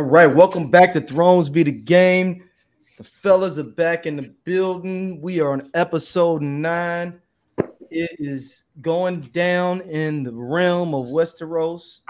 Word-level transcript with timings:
All 0.00 0.06
right, 0.06 0.34
welcome 0.34 0.70
back 0.70 0.94
to 0.94 1.00
Thrones 1.02 1.50
Be 1.50 1.62
the 1.62 1.72
Game. 1.72 2.48
The 2.96 3.04
fellas 3.04 3.58
are 3.58 3.64
back 3.64 4.06
in 4.06 4.16
the 4.16 4.34
building. 4.44 5.20
We 5.20 5.40
are 5.40 5.52
on 5.52 5.70
episode 5.74 6.40
nine. 6.40 7.20
It 7.90 8.12
is 8.18 8.64
going 8.80 9.20
down 9.34 9.82
in 9.82 10.22
the 10.22 10.32
realm 10.32 10.94
of 10.94 11.04
Westeros. 11.04 12.00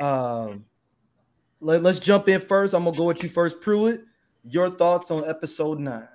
Um, 0.00 0.64
let, 1.60 1.86
us 1.86 2.00
jump 2.00 2.28
in 2.28 2.40
first. 2.40 2.74
I'm 2.74 2.82
gonna 2.82 2.96
go 2.96 3.04
with 3.04 3.22
you 3.22 3.28
first, 3.28 3.60
Pruitt. 3.60 4.02
Your 4.42 4.70
thoughts 4.70 5.12
on 5.12 5.24
episode 5.24 5.78
nine? 5.78 6.08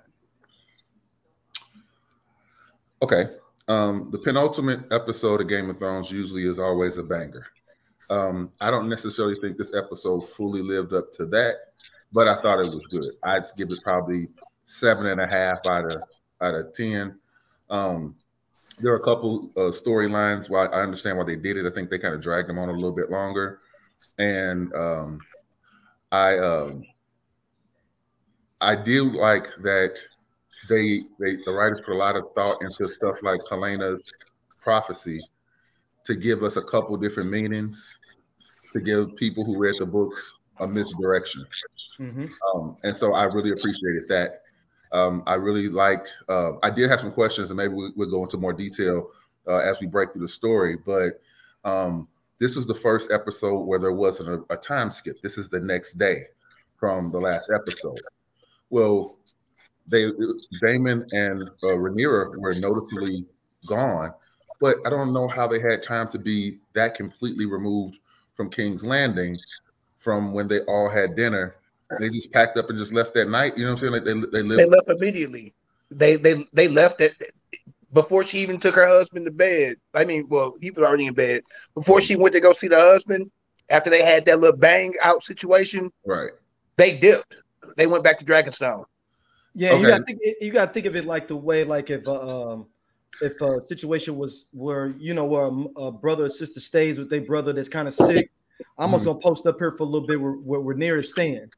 Okay. 3.02 3.30
Um, 3.70 4.10
the 4.12 4.20
penultimate 4.20 4.92
episode 4.92 5.40
of 5.40 5.48
Game 5.48 5.70
of 5.70 5.80
Thrones 5.80 6.12
usually 6.12 6.44
is 6.44 6.60
always 6.60 6.98
a 6.98 7.04
banger. 7.04 7.48
Um, 8.10 8.52
I 8.62 8.72
don't 8.72 8.90
necessarily 8.90 9.36
think 9.42 9.58
this 9.58 9.74
episode 9.76 10.22
fully 10.30 10.62
lived 10.62 10.94
up 10.94 11.12
to 11.14 11.26
that, 11.28 11.56
but 12.12 12.28
I 12.28 12.42
thought 12.42 12.60
it 12.60 12.74
was 12.74 12.88
good. 12.88 13.14
I'd 13.24 13.44
give 13.58 13.70
it 13.70 13.84
probably 13.84 14.28
seven 14.66 15.08
and 15.08 15.22
a 15.22 15.28
half 15.28 15.60
out 15.66 15.92
of 15.92 16.02
out 16.42 16.56
of 16.56 16.74
ten. 16.74 17.20
Um, 17.70 18.16
there 18.82 18.94
are 18.94 18.98
a 18.98 19.04
couple 19.04 19.52
uh, 19.58 19.72
storylines 19.72 20.50
why 20.50 20.66
I 20.68 20.82
understand 20.82 21.18
why 21.18 21.26
they 21.26 21.36
did 21.36 21.58
it. 21.58 21.66
I 21.66 21.74
think 21.74 21.90
they 21.90 22.00
kind 22.00 22.14
of 22.16 22.22
dragged 22.22 22.50
them 22.50 22.60
on 22.60 22.70
a 22.70 22.74
little 22.74 22.96
bit 22.96 23.10
longer, 23.10 23.60
and 24.18 24.74
um, 24.74 25.20
I 26.12 26.38
um, 26.38 26.84
I 28.62 28.76
do 28.76 29.12
like 29.12 29.48
that 29.64 30.00
they 30.70 31.04
they 31.20 31.38
the 31.46 31.54
writers 31.54 31.82
put 31.82 31.94
a 31.94 31.98
lot 31.98 32.16
of 32.16 32.26
thought 32.36 32.62
into 32.62 32.88
stuff 32.88 33.22
like 33.22 33.42
Helaena's 33.50 34.14
prophecy 34.62 35.22
to 36.08 36.16
give 36.16 36.44
us 36.44 36.56
a 36.56 36.64
couple 36.64 36.98
different 36.98 37.30
meanings 37.30 38.00
to 38.74 38.82
give 38.82 39.16
people 39.16 39.46
who 39.46 39.58
read 39.58 39.76
the 39.80 39.86
books 39.86 40.42
a 40.60 40.68
misdirection. 40.68 41.46
Mm-hmm. 42.00 42.26
Um, 42.56 42.78
and 42.84 42.96
so 42.96 43.14
I 43.14 43.26
really 43.26 43.52
appreciated 43.52 44.08
that. 44.10 44.42
Um, 44.92 45.24
I 45.28 45.36
really 45.36 45.68
liked. 45.68 46.16
Uh, 46.30 46.54
I 46.64 46.70
did 46.70 46.90
have 46.90 47.02
some 47.02 47.12
questions, 47.12 47.50
and 47.52 47.58
maybe 47.58 47.74
we, 47.74 47.92
will 47.96 48.10
go 48.10 48.24
into 48.24 48.38
more 48.38 48.54
detail 48.54 49.10
uh, 49.48 49.58
as 49.58 49.82
we 49.82 49.88
break 49.88 50.14
through 50.14 50.22
the 50.22 50.28
story. 50.28 50.78
But 50.78 51.20
um, 51.64 52.08
this 52.40 52.56
was 52.56 52.66
the 52.66 52.74
first 52.74 53.12
episode 53.12 53.64
where 53.64 53.80
there 53.80 53.94
wasn't 53.94 54.30
a, 54.30 54.54
a, 54.54 54.58
time 54.58 54.92
skip. 54.92 55.22
This 55.22 55.38
is 55.38 55.50
the 55.50 55.60
next 55.60 55.94
day 55.94 56.22
from 56.78 57.12
the 57.12 57.20
last 57.20 57.52
episode. 57.54 58.00
Well, 58.70 59.18
they 59.88 60.10
Daemon 60.62 61.06
and 61.12 61.44
uh, 61.64 61.76
Rhaenyra 61.78 62.38
were 62.38 62.56
noticeably 62.56 63.26
gone, 63.66 64.14
but 64.60 64.76
I 64.86 64.90
don't 64.90 65.14
know 65.14 65.28
how 65.28 65.48
they 65.48 65.60
had 65.60 65.84
time 65.84 66.08
to 66.10 66.20
be 66.20 66.58
that 66.74 66.96
completely 66.96 67.46
removed 67.46 68.00
from 68.36 68.50
King's 68.50 68.86
Landing 68.86 69.38
from 69.96 70.34
when 70.34 70.48
they 70.48 70.62
all 70.62 70.90
had 70.90 71.16
dinner. 71.16 71.56
They 72.00 72.10
just 72.10 72.32
packed 72.34 72.58
up 72.58 72.70
and 72.70 72.78
just 72.78 72.94
left 72.94 73.14
that 73.14 73.30
night. 73.30 73.58
You 73.58 73.64
know 73.64 73.74
what 73.74 73.84
I'm 73.84 73.90
saying? 73.90 73.94
Like 73.94 74.04
they 74.04 74.14
they, 74.14 74.44
lived- 74.44 74.60
they 74.60 74.66
left 74.66 74.90
immediately. 74.90 75.54
They 75.90 76.18
they 76.18 76.46
they 76.54 76.68
left 76.68 77.02
it 77.02 77.14
before 77.94 78.24
she 78.24 78.40
even 78.40 78.60
took 78.60 78.76
her 78.76 78.88
husband 78.88 79.26
to 79.26 79.32
bed. 79.32 79.78
I 79.94 80.04
mean, 80.04 80.28
well, 80.28 80.56
he 80.60 80.72
was 80.72 80.84
already 80.84 81.06
in 81.06 81.14
bed 81.14 81.44
before 81.74 82.02
she 82.02 82.16
went 82.16 82.34
to 82.34 82.42
go 82.42 82.54
see 82.54 82.68
the 82.68 82.80
husband. 82.80 83.32
After 83.70 83.90
they 83.90 84.02
had 84.02 84.26
that 84.26 84.40
little 84.40 84.58
bang 84.58 84.94
out 85.04 85.24
situation, 85.24 85.92
right? 86.06 86.32
They 86.78 86.98
dipped. 86.98 87.36
They 87.76 87.88
went 87.88 88.04
back 88.04 88.20
to 88.20 88.26
Dragonstone. 88.26 88.86
Yeah, 89.54 89.72
okay. 89.72 89.82
you 89.82 89.88
got 89.88 90.06
think 90.06 90.20
you 90.42 90.52
got 90.52 90.66
to 90.68 90.74
think 90.74 90.86
of 90.86 90.96
it 90.96 91.06
like 91.06 91.28
the 91.28 91.36
way 91.36 91.64
like 91.64 91.90
if 91.90 92.08
uh, 92.08 92.52
um 92.52 92.68
if 93.22 93.40
a 93.42 93.62
situation 93.62 94.18
was 94.18 94.50
where 94.52 94.88
you 94.98 95.14
know 95.14 95.26
where 95.26 95.46
a, 95.46 95.86
a 95.88 95.92
brother 95.92 96.26
or 96.26 96.30
sister 96.30 96.60
stays 96.60 97.00
with 97.00 97.10
their 97.10 97.22
brother 97.22 97.54
that's 97.54 97.70
kind 97.70 97.88
of 97.88 97.94
sick, 97.94 98.32
I'm 98.78 98.94
also 98.94 99.12
mm-hmm. 99.12 99.20
gonna 99.20 99.36
post 99.36 99.46
up 99.48 99.58
here 99.60 99.72
for 99.72 99.84
a 99.84 99.86
little 99.86 100.08
bit 100.08 100.20
where, 100.20 100.34
where 100.34 100.60
we're 100.60 100.74
near 100.74 101.02
staying. 101.04 101.50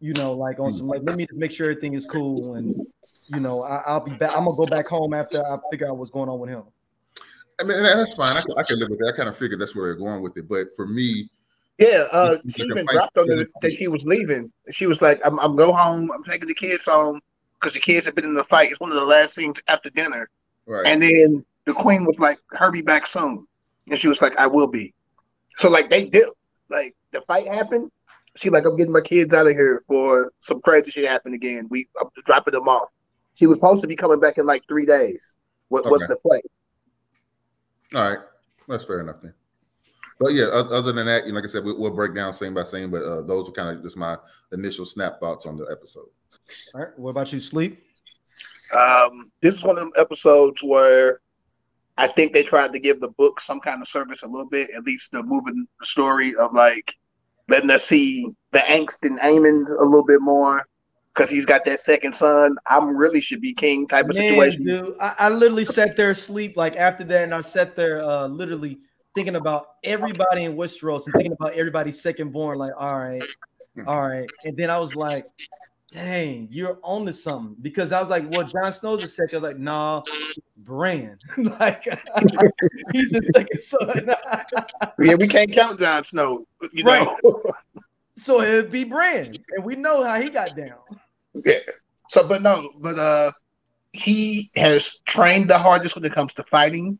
You 0.00 0.12
know, 0.14 0.32
like 0.32 0.60
on 0.60 0.72
some 0.72 0.86
like 0.86 1.02
let 1.04 1.16
me 1.16 1.26
just 1.26 1.38
make 1.38 1.50
sure 1.50 1.70
everything 1.70 1.94
is 1.94 2.04
cool 2.04 2.54
and 2.54 2.74
you 3.28 3.40
know 3.40 3.62
I, 3.62 3.94
will 3.94 4.00
be 4.00 4.12
back. 4.12 4.30
I'm 4.36 4.44
gonna 4.44 4.56
go 4.56 4.66
back 4.66 4.86
home 4.86 5.14
after 5.14 5.44
I 5.44 5.58
figure 5.70 5.88
out 5.88 5.96
what's 5.96 6.10
going 6.10 6.28
on 6.28 6.38
with 6.38 6.50
him. 6.50 6.62
I 7.60 7.64
mean 7.64 7.82
that's 7.82 8.14
fine. 8.14 8.36
I 8.36 8.42
can, 8.42 8.58
I 8.58 8.62
can 8.62 8.78
live 8.78 8.90
with 8.90 8.98
that. 9.00 9.12
I 9.14 9.16
kind 9.16 9.28
of 9.28 9.36
figured 9.36 9.60
that's 9.60 9.74
where 9.74 9.86
they're 9.86 9.94
going 9.94 10.22
with 10.22 10.36
it. 10.36 10.48
But 10.48 10.68
for 10.76 10.86
me, 10.86 11.30
yeah, 11.78 12.04
uh, 12.12 12.36
she 12.54 12.62
even 12.62 12.86
dropped 12.86 13.16
on 13.18 13.28
her 13.28 13.46
that 13.62 13.72
she 13.72 13.88
was 13.88 14.04
leaving. 14.04 14.52
She 14.70 14.86
was 14.86 15.02
like, 15.02 15.20
"I'm, 15.24 15.38
I'm 15.40 15.56
go 15.56 15.72
home. 15.72 16.10
I'm 16.10 16.24
taking 16.24 16.48
the 16.48 16.54
kids 16.54 16.84
home 16.84 17.20
because 17.58 17.74
the 17.74 17.80
kids 17.80 18.06
have 18.06 18.14
been 18.14 18.24
in 18.24 18.34
the 18.34 18.44
fight. 18.44 18.70
It's 18.70 18.80
one 18.80 18.90
of 18.90 18.96
the 18.96 19.04
last 19.04 19.34
things 19.34 19.60
after 19.68 19.90
dinner." 19.90 20.30
Right. 20.66 20.86
And 20.86 21.02
then 21.02 21.44
the 21.64 21.74
queen 21.74 22.04
was 22.04 22.18
like, 22.18 22.38
"Herbie 22.50 22.82
back 22.82 23.06
soon," 23.06 23.46
and 23.88 23.98
she 23.98 24.08
was 24.08 24.20
like, 24.20 24.36
"I 24.36 24.46
will 24.46 24.66
be." 24.66 24.94
So 25.56 25.70
like 25.70 25.90
they 25.90 26.04
did, 26.04 26.26
like 26.68 26.94
the 27.12 27.20
fight 27.22 27.46
happened. 27.46 27.90
She 28.36 28.50
like, 28.50 28.64
"I'm 28.64 28.76
getting 28.76 28.92
my 28.92 29.00
kids 29.00 29.32
out 29.32 29.46
of 29.46 29.52
here 29.52 29.82
for 29.86 30.32
some 30.40 30.60
crazy 30.60 30.90
shit 30.90 31.08
happen 31.08 31.34
again." 31.34 31.66
We 31.70 31.88
I'm 32.00 32.08
dropping 32.24 32.52
them 32.52 32.68
off. 32.68 32.88
She 33.34 33.46
was 33.46 33.58
supposed 33.58 33.82
to 33.82 33.88
be 33.88 33.96
coming 33.96 34.20
back 34.20 34.38
in 34.38 34.46
like 34.46 34.62
three 34.68 34.86
days. 34.86 35.34
What, 35.68 35.80
okay. 35.80 35.90
What's 35.90 36.06
the 36.06 36.16
play? 36.16 36.42
All 37.94 38.10
right, 38.10 38.18
that's 38.68 38.84
fair 38.84 39.00
enough 39.00 39.20
then. 39.22 39.34
But 40.18 40.32
yeah, 40.32 40.44
other 40.44 40.92
than 40.92 41.06
that, 41.06 41.26
you 41.26 41.32
know, 41.32 41.36
like 41.36 41.44
I 41.44 41.48
said, 41.48 41.64
we'll 41.64 41.94
break 41.94 42.14
down 42.14 42.32
scene 42.32 42.54
by 42.54 42.64
scene. 42.64 42.90
But 42.90 43.02
uh, 43.02 43.22
those 43.22 43.48
are 43.48 43.52
kind 43.52 43.76
of 43.76 43.82
just 43.82 43.96
my 43.96 44.16
initial 44.52 44.84
snap 44.84 45.20
thoughts 45.20 45.44
on 45.44 45.56
the 45.56 45.66
episode. 45.70 46.08
All 46.74 46.80
right. 46.80 46.98
What 46.98 47.10
about 47.10 47.32
you, 47.32 47.40
sleep? 47.40 47.85
Um, 48.76 49.30
this 49.40 49.54
is 49.54 49.64
one 49.64 49.76
of 49.76 49.80
them 49.80 49.92
episodes 49.96 50.62
where 50.62 51.20
I 51.98 52.06
think 52.06 52.32
they 52.32 52.42
tried 52.42 52.72
to 52.72 52.78
give 52.78 53.00
the 53.00 53.08
book 53.08 53.40
some 53.40 53.60
kind 53.60 53.80
of 53.80 53.88
service 53.88 54.22
a 54.22 54.26
little 54.26 54.48
bit, 54.48 54.70
at 54.70 54.84
least 54.84 55.12
the 55.12 55.22
moving 55.22 55.66
the 55.80 55.86
story 55.86 56.34
of 56.34 56.52
like 56.52 56.94
letting 57.48 57.70
us 57.70 57.84
see 57.84 58.26
the 58.52 58.58
angst 58.58 59.04
in 59.04 59.18
Aemond 59.18 59.68
a 59.68 59.84
little 59.84 60.04
bit 60.04 60.20
more 60.20 60.66
because 61.14 61.30
he's 61.30 61.46
got 61.46 61.64
that 61.64 61.80
second 61.80 62.14
son. 62.14 62.56
I'm 62.66 62.94
really 62.96 63.20
should 63.20 63.40
be 63.40 63.54
king 63.54 63.88
type 63.88 64.08
of 64.10 64.16
Man, 64.16 64.30
situation. 64.30 64.64
Dude, 64.64 64.96
I, 65.00 65.14
I, 65.18 65.28
literally 65.30 65.64
sat 65.64 65.96
there 65.96 66.10
asleep 66.10 66.56
like 66.56 66.76
after 66.76 67.04
that, 67.04 67.24
and 67.24 67.34
I 67.34 67.40
sat 67.40 67.74
there 67.76 68.02
uh, 68.02 68.26
literally 68.26 68.78
thinking 69.14 69.36
about 69.36 69.68
everybody 69.82 70.44
in 70.44 70.56
Westeros 70.56 71.06
and 71.06 71.14
thinking 71.14 71.32
about 71.32 71.54
everybody's 71.54 72.00
second 72.02 72.32
born. 72.32 72.58
Like, 72.58 72.72
all 72.76 72.98
right, 72.98 73.22
all 73.86 74.06
right, 74.06 74.28
and 74.44 74.56
then 74.56 74.68
I 74.68 74.78
was 74.78 74.94
like, 74.94 75.24
dang, 75.90 76.48
you're 76.50 76.78
on 76.82 77.06
to 77.06 77.12
something. 77.12 77.56
Because 77.60 77.92
I 77.92 78.00
was 78.00 78.08
like, 78.08 78.30
well, 78.30 78.46
Jon 78.46 78.72
Snow's 78.72 79.02
a 79.02 79.06
second. 79.06 79.38
I 79.38 79.40
was 79.40 79.50
like, 79.52 79.58
nah, 79.58 80.02
Bran. 80.58 81.18
like 81.36 81.84
he's 82.92 83.10
the 83.10 83.30
second 83.34 83.60
son. 83.60 84.10
yeah, 85.02 85.14
we 85.14 85.28
can't 85.28 85.50
count 85.52 85.78
Jon 85.78 86.04
Snow, 86.04 86.46
you 86.72 86.84
right. 86.84 87.08
know. 87.22 87.42
so 88.16 88.40
it'd 88.40 88.70
be 88.70 88.84
Bran. 88.84 89.36
And 89.54 89.64
we 89.64 89.76
know 89.76 90.04
how 90.04 90.20
he 90.20 90.30
got 90.30 90.56
down. 90.56 90.78
Yeah. 91.44 91.58
So, 92.08 92.26
but 92.26 92.42
no, 92.42 92.70
but 92.78 92.98
uh 92.98 93.32
he 93.92 94.50
has 94.56 94.98
trained 95.06 95.48
the 95.48 95.58
hardest 95.58 95.94
when 95.94 96.04
it 96.04 96.12
comes 96.12 96.34
to 96.34 96.44
fighting. 96.44 96.98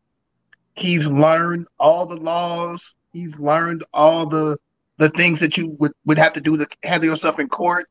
He's 0.75 1.07
learned 1.07 1.67
all 1.79 2.07
the 2.07 2.17
laws. 2.17 2.95
He's 3.13 3.39
learned 3.39 3.85
all 3.93 4.27
the 4.27 4.57
the 4.99 5.11
things 5.11 5.41
that 5.41 5.59
you 5.59 5.77
would, 5.79 5.93
would 6.07 6.17
have 6.17 6.33
to 6.33 6.41
do 6.41 6.57
to 6.57 6.67
handle 6.83 7.11
yourself 7.11 7.39
in 7.39 7.49
court 7.49 7.87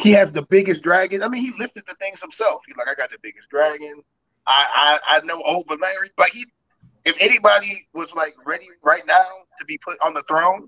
he 0.00 0.12
has 0.12 0.32
the 0.32 0.42
biggest 0.42 0.82
dragon. 0.82 1.22
I 1.22 1.28
mean, 1.28 1.42
he 1.42 1.52
listed 1.58 1.84
the 1.86 1.94
things 1.94 2.20
himself. 2.20 2.62
He's 2.66 2.76
like, 2.76 2.88
I 2.88 2.94
got 2.94 3.10
the 3.10 3.18
biggest 3.22 3.48
dragon. 3.50 4.02
I 4.46 4.98
I, 5.08 5.16
I 5.16 5.20
know 5.20 5.42
old 5.42 5.66
Larry. 5.68 6.10
Like 6.16 6.32
he, 6.32 6.46
if 7.04 7.16
anybody 7.20 7.86
was 7.92 8.14
like 8.14 8.34
ready 8.46 8.68
right 8.82 9.06
now 9.06 9.26
to 9.58 9.64
be 9.66 9.78
put 9.78 9.98
on 10.04 10.14
the 10.14 10.22
throne, 10.22 10.66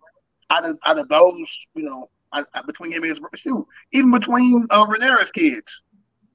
out 0.50 0.64
of 0.64 0.79
out 0.84 0.99
of 0.99 1.08
those, 1.08 1.67
you 1.75 1.82
know, 1.82 2.11
I, 2.32 2.44
I, 2.55 2.62
between 2.62 2.93
him 2.93 3.05
and 3.05 3.11
his 3.11 3.20
shoot, 3.37 3.67
even 3.93 4.11
between 4.11 4.67
uh, 4.70 4.87
Rhaenyra's 4.87 5.31
kids, 5.31 5.82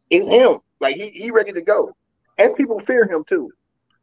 it's 0.10 0.28
him. 0.28 0.60
Like 0.80 0.96
he 0.96 1.10
he 1.10 1.30
ready 1.32 1.54
to 1.54 1.62
go, 1.62 1.96
and 2.38 2.56
people 2.56 2.80
fear 2.80 3.06
him 3.08 3.24
too. 3.24 3.52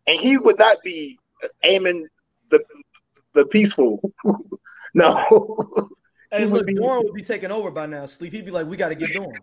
And 0.07 0.21
he 0.21 0.37
would 0.37 0.59
not 0.59 0.83
be 0.85 1.19
aiming 1.65 2.07
the 2.51 2.63
the 3.35 3.47
peaceful. 3.47 4.01
no. 4.95 5.89
Hey, 6.35 6.45
look, 6.47 6.67
be, 6.67 6.79
Warren 6.79 7.05
would 7.05 7.15
be 7.15 7.23
taking 7.23 7.51
over 7.51 7.71
by 7.71 7.87
now. 7.87 8.07
Sleep. 8.07 8.33
He'd 8.33 8.45
be 8.45 8.51
like, 8.51 8.67
"We 8.67 8.77
got 8.77 8.89
to 8.89 8.95
get 8.95 9.13
going." 9.13 9.39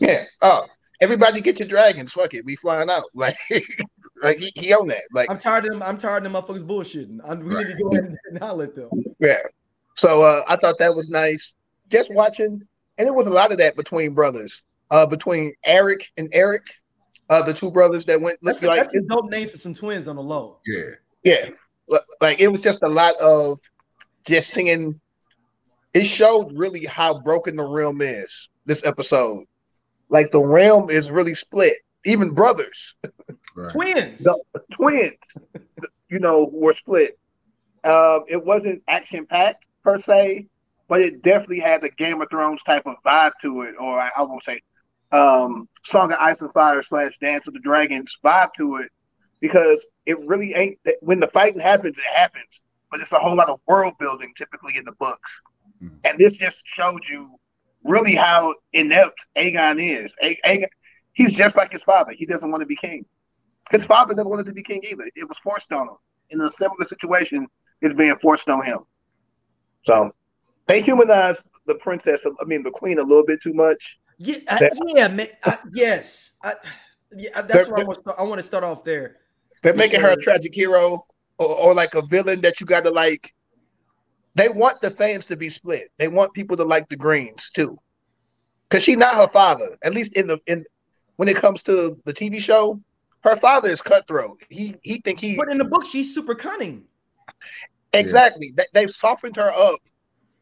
Yeah. 0.00 0.24
Oh, 0.42 0.66
everybody 1.00 1.40
get 1.40 1.58
your 1.58 1.68
dragons. 1.68 2.12
Fuck 2.12 2.34
it, 2.34 2.44
we 2.44 2.56
flying 2.56 2.90
out. 2.90 3.04
Like, 3.14 3.36
like 4.22 4.38
he, 4.38 4.52
he 4.54 4.74
own 4.74 4.88
that. 4.88 5.02
Like, 5.12 5.30
I'm 5.30 5.38
tired 5.38 5.64
of 5.64 5.72
them. 5.72 5.82
I'm 5.82 5.96
tired 5.96 6.24
of 6.24 6.32
them 6.32 6.42
motherfuckers 6.42 6.66
bullshitting. 6.66 7.18
I'm, 7.24 7.40
we 7.40 7.54
right. 7.54 7.66
need 7.66 7.76
to 7.76 7.82
go 7.82 7.90
ahead 7.90 8.16
and 8.30 8.38
holler 8.42 8.64
at 8.64 8.74
them. 8.74 8.90
Yeah. 9.18 9.38
So 9.96 10.22
uh, 10.22 10.42
I 10.48 10.56
thought 10.56 10.78
that 10.78 10.94
was 10.94 11.08
nice. 11.08 11.54
Just 11.88 12.12
watching, 12.12 12.62
and 12.98 13.08
it 13.08 13.14
was 13.14 13.26
a 13.26 13.30
lot 13.30 13.50
of 13.50 13.58
that 13.58 13.76
between 13.76 14.14
brothers. 14.14 14.62
Uh, 14.90 15.06
between 15.06 15.54
Eric 15.64 16.10
and 16.16 16.28
Eric, 16.32 16.62
uh, 17.30 17.42
the 17.42 17.54
two 17.54 17.70
brothers 17.70 18.04
that 18.06 18.20
went. 18.20 18.38
Let's 18.42 18.60
that's, 18.60 18.68
like, 18.68 18.82
that's 18.82 18.94
a 18.94 19.00
dope 19.02 19.30
name 19.30 19.48
for 19.48 19.56
some 19.56 19.74
twins 19.74 20.08
on 20.08 20.16
the 20.16 20.22
low. 20.22 20.58
Yeah. 20.66 20.82
Yeah. 21.22 21.50
Like 22.20 22.40
it 22.40 22.48
was 22.48 22.60
just 22.60 22.82
a 22.82 22.88
lot 22.88 23.14
of 23.20 23.58
just 24.24 24.50
singing 24.50 25.00
it 25.94 26.04
showed 26.04 26.52
really 26.56 26.84
how 26.84 27.20
broken 27.20 27.56
the 27.56 27.64
realm 27.64 28.00
is 28.00 28.48
this 28.66 28.84
episode. 28.84 29.44
Like 30.08 30.30
the 30.30 30.40
realm 30.40 30.90
is 30.90 31.10
really 31.10 31.34
split. 31.34 31.76
Even 32.06 32.30
brothers, 32.30 32.94
right. 33.54 33.70
twins, 33.72 34.20
the, 34.20 34.42
twins, 34.72 35.36
you 36.08 36.18
know, 36.18 36.48
were 36.50 36.72
split. 36.72 37.18
Um, 37.84 38.24
it 38.26 38.42
wasn't 38.42 38.82
action 38.88 39.26
packed 39.26 39.66
per 39.84 39.98
se, 39.98 40.46
but 40.88 41.02
it 41.02 41.20
definitely 41.20 41.60
had 41.60 41.82
the 41.82 41.90
Game 41.90 42.22
of 42.22 42.30
Thrones 42.30 42.62
type 42.62 42.86
of 42.86 42.96
vibe 43.04 43.32
to 43.42 43.62
it, 43.62 43.74
or 43.78 43.98
I, 44.00 44.10
I 44.16 44.22
won't 44.22 44.42
say 44.44 44.62
um, 45.12 45.68
Song 45.84 46.10
of 46.10 46.18
Ice 46.18 46.40
and 46.40 46.50
Fire 46.54 46.82
slash 46.82 47.18
Dance 47.18 47.46
of 47.46 47.52
the 47.52 47.60
Dragons 47.60 48.16
vibe 48.24 48.54
to 48.56 48.76
it, 48.76 48.90
because 49.40 49.86
it 50.06 50.18
really 50.20 50.54
ain't 50.54 50.78
when 51.02 51.20
the 51.20 51.28
fighting 51.28 51.60
happens, 51.60 51.98
it 51.98 52.04
happens, 52.16 52.62
but 52.90 53.00
it's 53.00 53.12
a 53.12 53.18
whole 53.18 53.36
lot 53.36 53.50
of 53.50 53.60
world 53.66 53.92
building 53.98 54.32
typically 54.36 54.78
in 54.78 54.86
the 54.86 54.92
books, 54.92 55.38
mm. 55.82 55.90
and 56.04 56.18
this 56.18 56.34
just 56.34 56.62
showed 56.66 57.02
you 57.08 57.36
really 57.84 58.14
how 58.14 58.54
inept 58.72 59.18
Aegon 59.36 59.80
is. 59.80 60.14
Aegon, 60.22 60.66
he's 61.12 61.32
just 61.32 61.56
like 61.56 61.72
his 61.72 61.82
father. 61.82 62.12
He 62.12 62.26
doesn't 62.26 62.50
want 62.50 62.62
to 62.62 62.66
be 62.66 62.76
king. 62.76 63.04
His 63.70 63.84
father 63.84 64.14
never 64.14 64.28
wanted 64.28 64.46
to 64.46 64.52
be 64.52 64.62
king 64.62 64.82
either. 64.90 65.08
It 65.14 65.28
was 65.28 65.38
forced 65.38 65.72
on 65.72 65.88
him. 65.88 65.96
In 66.30 66.40
a 66.40 66.50
similar 66.50 66.84
situation, 66.86 67.46
it's 67.80 67.94
being 67.94 68.16
forced 68.16 68.48
on 68.48 68.64
him. 68.64 68.80
So 69.82 70.12
they 70.66 70.82
humanized 70.82 71.48
the 71.66 71.74
princess, 71.74 72.20
I 72.24 72.44
mean 72.44 72.62
the 72.62 72.70
queen, 72.70 72.98
a 72.98 73.02
little 73.02 73.24
bit 73.24 73.42
too 73.42 73.54
much. 73.54 73.98
Yeah, 74.18 74.36
I, 74.48 74.70
yeah, 74.94 75.08
man, 75.08 75.28
I, 75.44 75.58
yes, 75.72 76.36
I, 76.42 76.54
yeah. 77.16 77.40
That's 77.42 77.68
where 77.68 77.80
I 77.80 77.84
want, 77.84 77.94
to 77.94 78.00
start, 78.00 78.18
I 78.18 78.22
want 78.22 78.38
to 78.38 78.46
start 78.46 78.64
off 78.64 78.84
there. 78.84 79.16
They're 79.62 79.74
making 79.74 80.00
her 80.00 80.10
a 80.10 80.16
tragic 80.16 80.54
hero 80.54 81.06
or, 81.38 81.56
or 81.56 81.74
like 81.74 81.94
a 81.94 82.02
villain 82.02 82.40
that 82.42 82.60
you 82.60 82.66
got 82.66 82.84
to 82.84 82.90
like. 82.90 83.32
They 84.40 84.48
want 84.48 84.80
the 84.80 84.90
fans 84.90 85.26
to 85.26 85.36
be 85.36 85.50
split. 85.50 85.92
They 85.98 86.08
want 86.08 86.32
people 86.32 86.56
to 86.56 86.64
like 86.64 86.88
the 86.88 86.96
Greens 86.96 87.50
too, 87.50 87.78
because 88.66 88.82
she's 88.82 88.96
not 88.96 89.14
her 89.14 89.28
father. 89.28 89.76
At 89.82 89.92
least 89.92 90.14
in 90.14 90.28
the 90.28 90.38
in 90.46 90.64
when 91.16 91.28
it 91.28 91.36
comes 91.36 91.62
to 91.64 92.00
the 92.06 92.14
TV 92.14 92.40
show, 92.40 92.80
her 93.20 93.36
father 93.36 93.68
is 93.68 93.82
cutthroat. 93.82 94.40
He 94.48 94.76
he 94.80 95.02
think 95.02 95.20
he. 95.20 95.36
But 95.36 95.50
in 95.50 95.58
the 95.58 95.66
book, 95.66 95.84
she's 95.84 96.14
super 96.14 96.34
cunning. 96.34 96.84
Exactly. 97.92 98.54
Yeah. 98.56 98.64
They, 98.72 98.80
have 98.80 98.92
softened 98.92 99.36
her 99.36 99.52
up 99.52 99.78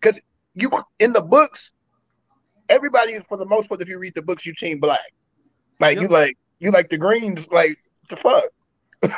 because 0.00 0.20
you 0.54 0.70
in 1.00 1.12
the 1.12 1.22
books, 1.22 1.72
everybody 2.68 3.18
for 3.28 3.36
the 3.36 3.46
most 3.46 3.68
part, 3.68 3.82
if 3.82 3.88
you 3.88 3.98
read 3.98 4.14
the 4.14 4.22
books, 4.22 4.46
you 4.46 4.54
team 4.54 4.78
black. 4.78 5.12
Like 5.80 5.96
yep. 5.96 6.02
you 6.02 6.08
like 6.08 6.38
you 6.60 6.70
like 6.70 6.88
the 6.88 6.98
greens, 6.98 7.48
like 7.50 7.76
the 8.10 8.16
fuck. 8.16 8.44
yep. 9.02 9.12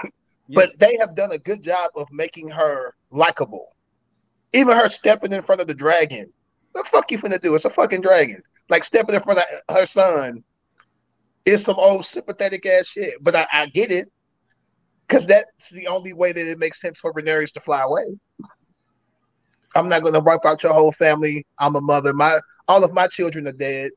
But 0.49 0.79
they 0.79 0.97
have 0.99 1.15
done 1.15 1.33
a 1.33 1.39
good 1.39 1.63
job 1.63 1.91
of 1.97 2.11
making 2.11 2.49
her 2.49 2.95
likable. 3.11 3.77
Even 4.53 4.77
her 4.77 4.89
stepping 4.89 5.33
in 5.33 5.43
front 5.43 5.61
of 5.61 5.67
the 5.67 5.75
dragon. 5.75 6.33
What 6.73 6.85
the 6.85 6.91
fuck 6.91 7.11
you 7.11 7.19
finna 7.19 7.41
do? 7.41 7.55
It's 7.55 7.65
a 7.65 7.71
fucking 7.71 8.01
dragon. 8.01 8.43
Like 8.69 8.85
stepping 8.85 9.15
in 9.15 9.23
front 9.23 9.41
of 9.41 9.45
her 9.77 9.87
son 9.87 10.45
is 11.45 11.63
some 11.65 11.77
old 11.79 12.07
sympathetic 12.07 12.67
ass 12.67 12.87
shit. 12.87 13.15
But 13.21 13.37
I, 13.37 13.47
I 13.53 13.67
get 13.67 13.91
it. 13.91 14.11
Because 15.07 15.27
that's 15.27 15.71
the 15.71 15.89
only 15.89 16.13
way 16.13 16.33
that 16.33 16.51
it 16.51 16.59
makes 16.59 16.81
sense 16.81 17.01
for 17.01 17.13
Daenerys 17.13 17.53
to 17.55 17.61
fly 17.61 17.83
away. 17.83 18.17
I'm 19.75 19.89
not 19.89 20.01
to 20.01 20.21
wipe 20.21 20.45
out 20.45 20.63
your 20.63 20.73
whole 20.73 20.93
family. 20.93 21.47
I'm 21.59 21.77
a 21.77 21.81
mother. 21.81 22.13
My 22.13 22.41
all 22.69 22.85
of 22.85 22.93
my 22.93 23.07
children 23.09 23.47
are 23.47 23.53
dead. 23.53 23.91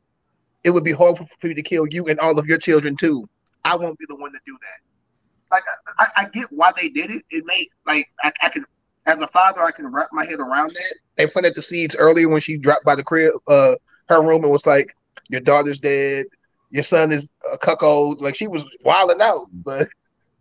It 0.64 0.72
would 0.72 0.84
be 0.84 0.92
horrible 0.92 1.28
for 1.40 1.48
me 1.48 1.54
to 1.54 1.62
kill 1.62 1.86
you 1.90 2.08
and 2.08 2.20
all 2.20 2.38
of 2.38 2.46
your 2.46 2.58
children 2.58 2.96
too. 2.96 3.28
I 3.66 3.76
won't 3.76 3.98
be 3.98 4.06
the 4.08 4.16
one 4.16 4.32
to 4.32 4.40
do 4.46 4.58
that. 4.62 5.56
Like 5.56 5.64
I, 6.00 6.24
I 6.24 6.30
get 6.30 6.48
why 6.52 6.72
they 6.76 6.90
did 6.90 7.12
it. 7.12 7.24
It 7.30 7.44
may 7.46 7.68
like 7.86 8.08
I, 8.24 8.32
I 8.42 8.50
can 8.50 8.66
as 9.06 9.20
a 9.20 9.28
father 9.28 9.64
I 9.64 9.72
can 9.72 9.88
wrap 9.88 10.10
my 10.12 10.26
head 10.26 10.40
around 10.40 10.72
that. 10.72 10.94
They 11.16 11.28
planted 11.28 11.56
the 11.56 11.62
seeds 11.62 11.96
earlier 11.96 12.30
when 12.30 12.42
she 12.42 12.58
dropped 12.58 12.86
by 12.86 12.96
the 12.96 13.04
crib, 13.04 13.34
uh, 13.48 13.76
her 14.10 14.22
room 14.22 14.44
and 14.44 14.52
was 14.52 14.66
like, 14.66 14.96
"Your 15.30 15.42
daughter's 15.42 15.80
dead. 15.80 16.26
Your 16.70 16.84
son 16.84 17.12
is 17.12 17.30
a 17.52 17.58
cuckold." 17.58 18.22
Like 18.22 18.36
she 18.36 18.48
was 18.48 18.66
wilding 18.84 19.22
out, 19.22 19.48
but 19.52 19.88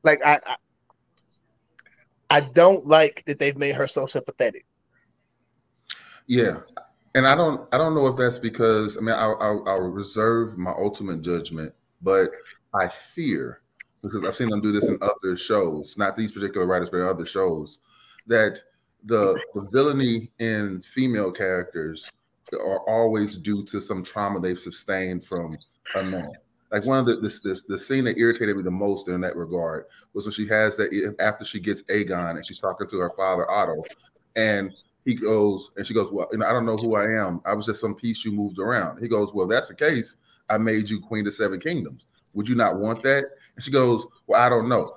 like 0.02 0.20
I, 0.24 0.38
I 0.46 0.56
I 2.30 2.40
don't 2.40 2.86
like 2.86 3.22
that 3.26 3.38
they've 3.38 3.56
made 3.56 3.74
her 3.74 3.86
so 3.86 4.06
sympathetic. 4.06 4.64
Yeah, 6.26 6.60
and 7.14 7.26
I 7.26 7.34
don't 7.34 7.68
I 7.74 7.78
don't 7.78 7.94
know 7.94 8.06
if 8.06 8.16
that's 8.16 8.38
because 8.38 8.96
I 8.96 9.00
mean 9.00 9.14
I'll, 9.14 9.36
I'll, 9.40 9.68
I'll 9.68 9.80
reserve 9.80 10.56
my 10.56 10.70
ultimate 10.70 11.22
judgment, 11.22 11.74
but 12.00 12.30
I 12.74 12.88
fear 12.88 13.60
because 14.02 14.24
I've 14.24 14.34
seen 14.34 14.48
them 14.48 14.60
do 14.60 14.72
this 14.72 14.88
in 14.88 14.98
other 15.00 15.36
shows, 15.36 15.96
not 15.96 16.16
these 16.16 16.32
particular 16.32 16.66
writers, 16.66 16.90
but 16.90 17.00
other 17.02 17.26
shows, 17.26 17.78
that 18.26 18.60
the 19.04 19.40
the 19.54 19.68
villainy 19.72 20.30
in 20.38 20.80
female 20.82 21.32
characters 21.32 22.10
are 22.54 22.80
always 22.88 23.38
due 23.38 23.64
to 23.64 23.80
some 23.80 24.02
trauma 24.02 24.38
they've 24.38 24.58
sustained 24.58 25.24
from 25.24 25.56
a 25.96 26.02
man. 26.04 26.30
Like 26.70 26.84
one 26.84 26.98
of 26.98 27.06
the 27.06 27.16
this, 27.16 27.40
this 27.40 27.62
the 27.64 27.78
scene 27.78 28.04
that 28.04 28.18
irritated 28.18 28.56
me 28.56 28.62
the 28.62 28.70
most 28.70 29.08
in 29.08 29.20
that 29.22 29.36
regard 29.36 29.86
was 30.14 30.24
when 30.24 30.32
she 30.32 30.46
has 30.48 30.76
that 30.76 31.14
after 31.18 31.44
she 31.44 31.60
gets 31.60 31.82
Aegon 31.84 32.36
and 32.36 32.46
she's 32.46 32.60
talking 32.60 32.88
to 32.88 32.98
her 32.98 33.10
father 33.10 33.50
Otto, 33.50 33.82
and 34.36 34.74
he 35.04 35.14
goes, 35.14 35.70
and 35.76 35.86
she 35.86 35.94
goes, 35.94 36.10
Well, 36.12 36.28
you 36.32 36.38
know, 36.38 36.46
I 36.46 36.52
don't 36.52 36.64
know 36.64 36.76
who 36.76 36.94
I 36.94 37.04
am. 37.04 37.40
I 37.44 37.54
was 37.54 37.66
just 37.66 37.80
some 37.80 37.94
piece 37.94 38.24
you 38.24 38.32
moved 38.32 38.58
around. 38.58 39.00
He 39.00 39.08
goes, 39.08 39.34
Well, 39.34 39.46
that's 39.46 39.68
the 39.68 39.74
case. 39.74 40.16
I 40.48 40.58
made 40.58 40.88
you 40.88 41.00
queen 41.00 41.26
of 41.26 41.34
seven 41.34 41.60
kingdoms. 41.60 42.06
Would 42.34 42.48
you 42.48 42.54
not 42.54 42.76
want 42.76 43.02
that? 43.02 43.24
And 43.56 43.64
she 43.64 43.70
goes, 43.70 44.06
Well, 44.26 44.40
I 44.40 44.48
don't 44.48 44.68
know. 44.68 44.96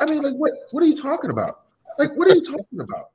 I 0.00 0.06
mean, 0.06 0.22
like, 0.22 0.36
what 0.36 0.52
what 0.70 0.84
are 0.84 0.86
you 0.86 0.96
talking 0.96 1.30
about? 1.30 1.62
Like, 2.00 2.16
what 2.16 2.28
are 2.28 2.34
you 2.34 2.42
talking 2.42 2.80
about? 2.80 3.10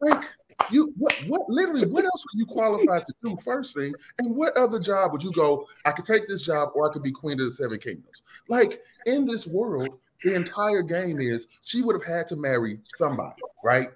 Like, 0.00 0.24
you 0.72 0.92
what 0.98 1.14
what 1.28 1.48
literally 1.48 1.86
what 1.86 2.04
else 2.04 2.24
are 2.24 2.36
you 2.36 2.44
qualified 2.44 3.06
to 3.06 3.14
do 3.22 3.36
first 3.36 3.76
thing 3.76 3.94
and 4.18 4.34
what 4.34 4.56
other 4.56 4.80
job 4.80 5.12
would 5.12 5.22
you 5.22 5.30
go 5.30 5.64
i 5.84 5.92
could 5.92 6.04
take 6.04 6.26
this 6.26 6.44
job 6.44 6.70
or 6.74 6.90
i 6.90 6.92
could 6.92 7.02
be 7.02 7.12
queen 7.12 7.38
of 7.38 7.46
the 7.46 7.52
seven 7.52 7.78
kingdoms 7.78 8.22
like 8.48 8.82
in 9.06 9.24
this 9.24 9.46
world 9.46 9.88
the 10.24 10.34
entire 10.34 10.82
game 10.82 11.20
is 11.20 11.46
she 11.62 11.80
would 11.80 11.94
have 11.94 12.04
had 12.04 12.26
to 12.26 12.34
marry 12.34 12.80
somebody 12.88 13.40
right 13.62 13.90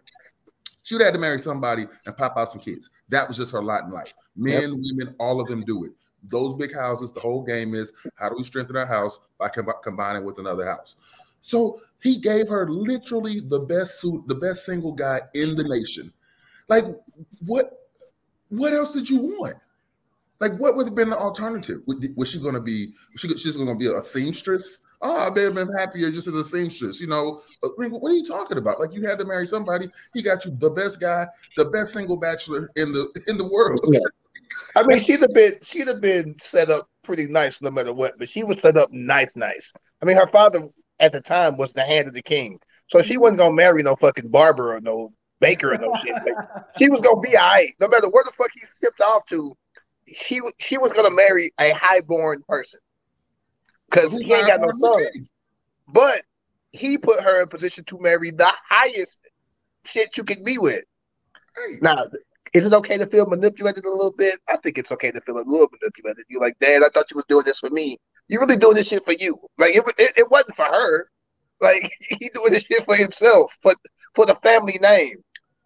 she 0.82 0.94
would 0.94 1.00
have 1.02 1.08
had 1.12 1.14
to 1.14 1.20
marry 1.20 1.38
somebody 1.38 1.86
and 2.06 2.16
pop 2.16 2.36
out 2.36 2.50
some 2.50 2.60
kids. 2.60 2.90
That 3.08 3.26
was 3.28 3.36
just 3.36 3.52
her 3.52 3.62
lot 3.62 3.84
in 3.84 3.90
life. 3.90 4.14
Men, 4.36 4.62
yep. 4.62 4.70
women, 4.72 5.14
all 5.18 5.40
of 5.40 5.46
them 5.46 5.64
do 5.64 5.84
it. 5.84 5.92
Those 6.24 6.54
big 6.54 6.74
houses, 6.74 7.12
the 7.12 7.20
whole 7.20 7.42
game 7.42 7.74
is 7.74 7.92
how 8.16 8.28
do 8.28 8.36
we 8.36 8.44
strengthen 8.44 8.76
our 8.76 8.86
house 8.86 9.18
by 9.38 9.48
com- 9.48 9.66
combining 9.82 10.24
with 10.24 10.38
another 10.38 10.64
house? 10.64 10.96
So 11.42 11.80
he 12.00 12.18
gave 12.18 12.48
her 12.48 12.68
literally 12.68 13.40
the 13.40 13.60
best 13.60 14.00
suit, 14.00 14.26
the 14.26 14.34
best 14.34 14.64
single 14.64 14.92
guy 14.92 15.20
in 15.34 15.56
the 15.56 15.64
nation. 15.64 16.12
Like, 16.68 16.84
what? 17.46 17.78
What 18.48 18.72
else 18.72 18.92
did 18.92 19.08
you 19.08 19.18
want? 19.18 19.56
Like, 20.40 20.58
what 20.58 20.76
would 20.76 20.86
have 20.86 20.94
been 20.94 21.10
the 21.10 21.16
alternative? 21.16 21.80
Was 22.16 22.30
she 22.30 22.40
going 22.40 22.54
to 22.54 22.60
be? 22.60 22.92
She, 23.16 23.28
she's 23.36 23.56
going 23.56 23.68
to 23.68 23.74
be 23.74 23.86
a 23.86 24.02
seamstress? 24.02 24.78
oh, 25.02 25.26
I 25.26 25.30
may 25.30 25.42
have 25.42 25.54
been 25.54 25.68
happier 25.72 26.10
just 26.10 26.28
as 26.28 26.34
a 26.34 26.44
seamstress. 26.44 27.00
You 27.00 27.08
know, 27.08 27.40
uh, 27.62 27.68
I 27.80 27.88
what 27.88 28.10
are 28.10 28.14
you 28.14 28.24
talking 28.24 28.58
about? 28.58 28.80
Like 28.80 28.92
you 28.94 29.06
had 29.06 29.18
to 29.18 29.24
marry 29.24 29.46
somebody. 29.46 29.88
He 30.14 30.22
got 30.22 30.44
you 30.44 30.52
the 30.52 30.70
best 30.70 31.00
guy, 31.00 31.26
the 31.56 31.66
best 31.66 31.92
single 31.92 32.16
bachelor 32.16 32.70
in 32.76 32.92
the 32.92 33.08
in 33.28 33.36
the 33.36 33.48
world. 33.48 33.84
Yeah. 33.88 34.00
I 34.76 34.86
mean, 34.86 35.00
she'd 35.00 35.20
have 35.20 35.34
been 35.34 35.54
she'd 35.62 35.88
have 35.88 36.00
been 36.00 36.36
set 36.40 36.70
up 36.70 36.88
pretty 37.02 37.26
nice 37.26 37.60
no 37.60 37.70
matter 37.70 37.92
what, 37.92 38.18
but 38.18 38.28
she 38.28 38.44
was 38.44 38.60
set 38.60 38.76
up 38.76 38.90
nice, 38.92 39.36
nice. 39.36 39.72
I 40.00 40.04
mean, 40.04 40.16
her 40.16 40.26
father 40.26 40.68
at 41.02 41.12
the 41.12 41.20
time 41.20 41.58
was 41.58 41.74
the 41.74 41.82
hand 41.82 42.08
of 42.08 42.14
the 42.14 42.22
king, 42.22 42.58
so 42.86 43.02
she 43.02 43.18
wasn't 43.18 43.38
gonna 43.38 43.52
marry 43.52 43.82
no 43.82 43.96
fucking 43.96 44.28
barber 44.28 44.74
or 44.74 44.80
no 44.80 45.12
baker 45.40 45.74
or 45.74 45.78
no 45.78 45.92
shit. 46.02 46.14
she 46.78 46.88
was 46.88 47.02
gonna 47.02 47.20
be 47.20 47.36
alright, 47.36 47.74
no 47.80 47.88
matter 47.88 48.08
where 48.08 48.24
the 48.24 48.30
fuck 48.30 48.50
he 48.54 48.64
skipped 48.66 49.00
off 49.02 49.26
to. 49.26 49.54
She 50.14 50.40
she 50.58 50.78
was 50.78 50.92
gonna 50.92 51.14
marry 51.14 51.52
a 51.58 51.72
highborn 51.72 52.42
person 52.48 52.80
because 53.90 54.12
he 54.12 54.32
ain't 54.32 54.46
got 54.46 54.60
no 54.60 54.70
sons. 54.72 55.30
But 55.88 56.22
he 56.70 56.96
put 56.96 57.20
her 57.20 57.42
in 57.42 57.48
position 57.48 57.84
to 57.84 57.98
marry 57.98 58.30
the 58.30 58.50
highest 58.68 59.18
shit 59.84 60.16
you 60.16 60.24
can 60.24 60.42
be 60.44 60.58
with. 60.58 60.84
Hey. 61.56 61.78
Now, 61.82 62.06
is 62.54 62.64
it 62.64 62.72
okay 62.72 62.98
to 62.98 63.06
feel 63.06 63.26
manipulated 63.26 63.84
a 63.84 63.90
little 63.90 64.12
bit? 64.12 64.38
I 64.48 64.56
think 64.58 64.78
it's 64.78 64.92
okay 64.92 65.10
to 65.10 65.20
feel 65.20 65.36
a 65.36 65.44
little 65.44 65.68
manipulated. 65.80 66.24
You're 66.28 66.40
like, 66.40 66.58
Dad, 66.60 66.82
I 66.82 66.88
thought 66.88 67.10
you 67.10 67.16
was 67.16 67.26
doing 67.28 67.44
this 67.44 67.58
for 67.58 67.70
me. 67.70 67.98
You 68.32 68.40
really 68.40 68.56
doing 68.56 68.76
this 68.76 68.86
shit 68.86 69.04
for 69.04 69.12
you? 69.12 69.38
Like, 69.58 69.76
it, 69.76 69.84
it, 69.98 70.12
it 70.16 70.30
wasn't 70.30 70.56
for 70.56 70.64
her. 70.64 71.06
Like, 71.60 71.92
he 72.08 72.30
doing 72.32 72.54
this 72.54 72.62
shit 72.62 72.82
for 72.86 72.96
himself, 72.96 73.54
for 73.60 73.74
for 74.14 74.24
the 74.24 74.36
family 74.36 74.78
name. 74.80 75.16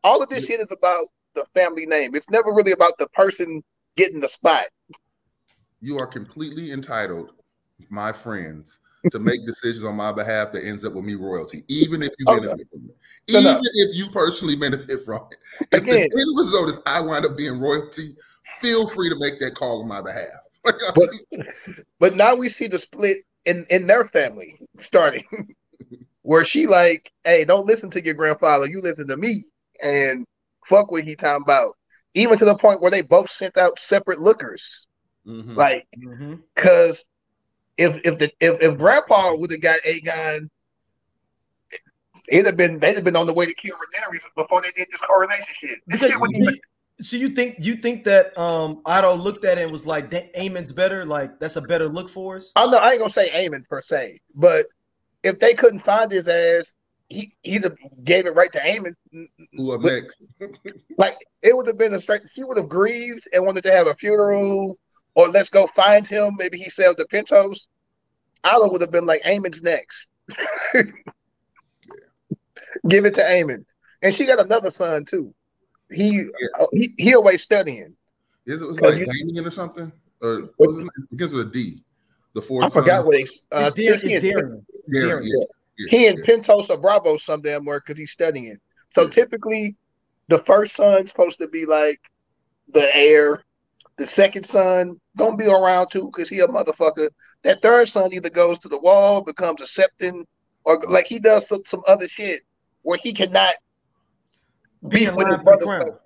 All 0.02 0.20
of 0.20 0.28
this 0.28 0.46
shit 0.46 0.58
is 0.58 0.72
about 0.72 1.06
the 1.36 1.44
family 1.54 1.86
name. 1.86 2.16
It's 2.16 2.28
never 2.28 2.52
really 2.52 2.72
about 2.72 2.98
the 2.98 3.06
person 3.10 3.62
getting 3.96 4.18
the 4.18 4.26
spot. 4.26 4.64
You 5.80 5.96
are 6.00 6.08
completely 6.08 6.72
entitled 6.72 7.30
my 7.88 8.10
friends 8.10 8.80
to 9.12 9.20
make 9.20 9.46
decisions 9.46 9.84
on 9.84 9.94
my 9.94 10.10
behalf 10.10 10.50
that 10.50 10.64
ends 10.64 10.84
up 10.84 10.94
with 10.94 11.04
me 11.04 11.14
royalty, 11.14 11.62
even 11.68 12.02
if 12.02 12.10
you 12.18 12.26
benefit 12.26 12.50
okay. 12.50 12.64
from 12.64 12.90
it, 12.90 12.96
even 13.28 13.44
no, 13.44 13.52
no. 13.52 13.60
if 13.62 13.94
you 13.94 14.10
personally 14.10 14.56
benefit 14.56 15.04
from 15.04 15.28
it. 15.30 15.38
If 15.70 15.84
Again, 15.84 16.08
the 16.12 16.20
end 16.20 16.36
result 16.36 16.68
is 16.68 16.80
I 16.84 17.00
wind 17.00 17.26
up 17.26 17.36
being 17.36 17.60
royalty, 17.60 18.16
feel 18.60 18.88
free 18.88 19.08
to 19.08 19.16
make 19.20 19.38
that 19.38 19.54
call 19.54 19.82
on 19.82 19.88
my 19.88 20.02
behalf. 20.02 20.40
But, 20.94 21.10
but 21.98 22.16
now 22.16 22.34
we 22.34 22.48
see 22.48 22.66
the 22.66 22.78
split 22.78 23.18
in 23.44 23.66
in 23.70 23.86
their 23.86 24.06
family 24.06 24.58
starting, 24.78 25.24
where 26.22 26.44
she 26.44 26.66
like, 26.66 27.10
hey, 27.24 27.44
don't 27.44 27.66
listen 27.66 27.90
to 27.90 28.04
your 28.04 28.14
grandfather, 28.14 28.66
you 28.66 28.80
listen 28.80 29.08
to 29.08 29.16
me, 29.16 29.44
and 29.82 30.26
fuck 30.66 30.90
what 30.90 31.04
he 31.04 31.16
talking 31.16 31.44
about. 31.44 31.74
Even 32.14 32.38
to 32.38 32.44
the 32.46 32.56
point 32.56 32.80
where 32.80 32.90
they 32.90 33.02
both 33.02 33.30
sent 33.30 33.58
out 33.58 33.78
separate 33.78 34.20
lookers. 34.20 34.88
Mm-hmm. 35.26 35.54
Like, 35.54 35.86
because 35.92 36.98
mm-hmm 36.98 37.10
if 37.76 38.04
if 38.04 38.18
the 38.18 38.30
if, 38.40 38.60
if 38.60 38.78
Grandpa 38.78 39.34
would 39.34 39.50
have 39.50 39.60
got 39.60 39.80
Aegon, 39.86 40.48
it'd 42.28 42.46
have 42.46 42.56
been 42.56 42.78
they'd 42.78 42.96
have 42.96 43.04
been 43.04 43.16
on 43.16 43.26
the 43.26 43.34
way 43.34 43.46
to 43.46 43.54
kill 43.54 43.76
Daenerys 43.76 44.22
before 44.34 44.62
they 44.62 44.70
did 44.70 44.88
this 44.90 45.00
coronation 45.00 45.46
shit. 45.50 45.78
This 45.86 46.00
shit 46.00 46.14
you, 46.30 46.58
So 47.00 47.16
you 47.16 47.30
think 47.30 47.56
you 47.58 47.76
think 47.76 48.04
that 48.04 48.36
um 48.38 48.80
Otto 48.86 49.14
looked 49.14 49.44
at 49.44 49.58
it 49.58 49.62
and 49.64 49.72
was 49.72 49.84
like, 49.84 50.10
Aemond's 50.10 50.72
better, 50.72 51.04
like 51.04 51.38
that's 51.38 51.56
a 51.56 51.60
better 51.60 51.88
look 51.88 52.08
for 52.08 52.36
us? 52.36 52.52
I 52.56 52.66
know 52.66 52.78
I 52.78 52.92
ain't 52.92 53.00
gonna 53.00 53.12
say 53.12 53.28
Aemond 53.30 53.68
per 53.68 53.82
se, 53.82 54.20
but 54.34 54.66
if 55.22 55.38
they 55.38 55.54
couldn't 55.54 55.80
find 55.80 56.10
his 56.10 56.26
ass, 56.26 56.72
he 57.08 57.36
he 57.42 57.60
gave 58.02 58.26
it 58.26 58.34
right 58.34 58.50
to 58.52 58.60
Aemond. 58.60 58.94
Who 59.52 59.72
up 59.72 59.82
next? 59.82 60.22
like 60.98 61.18
it 61.42 61.56
would 61.56 61.66
have 61.66 61.78
been 61.78 61.94
a 61.94 62.00
straight. 62.00 62.22
She 62.32 62.44
would 62.44 62.56
have 62.56 62.68
grieved 62.68 63.28
and 63.32 63.44
wanted 63.44 63.64
to 63.64 63.72
have 63.72 63.86
a 63.88 63.94
funeral, 63.94 64.78
or 65.14 65.28
let's 65.28 65.50
go 65.50 65.66
find 65.68 66.06
him. 66.08 66.36
Maybe 66.38 66.58
he 66.58 66.70
sold 66.70 66.96
the 66.96 67.04
Pentos. 67.04 67.66
Otto 68.42 68.70
would 68.70 68.80
have 68.80 68.90
been 68.90 69.06
like 69.06 69.22
Aemond's 69.24 69.62
next. 69.62 70.08
Give 72.88 73.04
it 73.04 73.14
to 73.14 73.22
Aemond, 73.22 73.66
and 74.02 74.14
she 74.14 74.24
got 74.24 74.40
another 74.40 74.70
son 74.70 75.04
too. 75.04 75.34
He 75.90 76.16
yeah. 76.16 76.28
uh, 76.58 76.66
he, 76.72 76.94
he 76.98 77.12
away 77.12 77.36
studying. 77.36 77.94
Is 78.46 78.62
it 78.62 78.66
was 78.66 78.80
like 78.80 78.98
you, 78.98 79.06
Damien 79.06 79.46
or 79.46 79.50
something? 79.50 79.92
Or 80.22 80.50
what, 80.56 80.70
it 80.70 81.10
begins 81.10 81.32
with 81.32 81.48
a 81.48 81.50
D. 81.50 81.82
The 82.34 82.42
fourth. 82.42 82.64
I 82.64 82.68
forgot 82.68 82.98
son. 82.98 83.06
what 83.06 83.18
he's. 83.18 83.42
Uh, 83.50 83.70
it's 83.74 84.04
Daeron. 84.04 84.22
Daeron. 84.22 84.62
Daeron. 84.92 85.22
Yeah. 85.24 85.44
Yeah. 85.78 85.86
He 85.90 86.06
and 86.06 86.18
Pentos 86.24 86.70
or 86.70 86.78
Bravo 86.78 87.18
some 87.18 87.42
damn 87.42 87.64
work 87.64 87.86
because 87.86 87.98
he's 87.98 88.10
studying. 88.10 88.58
So 88.90 89.02
yeah. 89.02 89.10
typically, 89.10 89.76
the 90.28 90.38
first 90.38 90.74
son's 90.74 91.10
supposed 91.10 91.38
to 91.38 91.48
be 91.48 91.66
like 91.66 92.00
the 92.72 92.94
heir. 92.94 93.42
The 93.98 94.06
second 94.06 94.44
son 94.44 95.00
don't 95.16 95.38
be 95.38 95.46
around 95.46 95.88
too 95.88 96.06
because 96.06 96.28
he 96.28 96.40
a 96.40 96.46
motherfucker. 96.46 97.08
That 97.42 97.62
third 97.62 97.88
son 97.88 98.12
either 98.12 98.30
goes 98.30 98.58
to 98.60 98.68
the 98.68 98.78
wall, 98.78 99.22
becomes 99.22 99.62
a 99.62 99.64
septon, 99.64 100.24
or 100.64 100.82
like 100.88 101.06
he 101.06 101.18
does 101.18 101.48
some, 101.48 101.62
some 101.66 101.82
other 101.86 102.08
shit 102.08 102.42
where 102.82 102.98
he 103.02 103.12
cannot 103.12 103.54
be 104.88 105.08
with 105.10 105.28
his 105.28 105.38
brother. 105.38 105.98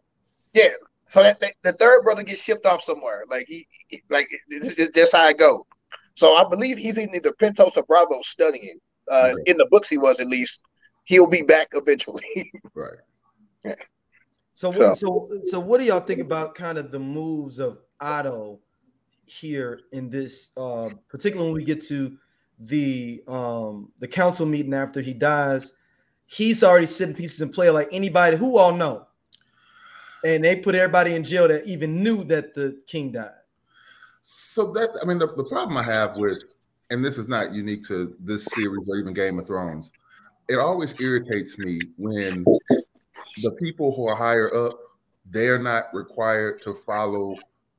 Yeah. 0.52 0.70
So 1.08 1.22
that, 1.22 1.40
that, 1.40 1.54
the 1.62 1.72
third 1.72 2.04
brother 2.04 2.22
gets 2.22 2.40
shipped 2.40 2.66
off 2.66 2.82
somewhere. 2.82 3.24
Like 3.28 3.46
he, 3.48 3.66
he 3.88 4.02
like 4.10 4.28
it, 4.48 4.78
it, 4.78 4.94
that's 4.94 5.12
how 5.12 5.22
I 5.22 5.32
go. 5.32 5.66
So 6.14 6.34
I 6.34 6.48
believe 6.48 6.78
he's 6.78 6.98
in 6.98 7.14
either 7.14 7.32
Pentos 7.32 7.76
or 7.76 7.82
Bravo 7.82 8.20
studying. 8.22 8.78
Uh, 9.10 9.32
okay. 9.32 9.50
In 9.50 9.56
the 9.56 9.66
books, 9.70 9.88
he 9.88 9.98
was 9.98 10.20
at 10.20 10.28
least. 10.28 10.60
He'll 11.04 11.26
be 11.26 11.42
back 11.42 11.68
eventually. 11.72 12.52
right. 12.74 12.98
Yeah. 13.64 13.74
So, 14.54 14.70
so, 14.72 14.94
so, 14.94 15.28
so, 15.46 15.60
what 15.60 15.80
do 15.80 15.86
y'all 15.86 16.00
think 16.00 16.20
about 16.20 16.54
kind 16.54 16.78
of 16.78 16.90
the 16.90 16.98
moves 16.98 17.58
of 17.58 17.78
Otto 18.00 18.60
here 19.24 19.80
in 19.90 20.10
this, 20.10 20.50
uh, 20.56 20.90
particularly 21.08 21.50
when 21.50 21.60
we 21.60 21.64
get 21.64 21.82
to 21.86 22.16
the 22.58 23.22
um 23.26 23.90
the 24.00 24.06
council 24.06 24.46
meeting 24.46 24.74
after 24.74 25.00
he 25.00 25.14
dies? 25.14 25.72
He's 26.30 26.62
already 26.62 26.86
sitting 26.86 27.14
pieces 27.14 27.40
in 27.40 27.50
play 27.50 27.70
like 27.70 27.88
anybody 27.90 28.36
who 28.36 28.56
all 28.56 28.72
know, 28.72 29.06
and 30.24 30.44
they 30.44 30.56
put 30.56 30.74
everybody 30.74 31.14
in 31.14 31.24
jail 31.24 31.48
that 31.48 31.66
even 31.66 32.02
knew 32.02 32.24
that 32.24 32.54
the 32.54 32.80
king 32.86 33.12
died. 33.12 33.32
So 34.22 34.72
that 34.72 34.90
I 35.02 35.06
mean, 35.06 35.18
the, 35.18 35.26
the 35.26 35.44
problem 35.44 35.76
I 35.76 35.82
have 35.82 36.16
with 36.16 36.42
and 36.90 37.04
this 37.04 37.18
is 37.18 37.28
not 37.28 37.52
unique 37.52 37.84
to 37.84 38.16
this 38.20 38.44
series 38.44 38.88
or 38.88 38.96
even 38.96 39.14
Game 39.14 39.38
of 39.38 39.46
Thrones. 39.46 39.92
It 40.48 40.58
always 40.58 41.00
irritates 41.00 41.56
me 41.56 41.78
when 41.96 42.44
the 43.42 43.52
people 43.52 43.94
who 43.94 44.08
are 44.08 44.16
higher 44.16 44.52
up, 44.54 44.78
they're 45.24 45.62
not 45.62 45.84
required 45.94 46.60
to 46.62 46.74
follow 46.74 47.36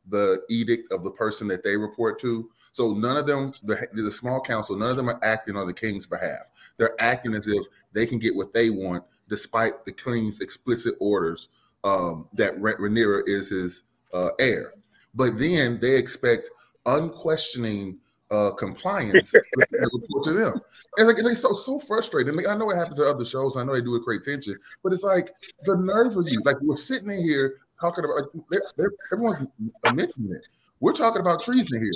the 0.07 0.41
edict 0.49 0.91
of 0.91 1.03
the 1.03 1.11
person 1.11 1.47
that 1.49 1.63
they 1.63 1.75
report 1.75 2.19
to. 2.21 2.49
So 2.71 2.93
none 2.93 3.17
of 3.17 3.27
them, 3.27 3.53
the, 3.63 3.87
the 3.93 4.11
small 4.11 4.39
council, 4.39 4.77
none 4.77 4.89
of 4.89 4.97
them 4.97 5.09
are 5.09 5.19
acting 5.21 5.57
on 5.57 5.67
the 5.67 5.73
king's 5.73 6.07
behalf. 6.07 6.49
They're 6.77 6.99
acting 6.99 7.33
as 7.33 7.47
if 7.47 7.65
they 7.93 8.05
can 8.05 8.19
get 8.19 8.35
what 8.35 8.53
they 8.53 8.69
want, 8.69 9.03
despite 9.29 9.85
the 9.85 9.91
king's 9.91 10.39
explicit 10.41 10.95
orders 10.99 11.49
um, 11.83 12.27
that 12.33 12.57
Rhaenyra 12.59 13.23
is 13.27 13.49
his 13.49 13.83
uh, 14.13 14.29
heir. 14.39 14.73
But 15.13 15.37
then 15.37 15.79
they 15.79 15.97
expect 15.97 16.49
unquestioning 16.85 17.99
uh, 18.31 18.51
compliance 18.51 19.31
to 20.23 20.33
them. 20.33 20.53
And 20.97 21.07
like 21.07 21.17
it's 21.19 21.41
so 21.41 21.53
so 21.53 21.79
frustrating. 21.79 22.33
Like, 22.33 22.47
I 22.47 22.55
know 22.55 22.71
it 22.71 22.77
happens 22.77 22.97
to 22.97 23.05
other 23.05 23.25
shows. 23.25 23.57
I 23.57 23.63
know 23.63 23.73
they 23.73 23.81
do 23.81 23.95
it 23.95 24.03
great 24.03 24.23
tension, 24.23 24.55
but 24.83 24.93
it's 24.93 25.03
like 25.03 25.31
the 25.65 25.77
nerve 25.77 26.15
of 26.15 26.27
you. 26.27 26.41
Like 26.45 26.55
we're 26.61 26.77
sitting 26.77 27.11
in 27.11 27.21
here 27.21 27.57
talking 27.79 28.05
about. 28.05 28.15
Like, 28.33 28.45
they're, 28.49 28.61
they're, 28.77 28.91
everyone's 29.11 29.45
mentioning 29.93 30.31
it. 30.31 30.47
We're 30.79 30.93
talking 30.93 31.21
about 31.21 31.43
treason 31.43 31.81
here. 31.81 31.91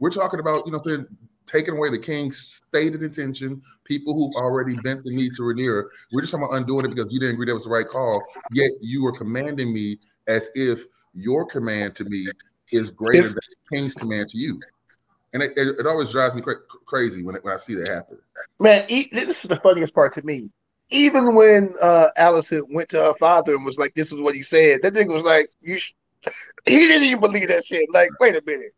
We're 0.00 0.10
talking 0.10 0.40
about 0.40 0.66
you 0.66 0.72
know 0.72 0.80
they're 0.82 1.06
taking 1.46 1.76
away 1.76 1.90
the 1.90 1.98
king's 1.98 2.60
stated 2.66 3.02
intention. 3.02 3.60
People 3.84 4.14
who've 4.14 4.34
already 4.36 4.74
bent 4.76 5.04
the 5.04 5.10
knee 5.14 5.30
to 5.30 5.42
Rhaenyra. 5.42 5.84
We're 6.12 6.20
just 6.20 6.32
talking 6.32 6.46
about 6.46 6.56
undoing 6.56 6.86
it 6.86 6.88
because 6.88 7.12
you 7.12 7.20
didn't 7.20 7.34
agree 7.34 7.46
that 7.46 7.54
was 7.54 7.64
the 7.64 7.70
right 7.70 7.86
call. 7.86 8.24
Yet 8.52 8.70
you 8.80 9.02
were 9.02 9.12
commanding 9.12 9.72
me 9.72 9.98
as 10.26 10.48
if 10.54 10.84
your 11.12 11.46
command 11.46 11.94
to 11.96 12.04
me 12.04 12.26
is 12.72 12.90
greater 12.90 13.28
than 13.28 13.34
the 13.34 13.76
king's 13.76 13.94
command 13.94 14.28
to 14.30 14.38
you 14.38 14.60
and 15.34 15.42
it, 15.42 15.52
it, 15.56 15.80
it 15.80 15.86
always 15.86 16.12
drives 16.12 16.34
me 16.34 16.40
cra- 16.40 16.62
crazy 16.86 17.22
when 17.22 17.34
it, 17.34 17.44
when 17.44 17.52
I 17.52 17.58
see 17.58 17.74
that 17.74 17.88
happen. 17.88 18.18
Man, 18.60 18.86
this 18.88 19.44
is 19.44 19.48
the 19.48 19.56
funniest 19.56 19.92
part 19.92 20.14
to 20.14 20.22
me. 20.22 20.48
Even 20.90 21.34
when 21.34 21.74
uh, 21.82 22.08
Alicent 22.16 22.72
went 22.72 22.88
to 22.90 23.02
her 23.02 23.14
father 23.18 23.54
and 23.54 23.64
was 23.64 23.78
like, 23.78 23.94
"This 23.94 24.12
is 24.12 24.20
what 24.20 24.34
he 24.34 24.42
said," 24.42 24.82
that 24.82 24.94
nigga 24.94 25.12
was 25.12 25.24
like, 25.24 25.48
"You," 25.60 25.78
sh-. 25.78 25.92
he 26.66 26.86
didn't 26.86 27.02
even 27.02 27.20
believe 27.20 27.48
that 27.48 27.66
shit. 27.66 27.86
Like, 27.92 28.10
wait 28.20 28.36
a 28.36 28.42
minute. 28.46 28.74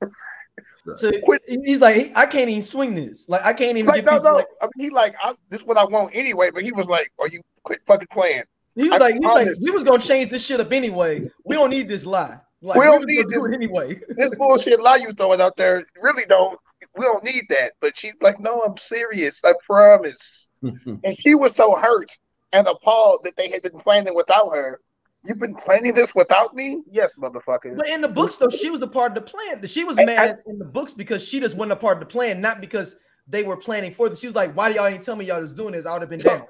So 0.97 1.11
he's 1.47 1.81
like, 1.81 2.13
I 2.17 2.27
can't 2.27 2.49
even 2.49 2.63
swing 2.63 2.95
this. 2.95 3.29
Like, 3.29 3.45
I 3.45 3.53
can't 3.53 3.77
even. 3.77 3.89
Like, 3.89 4.05
no, 4.05 4.19
no. 4.19 4.33
Like, 4.33 4.47
I 4.63 4.69
mean, 4.77 4.89
he 4.89 4.91
like, 4.91 5.15
this 5.49 5.63
is 5.63 5.67
what 5.67 5.77
I 5.77 5.85
want 5.85 6.15
anyway. 6.15 6.51
But 6.55 6.63
he 6.63 6.73
was 6.73 6.87
like, 6.87 7.13
"Are 7.19 7.29
you 7.29 7.43
quit 7.65 7.81
fucking 7.87 8.09
playing?" 8.13 8.45
He 8.77 8.91
was 8.91 9.01
I 9.01 9.07
like, 9.07 9.15
he 9.15 9.21
was 9.21 9.35
like, 9.35 9.49
we 9.65 9.71
was 9.71 9.85
gonna 9.85 10.03
change 10.03 10.31
this 10.31 10.45
shit 10.45 10.61
up 10.61 10.71
anyway. 10.71 11.29
We 11.45 11.57
don't 11.57 11.71
need 11.71 11.89
this 11.89 12.05
lie. 12.05 12.39
Like, 12.61 12.79
we 12.79 12.85
don't 12.85 13.07
need 13.07 13.27
this 13.29 13.47
anyway. 13.53 14.01
this 14.09 14.35
bullshit 14.37 14.81
lie 14.81 14.97
you 14.97 15.13
throwing 15.15 15.41
out 15.41 15.57
there 15.57 15.85
really 16.01 16.25
don't. 16.27 16.59
We 16.97 17.05
don't 17.05 17.25
need 17.25 17.45
that. 17.51 17.73
But 17.81 17.97
she's 17.97 18.15
like, 18.21 18.39
no, 18.39 18.63
I'm 18.63 18.77
serious. 18.77 19.43
I 19.45 19.55
promise. 19.65 20.49
and 20.63 21.19
she 21.19 21.35
was 21.35 21.55
so 21.55 21.75
hurt 21.77 22.11
and 22.53 22.67
appalled 22.67 23.21
that 23.25 23.37
they 23.37 23.51
had 23.51 23.63
been 23.63 23.79
planning 23.79 24.15
without 24.15 24.55
her. 24.55 24.81
You've 25.27 25.39
been 25.39 25.55
planning 25.55 25.95
this 25.95 26.15
without 26.15 26.55
me? 26.55 26.83
Yes, 26.91 27.17
motherfucker. 27.17 27.77
But 27.77 27.89
in 27.89 28.01
the 28.01 28.09
books, 28.09 28.37
though, 28.37 28.49
she 28.49 28.71
was 28.71 28.83
a 28.83 28.87
part 28.87 29.17
of 29.17 29.25
the 29.25 29.31
plan. 29.31 29.67
She 29.67 29.85
was 29.85 29.97
mad 29.97 30.39
I, 30.47 30.51
in 30.51 30.59
the 30.59 30.65
books 30.65 30.95
because 30.95 31.27
she 31.27 31.41
just 31.41 31.57
wasn't 31.57 31.73
a 31.73 31.77
part 31.77 31.97
of 31.97 32.01
the 32.01 32.13
plan, 32.13 32.41
not 32.41 32.61
because 32.61 32.97
they 33.27 33.43
were 33.43 33.57
planning 33.57 33.93
for 33.93 34.09
this. 34.09 34.21
She 34.21 34.27
was 34.27 34.37
like, 34.37 34.55
"Why 34.55 34.71
do 34.71 34.77
y'all 34.77 34.87
ain't 34.87 35.03
tell 35.03 35.17
me 35.17 35.25
y'all 35.25 35.41
was 35.41 35.55
doing 35.55 35.73
this? 35.73 35.87
I 35.87 35.93
would 35.93 36.03
have 36.03 36.11
been 36.11 36.21
so, 36.21 36.31
down." 36.31 36.47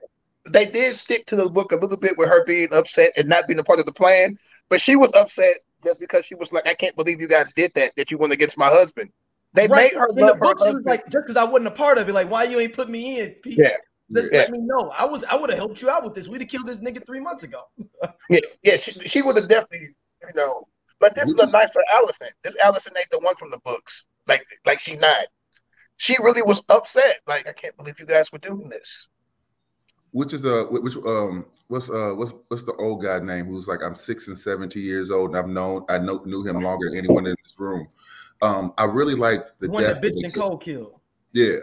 They 0.49 0.67
did 0.67 0.95
stick 0.95 1.27
to 1.27 1.37
the 1.37 1.49
book 1.49 1.73
a 1.73 1.77
little 1.77 1.97
bit 1.97 2.17
with 2.17 2.29
her 2.29 2.45
being 2.45 2.73
upset 2.73 3.13
and 3.17 3.29
not 3.29 3.47
being 3.49 3.59
a 3.59 3.65
part 3.65 3.81
of 3.81 3.87
the 3.87 3.93
plan, 3.93 4.39
but 4.69 4.81
she 4.81 4.95
was 4.95 5.13
upset 5.15 5.57
just 5.83 6.01
because 6.01 6.25
she 6.25 6.35
was 6.35 6.53
like, 6.53 6.67
I 6.67 6.75
can't 6.75 6.95
believe 6.97 7.21
you 7.21 7.29
guys 7.29 7.53
did 7.53 7.73
that, 7.75 7.93
that 7.97 8.11
you 8.11 8.19
went 8.19 8.33
against 8.33 8.59
my 8.59 8.69
husband. 8.69 9.11
They 9.55 9.67
right. 9.67 9.93
made 9.93 9.99
her 9.99 10.09
in 10.09 10.17
the 10.17 10.35
book. 10.35 10.59
She 10.63 10.73
was 10.73 10.83
like, 10.85 11.05
just 11.09 11.27
because 11.27 11.37
I 11.37 11.45
wasn't 11.45 11.69
a 11.69 11.73
part 11.73 11.99
of 11.99 12.09
it, 12.09 12.13
like, 12.13 12.31
why 12.31 12.45
you 12.45 12.61
ain't 12.61 12.75
put 12.75 12.91
me 12.91 13.21
in? 13.21 13.31
Pete? 13.43 13.59
Yeah. 13.59 13.77
Just 14.15 14.33
yeah. 14.33 14.41
let 14.41 14.51
me 14.51 14.59
know. 14.61 14.93
I 14.97 15.05
was, 15.05 15.25
I 15.25 15.37
would 15.37 15.51
have 15.51 15.59
helped 15.59 15.83
you 15.83 15.91
out 15.91 16.05
with 16.05 16.15
this. 16.15 16.29
We'd 16.29 16.41
have 16.41 16.51
killed 16.51 16.67
this 16.67 16.81
nigga 16.81 17.05
three 17.05 17.21
months 17.21 17.43
ago. 17.43 17.63
yeah, 18.31 18.41
yeah. 18.63 18.77
She, 18.77 18.93
she 18.93 19.23
would 19.23 19.37
have 19.37 19.49
definitely, 19.49 19.95
you 20.23 20.29
know. 20.35 20.69
But 21.01 21.15
this 21.15 21.27
Which 21.27 21.43
is 21.43 21.49
a 21.49 21.53
nicer 21.53 21.81
Alicent. 21.95 22.31
This 22.43 22.57
Alicent 22.65 22.97
ain't 22.97 23.11
the 23.11 23.19
one 23.19 23.35
from 23.35 23.51
the 23.51 23.59
books. 23.59 24.07
Like, 24.27 24.45
like 24.65 24.79
she 24.79 24.97
not. 24.97 25.27
She 25.99 26.17
really 26.23 26.43
was 26.43 26.63
upset. 26.69 27.21
Like, 27.27 27.49
I 27.49 27.53
can't 27.53 27.77
believe 27.77 27.99
you 27.99 28.07
guys 28.07 28.31
were 28.33 28.39
doing 28.39 28.69
this. 28.69 29.09
Which 30.13 30.33
is 30.33 30.47
a 30.47 30.65
which 30.65 30.97
um 31.05 31.45
what's 31.69 31.91
uh 31.91 32.15
what's 32.17 32.33
what's 32.49 32.63
the 32.63 32.73
old 32.75 33.03
guy 33.03 33.19
name 33.19 33.47
who's 33.47 33.69
like 33.69 33.81
I'm 33.85 33.95
six 33.95 34.29
and 34.29 34.39
seventy 34.39 34.81
years 34.81 35.11
old 35.11 35.31
and 35.31 35.39
I've 35.39 35.49
known 35.49 35.85
I 35.91 35.99
know 35.99 36.23
knew 36.25 36.43
him 36.43 36.63
longer 36.63 36.89
than 36.89 36.99
anyone 36.99 37.27
in 37.27 37.35
this 37.45 37.55
room. 37.59 37.87
Um, 38.41 38.73
I 38.79 38.85
really 38.85 39.15
liked 39.15 39.53
the 39.61 39.69
one 39.69 39.83
death 39.83 40.01
that 40.01 40.15
bitch 40.15 40.25
and 40.25 40.33
Cole 40.33 40.57
killed. 40.57 41.01
Yeah. 41.33 41.57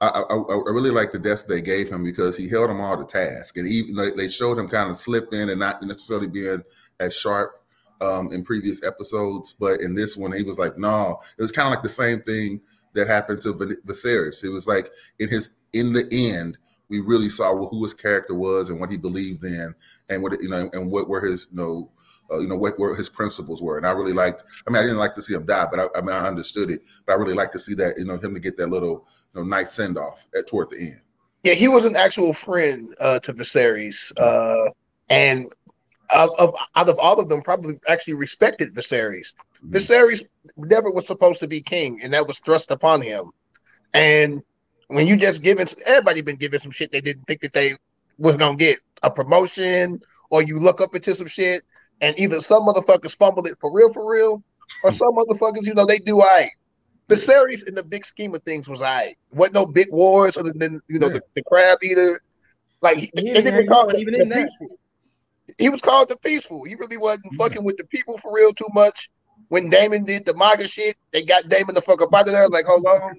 I, 0.00 0.08
I, 0.08 0.34
I 0.34 0.70
really 0.72 0.90
like 0.90 1.12
the 1.12 1.18
death 1.18 1.46
they 1.46 1.60
gave 1.60 1.90
him 1.90 2.02
because 2.02 2.36
he 2.36 2.48
held 2.48 2.70
them 2.70 2.80
all 2.80 2.96
to 2.96 3.04
task, 3.04 3.58
and 3.58 3.68
even 3.68 4.16
they 4.16 4.28
showed 4.28 4.58
him 4.58 4.68
kind 4.68 4.88
of 4.88 4.96
slipping 4.96 5.50
and 5.50 5.60
not 5.60 5.82
necessarily 5.82 6.28
being 6.28 6.62
as 7.00 7.14
sharp 7.14 7.62
um, 8.00 8.32
in 8.32 8.42
previous 8.42 8.82
episodes. 8.82 9.54
But 9.58 9.80
in 9.80 9.94
this 9.94 10.16
one, 10.16 10.32
he 10.32 10.42
was 10.42 10.58
like, 10.58 10.78
"No." 10.78 11.18
It 11.38 11.42
was 11.42 11.52
kind 11.52 11.66
of 11.66 11.72
like 11.72 11.82
the 11.82 11.90
same 11.90 12.20
thing 12.22 12.62
that 12.94 13.08
happened 13.08 13.42
to 13.42 13.52
Viserys. 13.52 14.42
It 14.44 14.50
was 14.50 14.66
like 14.66 14.90
in 15.18 15.28
his 15.28 15.50
in 15.72 15.92
the 15.92 16.08
end, 16.10 16.58
we 16.88 17.00
really 17.00 17.28
saw 17.28 17.54
who 17.54 17.82
his 17.82 17.94
character 17.94 18.34
was 18.34 18.68
and 18.68 18.80
what 18.80 18.90
he 18.90 18.96
believed 18.96 19.44
in, 19.44 19.74
and 20.08 20.22
what 20.22 20.40
you 20.40 20.48
know, 20.48 20.70
and 20.72 20.90
what 20.90 21.08
were 21.08 21.20
his 21.20 21.46
you 21.50 21.58
know, 21.58 21.90
uh, 22.32 22.38
you 22.38 22.48
know, 22.48 22.56
what 22.56 22.78
where 22.78 22.94
his 22.94 23.08
principles 23.08 23.62
were. 23.62 23.76
And 23.76 23.86
I 23.86 23.90
really 23.90 24.12
liked. 24.12 24.42
I 24.66 24.70
mean, 24.70 24.82
I 24.82 24.86
didn't 24.86 24.98
like 24.98 25.14
to 25.14 25.22
see 25.22 25.34
him 25.34 25.46
die, 25.46 25.66
but 25.70 25.80
I, 25.80 25.98
I 25.98 26.00
mean, 26.00 26.16
I 26.16 26.26
understood 26.26 26.70
it. 26.70 26.82
But 27.06 27.12
I 27.12 27.16
really 27.16 27.34
like 27.34 27.52
to 27.52 27.58
see 27.58 27.74
that 27.74 27.98
you 27.98 28.04
know 28.04 28.16
him 28.16 28.34
to 28.34 28.40
get 28.40 28.56
that 28.56 28.68
little 28.68 29.06
you 29.34 29.40
know 29.40 29.46
nice 29.46 29.72
send 29.72 29.98
off 29.98 30.26
at 30.36 30.46
toward 30.46 30.70
the 30.70 30.78
end. 30.78 31.00
Yeah, 31.42 31.54
he 31.54 31.68
was 31.68 31.84
an 31.84 31.96
actual 31.96 32.34
friend 32.34 32.94
uh, 33.00 33.18
to 33.20 33.32
Viserys, 33.32 34.12
uh, 34.18 34.70
and 35.08 35.52
of, 36.14 36.30
of, 36.38 36.54
out 36.76 36.88
of 36.88 36.98
all 36.98 37.18
of 37.18 37.28
them, 37.28 37.40
probably 37.40 37.78
actually 37.88 38.14
respected 38.14 38.74
Viserys. 38.74 39.34
Mm-hmm. 39.64 39.76
Viserys 39.76 40.26
never 40.56 40.90
was 40.90 41.06
supposed 41.06 41.40
to 41.40 41.48
be 41.48 41.60
king, 41.60 42.00
and 42.02 42.12
that 42.12 42.26
was 42.26 42.38
thrust 42.40 42.70
upon 42.70 43.00
him. 43.00 43.30
And 43.94 44.42
when 44.88 45.06
you 45.06 45.16
just 45.16 45.42
giving 45.42 45.66
everybody 45.86 46.20
been 46.20 46.36
given 46.36 46.58
some 46.58 46.72
shit 46.72 46.90
they 46.90 47.00
didn't 47.00 47.24
think 47.24 47.40
that 47.40 47.52
they 47.52 47.76
was 48.18 48.36
gonna 48.36 48.56
get 48.56 48.78
a 49.02 49.10
promotion 49.10 50.00
or 50.30 50.42
you 50.42 50.58
look 50.58 50.80
up 50.80 50.94
into 50.94 51.14
some 51.14 51.26
shit 51.26 51.62
and 52.00 52.18
either 52.18 52.40
some 52.40 52.66
motherfuckers 52.66 53.16
fumble 53.16 53.46
it 53.46 53.56
for 53.60 53.72
real, 53.72 53.92
for 53.92 54.10
real, 54.10 54.42
or 54.82 54.92
some 54.92 55.14
motherfuckers, 55.16 55.64
you 55.64 55.74
know, 55.74 55.86
they 55.86 55.98
do 55.98 56.20
I. 56.20 56.50
The 57.10 57.16
series 57.18 57.64
in 57.64 57.74
the 57.74 57.82
big 57.82 58.06
scheme 58.06 58.34
of 58.34 58.42
things 58.44 58.68
was 58.68 58.82
I. 58.82 59.14
Wasn't 59.32 59.54
no 59.54 59.66
big 59.66 59.90
wars 59.92 60.36
other 60.36 60.52
than 60.54 60.80
you 60.88 60.98
know 60.98 61.08
Yeah. 61.08 61.14
the, 61.14 61.22
the 61.36 61.42
crab 61.44 61.78
eater. 61.82 62.22
Like 62.82 62.98
he, 62.98 63.10
He 63.14 63.28
and 63.30 63.44
didn't 63.44 63.56
they 63.56 63.66
called 63.66 63.92
it 63.94 64.00
even 64.00 64.14
the 64.14 64.22
in 64.22 64.28
that. 64.30 64.42
peaceful. 64.42 64.78
He 65.58 65.68
was 65.68 65.80
called 65.80 66.08
the 66.08 66.16
peaceful. 66.18 66.64
He 66.64 66.74
really 66.76 66.96
wasn't 66.96 67.34
fucking 67.34 67.64
with 67.64 67.76
the 67.76 67.84
people 67.84 68.16
for 68.18 68.34
real 68.34 68.52
too 68.54 68.68
much. 68.72 69.10
When 69.48 69.68
Daemon 69.68 70.04
did 70.04 70.24
the 70.24 70.34
MAGA 70.34 70.68
shit, 70.68 70.96
they 71.12 71.24
got 71.24 71.48
Daemon 71.48 71.74
the 71.74 71.82
fuck 71.82 72.00
up 72.00 72.14
out 72.14 72.28
of 72.28 72.32
there. 72.32 72.48
Like, 72.48 72.66
hold 72.66 72.86
on, 72.86 73.18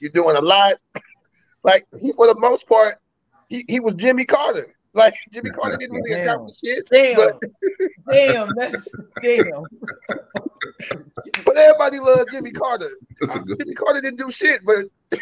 you're 0.00 0.10
doing 0.12 0.36
a 0.36 0.40
lot. 0.40 0.76
Like 1.64 1.86
he, 2.00 2.10
for 2.12 2.26
the 2.26 2.34
most 2.40 2.68
part, 2.68 2.96
he, 3.48 3.64
he 3.68 3.78
was 3.78 3.94
Jimmy 3.94 4.24
Carter. 4.24 4.66
Like 4.94 5.14
Jimmy 5.32 5.50
Carter 5.56 5.76
didn't 5.78 5.96
really 5.96 6.10
Damn. 6.14 6.28
accomplish 6.28 6.56
shit. 6.62 6.86
Damn, 6.90 7.16
But, 7.16 7.40
damn, 8.10 8.48
that's 8.56 8.88
damn. 9.22 9.64
but 11.44 11.56
everybody 11.56 11.98
loved 11.98 12.30
Jimmy 12.30 12.50
Carter. 12.52 12.90
Good. 13.18 13.58
Jimmy 13.58 13.74
Carter 13.74 14.00
didn't 14.00 14.18
do 14.18 14.30
shit, 14.30 14.60
but 14.64 14.86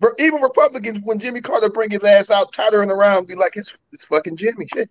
but 0.00 0.12
even 0.18 0.40
Republicans, 0.42 0.98
when 1.04 1.18
Jimmy 1.18 1.40
Carter 1.40 1.70
bring 1.70 1.90
his 1.90 2.04
ass 2.04 2.30
out, 2.30 2.52
tottering 2.52 2.90
around, 2.90 3.28
be 3.28 3.34
like, 3.34 3.52
it's 3.56 3.76
it's 3.92 4.04
fucking 4.04 4.36
Jimmy 4.36 4.66
shit. 4.72 4.90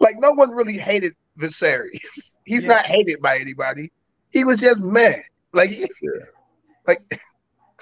Like 0.00 0.16
no 0.18 0.32
one 0.32 0.50
really 0.50 0.78
hated 0.78 1.14
Viserys. 1.38 2.34
He's 2.44 2.64
Yeah. 2.64 2.74
not 2.74 2.86
hated 2.86 3.22
by 3.22 3.38
anybody. 3.38 3.92
He 4.30 4.44
was 4.44 4.58
just 4.60 4.82
mad. 4.82 5.22
Like, 5.52 5.70
he- 5.70 5.88
Yeah. 6.02 6.10
like 6.86 7.20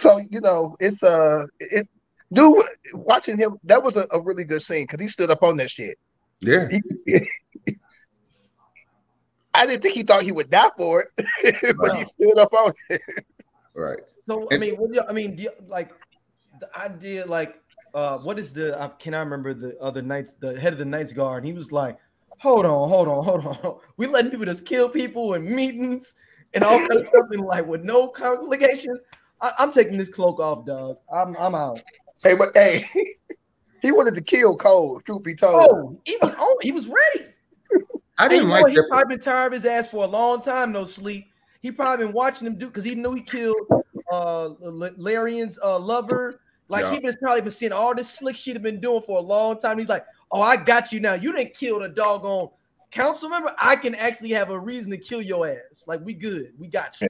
so 0.00 0.20
you 0.30 0.40
know, 0.40 0.76
it's 0.80 1.02
uh, 1.02 1.44
it 1.60 1.88
dude 2.32 2.64
watching 2.94 3.36
him. 3.36 3.58
That 3.64 3.82
was 3.82 3.96
a, 3.96 4.06
a 4.10 4.20
really 4.20 4.44
good 4.44 4.62
scene 4.62 4.84
because 4.84 5.00
he 5.00 5.08
stood 5.08 5.30
up 5.30 5.42
on 5.42 5.56
that 5.58 5.70
shit. 5.70 5.98
yeah, 6.40 6.68
He, 7.06 7.28
I 9.54 9.66
didn't 9.66 9.82
think 9.82 9.94
he 9.94 10.02
thought 10.02 10.22
he 10.22 10.32
would 10.32 10.50
die 10.50 10.70
for 10.76 11.10
it, 11.18 11.76
but 11.78 11.96
he 11.96 12.04
stood 12.04 12.38
up 12.38 12.52
on 12.52 12.72
it. 12.88 13.02
right. 13.74 13.98
So 14.28 14.46
I 14.52 14.58
mean, 14.58 14.76
what 14.76 14.90
do 14.90 14.96
you, 14.96 15.02
I 15.08 15.12
mean, 15.12 15.34
do 15.36 15.42
you, 15.44 15.50
like 15.66 15.90
the 16.60 16.78
idea, 16.78 17.26
like, 17.26 17.60
uh, 17.94 18.18
what 18.18 18.38
is 18.38 18.52
the? 18.52 18.80
I 18.80 18.88
can 18.88 19.12
I 19.12 19.20
remember 19.20 19.52
the 19.52 19.76
other 19.80 20.02
knights, 20.02 20.34
the 20.34 20.58
head 20.58 20.72
of 20.72 20.78
the 20.78 20.84
Knights 20.84 21.12
Guard, 21.12 21.38
and 21.38 21.46
he 21.46 21.52
was 21.52 21.72
like, 21.72 21.98
"Hold 22.38 22.64
on, 22.64 22.88
hold 22.88 23.08
on, 23.08 23.24
hold 23.24 23.44
on. 23.44 23.80
We 23.96 24.06
letting 24.06 24.30
people 24.30 24.46
just 24.46 24.64
kill 24.64 24.88
people 24.88 25.34
in 25.34 25.52
meetings 25.52 26.14
and 26.54 26.62
all 26.62 26.78
kind 26.78 27.00
of 27.00 27.08
stuff, 27.08 27.26
and 27.32 27.44
like 27.44 27.66
with 27.66 27.82
no 27.82 28.06
complications. 28.08 29.00
I, 29.42 29.52
I'm 29.58 29.72
taking 29.72 29.96
this 29.96 30.08
cloak 30.08 30.40
off, 30.40 30.64
dog. 30.66 30.98
I'm 31.12 31.36
I'm 31.36 31.54
out. 31.54 31.80
Hey, 32.22 32.36
but 32.36 32.48
hey, 32.54 32.86
he 33.82 33.92
wanted 33.92 34.14
to 34.14 34.20
kill 34.20 34.56
Cole. 34.56 35.00
Truth 35.00 35.22
be 35.22 35.34
told, 35.34 35.70
Oh, 35.70 36.00
he 36.04 36.16
was 36.20 36.34
on. 36.34 36.56
He 36.62 36.72
was 36.72 36.86
ready. 36.86 37.26
I 38.18 38.28
didn't 38.28 38.48
know 38.48 38.54
like 38.54 38.62
what? 38.64 38.72
He 38.72 38.82
probably 38.88 39.16
been 39.16 39.24
tired 39.24 39.46
of 39.46 39.52
his 39.54 39.64
ass 39.64 39.90
for 39.90 40.04
a 40.04 40.08
long 40.08 40.42
time, 40.42 40.72
no 40.72 40.84
sleep. 40.84 41.26
He 41.62 41.72
probably 41.72 42.06
been 42.06 42.14
watching 42.14 42.46
him 42.46 42.56
do 42.56 42.66
because 42.66 42.84
he 42.84 42.94
knew 42.94 43.14
he 43.14 43.22
killed 43.22 43.56
uh 44.12 44.44
L- 44.62 44.90
Larian's 44.96 45.58
uh 45.62 45.78
lover. 45.78 46.40
Like 46.68 46.84
Yeah. 46.84 46.92
he 46.92 47.00
been 47.00 47.14
probably 47.22 47.40
been 47.40 47.50
seeing 47.50 47.72
all 47.72 47.94
this 47.94 48.10
slick 48.10 48.36
shit 48.36 48.54
have 48.54 48.62
been 48.62 48.80
doing 48.80 49.02
for 49.06 49.18
a 49.18 49.22
long 49.22 49.58
time. 49.58 49.78
He's 49.78 49.88
like, 49.88 50.04
oh, 50.30 50.42
I 50.42 50.56
got 50.56 50.92
you 50.92 51.00
now. 51.00 51.14
You 51.14 51.32
didn't 51.32 51.54
kill 51.54 51.80
the 51.80 51.88
doggone 51.88 52.50
council 52.90 53.28
member. 53.28 53.54
I 53.58 53.76
can 53.76 53.94
actually 53.94 54.30
have 54.30 54.50
a 54.50 54.58
reason 54.58 54.90
to 54.90 54.98
kill 54.98 55.22
your 55.22 55.48
ass. 55.48 55.84
Like 55.86 56.00
we 56.04 56.12
good. 56.12 56.52
We 56.58 56.68
got 56.68 57.00
you. 57.00 57.08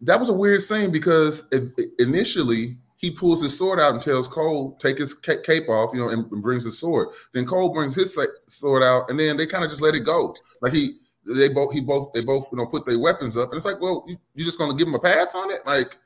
That 0.00 0.20
was 0.20 0.28
a 0.28 0.34
weird 0.34 0.62
scene 0.62 0.90
because 0.90 1.44
it, 1.50 1.72
initially 1.98 2.78
he 2.96 3.10
pulls 3.10 3.42
his 3.42 3.56
sword 3.56 3.78
out 3.78 3.94
and 3.94 4.02
tells 4.02 4.26
Cole 4.28 4.76
take 4.80 4.98
his 4.98 5.14
cape 5.14 5.68
off, 5.68 5.92
you 5.92 6.00
know, 6.00 6.08
and, 6.08 6.30
and 6.32 6.42
brings 6.42 6.64
his 6.64 6.78
sword. 6.78 7.08
Then 7.32 7.46
Cole 7.46 7.72
brings 7.72 7.94
his 7.94 8.16
sword 8.46 8.82
out, 8.82 9.08
and 9.08 9.18
then 9.18 9.36
they 9.36 9.46
kind 9.46 9.64
of 9.64 9.70
just 9.70 9.82
let 9.82 9.94
it 9.94 10.04
go. 10.04 10.34
Like 10.60 10.72
he, 10.72 10.98
they 11.24 11.48
both, 11.48 11.72
he 11.72 11.80
both, 11.80 12.12
they 12.12 12.22
both, 12.22 12.46
you 12.50 12.58
know, 12.58 12.66
put 12.66 12.86
their 12.86 12.98
weapons 12.98 13.36
up, 13.36 13.50
and 13.50 13.56
it's 13.56 13.64
like, 13.64 13.80
well, 13.80 14.04
you, 14.08 14.16
you 14.34 14.44
just 14.44 14.58
gonna 14.58 14.74
give 14.74 14.88
him 14.88 14.94
a 14.94 15.00
pass 15.00 15.34
on 15.34 15.50
it? 15.50 15.64
Like, 15.64 15.96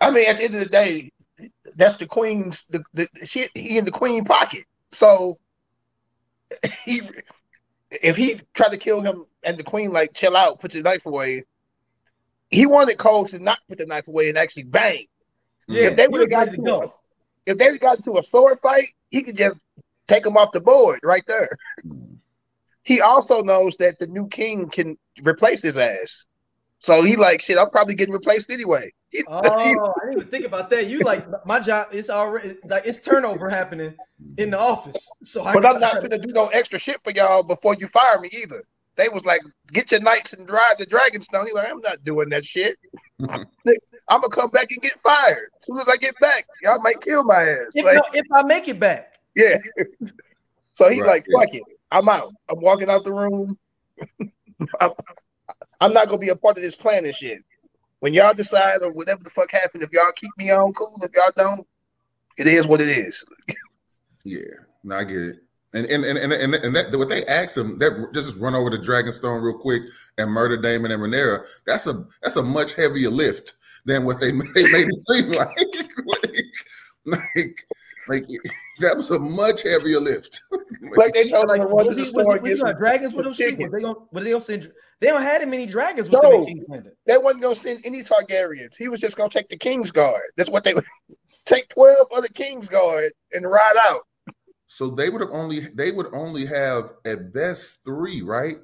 I 0.00 0.10
mean, 0.10 0.28
at 0.28 0.38
the 0.38 0.44
end 0.44 0.54
of 0.54 0.60
the 0.60 0.66
day, 0.66 1.12
that's 1.76 1.98
the 1.98 2.06
queen's 2.06 2.66
the, 2.66 2.82
the 2.94 3.08
shit. 3.24 3.50
He 3.54 3.78
in 3.78 3.84
the 3.84 3.90
queen 3.90 4.24
pocket, 4.24 4.64
so 4.92 5.38
he 6.84 7.02
if 7.90 8.16
he 8.16 8.40
tried 8.54 8.70
to 8.70 8.78
kill 8.78 9.02
him 9.02 9.26
and 9.42 9.58
the 9.58 9.64
queen 9.64 9.92
like 9.92 10.14
chill 10.14 10.36
out, 10.36 10.60
put 10.60 10.74
your 10.74 10.82
knife 10.82 11.06
away. 11.06 11.42
He 12.52 12.66
wanted 12.66 12.98
Cole 12.98 13.26
to 13.26 13.38
not 13.38 13.58
put 13.68 13.78
the 13.78 13.86
knife 13.86 14.08
away 14.08 14.28
and 14.28 14.38
actually 14.38 14.64
bang. 14.64 15.06
Yeah, 15.68 15.88
if 15.88 15.96
they 15.96 16.06
would 16.06 16.20
have 16.20 16.30
got 16.30 16.44
to 16.44 16.50
to 16.50 16.62
go. 16.62 16.82
a, 16.82 16.88
if 17.46 17.58
they 17.58 17.76
got 17.78 17.96
into 17.96 18.18
a 18.18 18.22
sword 18.22 18.58
fight, 18.58 18.88
he 19.10 19.22
could 19.22 19.36
just 19.36 19.58
take 20.06 20.26
him 20.26 20.36
off 20.36 20.52
the 20.52 20.60
board 20.60 21.00
right 21.02 21.24
there. 21.26 21.48
mm, 21.84 22.18
He 22.82 23.00
also 23.00 23.42
knows 23.42 23.76
that 23.78 23.98
the 23.98 24.06
new 24.06 24.28
king 24.28 24.68
can 24.68 24.98
replace 25.22 25.62
his 25.62 25.78
ass. 25.78 26.26
So 26.78 27.02
he 27.02 27.16
like 27.16 27.40
shit. 27.40 27.58
I'm 27.58 27.70
probably 27.70 27.94
getting 27.94 28.12
replaced 28.12 28.50
anyway. 28.52 28.90
Oh, 29.28 29.40
I 29.40 30.06
didn't 30.06 30.18
even 30.18 30.28
think 30.28 30.44
about 30.44 30.68
that. 30.70 30.86
You 30.88 31.00
like 31.00 31.46
my 31.46 31.60
job? 31.60 31.88
It's 31.92 32.10
already 32.10 32.56
like 32.68 32.86
it's 32.86 32.98
turnover 32.98 33.48
happening 33.48 33.94
in 34.36 34.50
the 34.50 34.58
office. 34.58 35.16
So 35.22 35.44
I 35.44 35.54
But 35.54 35.66
I'm 35.66 35.80
not 35.80 36.02
gonna 36.02 36.18
do 36.18 36.32
no 36.32 36.48
extra 36.48 36.78
shit 36.78 37.00
for 37.04 37.12
y'all 37.12 37.44
before 37.44 37.76
you 37.76 37.86
fire 37.86 38.20
me 38.20 38.30
either. 38.42 38.62
They 38.96 39.08
was 39.08 39.24
like, 39.24 39.40
get 39.72 39.90
your 39.90 40.00
knights 40.02 40.32
and 40.34 40.46
drive 40.46 40.76
the 40.78 40.86
Dragonstone. 40.86 41.44
He's 41.44 41.54
like, 41.54 41.70
I'm 41.70 41.80
not 41.80 42.04
doing 42.04 42.28
that 42.28 42.44
shit. 42.44 42.76
I'm 43.20 43.46
gonna 44.08 44.28
come 44.28 44.50
back 44.50 44.70
and 44.70 44.82
get 44.82 45.00
fired. 45.00 45.48
As 45.60 45.66
soon 45.66 45.78
as 45.78 45.88
I 45.88 45.96
get 45.96 46.14
back, 46.20 46.46
y'all 46.62 46.80
might 46.82 47.00
kill 47.00 47.24
my 47.24 47.42
ass. 47.42 47.66
If, 47.74 47.84
Like, 47.84 47.96
no, 47.96 48.02
if 48.12 48.26
I 48.34 48.42
make 48.42 48.68
it 48.68 48.78
back. 48.78 49.14
yeah. 49.34 49.56
so 50.74 50.88
he's 50.90 51.00
Right, 51.00 51.06
like, 51.06 51.26
yeah. 51.28 51.38
fuck 51.40 51.54
it. 51.54 51.62
I'm 51.90 52.08
out. 52.08 52.32
I'm 52.48 52.60
walking 52.60 52.90
out 52.90 53.04
the 53.04 53.12
room. 53.12 53.58
I'm, 54.80 54.90
I'm 55.80 55.92
not 55.92 56.08
gonna 56.08 56.18
be 56.18 56.28
a 56.28 56.36
part 56.36 56.56
of 56.56 56.62
this 56.62 56.76
plan 56.76 57.04
and 57.04 57.14
shit. 57.14 57.42
When 58.00 58.12
y'all 58.14 58.34
decide 58.34 58.82
or 58.82 58.92
whatever 58.92 59.22
the 59.22 59.30
fuck 59.30 59.50
happened, 59.52 59.82
if 59.84 59.92
y'all 59.92 60.12
keep 60.16 60.30
me 60.36 60.50
on, 60.50 60.72
cool. 60.74 60.98
If 61.02 61.12
y'all 61.14 61.30
don't, 61.36 61.66
it 62.36 62.46
is 62.46 62.66
what 62.66 62.80
it 62.80 62.88
is. 62.88 63.24
yeah, 64.24 64.40
no, 64.82 64.96
I 64.96 65.04
get 65.04 65.16
it. 65.16 65.36
And 65.74 65.86
and 65.86 66.04
and 66.04 66.18
and, 66.18 66.32
and, 66.32 66.54
and 66.54 66.76
that 66.76 66.96
what 66.98 67.08
they 67.08 67.24
asked 67.26 67.56
him 67.56 67.78
that 67.78 68.10
just 68.12 68.36
run 68.36 68.54
over 68.54 68.68
to 68.70 68.76
Dragonstone 68.78 69.42
real 69.42 69.56
quick 69.58 69.82
and 70.18 70.30
murder 70.30 70.60
Daemon 70.60 70.90
and 70.92 71.02
Rhaenyra. 71.02 71.44
That's 71.66 71.86
a 71.86 72.04
that's 72.22 72.36
a 72.36 72.42
much 72.42 72.74
heavier 72.74 73.08
lift 73.08 73.54
than 73.86 74.04
what 74.04 74.20
they, 74.20 74.30
they 74.30 74.36
made 74.72 74.88
it 74.88 74.98
seem 75.08 75.30
like. 75.30 75.48
like, 77.06 77.24
like, 77.28 77.64
like 78.08 78.24
that 78.80 78.96
was 78.96 79.10
a 79.10 79.18
much 79.18 79.62
heavier 79.62 80.00
lift. 80.00 80.40
Like 80.96 81.12
they 81.12 81.28
told 81.28 81.48
him 81.50 81.60
to 81.60 81.66
run 81.66 81.86
to 81.86 81.94
the 81.94 81.94
he, 81.94 82.00
was 82.00 82.08
store 82.10 82.24
was 82.24 82.40
get 82.42 82.54
he 82.56 82.58
gonna 82.58 82.72
some 82.72 82.78
dragons 82.80 83.14
with 83.14 83.24
them? 83.24 83.34
chicken. 83.34 83.70
They 83.70 83.80
gonna? 83.80 83.94
What 84.10 84.24
they 84.24 84.30
gonna 84.30 84.40
send? 84.42 84.72
They 84.98 85.06
don't 85.08 85.22
have 85.22 85.40
that 85.40 85.48
many 85.48 85.64
dragons 85.64 86.10
with 86.10 86.20
No. 86.22 86.28
them 86.30 86.40
in 86.40 86.46
King's 86.46 86.68
Landing. 86.68 86.92
They 87.06 87.18
wasn't 87.18 87.42
gonna 87.42 87.54
send 87.54 87.86
any 87.86 88.02
Targaryens. 88.02 88.76
He 88.76 88.88
was 88.88 88.98
just 89.00 89.16
gonna 89.16 89.30
take 89.30 89.46
the 89.48 89.56
King's 89.56 89.92
Guard. 89.92 90.20
That's 90.36 90.50
what 90.50 90.64
they 90.64 90.74
would 90.74 90.84
take 91.46 91.68
twelve 91.68 92.08
other 92.12 92.26
King's 92.28 92.68
Guard 92.68 93.12
and 93.32 93.48
ride 93.48 93.76
out. 93.86 94.00
So 94.72 94.88
they 94.88 95.10
would 95.10 95.20
have 95.20 95.32
only 95.32 95.60
they 95.74 95.90
would 95.90 96.14
only 96.14 96.46
have 96.46 96.94
at 97.04 97.34
best 97.34 97.84
three, 97.84 98.22
right? 98.22 98.56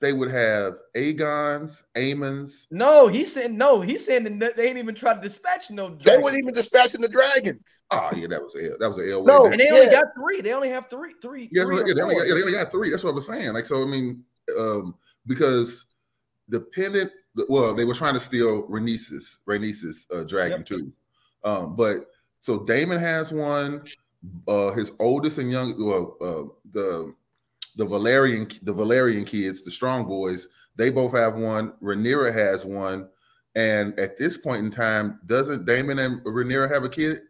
They 0.00 0.14
would 0.14 0.30
have 0.30 0.76
Aegon's, 0.96 1.84
Aemond's. 1.94 2.66
No, 2.70 3.08
he 3.08 3.26
said 3.26 3.52
no. 3.52 3.82
He's 3.82 4.06
saying 4.06 4.38
that 4.38 4.56
they 4.56 4.68
ain't 4.68 4.78
even 4.78 4.94
try 4.94 5.12
to 5.12 5.20
dispatch 5.20 5.70
no 5.70 5.94
They 6.02 6.16
weren't 6.16 6.38
even 6.38 6.54
dispatching 6.54 7.02
the 7.02 7.10
dragons. 7.10 7.80
Oh 7.90 8.08
yeah, 8.16 8.28
that 8.28 8.40
was 8.40 8.54
a 8.54 8.78
that 8.78 8.88
was 8.88 8.98
a 9.00 9.12
L. 9.12 9.22
No, 9.22 9.42
way 9.44 9.50
and 9.50 9.58
back. 9.58 9.68
they 9.68 9.74
only 9.74 9.90
got 9.90 10.04
three. 10.18 10.40
They 10.40 10.54
only 10.54 10.70
have 10.70 10.88
three, 10.88 11.12
three, 11.20 11.50
Yeah, 11.52 11.64
three 11.64 11.76
yeah, 11.76 11.92
they 11.94 12.00
only, 12.00 12.14
got, 12.14 12.26
yeah, 12.26 12.34
they 12.36 12.40
only 12.40 12.52
got 12.52 12.70
three. 12.70 12.88
That's 12.90 13.04
what 13.04 13.10
I 13.10 13.14
was 13.16 13.26
saying. 13.26 13.52
Like, 13.52 13.66
so 13.66 13.82
I 13.82 13.84
mean, 13.84 14.24
um, 14.58 14.94
because 15.26 15.84
dependent, 16.48 17.12
well, 17.50 17.74
they 17.74 17.84
were 17.84 17.94
trying 17.94 18.14
to 18.14 18.20
steal 18.20 18.66
Rhaenys's 18.66 19.40
Rhaenys's 19.46 20.06
uh, 20.10 20.24
dragon 20.24 20.60
Yep. 20.60 20.66
too. 20.66 20.92
Um, 21.44 21.76
but 21.76 22.06
so 22.40 22.64
Daemon 22.64 22.98
has 22.98 23.30
one. 23.30 23.82
Uh, 24.46 24.72
his 24.72 24.92
oldest 24.98 25.38
and 25.38 25.50
young, 25.50 25.74
well, 25.82 26.16
uh, 26.20 26.44
the 26.72 27.14
the 27.76 27.86
Velaryon 27.86 28.58
the 28.62 28.74
Velaryon 28.74 29.26
kids, 29.26 29.62
the 29.62 29.70
Strong 29.70 30.06
Boys, 30.08 30.48
they 30.76 30.90
both 30.90 31.12
have 31.12 31.36
one. 31.36 31.72
Rhaenyra 31.82 32.32
has 32.32 32.66
one, 32.66 33.08
and 33.54 33.98
at 33.98 34.18
this 34.18 34.36
point 34.36 34.64
in 34.64 34.70
time, 34.70 35.18
doesn't 35.24 35.64
Daemon 35.66 35.98
and 35.98 36.20
Rhaenyra 36.24 36.70
have 36.70 36.84
a 36.84 36.88
kid? 36.88 37.20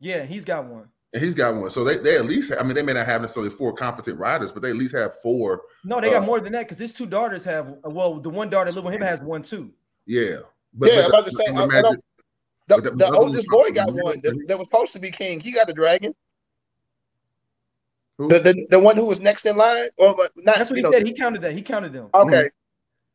Yeah, 0.00 0.24
he's 0.24 0.44
got 0.44 0.66
one. 0.66 0.88
And 1.12 1.22
he's 1.22 1.34
got 1.36 1.54
one. 1.54 1.70
So 1.70 1.84
they, 1.84 1.98
they 1.98 2.16
at 2.16 2.24
least, 2.24 2.52
I 2.58 2.64
mean, 2.64 2.74
they 2.74 2.82
may 2.82 2.92
not 2.94 3.06
have 3.06 3.20
necessarily 3.20 3.50
four 3.50 3.72
competent 3.72 4.18
riders, 4.18 4.50
but 4.50 4.62
they 4.62 4.70
at 4.70 4.76
least 4.76 4.96
have 4.96 5.12
four. 5.22 5.62
No, 5.84 6.00
they 6.00 6.10
got 6.10 6.24
Uh, 6.24 6.26
more 6.26 6.40
than 6.40 6.52
that 6.54 6.64
because 6.66 6.78
his 6.78 6.92
two 6.92 7.06
daughters 7.06 7.44
have. 7.44 7.72
Well, 7.84 8.18
the 8.18 8.30
one 8.30 8.50
daughter 8.50 8.68
that 8.72 8.74
live 8.76 8.84
with 8.84 8.94
him 8.94 9.02
has 9.02 9.20
one 9.20 9.42
too. 9.42 9.70
Yeah. 10.06 10.38
Yeah, 10.80 11.02
I'm 11.04 11.06
about 11.10 11.24
to 11.26 11.30
say, 11.30 11.44
imagine- 11.50 12.02
The, 12.66 12.76
the- 12.76 12.90
the 12.90 12.96
the 12.96 13.12
oldest 13.12 13.48
boy 13.48 13.70
got 13.72 13.92
one 13.92 14.20
that, 14.22 14.44
that 14.48 14.58
was 14.58 14.66
supposed 14.68 14.92
to 14.92 14.98
be 14.98 15.10
king. 15.10 15.40
He 15.40 15.52
got 15.52 15.68
a 15.68 15.72
dragon. 15.72 16.14
The, 18.18 18.38
the 18.38 18.66
the 18.70 18.78
one 18.78 18.96
who 18.96 19.04
was 19.04 19.20
next 19.20 19.44
in 19.44 19.56
line, 19.56 19.88
or 19.96 20.14
not? 20.36 20.56
That's 20.56 20.70
what 20.70 20.76
he 20.76 20.82
know, 20.82 20.92
said. 20.92 21.06
He 21.06 21.14
counted 21.14 21.42
that. 21.42 21.52
He 21.52 21.62
counted 21.62 21.92
them. 21.92 22.10
Okay. 22.14 22.48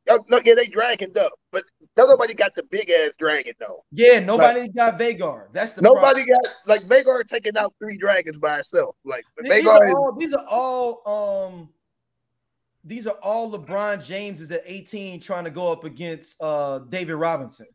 oh, 0.10 0.20
no, 0.28 0.42
yeah, 0.44 0.56
they 0.56 0.68
dragoned 0.68 1.18
up, 1.18 1.32
but 1.52 1.64
nobody 1.96 2.34
got 2.34 2.54
the 2.54 2.64
big 2.64 2.90
ass 2.90 3.14
dragon 3.18 3.54
though. 3.60 3.86
Yeah, 3.92 4.20
nobody 4.20 4.62
like, 4.62 4.76
got 4.76 5.00
Vhagar. 5.00 5.46
That's 5.54 5.72
the 5.72 5.82
nobody 5.82 6.26
problem. 6.26 6.42
got 6.44 6.54
like 6.68 6.82
Vhagar 6.82 7.26
taking 7.28 7.58
out 7.58 7.74
three 7.80 7.98
dragons 7.98 8.38
by 8.38 8.60
itself. 8.60 8.96
Like 9.06 9.26
these 9.42 9.66
Vhagar 9.66 9.80
are 9.80 9.98
all, 9.98 10.16
these 10.18 10.34
are 10.34 10.46
all 10.50 11.48
um 11.50 11.70
these 12.84 13.08
are 13.08 13.18
all 13.24 13.52
LeBron 13.52 14.06
James 14.06 14.42
is 14.42 14.52
at 14.52 14.64
18 14.66 15.22
trying 15.22 15.46
to 15.46 15.52
go 15.52 15.72
up 15.72 15.86
against 15.86 16.36
uh 16.42 16.80
David 16.80 17.16
Robinson 17.16 17.68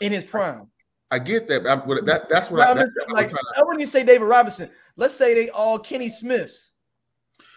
in 0.00 0.12
his 0.12 0.24
prime. 0.24 0.68
I 1.10 1.18
get 1.18 1.48
that. 1.48 1.64
But 1.64 2.06
that 2.06 2.28
that's 2.28 2.50
what 2.50 2.58
Robinson, 2.58 2.94
I, 3.16 3.22
that's 3.22 3.32
like. 3.32 3.42
To... 3.42 3.58
I 3.58 3.62
wouldn't 3.62 3.80
even 3.80 3.90
say 3.90 4.04
David 4.04 4.24
Robinson. 4.24 4.70
Let's 4.96 5.14
say 5.14 5.34
they 5.34 5.50
all 5.50 5.78
Kenny 5.78 6.08
Smiths. 6.08 6.72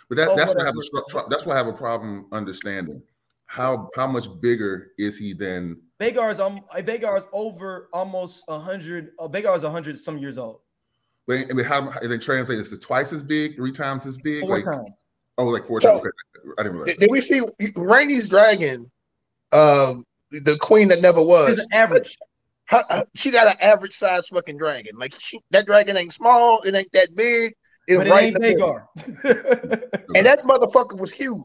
But 0.09 0.17
that, 0.17 0.35
that's 0.35 0.53
what 0.53 0.63
I 0.63 0.65
have 0.65 0.75
a 0.75 1.29
that's 1.29 1.45
what 1.45 1.53
I 1.53 1.57
have 1.57 1.67
a 1.67 1.73
problem 1.73 2.27
understanding. 2.31 3.01
How 3.45 3.89
how 3.95 4.07
much 4.07 4.27
bigger 4.41 4.91
is 4.97 5.17
he 5.17 5.33
than 5.33 5.81
Vhagar 6.01 6.31
is 6.31 6.39
um 6.39 6.61
Vhagar 6.75 7.17
is 7.17 7.27
over 7.31 7.89
almost 7.93 8.49
hundred. 8.49 9.11
Uh, 9.19 9.27
Vhagar 9.27 9.55
is 9.55 9.63
hundred 9.63 9.97
some 9.97 10.17
years 10.17 10.37
old. 10.37 10.59
But 11.27 11.45
I 11.49 11.53
mean, 11.53 11.65
how 11.65 11.91
they 12.01 12.17
translate 12.17 12.57
this 12.57 12.69
to 12.69 12.77
twice 12.77 13.13
as 13.13 13.23
big, 13.23 13.55
three 13.55 13.71
times 13.71 14.05
as 14.05 14.17
big, 14.17 14.41
four 14.41 14.55
like 14.55 14.65
times. 14.65 14.89
oh, 15.37 15.45
like 15.45 15.63
four 15.63 15.79
so, 15.79 15.91
times. 15.91 16.01
Okay. 16.01 16.09
I 16.57 16.63
didn't 16.63 16.77
realize. 16.79 16.97
Did 16.97 17.11
we 17.11 17.21
see 17.21 17.41
Rhaenys 17.75 18.27
dragon? 18.27 18.89
Um, 19.51 20.05
the 20.31 20.57
queen 20.59 20.87
that 20.87 21.01
never 21.01 21.21
was. 21.21 21.59
It's 21.59 21.65
average. 21.73 22.17
Her, 22.71 23.05
she 23.15 23.31
got 23.31 23.47
an 23.47 23.57
average 23.61 23.93
size 23.93 24.27
fucking 24.27 24.57
dragon. 24.57 24.93
Like 24.97 25.13
she, 25.19 25.41
that 25.51 25.65
dragon 25.65 25.97
ain't 25.97 26.13
small. 26.13 26.61
It 26.61 26.73
ain't 26.73 26.91
that 26.93 27.13
big. 27.15 27.53
It's 27.87 27.97
but 27.97 28.07
it 28.07 28.09
right 28.09 28.23
ain't 28.23 28.37
Vhagar. 28.37 28.85
and 30.15 30.25
that 30.25 30.43
motherfucker 30.43 30.97
was 30.97 31.11
huge. 31.11 31.41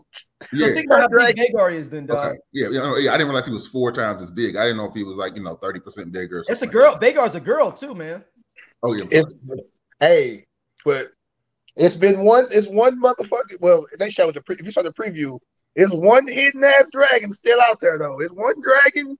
Yeah. 0.52 0.68
So 0.68 0.74
think 0.74 0.86
about 0.86 1.10
how 1.10 1.26
big 1.26 1.36
Vhagar 1.36 1.72
is 1.72 1.90
then, 1.90 2.06
dog. 2.06 2.26
Okay. 2.26 2.38
Yeah, 2.52 2.68
yeah, 2.70 2.94
yeah, 2.98 3.10
I 3.10 3.14
didn't 3.14 3.28
realize 3.28 3.46
he 3.46 3.52
was 3.52 3.68
four 3.68 3.90
times 3.90 4.22
as 4.22 4.30
big. 4.30 4.56
I 4.56 4.66
didn't 4.66 4.76
know 4.76 4.86
if 4.86 4.94
he 4.94 5.02
was 5.02 5.16
like, 5.16 5.36
you 5.36 5.42
know, 5.42 5.56
30% 5.56 6.12
bigger. 6.12 6.44
It's 6.48 6.62
a 6.62 6.66
girl. 6.66 6.92
Like 6.92 7.16
Vhagar's 7.16 7.34
a 7.34 7.40
girl 7.40 7.72
too, 7.72 7.94
man. 7.94 8.22
Oh, 8.84 8.94
yeah. 8.94 9.06
It's, 9.10 9.34
hey, 9.98 10.46
but 10.84 11.06
it's 11.74 11.96
been 11.96 12.24
one, 12.24 12.46
it's 12.52 12.68
one 12.68 13.02
motherfucker. 13.02 13.58
Well, 13.60 13.86
they 13.98 14.10
showed 14.10 14.34
the 14.34 14.42
pre, 14.42 14.56
if 14.56 14.64
you 14.64 14.70
saw 14.70 14.82
the 14.82 14.92
preview, 14.92 15.38
it's 15.74 15.92
one 15.92 16.28
hidden 16.28 16.62
ass 16.62 16.88
dragon 16.92 17.32
still 17.32 17.60
out 17.60 17.80
there 17.80 17.98
though. 17.98 18.20
It's 18.20 18.32
one 18.32 18.54
dragon 18.62 19.18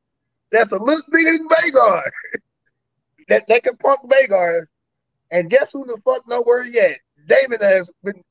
that's 0.50 0.72
a 0.72 0.78
little 0.78 1.04
bigger 1.11 1.38
than 1.38 1.48
Vhagar. 1.48 2.02
that 3.28 3.46
that 3.48 3.62
can 3.62 3.76
punk 3.76 4.00
Vhagar. 4.11 4.62
And 5.30 5.50
guess 5.50 5.72
who 5.72 5.85
the 5.85 5.98
fuck 6.04 6.26
know 6.28 6.42
where 6.42 6.64
he 6.64 6.78
at? 6.78 6.98
Daemon 7.26 7.61
has 7.61 7.92
been 8.04 8.22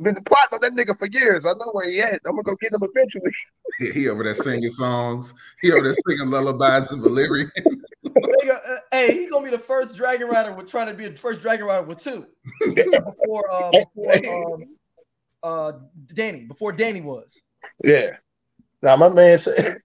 been 0.00 0.14
the 0.14 0.20
plotting 0.20 0.54
on 0.54 0.60
that 0.60 0.74
nigga 0.74 0.98
for 0.98 1.06
years. 1.06 1.46
I 1.46 1.52
know 1.52 1.70
where 1.72 1.90
he 1.90 2.00
at. 2.00 2.20
I'm 2.26 2.32
gonna 2.32 2.42
go 2.42 2.56
get 2.56 2.72
him 2.72 2.82
eventually. 2.82 3.30
he 3.94 4.08
over 4.08 4.24
there 4.24 4.34
singing 4.34 4.68
songs. 4.70 5.32
He 5.60 5.72
over 5.72 5.82
there 5.82 5.96
singing 6.06 6.30
lullabies 6.30 6.90
and 6.92 7.02
Valyrian. 7.02 7.50
Uh, 8.16 8.76
hey, 8.92 9.12
he's 9.12 9.30
gonna 9.30 9.44
be 9.44 9.50
the 9.50 9.58
first 9.58 9.94
dragon 9.94 10.28
rider 10.28 10.52
with 10.52 10.68
trying 10.68 10.86
to 10.86 10.94
be 10.94 11.06
the 11.06 11.18
first 11.18 11.42
dragon 11.42 11.66
rider 11.66 11.84
with 11.84 11.98
two 11.98 12.24
before 12.74 13.44
uh, 13.50 13.70
before 13.72 14.54
um, 14.54 14.64
uh 15.42 15.72
Dany 16.06 16.48
before 16.48 16.72
Dany 16.72 17.02
was. 17.02 17.38
Yeah. 17.84 18.16
Now 18.80 18.96
my 18.96 19.08
man 19.10 19.38
said, 19.38 19.78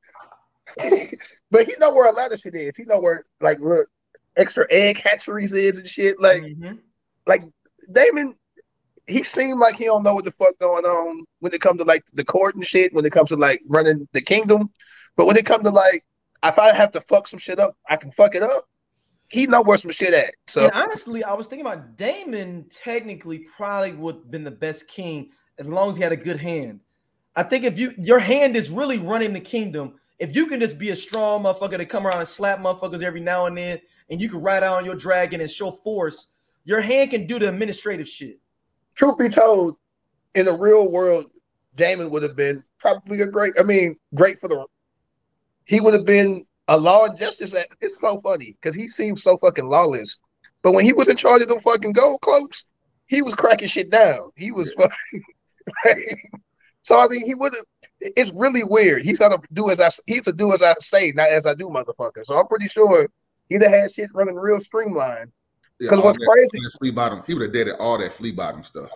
but 1.51 1.67
he 1.67 1.75
know 1.79 1.93
where 1.93 2.09
a 2.09 2.15
lot 2.15 2.31
of 2.31 2.39
shit 2.39 2.55
is. 2.55 2.75
He 2.75 2.85
know 2.85 2.99
where 2.99 3.25
like 3.41 3.59
look 3.59 3.87
extra 4.37 4.65
egg 4.69 4.99
hatcheries 4.99 5.53
is 5.53 5.79
and 5.79 5.87
shit. 5.87 6.19
Like, 6.19 6.43
mm-hmm. 6.43 6.75
like 7.27 7.43
Daemon, 7.91 8.35
he 9.07 9.23
seemed 9.23 9.59
like 9.59 9.77
he 9.77 9.85
don't 9.85 10.03
know 10.03 10.15
what 10.15 10.25
the 10.25 10.31
fuck 10.31 10.57
going 10.59 10.85
on 10.85 11.25
when 11.39 11.53
it 11.53 11.61
comes 11.61 11.79
to 11.79 11.83
like 11.83 12.03
the 12.13 12.25
court 12.25 12.55
and 12.55 12.65
shit. 12.65 12.93
When 12.93 13.05
it 13.05 13.11
comes 13.11 13.29
to 13.29 13.35
like 13.35 13.59
running 13.67 14.07
the 14.13 14.21
kingdom, 14.21 14.69
but 15.15 15.25
when 15.25 15.37
it 15.37 15.45
comes 15.45 15.63
to 15.63 15.69
like, 15.69 16.03
if 16.43 16.57
I 16.57 16.73
have 16.73 16.91
to 16.93 17.01
fuck 17.01 17.27
some 17.27 17.39
shit 17.39 17.59
up, 17.59 17.75
I 17.89 17.97
can 17.97 18.11
fuck 18.11 18.35
it 18.35 18.43
up. 18.43 18.65
He 19.29 19.47
know 19.47 19.61
where 19.61 19.77
some 19.77 19.91
shit 19.91 20.13
at. 20.13 20.35
So 20.47 20.63
and 20.63 20.71
honestly, 20.73 21.23
I 21.23 21.33
was 21.33 21.47
thinking 21.47 21.65
about 21.65 21.97
Daemon 21.97 22.65
Technically, 22.69 23.39
probably 23.39 23.93
would 23.93 24.15
have 24.15 24.31
been 24.31 24.43
the 24.43 24.51
best 24.51 24.87
king 24.87 25.31
as 25.57 25.67
long 25.67 25.89
as 25.89 25.95
he 25.95 26.03
had 26.03 26.11
a 26.11 26.17
good 26.17 26.39
hand. 26.39 26.81
I 27.35 27.43
think 27.43 27.63
if 27.63 27.79
you 27.79 27.93
your 27.97 28.19
hand 28.19 28.57
is 28.57 28.69
really 28.69 28.97
running 28.97 29.31
the 29.31 29.39
kingdom, 29.39 29.95
if 30.21 30.35
you 30.35 30.45
can 30.45 30.59
just 30.59 30.77
be 30.77 30.91
a 30.91 30.95
strong 30.95 31.43
motherfucker 31.43 31.77
to 31.77 31.85
come 31.85 32.05
around 32.05 32.19
and 32.19 32.27
slap 32.27 32.59
motherfuckers 32.59 33.01
every 33.01 33.19
now 33.19 33.47
and 33.47 33.57
then, 33.57 33.79
and 34.11 34.21
you 34.21 34.29
can 34.29 34.39
ride 34.39 34.61
out 34.61 34.77
on 34.77 34.85
your 34.85 34.95
dragon 34.95 35.41
and 35.41 35.49
show 35.49 35.71
force, 35.71 36.27
your 36.63 36.79
hand 36.79 37.09
can 37.09 37.25
do 37.25 37.39
the 37.39 37.49
administrative 37.49 38.07
shit. 38.07 38.39
Truth 38.93 39.17
be 39.17 39.29
told, 39.29 39.77
in 40.35 40.45
the 40.45 40.53
real 40.53 40.91
world, 40.91 41.31
Daemon 41.75 42.11
would 42.11 42.21
have 42.21 42.35
been 42.35 42.63
probably 42.79 43.19
a 43.21 43.25
great. 43.25 43.53
I 43.59 43.63
mean, 43.63 43.95
great 44.13 44.37
for 44.37 44.47
the. 44.47 44.63
He 45.65 45.79
would 45.79 45.95
have 45.95 46.05
been 46.05 46.45
a 46.67 46.77
law 46.77 47.05
and 47.05 47.17
justice. 47.17 47.55
It's 47.81 47.99
so 47.99 48.21
funny 48.21 48.57
because 48.61 48.75
he 48.75 48.87
seems 48.87 49.23
so 49.23 49.37
fucking 49.37 49.67
lawless, 49.67 50.21
but 50.61 50.73
when 50.73 50.85
he 50.85 50.93
was 50.93 51.09
in 51.09 51.17
charge 51.17 51.41
of 51.41 51.47
them 51.47 51.59
fucking 51.59 51.93
gold 51.93 52.21
cloaks, 52.21 52.65
he 53.07 53.23
was 53.23 53.33
cracking 53.33 53.69
shit 53.69 53.89
down. 53.89 54.29
He 54.35 54.51
was 54.51 54.71
fucking. 54.77 55.23
so 56.83 56.99
I 56.99 57.07
mean, 57.07 57.25
he 57.25 57.33
would 57.33 57.55
have. 57.55 57.65
It's 58.01 58.31
really 58.31 58.63
weird. 58.63 59.03
He's 59.03 59.19
gonna 59.19 59.37
do 59.53 59.69
as 59.69 59.79
I. 59.79 59.89
He's 60.07 60.23
to 60.23 60.33
do 60.33 60.53
as 60.53 60.63
I 60.63 60.73
say, 60.79 61.11
not 61.11 61.29
as 61.29 61.45
I 61.45 61.53
do, 61.53 61.67
motherfucker. 61.67 62.25
So 62.25 62.37
I'm 62.37 62.47
pretty 62.47 62.67
sure 62.67 63.07
he'd 63.49 63.61
have 63.61 63.71
had 63.71 63.91
shit 63.93 64.09
running 64.13 64.35
real 64.35 64.59
streamlined. 64.59 65.31
Because 65.77 65.99
yeah, 65.99 66.03
what's 66.03 66.17
that, 66.17 66.27
crazy, 66.27 66.59
flea 66.79 66.91
bottom, 66.91 67.23
he 67.27 67.33
would 67.33 67.43
have 67.43 67.53
did 67.53 67.67
it 67.67 67.75
all 67.79 67.97
that 67.97 68.11
flea 68.11 68.31
bottom 68.31 68.63
stuff. 68.63 68.91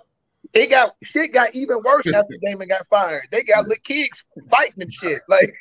It 0.53 0.69
got 0.69 0.91
shit 1.03 1.33
got 1.33 1.53
even 1.53 1.81
worse 1.83 2.11
after 2.11 2.35
Daemon 2.41 2.67
got 2.67 2.87
fired. 2.87 3.27
They 3.31 3.43
got 3.43 3.65
the 3.65 3.77
kids 3.77 4.23
fighting 4.49 4.83
and 4.83 4.93
shit. 4.93 5.21
Like, 5.29 5.53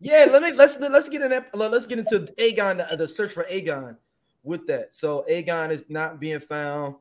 yeah, 0.00 0.26
let 0.30 0.42
me 0.42 0.52
let's 0.52 0.78
let's 0.78 1.08
get 1.08 1.22
in 1.22 1.30
that. 1.30 1.48
Let's 1.52 1.88
get 1.88 1.98
into 1.98 2.32
Aegon, 2.38 2.88
the, 2.88 2.96
the 2.96 3.08
search 3.08 3.32
for 3.32 3.42
Aegon. 3.44 3.96
With 4.44 4.68
that, 4.68 4.94
so 4.94 5.24
Aegon 5.28 5.70
is 5.70 5.84
not 5.88 6.20
being 6.20 6.38
found. 6.38 6.94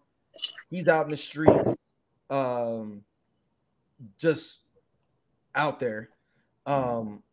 He's 0.70 0.88
out 0.88 1.06
in 1.06 1.12
the 1.12 1.18
street. 1.18 1.50
um, 2.32 3.04
just 4.18 4.62
out 5.58 5.80
there. 5.80 6.10
Um, 6.66 7.24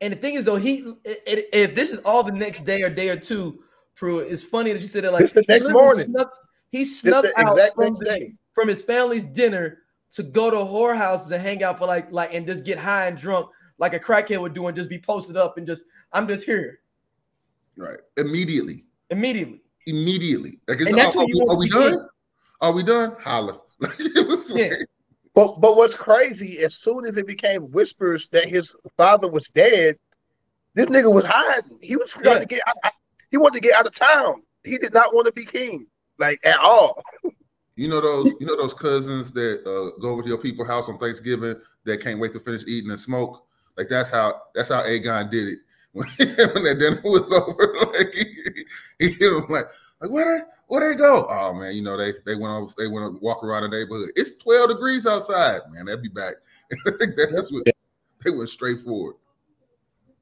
and 0.00 0.12
the 0.12 0.16
thing 0.16 0.34
is, 0.34 0.44
though, 0.44 0.56
he 0.56 0.92
if 1.04 1.74
this 1.74 1.90
is 1.90 1.98
all 2.00 2.22
the 2.22 2.32
next 2.32 2.60
day 2.60 2.82
or 2.82 2.90
day 2.90 3.08
or 3.08 3.16
two, 3.16 3.62
Pruitt, 3.94 4.30
it's 4.30 4.42
funny 4.42 4.72
that 4.72 4.80
you 4.80 4.86
said 4.86 5.04
that. 5.04 5.12
Like 5.12 5.26
the 5.30 5.44
next 5.48 5.70
morning, 5.70 6.06
snuck, 6.06 6.32
he 6.70 6.84
snuck 6.84 7.24
out 7.36 7.58
from, 7.74 7.94
the, 7.94 8.32
from, 8.52 8.68
his 8.68 8.82
family's 8.82 9.24
dinner 9.24 9.78
to 10.12 10.22
go 10.22 10.50
to 10.50 10.56
whorehouses 10.56 11.30
and 11.30 11.42
hang 11.42 11.62
out 11.62 11.78
for 11.78 11.86
like 11.86 12.12
like 12.12 12.34
and 12.34 12.46
just 12.46 12.64
get 12.64 12.78
high 12.78 13.06
and 13.06 13.18
drunk 13.18 13.48
like 13.78 13.94
a 13.94 14.00
crackhead 14.00 14.40
would 14.40 14.54
do 14.54 14.66
and 14.66 14.76
just 14.76 14.90
be 14.90 14.98
posted 14.98 15.36
up 15.36 15.56
and 15.56 15.66
just 15.66 15.84
I'm 16.12 16.26
just 16.28 16.44
here. 16.44 16.80
Right, 17.76 17.98
immediately. 18.16 18.84
Immediately. 19.10 19.62
Immediately. 19.86 20.58
Like, 20.66 20.80
and 20.80 20.96
that's 20.96 21.14
are, 21.14 21.20
are, 21.20 21.50
are 21.50 21.56
we 21.56 21.68
done? 21.68 22.08
Are 22.60 22.72
we 22.72 22.82
done? 22.82 23.16
Holla. 23.20 23.60
yeah. 24.54 24.74
But 25.36 25.60
but 25.60 25.76
what's 25.76 25.94
crazy? 25.94 26.64
As 26.64 26.76
soon 26.76 27.04
as 27.04 27.18
it 27.18 27.26
became 27.26 27.70
whispers 27.70 28.28
that 28.30 28.46
his 28.46 28.74
father 28.96 29.28
was 29.28 29.48
dead, 29.48 29.98
this 30.74 30.86
nigga 30.86 31.12
was 31.12 31.26
hiding. 31.26 31.78
He 31.82 31.94
was 31.94 32.10
trying 32.10 32.24
yeah. 32.24 32.38
to 32.40 32.46
get. 32.46 32.62
Out, 32.66 32.92
he 33.30 33.36
wanted 33.36 33.60
to 33.62 33.68
get 33.68 33.78
out 33.78 33.86
of 33.86 33.94
town. 33.94 34.42
He 34.64 34.78
did 34.78 34.94
not 34.94 35.14
want 35.14 35.26
to 35.26 35.32
be 35.32 35.44
king, 35.44 35.86
like 36.18 36.40
at 36.44 36.58
all. 36.58 37.02
You 37.78 37.88
know 37.88 38.00
those, 38.00 38.32
you 38.40 38.46
know 38.46 38.56
those 38.56 38.72
cousins 38.72 39.32
that 39.32 39.60
uh, 39.66 40.00
go 40.00 40.08
over 40.08 40.22
to 40.22 40.28
your 40.28 40.38
people's 40.38 40.66
house 40.66 40.88
on 40.88 40.96
Thanksgiving 40.96 41.56
that 41.84 42.00
can't 42.00 42.18
wait 42.18 42.32
to 42.32 42.40
finish 42.40 42.62
eating 42.66 42.90
and 42.90 42.98
smoke. 42.98 43.46
Like 43.76 43.88
that's 43.90 44.08
how 44.08 44.40
that's 44.54 44.70
how 44.70 44.80
Aegon 44.80 45.30
did 45.30 45.48
it 45.48 45.58
when, 45.92 46.06
when 46.18 46.64
that 46.64 46.78
dinner 46.80 47.02
was 47.04 47.30
over. 47.30 47.76
like 47.92 48.14
he, 48.14 48.64
he 48.98 49.12
hit 49.12 49.30
him 49.30 49.44
like, 49.50 49.66
like 50.00 50.10
where 50.10 50.38
they 50.38 50.44
where 50.66 50.88
they 50.88 50.98
go? 50.98 51.26
Oh 51.28 51.54
man, 51.54 51.74
you 51.74 51.82
know 51.82 51.96
they 51.96 52.12
they 52.24 52.34
went 52.34 52.52
over, 52.52 52.72
they 52.76 52.88
went 52.88 53.14
to 53.14 53.20
walk 53.20 53.44
around 53.44 53.62
the 53.62 53.68
neighborhood. 53.68 54.10
It's 54.16 54.32
twelve 54.36 54.70
degrees 54.70 55.06
outside, 55.06 55.60
man. 55.70 55.86
They'll 55.86 56.00
be 56.00 56.08
back. 56.08 56.34
that's 56.84 57.52
what 57.52 57.66
they 58.24 58.30
went 58.30 58.48
straight 58.48 58.80
forward. 58.80 59.14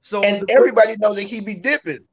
So 0.01 0.23
and 0.23 0.49
everybody 0.51 0.97
know 0.99 1.15
that 1.15 1.23
he 1.23 1.41
be 1.41 1.55
dipping. 1.55 2.05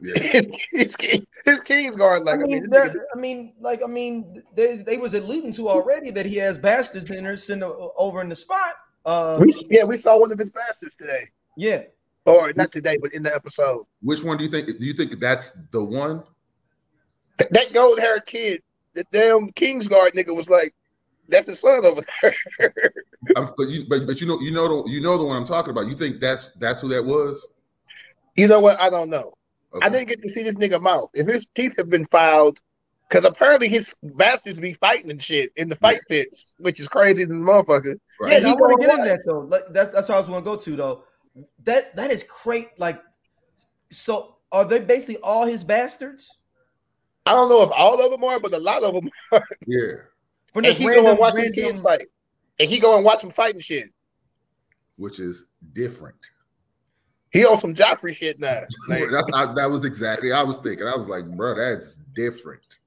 Yeah. 0.00 0.22
his, 0.72 0.94
his, 1.00 1.26
his 1.44 1.60
King's 1.62 1.96
guard 1.96 2.24
like 2.24 2.40
I 2.40 2.44
mean, 2.44 2.68
I 2.74 2.84
mean, 2.84 2.94
I 3.14 3.18
mean, 3.18 3.52
like 3.60 3.82
I 3.82 3.86
mean, 3.86 4.42
they, 4.54 4.76
they 4.76 4.96
was 4.98 5.14
alluding 5.14 5.52
to 5.54 5.68
already 5.68 6.10
that 6.10 6.26
he 6.26 6.36
has 6.36 6.58
bastards 6.58 7.06
dinners 7.06 7.44
sitting 7.44 7.62
over 7.64 8.20
in 8.20 8.28
the 8.28 8.36
spot. 8.36 8.74
Uh, 9.04 9.38
we, 9.40 9.52
yeah, 9.70 9.84
we 9.84 9.96
saw 9.96 10.18
one 10.18 10.30
of 10.30 10.38
his 10.38 10.52
bastards 10.52 10.94
today. 10.96 11.26
Yeah, 11.56 11.84
or 12.26 12.52
not 12.54 12.72
today, 12.72 12.98
but 13.00 13.12
in 13.14 13.22
the 13.22 13.34
episode. 13.34 13.86
Which 14.02 14.22
one 14.22 14.36
do 14.36 14.44
you 14.44 14.50
think? 14.50 14.66
Do 14.66 14.84
you 14.84 14.92
think 14.92 15.18
that's 15.18 15.52
the 15.70 15.82
one? 15.82 16.22
that 17.50 17.72
gold 17.72 17.98
haired 17.98 18.26
kid, 18.26 18.62
the 18.94 19.04
damn 19.12 19.50
Kingsguard 19.52 20.12
nigga 20.12 20.34
was 20.34 20.48
like, 20.48 20.74
that's 21.28 21.46
the 21.46 21.54
son 21.54 21.86
over 21.86 22.02
there. 22.22 22.92
but 23.34 23.68
you, 23.68 23.84
but 23.88 24.06
but 24.06 24.20
you 24.20 24.26
know, 24.26 24.40
you 24.40 24.50
know 24.50 24.82
the 24.82 24.90
you 24.90 25.00
know 25.00 25.16
the 25.16 25.24
one 25.24 25.36
I'm 25.36 25.44
talking 25.44 25.70
about. 25.70 25.86
You 25.86 25.94
think 25.94 26.20
that's 26.20 26.50
that's 26.58 26.80
who 26.80 26.88
that 26.88 27.04
was? 27.04 27.48
You 28.36 28.48
know 28.48 28.60
what? 28.60 28.80
I 28.80 28.90
don't 28.90 29.10
know. 29.10 29.34
Okay. 29.74 29.86
I 29.86 29.88
didn't 29.88 30.08
get 30.08 30.22
to 30.22 30.28
see 30.28 30.42
this 30.42 30.56
nigga 30.56 30.80
mouth. 30.80 31.10
If 31.14 31.28
his 31.28 31.46
teeth 31.54 31.76
have 31.78 31.88
been 31.88 32.04
filed, 32.06 32.58
because 33.08 33.24
apparently 33.24 33.68
his 33.68 33.94
bastards 34.02 34.58
be 34.58 34.74
fighting 34.74 35.10
and 35.10 35.22
shit 35.22 35.52
in 35.56 35.68
the 35.68 35.76
fight 35.76 36.00
yeah. 36.08 36.24
pits, 36.24 36.52
which 36.58 36.80
is 36.80 36.88
crazy 36.88 37.24
than 37.24 37.44
the 37.44 37.44
motherfucker. 37.44 37.98
Right. 38.20 38.42
Yeah, 38.42 38.50
I 38.50 38.54
want 38.54 38.80
to 38.80 38.86
get 38.86 38.98
in 38.98 39.04
that 39.04 39.20
though. 39.24 39.40
Like, 39.40 39.64
that's 39.70 39.90
that's 39.90 40.08
what 40.08 40.16
I 40.16 40.18
was 40.18 40.28
going 40.28 40.42
to 40.42 40.44
go 40.44 40.56
to 40.56 40.76
though. 40.76 41.04
That 41.64 41.94
that 41.96 42.10
is 42.10 42.24
great. 42.42 42.68
Like, 42.78 43.00
so 43.90 44.36
are 44.50 44.64
they 44.64 44.80
basically 44.80 45.18
all 45.22 45.46
his 45.46 45.62
bastards? 45.62 46.38
I 47.26 47.34
don't 47.34 47.48
know 47.48 47.62
if 47.62 47.70
all 47.72 48.02
of 48.04 48.10
them 48.10 48.24
are, 48.24 48.40
but 48.40 48.52
a 48.54 48.58
lot 48.58 48.82
of 48.82 48.94
them 48.94 49.10
are. 49.32 49.46
Yeah. 49.66 49.94
From 50.52 50.64
And 50.64 50.76
this 50.76 50.78
he 50.78 50.84
go 50.84 51.08
and 51.08 51.18
watch 51.18 51.36
his 51.36 51.52
kids 51.52 51.80
fight. 51.80 52.06
And 52.58 52.68
he 52.68 52.78
go 52.78 52.96
and 52.96 53.04
watch 53.04 53.22
them 53.22 53.30
fighting 53.30 53.60
shit. 53.60 53.90
Which 54.96 55.20
is 55.20 55.46
different. 55.72 56.30
He 57.32 57.44
on 57.44 57.60
some 57.60 57.74
Joffrey 57.74 58.14
shit 58.14 58.40
now. 58.40 58.60
Like, 58.88 59.04
That's 59.10 59.30
I, 59.32 59.52
that 59.54 59.70
was 59.70 59.84
exactly 59.84 60.32
I 60.32 60.42
was 60.42 60.58
thinking. 60.58 60.86
I 60.86 60.96
was 60.96 61.08
like, 61.08 61.24
bro, 61.24 61.54
that's 61.54 61.96
different. 62.14 62.78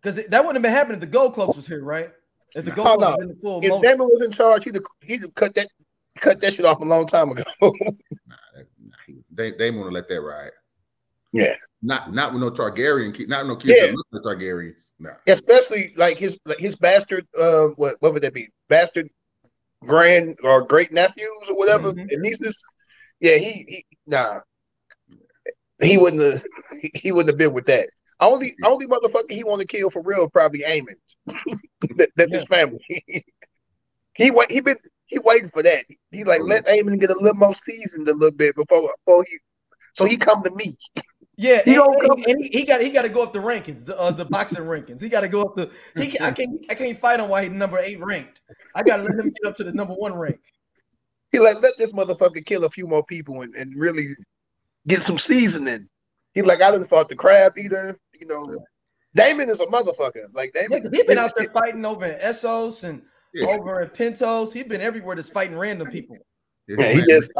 Because 0.00 0.16
that 0.26 0.44
wouldn't 0.44 0.56
have 0.56 0.62
been 0.62 0.72
happening 0.72 0.94
if 0.94 1.00
the 1.00 1.06
Gold 1.06 1.34
Cloaks 1.34 1.56
was 1.56 1.66
here, 1.66 1.82
right? 1.82 2.10
If 2.54 2.64
the 2.64 2.70
Gold 2.72 2.98
Cloaks 2.98 3.02
no. 3.02 3.10
was 3.10 3.20
in 3.20 3.28
the 3.28 3.34
full 3.36 3.64
if 3.64 3.70
mode. 3.70 3.82
Daemon 3.82 4.08
was 4.08 4.22
in 4.22 4.32
charge, 4.32 4.64
he'd 4.64 4.74
have, 4.74 4.84
he'd 5.00 5.22
have 5.22 5.34
cut 5.34 5.54
that 5.54 5.68
cut 6.16 6.40
that 6.40 6.54
shit 6.54 6.64
off 6.64 6.80
a 6.80 6.84
long 6.84 7.06
time 7.06 7.30
ago. 7.30 7.42
Nah, 7.62 8.36
that, 8.54 8.66
nah, 8.78 8.96
he, 9.06 9.16
they 9.30 9.52
they 9.52 9.70
want 9.70 9.86
to 9.86 9.92
let 9.92 10.08
that 10.08 10.20
ride. 10.20 10.50
Yeah. 11.32 11.54
Not 11.82 12.12
not 12.12 12.32
with 12.32 12.42
no 12.42 12.50
Targaryen 12.50 13.14
kid, 13.14 13.28
not 13.28 13.46
no 13.46 13.56
kids 13.56 13.78
Yeah. 13.80 13.86
that 13.86 13.94
look 13.96 14.06
like 14.12 14.22
Targaryens. 14.22 14.92
Nah. 14.98 15.14
Especially 15.26 15.92
like 15.96 16.18
his 16.18 16.38
like 16.44 16.58
his 16.58 16.76
bastard 16.76 17.26
uh 17.38 17.68
what 17.76 17.96
what 18.00 18.12
would 18.12 18.22
that 18.22 18.34
be? 18.34 18.48
Bastard 18.68 19.08
grand 19.86 20.38
or 20.42 20.62
great 20.62 20.92
nephews 20.92 21.48
or 21.48 21.56
whatever 21.56 21.92
Mhm. 21.92 22.06
and 22.10 22.22
nieces. 22.22 22.62
Yeah, 23.20 23.36
he, 23.36 23.64
he 23.68 23.86
nah. 24.06 24.40
He 25.80 25.96
wouldn't 25.96 26.22
have 26.22 26.44
he, 26.80 26.90
he 26.94 27.12
wouldn't 27.12 27.30
have 27.30 27.38
been 27.38 27.54
with 27.54 27.66
that. 27.66 27.88
Only 28.20 28.54
only 28.62 28.86
motherfucker 28.86 29.30
he 29.32 29.44
want 29.44 29.60
to 29.62 29.66
kill 29.66 29.88
for 29.88 30.02
real 30.02 30.28
probably 30.28 30.60
Aemond. 30.60 30.96
that, 31.96 32.10
that's 32.16 32.32
his 32.32 32.44
family. 32.44 32.84
he 34.14 34.30
wait 34.30 34.50
he 34.50 34.60
been 34.60 34.76
he 35.06 35.18
waiting 35.18 35.48
for 35.48 35.62
that. 35.62 35.86
He 36.10 36.24
like 36.24 36.42
let 36.42 36.66
Aemond 36.66 37.00
get 37.00 37.08
a 37.10 37.14
little 37.14 37.34
more 37.34 37.54
seasoned 37.54 38.06
a 38.08 38.12
little 38.12 38.36
bit 38.36 38.54
before 38.54 38.92
before 39.06 39.24
he 39.26 39.38
so 39.94 40.04
he 40.04 40.18
come 40.18 40.42
to 40.42 40.50
me. 40.50 40.76
Yeah, 41.42 41.62
He 41.64 41.74
and, 41.74 41.82
and- 42.02 42.26
and 42.26 42.44
he, 42.44 42.58
he 42.58 42.64
got 42.66 42.82
he 42.82 42.90
got 42.90 43.02
to 43.02 43.08
go 43.08 43.22
up 43.22 43.32
the 43.32 43.38
rankings, 43.38 43.82
the 43.82 43.98
uh, 43.98 44.10
the 44.10 44.26
boxing 44.26 44.58
rankings. 44.64 45.00
He 45.00 45.08
got 45.08 45.22
to 45.22 45.28
go 45.28 45.40
up 45.42 45.56
the. 45.56 45.70
He 45.96 46.20
I 46.20 46.32
can't 46.32 46.62
I 46.68 46.74
can't 46.74 46.98
fight 46.98 47.18
him 47.18 47.30
while 47.30 47.42
he's 47.42 47.50
number 47.52 47.78
eight 47.78 47.98
ranked. 47.98 48.42
I 48.74 48.82
got 48.82 48.98
to 48.98 49.04
let 49.04 49.12
him 49.12 49.30
get 49.30 49.46
up 49.48 49.56
to 49.56 49.64
the 49.64 49.72
number 49.72 49.94
one 49.94 50.12
rank. 50.12 50.38
He 51.32 51.38
like 51.38 51.56
let 51.62 51.72
this 51.78 51.92
motherfucker 51.92 52.44
kill 52.44 52.64
a 52.64 52.68
few 52.70 52.86
more 52.86 53.02
people 53.04 53.40
and, 53.40 53.54
and 53.54 53.74
really 53.74 54.14
get 54.86 55.02
some 55.02 55.18
seasoning. 55.18 55.88
He 56.34 56.42
like 56.42 56.60
I 56.60 56.70
didn't 56.72 56.90
fought 56.90 57.08
the 57.08 57.16
crab 57.16 57.56
eater. 57.56 57.98
You 58.20 58.26
know, 58.26 58.62
Daemon 59.14 59.48
is 59.48 59.60
a 59.60 59.66
motherfucker. 59.66 60.26
Like 60.34 60.52
Yeah, 60.54 60.62
Daemon, 60.68 60.82
'cause 60.82 60.90
he 60.92 61.02
been 61.04 61.16
out 61.16 61.32
there 61.36 61.48
fighting 61.50 61.86
over 61.86 62.04
in 62.04 62.20
Essos 62.20 62.84
and 62.84 63.00
Yeah. 63.32 63.46
over 63.46 63.80
in 63.80 63.88
Pentos. 63.88 64.52
He's 64.52 64.64
been 64.64 64.82
everywhere 64.82 65.16
just 65.16 65.32
fighting 65.32 65.56
random 65.56 65.88
people. 65.88 66.18
Yeah, 66.68 66.92
he 66.92 67.00
just- 67.08 67.32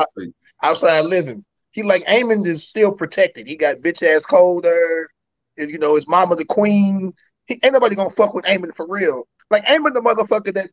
outside 0.63 1.05
living. 1.05 1.45
He 1.73 1.83
like 1.83 2.05
Aemond 2.07 2.47
is 2.47 2.67
still 2.67 2.93
protected. 2.93 3.47
He 3.47 3.57
got 3.57 3.77
bitch 3.77 4.03
ass 4.07 4.27
colder. 4.27 5.09
And, 5.57 5.71
you 5.71 5.79
know, 5.79 5.95
his 5.97 6.09
mama 6.09 6.37
the 6.37 6.45
queen. 6.45 7.13
He, 7.47 7.59
ain't 7.63 7.73
nobody 7.73 7.95
gonna 7.95 8.11
fuck 8.11 8.35
with 8.35 8.45
Aemond 8.45 8.75
for 8.77 8.87
real. 8.89 9.25
Like 9.51 9.65
Aemond 9.67 9.95
the 9.95 10.01
motherfucker 10.01 10.55
that, 10.55 10.71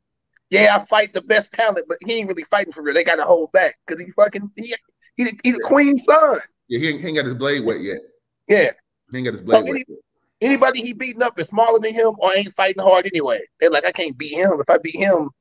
yeah, 0.50 0.76
I 0.76 0.86
fight 0.86 1.14
the 1.14 1.22
best 1.22 1.54
talent, 1.54 1.86
but 1.90 1.98
he 2.06 2.14
ain't 2.14 2.30
really 2.30 2.44
fighting 2.46 2.72
for 2.72 2.82
real. 2.82 2.94
They 2.94 3.04
gotta 3.04 3.24
hold 3.24 3.52
back 3.52 3.76
because 3.86 4.00
he 4.04 4.12
fucking 4.12 4.50
he, 4.56 4.76
he, 5.18 5.24
the- 5.26 5.40
he 5.44 5.52
the 5.52 5.60
queen's 5.60 6.06
son. 6.06 6.40
yeah, 6.68 6.80
he 6.80 6.90
ain't, 6.90 7.02
he 7.02 7.08
ain't 7.08 7.16
got 7.18 7.26
his 7.26 7.34
blade 7.36 7.66
wet 7.66 7.82
yet. 7.82 8.00
Yeah. 8.48 8.72
He 9.12 9.18
ain't 9.18 9.26
got 9.26 9.34
his 9.34 9.42
blade 9.42 9.58
So 9.58 9.64
wet. 9.64 9.70
any- 9.72 9.86
yet. 9.88 9.98
Anybody 10.40 10.82
he 10.84 10.94
beating 10.94 11.24
up 11.24 11.40
is 11.40 11.48
smaller 11.48 11.80
than 11.80 11.94
him 11.96 12.14
or 12.20 12.32
ain't 12.38 12.54
fighting 12.54 12.84
hard 12.84 13.08
anyway. 13.08 13.40
They're 13.60 13.72
like, 13.72 13.86
I 13.86 13.92
can't 13.92 14.16
beat 14.16 14.34
him. 14.34 14.52
If 14.62 14.70
I 14.70 14.78
beat 14.78 14.96
him, 14.96 15.32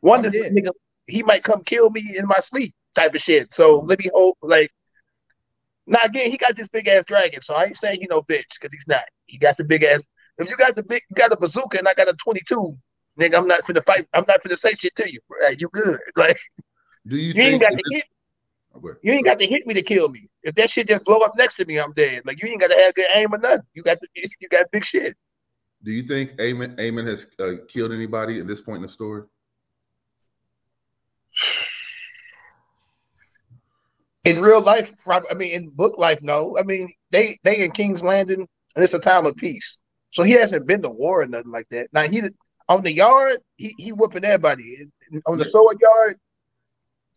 one 0.00 0.26
of 0.26 0.32
this 0.32 0.50
nigga, 0.52 0.72
he 1.06 1.22
might 1.22 1.42
come 1.42 1.64
kill 1.64 1.88
me 1.88 2.16
in 2.18 2.26
my 2.26 2.38
sleep 2.40 2.74
type 2.94 3.14
of 3.14 3.22
shit. 3.22 3.54
So 3.54 3.76
let 3.78 3.98
me 4.00 4.10
hope 4.12 4.36
like 4.42 4.70
now 5.86 6.00
again, 6.04 6.30
he 6.30 6.38
got 6.38 6.56
this 6.56 6.68
big 6.68 6.88
ass 6.88 7.04
dragon, 7.06 7.42
so 7.42 7.54
I 7.54 7.64
ain't 7.64 7.76
saying 7.76 8.00
he 8.00 8.06
no 8.08 8.22
bitch 8.22 8.54
because 8.60 8.72
he's 8.72 8.86
not. 8.86 9.04
He 9.26 9.38
got 9.38 9.56
the 9.56 9.64
big 9.64 9.82
ass. 9.84 10.02
If 10.38 10.48
you 10.48 10.56
got 10.56 10.76
the 10.76 10.82
big, 10.82 11.02
you 11.10 11.14
got 11.14 11.32
a 11.32 11.36
bazooka 11.36 11.78
and 11.78 11.88
I 11.88 11.94
got 11.94 12.08
a 12.08 12.14
twenty 12.14 12.40
two, 12.46 12.76
nigga, 13.18 13.36
I'm 13.36 13.46
not 13.46 13.62
finna 13.62 13.84
fight. 13.84 14.06
I'm 14.12 14.24
not 14.26 14.42
finna 14.42 14.58
say 14.58 14.72
shit 14.74 14.94
to 14.96 15.12
you. 15.12 15.20
Right, 15.28 15.60
you 15.60 15.68
good? 15.72 15.98
Like 16.16 16.38
Do 17.06 17.16
you, 17.16 17.28
you 17.28 17.32
think 17.32 17.52
ain't 17.54 17.62
got 17.62 17.70
to 17.72 17.82
hit. 17.90 18.04
Oh, 18.74 18.80
go 18.80 18.88
ahead. 18.88 18.98
You 19.02 19.12
ain't 19.12 19.24
got 19.24 19.38
to 19.38 19.46
hit 19.46 19.66
me 19.66 19.74
to 19.74 19.82
kill 19.82 20.08
me. 20.08 20.28
If 20.42 20.54
that 20.54 20.70
shit 20.70 20.88
just 20.88 21.04
blow 21.04 21.18
up 21.18 21.32
next 21.36 21.56
to 21.56 21.66
me, 21.66 21.78
I'm 21.78 21.92
dead. 21.92 22.22
Like 22.24 22.42
you 22.42 22.48
ain't 22.48 22.60
got 22.60 22.68
to 22.68 22.76
have 22.76 22.94
good 22.94 23.06
aim 23.14 23.34
or 23.34 23.38
nothing. 23.38 23.66
You 23.74 23.82
got 23.82 23.98
the, 24.00 24.08
you 24.40 24.48
got 24.48 24.70
big 24.70 24.84
shit. 24.84 25.16
Do 25.82 25.90
you 25.90 26.02
think 26.02 26.36
Aemond, 26.36 26.76
Aemond 26.76 27.08
has 27.08 27.26
uh, 27.40 27.64
killed 27.66 27.92
anybody 27.92 28.38
at 28.38 28.46
this 28.46 28.60
point 28.60 28.76
in 28.76 28.82
the 28.82 28.88
story? 28.88 29.24
In 34.24 34.40
real 34.40 34.62
life, 34.62 34.94
I 35.08 35.34
mean, 35.34 35.52
in 35.52 35.68
book 35.70 35.98
life, 35.98 36.22
no. 36.22 36.56
I 36.58 36.62
mean, 36.62 36.92
they 37.10 37.38
they 37.42 37.64
in 37.64 37.72
King's 37.72 38.04
Landing, 38.04 38.46
and 38.76 38.84
it's 38.84 38.94
a 38.94 39.00
time 39.00 39.26
of 39.26 39.36
peace. 39.36 39.78
So 40.10 40.22
he 40.22 40.32
hasn't 40.32 40.66
been 40.66 40.82
to 40.82 40.90
war 40.90 41.22
or 41.22 41.26
nothing 41.26 41.50
like 41.50 41.68
that. 41.70 41.88
Now 41.92 42.02
he 42.02 42.22
on 42.68 42.82
the 42.82 42.92
yard, 42.92 43.38
he 43.56 43.74
he 43.78 43.92
whooping 43.92 44.24
everybody. 44.24 44.86
On 45.26 45.38
the 45.38 45.44
sword 45.44 45.78
yard, 45.80 46.16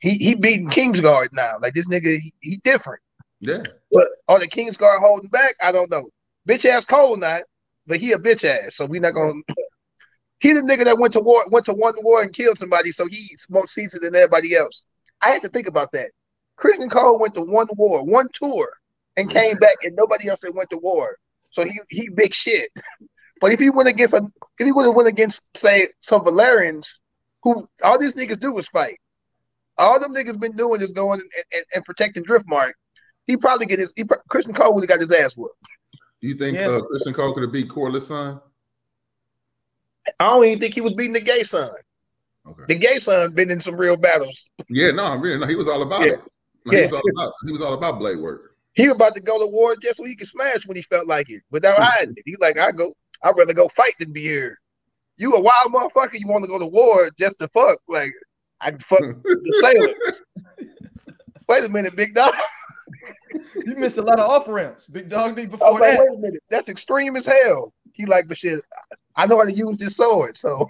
he 0.01 0.11
he 0.15 0.35
beating 0.35 0.69
Kingsguard 0.69 1.29
now. 1.31 1.57
Like 1.61 1.73
this 1.73 1.87
nigga, 1.87 2.19
he, 2.19 2.33
he 2.41 2.57
different. 2.57 3.01
Yeah. 3.39 3.63
But 3.91 4.07
on 4.27 4.39
the 4.39 4.47
Kingsguard 4.47 4.99
holding 4.99 5.29
back, 5.29 5.55
I 5.61 5.71
don't 5.71 5.91
know. 5.91 6.09
Bitch 6.47 6.65
ass 6.65 6.85
Cole 6.85 7.17
not, 7.17 7.43
but 7.85 7.99
he 7.99 8.13
a 8.13 8.17
bitch 8.17 8.43
ass. 8.43 8.75
So 8.75 8.85
we 8.85 8.99
not 8.99 9.13
gonna. 9.13 9.33
He 10.39 10.51
the 10.51 10.59
nigga 10.59 10.83
that 10.83 10.99
went 10.99 11.13
to 11.13 11.21
war, 11.21 11.45
went 11.49 11.65
to 11.67 11.73
one 11.73 11.95
war 11.99 12.21
and 12.21 12.31
killed 12.31 12.59
somebody, 12.59 12.91
so 12.91 13.07
he's 13.07 13.47
more 13.49 13.65
seasoned 13.67 14.03
than 14.03 14.15
everybody 14.15 14.53
else. 14.53 14.83
I 15.21 15.31
had 15.31 15.41
to 15.43 15.49
think 15.49 15.67
about 15.67 15.93
that. 15.93 16.09
Criston 16.57 16.89
Cole 16.89 17.19
went 17.19 17.33
to 17.35 17.41
one 17.41 17.67
war, 17.75 18.03
one 18.03 18.27
tour, 18.33 18.69
and 19.17 19.29
came 19.29 19.57
back, 19.57 19.75
and 19.83 19.95
nobody 19.95 20.29
else 20.29 20.41
that 20.41 20.55
went 20.55 20.69
to 20.69 20.77
war. 20.77 21.17
So 21.51 21.63
he 21.63 21.79
he 21.89 22.09
big 22.09 22.33
shit. 22.33 22.69
But 23.41 23.51
if 23.51 23.59
he 23.59 23.69
went 23.69 23.89
against 23.89 24.13
a, 24.13 24.25
if 24.59 24.65
he 24.65 24.71
would 24.71 24.85
have 24.85 24.95
went 24.95 25.09
against 25.09 25.41
say 25.57 25.89
some 25.99 26.23
Velaryons, 26.23 26.87
who 27.43 27.67
all 27.83 27.99
these 27.99 28.15
niggas 28.15 28.39
do 28.39 28.57
is 28.57 28.67
fight. 28.69 28.95
All 29.77 29.99
them 29.99 30.13
niggas 30.15 30.39
been 30.39 30.55
doing 30.55 30.81
is 30.81 30.91
going 30.93 31.19
and, 31.19 31.43
and, 31.53 31.65
and 31.75 31.85
protecting 31.85 32.23
Driftmark. 32.23 32.71
He 33.27 33.35
probably 33.35 33.65
get 33.65 33.79
his. 33.79 33.91
He, 33.97 34.05
Criston 34.05 34.55
Cole 34.55 34.73
would 34.73 34.83
have 34.83 34.87
got 34.89 35.01
his 35.01 35.11
ass 35.11 35.35
whooped. 35.35 35.53
Do 36.21 36.29
you 36.29 36.35
think 36.35 36.55
Yeah. 36.57 36.69
uh, 36.69 36.81
Criston 36.83 37.13
Cole 37.13 37.33
could 37.33 37.43
have 37.43 37.51
beat 37.51 37.67
Corlys' 37.67 38.03
son? 38.03 38.39
I 40.17 40.25
don't 40.27 40.45
even 40.45 40.59
think 40.59 40.73
he 40.73 40.81
was 40.81 40.93
beating 40.93 41.13
the 41.13 41.19
gay 41.21 41.43
son. 41.43 41.71
Okay. 42.47 42.63
The 42.69 42.75
gay 42.75 42.99
son 42.99 43.33
been 43.33 43.51
in 43.51 43.59
some 43.59 43.75
real 43.75 43.97
battles. 43.97 44.45
Yeah, 44.69 44.91
no, 44.91 45.17
really 45.17 45.39
no. 45.39 45.45
He 45.45 45.55
was 45.55 45.67
all 45.67 45.81
about 45.81 46.01
Yeah. 46.07 46.13
it. 46.13 46.19
No, 46.65 46.71
He 46.71 46.77
Yeah. 46.77 46.85
was 46.85 46.93
all 46.93 47.09
about. 47.15 47.33
He 47.45 47.51
was 47.51 47.61
all 47.61 47.73
about 47.73 47.99
blade 47.99 48.19
work. 48.19 48.55
He 48.73 48.87
was 48.87 48.95
about 48.95 49.15
to 49.15 49.21
go 49.21 49.39
to 49.39 49.47
war 49.47 49.75
just 49.75 49.97
so 49.97 50.03
he 50.03 50.15
could 50.15 50.27
smash 50.27 50.67
when 50.67 50.75
he 50.75 50.81
felt 50.83 51.07
like 51.07 51.29
it 51.29 51.41
without 51.49 51.77
hmm. 51.77 51.83
hiding 51.83 52.15
it. 52.17 52.23
He 52.25 52.35
like, 52.39 52.57
I 52.57 52.71
go, 52.71 52.93
I'd 53.23 53.37
rather 53.37 53.53
go 53.53 53.69
fight 53.69 53.93
than 53.99 54.11
be 54.11 54.21
here. 54.21 54.59
You 55.17 55.33
a 55.33 55.39
wild 55.39 55.71
motherfucker. 55.71 56.19
You 56.19 56.27
want 56.27 56.43
to 56.43 56.49
go 56.49 56.59
to 56.59 56.65
war 56.65 57.09
just 57.17 57.39
to 57.39 57.47
fuck? 57.49 57.79
Like, 57.87 58.11
I 58.59 58.71
can 58.71 58.79
fuck 58.79 58.99
the 58.99 59.95
sailors. 60.07 60.21
Wait 61.47 61.63
a 61.63 61.69
minute, 61.69 61.95
big 61.95 62.13
dog. 62.13 62.33
You 63.65 63.75
missed 63.75 63.97
a 63.97 64.01
lot 64.01 64.19
of 64.19 64.29
off 64.29 64.47
ramps, 64.47 64.87
big 64.87 65.07
dog. 65.09 65.35
D 65.35 65.43
I 65.43 65.45
before 65.45 65.79
like, 65.79 65.97
that. 65.97 65.99
wait 65.99 66.17
a 66.17 66.21
minute, 66.21 66.43
that's 66.49 66.67
extreme 66.69 67.15
as 67.15 67.25
hell. 67.25 67.73
He 67.93 68.05
like, 68.05 68.27
but 68.27 68.37
shit, 68.37 68.61
I 69.15 69.25
know 69.25 69.37
how 69.37 69.45
to 69.45 69.51
use 69.51 69.77
this 69.77 69.95
sword. 69.95 70.37
So 70.37 70.69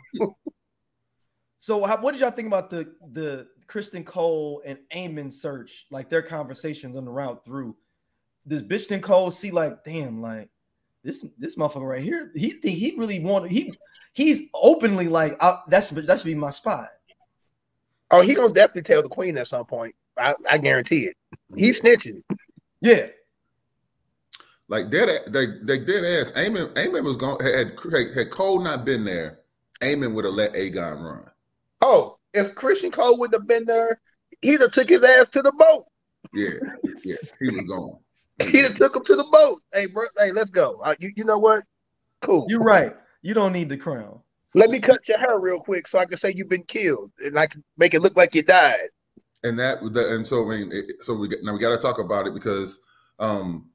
So, 1.66 1.84
how, 1.84 2.00
what 2.00 2.12
did 2.12 2.22
y'all 2.22 2.30
think 2.30 2.48
about 2.48 2.70
the 2.70 2.94
the 3.12 3.48
Criston 3.68 4.06
Cole 4.06 4.62
and 4.66 4.80
Aemond 4.96 5.34
search, 5.34 5.86
like 5.92 6.10
their 6.10 6.22
conversations 6.22 6.96
on 6.96 7.06
the 7.06 7.12
route 7.12 7.46
through? 7.46 7.76
Does 8.48 8.64
Bitchton 8.64 9.02
Cole 9.02 9.32
see 9.32 9.52
like, 9.52 9.84
damn, 9.84 10.22
like 10.22 10.50
this 11.04 11.26
this 11.38 11.56
motherfucker 11.56 11.90
right 11.90 12.04
here? 12.04 12.32
He 12.36 12.52
think 12.52 12.78
he 12.78 12.96
really 12.98 13.20
wanted 13.20 13.52
he 13.52 13.74
he's 14.14 14.44
openly 14.54 15.08
like, 15.08 15.36
I, 15.42 15.60
that's 15.68 15.90
that 15.90 16.20
should 16.20 16.26
be 16.26 16.36
my 16.36 16.52
spot. 16.52 16.90
Oh, 18.12 18.22
he 18.22 18.36
gonna 18.36 18.54
definitely 18.54 18.84
tell 18.84 19.02
the 19.02 19.10
queen 19.10 19.38
at 19.38 19.48
some 19.48 19.66
point. 19.66 19.96
I, 20.18 20.36
I 20.50 20.58
guarantee 20.60 21.06
it. 21.06 21.18
He's 21.56 21.82
snitching. 21.82 22.22
Yeah, 22.82 23.08
Like 24.68 24.90
dead, 24.90 25.10
they 25.28 25.48
they 25.64 25.80
dead 25.86 26.06
ass. 26.06 26.32
Aemond, 26.34 26.74
Aemond 26.76 27.04
was 27.04 27.18
going 27.18 27.44
had 27.44 27.74
had, 27.92 28.16
had 28.16 28.30
Cole 28.32 28.60
not 28.62 28.86
been 28.86 29.04
there, 29.06 29.40
Aemond 29.82 30.14
would 30.16 30.26
have 30.26 30.34
let 30.34 30.54
Aegon 30.54 31.04
run. 31.04 31.30
Oh, 31.82 32.18
if 32.36 32.56
Criston 32.56 32.92
Cole 32.92 33.18
would 33.20 33.34
have 33.34 33.48
been 33.48 33.66
there, 33.66 34.00
he'd 34.42 34.62
have 34.62 34.72
took 34.72 34.90
his 34.90 35.04
ass 35.04 35.30
to 35.32 35.42
the 35.42 35.52
boat. 35.52 35.86
Yeah, 36.34 36.50
yeah, 37.04 37.16
he 37.40 37.56
was 37.56 37.66
gone. 37.68 38.00
He'd 38.52 38.64
have 38.66 38.76
took 38.76 38.96
him 38.96 39.06
to 39.06 39.16
the 39.16 39.28
boat. 39.32 39.62
Hey, 39.72 39.86
bro, 39.94 40.04
hey, 40.18 40.34
let's 40.34 40.50
go. 40.50 40.82
Uh, 40.84 40.96
you, 41.00 41.12
you 41.16 41.24
know 41.24 41.38
what? 41.38 41.64
Cool. 42.22 42.46
you're 42.50 42.64
right. 42.64 42.94
You 43.22 43.34
don't 43.34 43.54
need 43.54 43.70
the 43.70 43.78
crown. 43.78 44.20
Let 44.54 44.70
me 44.70 44.80
cut 44.80 45.08
your 45.08 45.18
hair 45.18 45.40
real 45.40 45.60
quick 45.60 45.88
so 45.88 46.00
I 46.00 46.06
can 46.06 46.18
say 46.18 46.34
you've 46.36 46.50
been 46.50 46.64
killed, 46.64 47.12
and 47.24 47.40
I 47.40 47.48
can 47.48 47.64
make 47.78 47.94
it 47.94 48.02
look 48.02 48.18
like 48.18 48.36
you 48.36 48.44
died. 48.44 48.90
and 49.44 49.58
that 49.60 49.80
the, 49.94 50.16
and 50.16 50.28
so 50.28 50.46
I 50.46 50.58
mean, 50.58 50.70
it, 50.74 51.02
so 51.02 51.16
we 51.16 51.30
got, 51.30 51.44
now 51.44 51.54
we 51.54 51.60
got 51.60 51.70
to 51.70 51.78
talk 51.78 52.00
about 52.00 52.28
it 52.28 52.34
because 52.34 52.80
um 53.20 53.70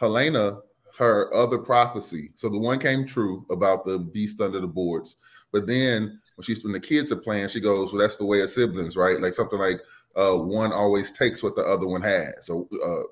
Helaena, 0.00 0.60
her 0.98 1.32
other 1.34 1.58
prophecy, 1.58 2.30
so 2.36 2.48
the 2.48 2.58
one 2.58 2.78
came 2.78 3.06
true 3.06 3.46
about 3.50 3.84
the 3.84 3.98
beast 3.98 4.40
under 4.40 4.60
the 4.60 4.68
boards, 4.68 5.16
but 5.52 5.66
then 5.66 6.20
when 6.36 6.44
she's 6.44 6.62
when 6.62 6.72
the 6.72 6.80
kids 6.80 7.10
are 7.10 7.16
playing, 7.16 7.48
she 7.48 7.60
goes, 7.60 7.92
"Well, 7.92 8.00
that's 8.00 8.16
the 8.16 8.26
way 8.26 8.40
of 8.40 8.50
siblings, 8.50 8.96
right?" 8.96 9.20
Like 9.20 9.32
something 9.32 9.58
like 9.58 9.80
uh, 10.14 10.36
one 10.36 10.72
always 10.72 11.10
takes 11.10 11.42
what 11.42 11.56
the 11.56 11.62
other 11.62 11.88
one 11.88 12.02
has, 12.02 12.48
or 12.48 12.68
uh, 12.86 13.02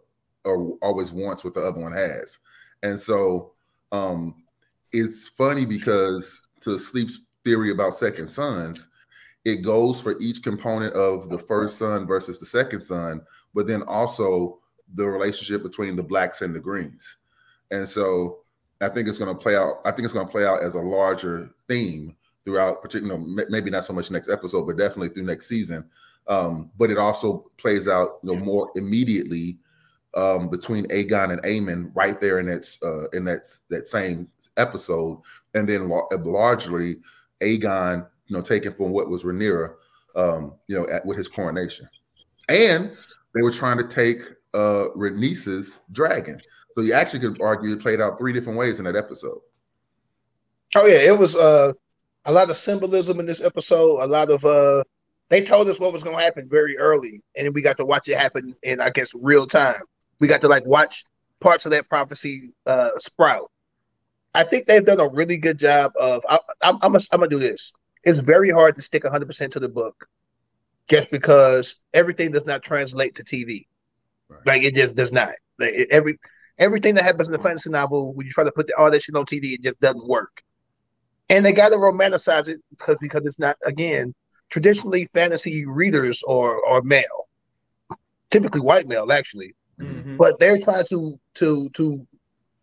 or 0.48 0.76
always 0.82 1.10
wants 1.10 1.42
what 1.42 1.54
the 1.54 1.62
other 1.62 1.80
one 1.80 1.92
has, 1.92 2.38
and 2.82 2.98
so 2.98 3.52
um, 3.92 4.44
it's 4.92 5.28
funny 5.28 5.64
because 5.64 6.42
to 6.60 6.78
Sleep's 6.78 7.20
theory 7.44 7.70
about 7.70 7.94
second 7.94 8.28
sons, 8.28 8.88
it 9.44 9.62
goes 9.62 10.00
for 10.00 10.16
each 10.20 10.42
component 10.42 10.94
of 10.94 11.30
the 11.30 11.38
first 11.38 11.78
son 11.78 12.06
versus 12.06 12.38
the 12.38 12.46
second 12.46 12.82
son, 12.82 13.22
but 13.54 13.66
then 13.66 13.82
also 13.84 14.60
the 14.94 15.08
relationship 15.08 15.62
between 15.62 15.96
the 15.96 16.02
blacks 16.02 16.42
and 16.42 16.54
the 16.54 16.60
greens, 16.60 17.16
and 17.70 17.88
so 17.88 18.40
I 18.82 18.90
think 18.90 19.08
it's 19.08 19.18
going 19.18 19.34
to 19.34 19.42
play 19.42 19.56
out. 19.56 19.76
I 19.86 19.92
think 19.92 20.04
it's 20.04 20.12
going 20.12 20.26
to 20.26 20.32
play 20.32 20.44
out 20.44 20.62
as 20.62 20.74
a 20.74 20.80
larger 20.80 21.48
theme 21.68 22.14
throughout, 22.44 22.82
particularly 22.82 23.20
you 23.20 23.36
know, 23.36 23.44
maybe 23.48 23.70
not 23.70 23.84
so 23.84 23.92
much 23.92 24.10
next 24.10 24.28
episode, 24.28 24.66
but 24.66 24.76
definitely 24.76 25.08
through 25.08 25.24
next 25.24 25.48
season. 25.48 25.88
Um, 26.26 26.70
but 26.78 26.90
it 26.90 26.98
also 26.98 27.46
plays 27.58 27.88
out, 27.88 28.18
you 28.22 28.34
know, 28.34 28.42
more 28.42 28.70
immediately 28.76 29.58
um, 30.14 30.48
between 30.48 30.86
Aegon 30.86 31.32
and 31.32 31.42
Aemond 31.42 31.92
right 31.94 32.20
there 32.20 32.38
in 32.38 32.46
that 32.46 32.76
uh, 32.82 33.08
in 33.16 33.24
that 33.24 33.46
that 33.68 33.86
same 33.86 34.28
episode, 34.56 35.20
and 35.54 35.68
then 35.68 35.88
largely 35.88 36.96
Aegon, 37.40 38.06
you 38.26 38.36
know, 38.36 38.42
taken 38.42 38.72
from 38.72 38.90
what 38.90 39.08
was 39.08 39.24
Rhaenyra, 39.24 39.74
um, 40.16 40.54
you 40.68 40.76
know, 40.78 40.88
at, 40.88 41.04
with 41.04 41.18
his 41.18 41.28
coronation, 41.28 41.88
and 42.48 42.92
they 43.34 43.42
were 43.42 43.50
trying 43.50 43.78
to 43.78 43.88
take 43.88 44.20
uh 44.54 44.86
Rhaenys's 44.96 45.80
dragon. 45.92 46.40
So 46.74 46.82
you 46.82 46.92
actually 46.92 47.20
could 47.20 47.40
argue 47.42 47.72
it 47.72 47.80
played 47.80 48.00
out 48.00 48.18
three 48.18 48.32
different 48.32 48.58
ways 48.58 48.78
in 48.78 48.84
that 48.84 48.96
episode. 48.96 49.40
Oh 50.76 50.86
yeah, 50.86 51.12
it 51.12 51.18
was 51.18 51.36
uh 51.36 51.72
a 52.24 52.32
lot 52.32 52.50
of 52.50 52.56
symbolism 52.56 53.20
in 53.20 53.26
this 53.26 53.42
episode. 53.42 54.02
A 54.02 54.06
lot 54.06 54.30
of 54.30 54.44
uh, 54.44 54.84
they 55.28 55.42
told 55.42 55.68
us 55.68 55.80
what 55.80 55.92
was 55.92 56.02
going 56.02 56.16
to 56.16 56.22
happen 56.22 56.48
very 56.48 56.76
early, 56.78 57.22
and 57.36 57.46
then 57.46 57.52
we 57.52 57.62
got 57.62 57.76
to 57.78 57.84
watch 57.84 58.08
it 58.08 58.18
happen 58.18 58.54
in 58.62 58.80
I 58.80 58.90
guess 58.90 59.12
real 59.14 59.46
time. 59.46 59.82
We 60.20 60.28
got 60.28 60.40
to 60.42 60.48
like 60.48 60.66
watch 60.66 61.04
parts 61.40 61.66
of 61.66 61.72
that 61.72 61.88
prophecy 61.88 62.52
uh, 62.66 62.90
sprout. 62.98 63.50
I 64.34 64.44
think 64.44 64.66
they've 64.66 64.84
done 64.84 65.00
a 65.00 65.08
really 65.08 65.36
good 65.36 65.58
job 65.58 65.92
of. 65.98 66.24
I, 66.28 66.38
am 66.62 66.78
I'm, 66.82 66.96
I'm 66.96 67.02
gonna 67.12 67.28
do 67.28 67.38
this. 67.38 67.72
It's 68.02 68.18
very 68.18 68.50
hard 68.50 68.76
to 68.76 68.82
stick 68.82 69.04
100 69.04 69.26
percent 69.26 69.52
to 69.54 69.60
the 69.60 69.68
book, 69.68 70.08
just 70.88 71.10
because 71.10 71.84
everything 71.92 72.30
does 72.30 72.46
not 72.46 72.62
translate 72.62 73.16
to 73.16 73.24
TV. 73.24 73.66
Right. 74.28 74.46
Like 74.46 74.62
it 74.62 74.74
just 74.74 74.96
does 74.96 75.12
not. 75.12 75.30
Like, 75.58 75.74
every 75.90 76.18
everything 76.58 76.94
that 76.94 77.04
happens 77.04 77.28
in 77.28 77.32
the 77.32 77.42
fantasy 77.42 77.70
novel, 77.70 78.14
when 78.14 78.26
you 78.26 78.32
try 78.32 78.44
to 78.44 78.52
put 78.52 78.66
the, 78.66 78.74
all 78.76 78.90
that 78.90 79.02
shit 79.02 79.14
on 79.14 79.26
TV, 79.26 79.54
it 79.54 79.62
just 79.62 79.80
doesn't 79.80 80.06
work 80.06 80.43
and 81.28 81.44
they 81.44 81.52
got 81.52 81.70
to 81.70 81.76
romanticize 81.76 82.48
it 82.48 82.60
because 82.70 82.96
because 83.00 83.26
it's 83.26 83.38
not 83.38 83.56
again 83.64 84.14
traditionally 84.50 85.06
fantasy 85.06 85.64
readers 85.66 86.22
or 86.22 86.64
are 86.66 86.82
male, 86.82 87.28
typically 88.30 88.60
white 88.60 88.86
male 88.86 89.10
actually, 89.10 89.54
mm-hmm. 89.78 90.16
but 90.16 90.38
they're 90.38 90.60
trying 90.60 90.86
to 90.86 91.18
to 91.34 91.68
to 91.70 92.06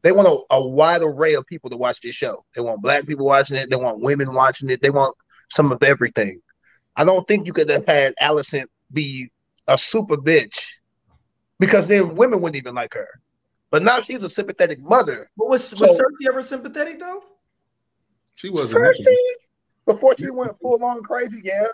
they 0.03 0.11
want 0.11 0.27
a, 0.27 0.55
a, 0.55 0.67
wide 0.67 1.03
array 1.03 1.35
of 1.35 1.45
people 1.45 1.69
to 1.69 1.77
watch 1.77 2.01
this 2.01 2.15
show. 2.15 2.43
They 2.55 2.61
want 2.61 2.81
black 2.81 3.05
people 3.05 3.25
watching 3.25 3.57
it. 3.57 3.69
They 3.69 3.75
want 3.75 4.01
women 4.01 4.33
watching 4.33 4.69
it. 4.71 4.81
They 4.81 4.89
want 4.89 5.15
some 5.51 5.71
of 5.71 5.83
everything. 5.83 6.41
I 6.95 7.03
don't 7.03 7.27
think 7.27 7.45
you 7.45 7.53
could 7.53 7.69
have 7.69 7.85
had 7.85 8.15
Alicent 8.19 8.65
be 8.91 9.31
a 9.67 9.77
super 9.77 10.17
bitch 10.17 10.73
because 11.59 11.87
then 11.87 12.15
women 12.15 12.41
wouldn't 12.41 12.57
even 12.57 12.73
like 12.73 12.95
her. 12.95 13.07
But 13.69 13.83
now 13.83 14.01
she's 14.01 14.23
a 14.23 14.29
sympathetic 14.29 14.81
mother. 14.81 15.29
But 15.37 15.49
was, 15.49 15.67
so, 15.67 15.77
was 15.79 15.91
Cersei 15.91 16.29
ever 16.29 16.41
sympathetic 16.41 16.99
though? 16.99 17.23
She 18.35 18.49
was 18.49 18.73
Cersei 18.73 19.15
before 19.85 20.15
she 20.17 20.29
went 20.29 20.59
full 20.59 20.83
on 20.83 21.03
crazy. 21.03 21.41
Yeah. 21.43 21.67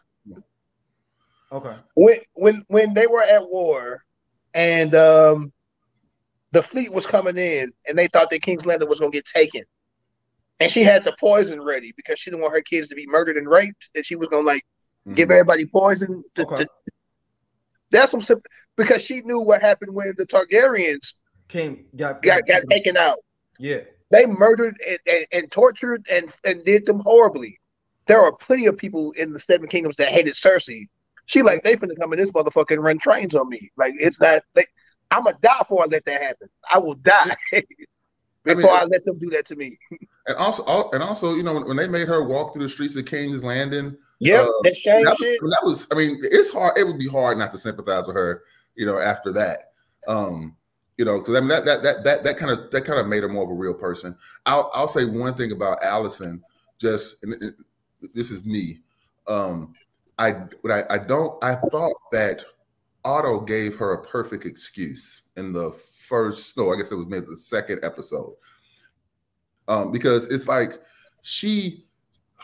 Okay. 1.51 1.75
When 1.95 2.19
when 2.33 2.65
when 2.67 2.93
they 2.93 3.07
were 3.07 3.23
at 3.23 3.47
war, 3.47 4.03
and 4.53 4.93
um, 4.95 5.53
the 6.51 6.61
fleet 6.61 6.91
was 6.91 7.07
coming 7.07 7.37
in, 7.37 7.71
and 7.87 7.97
they 7.97 8.07
thought 8.07 8.29
that 8.31 8.41
King's 8.41 8.65
Landing 8.65 8.89
was 8.89 8.99
gonna 8.99 9.11
get 9.11 9.25
taken, 9.25 9.63
and 10.59 10.71
she 10.71 10.83
had 10.83 11.03
the 11.03 11.15
poison 11.19 11.61
ready 11.61 11.93
because 11.95 12.19
she 12.19 12.29
didn't 12.29 12.41
want 12.41 12.53
her 12.53 12.61
kids 12.61 12.89
to 12.89 12.95
be 12.95 13.07
murdered 13.07 13.37
and 13.37 13.47
raped, 13.47 13.89
and 13.95 14.05
she 14.05 14.15
was 14.15 14.27
gonna 14.29 14.45
like 14.45 14.63
mm-hmm. 15.05 15.15
give 15.15 15.31
everybody 15.31 15.65
poison. 15.65 16.23
To, 16.35 16.43
okay. 16.43 16.55
to, 16.57 16.67
that's 17.91 18.11
some 18.11 18.39
because 18.75 19.01
she 19.01 19.21
knew 19.21 19.39
what 19.39 19.61
happened 19.61 19.93
when 19.93 20.13
the 20.17 20.25
Targaryens 20.25 21.13
came 21.47 21.85
got 21.95 22.21
got, 22.21 22.45
got 22.45 22.63
taken 22.69 22.97
out. 22.97 23.19
Yeah. 23.57 23.81
They 24.09 24.25
murdered 24.25 24.77
and, 24.87 24.99
and, 25.05 25.25
and, 25.31 25.51
tortured 25.51 26.05
and, 26.09 26.31
and 26.45 26.63
did 26.63 26.85
them 26.85 26.99
horribly. 26.99 27.59
There 28.05 28.21
are 28.21 28.31
plenty 28.31 28.65
of 28.67 28.77
people 28.77 29.11
in 29.11 29.33
the 29.33 29.39
Seven 29.39 29.67
Kingdoms 29.67 29.97
that 29.97 30.09
hated 30.09 30.33
Cersei. 30.33 30.87
She 31.25 31.41
like 31.41 31.63
they 31.63 31.75
finna 31.75 31.99
come 31.99 32.13
in 32.13 32.19
this 32.19 32.31
motherfucker 32.31 32.71
and 32.71 32.83
run 32.83 32.99
trains 32.99 33.35
on 33.35 33.49
me. 33.49 33.69
Like 33.75 33.93
it's 33.99 34.19
not. 34.21 34.43
They, 34.53 34.65
I'm 35.11 35.25
gonna 35.25 35.37
die 35.41 35.57
before 35.59 35.83
I 35.83 35.87
let 35.87 36.05
that 36.05 36.21
happen. 36.21 36.47
I 36.73 36.77
will 36.77 36.95
die 36.95 37.35
before 37.51 37.65
I, 38.45 38.55
mean, 38.55 38.65
I 38.65 38.83
let 38.85 39.03
them 39.03 39.19
do 39.19 39.29
that 39.31 39.45
to 39.47 39.57
me. 39.57 39.77
And 40.25 40.37
also, 40.37 40.89
and 40.91 41.03
also, 41.03 41.35
you 41.35 41.43
know, 41.43 41.53
when, 41.53 41.67
when 41.67 41.77
they 41.77 41.87
made 41.87 42.07
her 42.07 42.25
walk 42.25 42.53
through 42.53 42.63
the 42.63 42.69
streets 42.69 42.95
of 42.95 43.05
King's 43.05 43.43
Landing, 43.43 43.97
yeah, 44.19 44.41
uh, 44.41 44.47
that, 44.63 44.75
that, 44.85 45.17
that 45.19 45.61
was. 45.63 45.85
I 45.91 45.95
mean, 45.95 46.17
it's 46.23 46.53
hard. 46.53 46.77
It 46.77 46.85
would 46.85 46.99
be 46.99 47.09
hard 47.09 47.37
not 47.37 47.51
to 47.51 47.57
sympathize 47.57 48.07
with 48.07 48.15
her. 48.15 48.43
You 48.75 48.85
know, 48.85 48.99
after 48.99 49.33
that. 49.33 49.71
Um, 50.07 50.55
you 50.97 51.05
know, 51.05 51.19
because 51.19 51.35
I 51.35 51.39
mean 51.39 51.49
that 51.49 51.65
that 51.65 51.83
that 51.83 52.03
that 52.03 52.23
that 52.23 52.37
kind 52.37 52.51
of 52.51 52.71
that 52.71 52.81
kind 52.81 52.99
of 52.99 53.07
made 53.07 53.23
her 53.23 53.29
more 53.29 53.43
of 53.43 53.51
a 53.51 53.53
real 53.53 53.73
person. 53.73 54.15
I'll 54.45 54.71
I'll 54.73 54.87
say 54.87 55.05
one 55.05 55.35
thing 55.35 55.51
about 55.51 55.81
Alicent. 55.81 56.41
Just 56.79 57.17
it, 57.21 57.55
this 58.13 58.31
is 58.31 58.45
me. 58.45 58.79
Um, 59.27 59.73
I 60.17 60.31
but 60.63 60.71
I, 60.71 60.95
I 60.95 60.97
don't. 60.97 61.41
I 61.43 61.55
thought 61.55 61.95
that 62.11 62.43
Otto 63.05 63.41
gave 63.41 63.75
her 63.75 63.93
a 63.93 64.03
perfect 64.03 64.45
excuse 64.45 65.21
in 65.37 65.53
the 65.53 65.71
first. 65.71 66.57
No, 66.57 66.73
I 66.73 66.77
guess 66.77 66.91
it 66.91 66.95
was 66.95 67.07
maybe 67.07 67.27
the 67.29 67.37
second 67.37 67.79
episode. 67.83 68.33
Um, 69.67 69.91
because 69.91 70.27
it's 70.27 70.47
like 70.47 70.81
she 71.21 71.85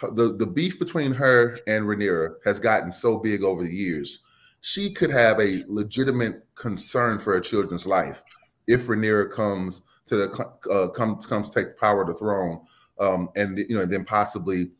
the 0.01 0.35
the 0.37 0.45
beef 0.45 0.77
between 0.77 1.11
her 1.13 1.57
and 1.65 1.85
Rhaenyra 1.85 2.35
has 2.45 2.59
gotten 2.59 2.91
so 2.91 3.17
big 3.17 3.43
over 3.43 3.63
the 3.63 3.73
years. 3.73 4.19
She 4.61 4.91
could 4.91 5.09
have 5.09 5.39
a 5.39 5.63
legitimate 5.67 6.45
concern 6.55 7.17
for 7.19 7.33
her 7.33 7.41
children's 7.41 7.87
life 7.87 8.23
if 8.67 8.87
Rhaenyra 8.87 9.31
comes 9.31 9.81
to 10.05 10.15
the 10.15 10.71
uh, 10.71 10.89
comes 10.89 11.25
comes 11.25 11.49
take 11.49 11.77
power 11.77 12.05
the 12.05 12.13
throne, 12.13 12.61
um, 12.99 13.29
and 13.35 13.57
you 13.57 13.75
know, 13.75 13.85
then 13.85 14.05
possibly 14.05 14.71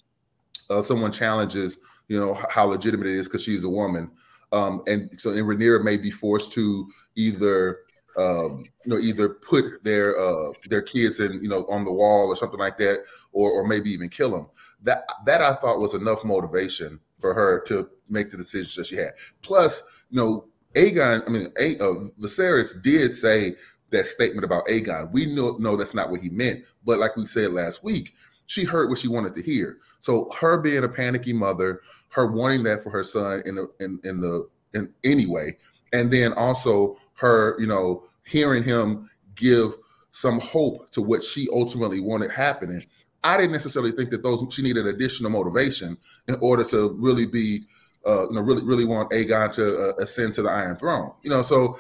uh, 0.70 0.82
someone 0.82 1.12
challenges, 1.12 1.78
you 2.08 2.20
know, 2.20 2.38
how 2.50 2.66
legitimate 2.66 3.08
it 3.08 3.16
is 3.16 3.28
because 3.28 3.44
she's 3.44 3.64
a 3.64 3.70
woman, 3.70 4.12
um, 4.52 4.82
and 4.88 5.10
so 5.20 5.32
and 5.32 5.42
Rhaenyra 5.42 5.84
may 5.84 5.98
be 5.98 6.12
forced 6.12 6.52
to 6.54 6.90
either 7.16 7.80
um, 8.18 8.66
you 8.86 8.94
know, 8.94 9.00
either 9.00 9.30
put 9.30 9.84
their 9.84 10.20
uh, 10.20 10.52
their 10.70 10.82
kids 10.82 11.20
in, 11.20 11.42
you 11.42 11.50
know, 11.50 11.66
on 11.70 11.84
the 11.84 11.92
wall 11.92 12.28
or 12.28 12.36
something 12.36 12.60
like 12.60 12.78
that, 12.78 13.04
or 13.32 13.52
or 13.52 13.66
maybe 13.66 13.90
even 13.90 14.10
kill 14.10 14.32
them. 14.32 14.48
That 14.84 15.10
that 15.26 15.42
I 15.42 15.54
thought 15.54 15.80
was 15.80 15.94
enough 15.94 16.24
motivation 16.24 17.00
for 17.20 17.34
her 17.34 17.62
to 17.62 17.90
make 18.10 18.30
the 18.30 18.38
decisions 18.38 18.76
that 18.76 18.86
she 18.86 18.98
had. 18.98 19.12
Plus, 19.42 19.82
you 20.10 20.18
know, 20.18 20.46
Aegon, 20.76 21.24
I 21.28 21.32
mean, 21.32 21.48
A, 21.60 21.78
uh, 21.78 22.10
Viserys 22.20 22.82
did 22.82 23.16
say 23.16 23.56
that 23.94 24.08
statement 24.08 24.44
about 24.44 24.68
Aegon. 24.68 25.12
We 25.12 25.26
know, 25.26 25.56
know 25.60 25.78
that's 25.78 25.94
not 25.94 26.12
what 26.12 26.20
he 26.20 26.30
meant, 26.30 26.66
but 26.86 27.00
like 27.00 27.16
we 27.16 27.26
said 27.26 27.54
last 27.54 27.84
week, 27.84 28.14
she 28.46 28.66
heard 28.66 28.90
what 28.90 29.00
she 29.00 29.08
wanted 29.08 29.34
to 29.36 29.42
hear. 29.42 29.78
So 30.02 30.30
her 30.38 30.58
being 30.58 30.84
a 30.84 30.90
panicky 30.90 31.32
mother, 31.32 31.82
her 32.10 32.28
wanting 32.28 32.64
that 32.64 32.84
for 32.84 32.90
her 32.90 33.04
son 33.04 33.42
in 33.46 33.56
the 33.56 33.72
in, 33.80 34.00
in 34.04 34.20
the 34.20 34.50
in 34.74 34.94
anyway, 35.04 35.58
and 35.94 36.12
then 36.12 36.34
also 36.34 36.98
her, 37.16 37.56
you 37.60 37.68
know, 37.68 38.04
hearing 38.26 38.64
him 38.64 39.10
give 39.36 39.78
some 40.12 40.40
hope 40.40 40.90
to 40.92 41.02
what 41.02 41.24
she 41.24 41.48
ultimately 41.54 42.00
wanted 42.00 42.32
happening. 42.32 42.84
I 43.24 43.38
didn't 43.38 43.54
necessarily 43.54 43.92
think 43.92 44.10
that 44.10 44.22
those 44.22 44.46
she 44.54 44.62
needed 44.62 44.86
additional 44.86 45.32
motivation 45.32 45.98
in 46.28 46.36
order 46.42 46.64
to 46.66 46.96
really 47.00 47.26
be 47.26 47.66
uh, 48.06 48.28
you 48.30 48.36
know, 48.36 48.42
really, 48.42 48.64
really 48.66 48.86
want 48.86 49.12
Aegon 49.12 49.52
to 49.54 49.78
uh, 49.78 49.94
ascend 50.02 50.34
to 50.34 50.42
the 50.42 50.50
Iron 50.50 50.76
Throne. 50.76 51.14
You 51.22 51.30
know, 51.30 51.42
so 51.42 51.78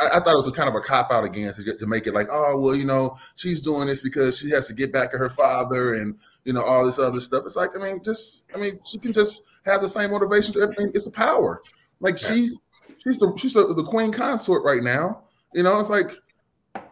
I, 0.00 0.18
I 0.18 0.20
thought 0.20 0.34
it 0.34 0.36
was 0.36 0.48
a 0.48 0.52
kind 0.52 0.68
of 0.68 0.74
a 0.74 0.80
cop 0.80 1.10
out 1.10 1.24
again 1.24 1.52
to, 1.54 1.76
to 1.76 1.86
make 1.86 2.06
it 2.06 2.14
like, 2.14 2.28
oh, 2.30 2.60
well, 2.60 2.74
you 2.74 2.84
know, 2.84 3.16
she's 3.36 3.60
doing 3.60 3.86
this 3.86 4.00
because 4.00 4.38
she 4.38 4.50
has 4.50 4.66
to 4.68 4.74
get 4.74 4.92
back 4.92 5.14
at 5.14 5.20
her 5.20 5.30
father 5.30 5.94
and 5.94 6.18
you 6.44 6.52
know 6.52 6.62
all 6.62 6.84
this 6.84 6.98
other 6.98 7.20
stuff. 7.20 7.44
It's 7.46 7.56
like, 7.56 7.70
I 7.74 7.82
mean, 7.82 8.02
just, 8.02 8.44
I 8.54 8.58
mean, 8.58 8.80
she 8.84 8.98
can 8.98 9.12
just 9.12 9.42
have 9.64 9.80
the 9.80 9.88
same 9.88 10.10
motivations. 10.10 10.56
Everything, 10.56 10.90
it's 10.94 11.06
a 11.06 11.12
power. 11.12 11.62
Like 12.00 12.18
she's, 12.18 12.58
she's 13.02 13.16
the, 13.16 13.32
she's 13.36 13.54
the, 13.54 13.72
the 13.72 13.84
queen 13.84 14.12
consort 14.12 14.64
right 14.64 14.82
now. 14.82 15.22
You 15.54 15.62
know, 15.62 15.78
it's 15.80 15.90
like 15.90 16.10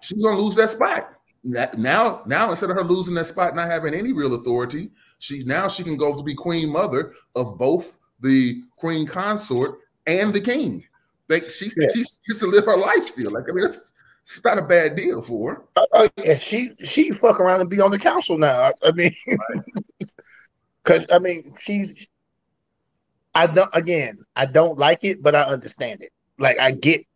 she's 0.00 0.22
gonna 0.22 0.38
lose 0.38 0.54
that 0.56 0.70
spot 0.70 1.14
now 1.42 2.22
now 2.26 2.50
instead 2.50 2.70
of 2.70 2.76
her 2.76 2.84
losing 2.84 3.14
that 3.14 3.24
spot 3.26 3.54
not 3.54 3.66
having 3.66 3.94
any 3.94 4.12
real 4.12 4.34
authority 4.34 4.90
she 5.18 5.42
now 5.44 5.68
she 5.68 5.82
can 5.82 5.96
go 5.96 6.14
to 6.14 6.22
be 6.22 6.34
queen 6.34 6.70
mother 6.70 7.14
of 7.34 7.56
both 7.56 7.98
the 8.20 8.62
queen 8.76 9.06
consort 9.06 9.80
and 10.06 10.32
the 10.32 10.40
king. 10.40 10.84
Like 11.28 11.44
she 11.44 11.70
yeah. 11.76 11.88
she 11.92 12.00
gets 12.00 12.38
to 12.40 12.46
live 12.46 12.64
her 12.64 12.76
life 12.76 13.04
still. 13.04 13.30
Like 13.30 13.48
I 13.48 13.52
mean, 13.52 13.64
it's, 13.64 13.92
it's 14.24 14.44
not 14.44 14.58
a 14.58 14.62
bad 14.62 14.96
deal 14.96 15.22
for 15.22 15.54
her. 15.54 15.64
Uh, 15.76 15.86
uh, 15.92 16.08
yeah, 16.24 16.38
she 16.38 16.70
she 16.84 17.10
fuck 17.12 17.40
around 17.40 17.60
and 17.60 17.70
be 17.70 17.80
on 17.80 17.90
the 17.90 17.98
council 17.98 18.36
now. 18.36 18.60
I, 18.60 18.72
I 18.82 18.92
mean, 18.92 19.14
because 20.82 21.06
I 21.10 21.18
mean 21.18 21.54
she's 21.58 22.08
I 23.34 23.46
don't. 23.46 23.70
Again, 23.74 24.18
I 24.36 24.46
don't 24.46 24.78
like 24.78 25.04
it, 25.04 25.22
but 25.22 25.34
I 25.34 25.42
understand 25.42 26.02
it. 26.02 26.12
Like 26.38 26.58
I 26.58 26.72
get, 26.72 27.06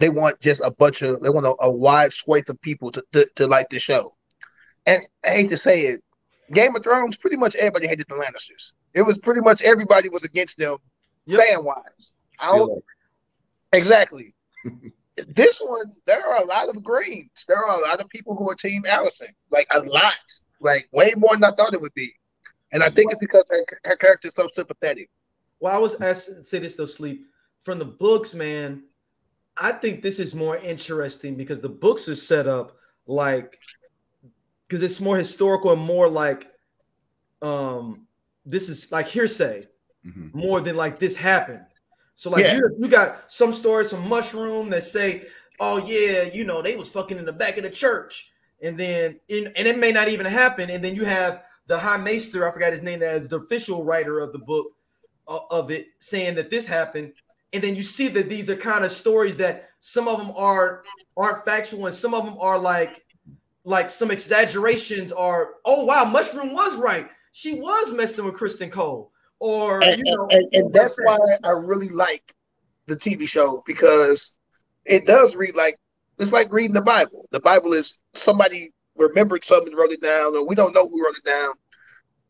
they 0.00 0.08
want 0.08 0.40
just 0.40 0.62
a 0.64 0.70
bunch 0.70 1.02
of 1.02 1.20
they 1.20 1.30
want 1.30 1.46
a, 1.46 1.54
a 1.60 1.70
wide 1.70 2.12
swath 2.12 2.48
of 2.48 2.60
people 2.62 2.90
to, 2.92 3.04
to 3.12 3.26
to 3.36 3.46
like 3.46 3.68
the 3.68 3.78
show. 3.78 4.12
And 4.86 5.02
I 5.24 5.30
hate 5.30 5.50
to 5.50 5.56
say 5.56 5.86
it, 5.86 6.02
Game 6.52 6.74
of 6.74 6.82
Thrones, 6.82 7.16
pretty 7.16 7.36
much 7.36 7.54
everybody 7.56 7.86
hated 7.86 8.06
the 8.08 8.14
Lannisters. 8.14 8.72
It 8.94 9.02
was 9.02 9.18
pretty 9.18 9.40
much 9.40 9.62
everybody 9.62 10.08
was 10.08 10.24
against 10.24 10.58
them, 10.58 10.76
Yep. 11.26 11.40
fan 11.40 11.64
wise. 11.64 12.14
Exactly. 13.72 14.34
this 15.28 15.60
one, 15.60 15.90
there 16.06 16.26
are 16.26 16.42
a 16.42 16.46
lot 16.46 16.68
of 16.68 16.82
Greens. 16.82 17.44
There 17.48 17.56
are 17.56 17.78
a 17.78 17.82
lot 17.82 18.00
of 18.00 18.08
people 18.08 18.36
who 18.36 18.50
are 18.50 18.54
Team 18.54 18.82
Alicent. 18.88 19.34
Like 19.50 19.66
a 19.72 19.80
lot. 19.80 20.14
Like 20.60 20.88
way 20.92 21.14
more 21.16 21.34
than 21.34 21.44
I 21.44 21.52
thought 21.52 21.74
it 21.74 21.80
would 21.80 21.94
be. 21.94 22.12
And 22.72 22.82
I 22.82 22.88
think 22.88 23.12
it's 23.12 23.20
because 23.20 23.44
her, 23.50 23.64
her 23.84 23.96
character 23.96 24.28
is 24.28 24.34
so 24.34 24.48
sympathetic. 24.52 25.10
Well, 25.60 25.74
I 25.74 25.78
was 25.78 26.00
asked 26.00 26.28
to 26.28 26.44
say 26.44 26.58
this 26.58 26.76
though, 26.76 26.86
sleep 26.86 27.26
from 27.60 27.78
the 27.78 27.84
books, 27.84 28.34
man. 28.34 28.84
I 29.56 29.72
think 29.72 30.02
this 30.02 30.18
is 30.18 30.34
more 30.34 30.56
interesting 30.56 31.34
because 31.34 31.60
the 31.60 31.68
books 31.68 32.08
are 32.08 32.16
set 32.16 32.46
up 32.46 32.76
like 33.06 33.58
because 34.66 34.82
it's 34.82 35.00
more 35.00 35.16
historical 35.16 35.72
and 35.72 35.82
more 35.82 36.08
like 36.08 36.46
um 37.42 38.06
this 38.44 38.68
is 38.68 38.90
like 38.90 39.06
hearsay 39.08 39.66
Mhm. 40.06 40.34
more 40.34 40.60
than 40.60 40.76
like 40.76 40.98
this 40.98 41.14
happened. 41.14 41.64
So 42.14 42.30
like 42.30 42.44
Yeah. 42.44 42.56
you, 42.56 42.76
you 42.80 42.88
got 42.88 43.30
some 43.30 43.52
stories 43.52 43.90
from 43.90 44.08
Mushroom 44.08 44.70
that 44.70 44.82
say, 44.84 45.26
oh 45.60 45.78
yeah, 45.78 46.24
you 46.24 46.44
know 46.44 46.60
they 46.60 46.76
was 46.76 46.88
fucking 46.88 47.18
in 47.18 47.24
the 47.24 47.32
back 47.32 47.56
of 47.56 47.62
the 47.62 47.70
church, 47.70 48.30
and 48.60 48.78
then 48.78 49.20
in 49.28 49.46
and 49.56 49.68
it 49.68 49.78
may 49.78 49.92
not 49.92 50.08
even 50.08 50.26
happen, 50.26 50.70
and 50.70 50.84
then 50.84 50.94
you 50.94 51.04
have 51.04 51.44
the 51.68 51.78
High 51.78 51.96
Maester, 51.98 52.46
I 52.46 52.52
forgot 52.52 52.72
his 52.72 52.82
name, 52.82 52.98
that 53.00 53.14
is 53.14 53.28
the 53.28 53.38
official 53.38 53.84
writer 53.84 54.18
of 54.18 54.32
the 54.32 54.38
book 54.38 54.72
uh, 55.28 55.38
of 55.50 55.70
it, 55.70 55.86
saying 56.00 56.34
that 56.34 56.50
this 56.50 56.66
happened, 56.66 57.12
and 57.52 57.62
then 57.62 57.76
you 57.76 57.82
see 57.84 58.08
that 58.08 58.28
these 58.28 58.50
are 58.50 58.56
kind 58.56 58.84
of 58.84 58.90
stories 58.90 59.36
that 59.36 59.70
some 59.78 60.08
of 60.08 60.18
them 60.18 60.32
are 60.36 60.82
aren't 61.16 61.44
factual, 61.44 61.86
and 61.86 61.94
some 61.94 62.12
of 62.14 62.24
them 62.24 62.36
are 62.40 62.58
like 62.58 63.04
like 63.64 63.88
some 63.90 64.10
exaggerations 64.10 65.12
are. 65.12 65.54
Oh 65.64 65.84
wow, 65.84 66.04
Mushroom 66.04 66.52
was 66.52 66.76
right. 66.76 67.08
She 67.32 67.54
was 67.54 67.92
messing 67.92 68.24
with 68.24 68.34
Criston 68.34 68.70
Cole, 68.70 69.10
or 69.40 69.82
And, 69.82 69.96
you 69.98 70.14
know, 70.14 70.28
and, 70.30 70.48
and 70.52 70.72
that's 70.72 70.96
why 71.02 71.18
I 71.42 71.50
really 71.50 71.88
like 71.88 72.34
the 72.86 72.96
TV 72.96 73.26
show 73.26 73.62
because 73.66 74.36
it 74.84 75.06
does 75.06 75.34
read 75.34 75.54
like 75.54 75.78
it's 76.18 76.32
like 76.32 76.52
reading 76.52 76.74
the 76.74 76.82
Bible. 76.82 77.26
The 77.30 77.40
Bible 77.40 77.72
is 77.72 77.98
somebody 78.14 78.72
remembered 78.96 79.44
something, 79.44 79.74
wrote 79.74 79.92
it 79.92 80.02
down, 80.02 80.36
or 80.36 80.46
we 80.46 80.54
don't 80.54 80.74
know 80.74 80.88
who 80.88 81.04
wrote 81.04 81.16
it 81.16 81.24
down. 81.24 81.54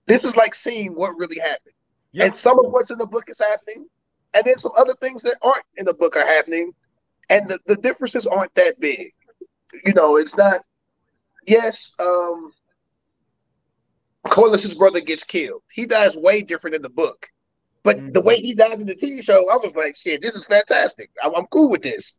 This 0.06 0.24
is 0.24 0.36
like 0.36 0.54
seeing 0.54 0.94
what 0.94 1.16
really 1.18 1.38
happened. 1.38 1.74
Yep. 2.12 2.26
And 2.26 2.36
some 2.36 2.58
of 2.58 2.70
what's 2.70 2.90
in 2.90 2.98
the 2.98 3.06
book 3.06 3.24
is 3.28 3.40
happening, 3.40 3.86
and 4.34 4.44
then 4.44 4.58
some 4.58 4.72
other 4.78 4.94
things 4.94 5.22
that 5.22 5.36
aren't 5.42 5.64
in 5.76 5.84
the 5.84 5.94
book 5.94 6.16
are 6.16 6.26
happening, 6.26 6.72
and 7.28 7.48
the, 7.48 7.58
the 7.66 7.76
differences 7.76 8.26
aren't 8.26 8.54
that 8.54 8.78
big. 8.80 9.08
You 9.84 9.94
know, 9.94 10.16
it's 10.16 10.36
not. 10.36 10.60
Yes, 11.46 11.92
um, 11.98 12.52
Corlys's 14.28 14.74
brother 14.74 15.00
gets 15.00 15.24
killed. 15.24 15.62
He 15.72 15.86
dies 15.86 16.16
way 16.16 16.42
different 16.42 16.76
in 16.76 16.82
the 16.82 16.88
book, 16.88 17.28
but 17.82 17.96
the 18.12 18.20
Mhm. 18.20 18.24
way 18.24 18.36
he 18.40 18.54
died 18.54 18.80
in 18.80 18.86
the 18.86 18.94
TV 18.94 19.22
show, 19.22 19.48
I 19.50 19.56
was 19.56 19.74
like, 19.74 19.96
"Shit, 19.96 20.22
this 20.22 20.34
is 20.36 20.44
fantastic. 20.46 21.10
I'm, 21.22 21.34
I'm 21.34 21.46
cool 21.46 21.70
with 21.70 21.82
this." 21.82 22.18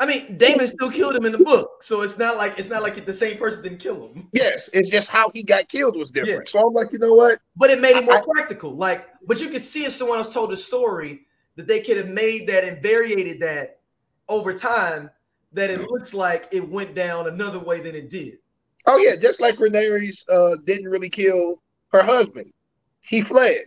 I 0.00 0.06
mean, 0.06 0.36
Daemon 0.36 0.68
still 0.68 0.90
killed 0.92 1.16
him 1.16 1.24
in 1.26 1.32
the 1.32 1.38
book, 1.38 1.82
so 1.82 2.02
it's 2.02 2.18
not 2.18 2.36
like 2.36 2.58
it's 2.58 2.68
not 2.68 2.82
like 2.82 3.04
the 3.04 3.12
same 3.12 3.36
person 3.36 3.62
didn't 3.62 3.78
kill 3.78 4.08
him, 4.08 4.28
Yes, 4.32 4.68
it's 4.72 4.88
just 4.88 5.08
how 5.10 5.30
he 5.34 5.42
got 5.42 5.68
killed 5.68 5.96
was 5.96 6.10
different. 6.12 6.48
Yeah. 6.54 6.60
So 6.60 6.66
I'm 6.68 6.72
like, 6.74 6.92
you 6.92 6.98
know 6.98 7.14
what? 7.14 7.38
but 7.56 7.70
it 7.70 7.80
made 7.80 7.96
it 7.96 8.04
more 8.04 8.18
I- 8.18 8.22
practical. 8.34 8.76
Like, 8.76 9.08
but 9.26 9.40
you 9.40 9.48
could 9.48 9.62
see 9.64 9.84
if 9.84 9.92
someone 9.92 10.18
else 10.18 10.32
told 10.32 10.52
a 10.52 10.56
story 10.56 11.26
that 11.56 11.66
they 11.66 11.80
could 11.80 11.96
have 11.96 12.08
made 12.08 12.46
that 12.48 12.62
and 12.62 12.80
variated 12.82 13.40
that 13.40 13.80
over 14.28 14.52
time. 14.52 15.10
That 15.54 15.70
it 15.70 15.80
looks 15.90 16.12
like 16.12 16.46
it 16.52 16.68
went 16.68 16.94
down 16.94 17.26
another 17.26 17.58
way 17.58 17.80
than 17.80 17.94
it 17.94 18.10
did. 18.10 18.38
Oh 18.88 18.96
yeah, 18.98 19.14
just 19.20 19.40
like 19.40 19.56
Rhaenyra's 19.56 20.24
uh, 20.28 20.56
didn't 20.64 20.88
really 20.88 21.10
kill 21.10 21.62
her 21.92 22.02
husband, 22.02 22.52
he 23.00 23.20
fled, 23.22 23.62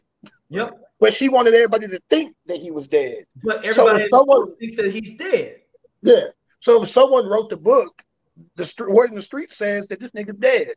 Yep. 0.49 0.77
but 0.99 1.13
she 1.13 1.29
wanted 1.29 1.53
everybody 1.53 1.87
to 1.87 1.99
think 2.09 2.35
that 2.47 2.57
he 2.57 2.71
was 2.71 2.87
dead. 2.87 3.23
But 3.43 3.63
So 3.63 3.87
everybody 3.87 4.03
if 4.05 4.09
someone- 4.09 4.55
thinks 4.57 4.75
that 4.77 4.91
he's 4.91 5.17
dead. 5.17 5.55
Yeah. 6.01 6.27
So 6.59 6.83
if 6.83 6.89
someone 6.89 7.25
wrote 7.27 7.49
the 7.49 7.57
book, 7.57 8.01
the 8.55 8.71
word 8.89 9.09
in 9.09 9.15
the 9.15 9.21
street 9.21 9.51
says 9.53 9.87
that 9.89 9.99
this 9.99 10.11
nigga's 10.11 10.37
dead. 10.39 10.71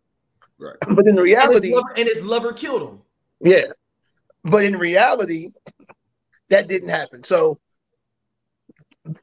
Right. 0.59 0.77
But 0.89 1.07
in 1.07 1.09
And 1.11 1.19
his, 1.19 1.25
reality, 1.25 1.75
lover, 1.75 1.95
and 1.97 2.09
his 2.09 2.23
lover 2.23 2.53
killed 2.53 2.83
him. 2.89 3.01
yeah. 3.41 3.67
But 4.45 4.65
in 4.65 4.77
reality, 4.79 5.53
that 6.51 6.69
didn't 6.69 6.91
happen. 6.91 7.25
So 7.25 7.59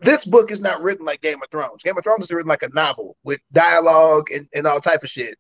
this 0.02 0.26
book 0.26 0.52
is 0.52 0.62
not 0.62 0.82
written 0.82 1.06
like 1.06 1.22
Game 1.22 1.42
of 1.42 1.50
Thrones. 1.52 1.84
Game 1.84 1.98
of 1.98 2.04
Thrones 2.04 2.26
is 2.26 2.32
written 2.32 2.50
like 2.50 2.64
a 2.64 2.70
novel 2.70 3.18
with 3.24 3.40
dialogue 3.52 4.32
and, 4.32 4.48
and 4.54 4.68
all 4.68 4.80
type 4.82 5.04
of 5.04 5.10
shit. 5.10 5.38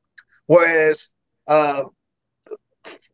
Whereas 0.47 1.09
uh 1.47 1.83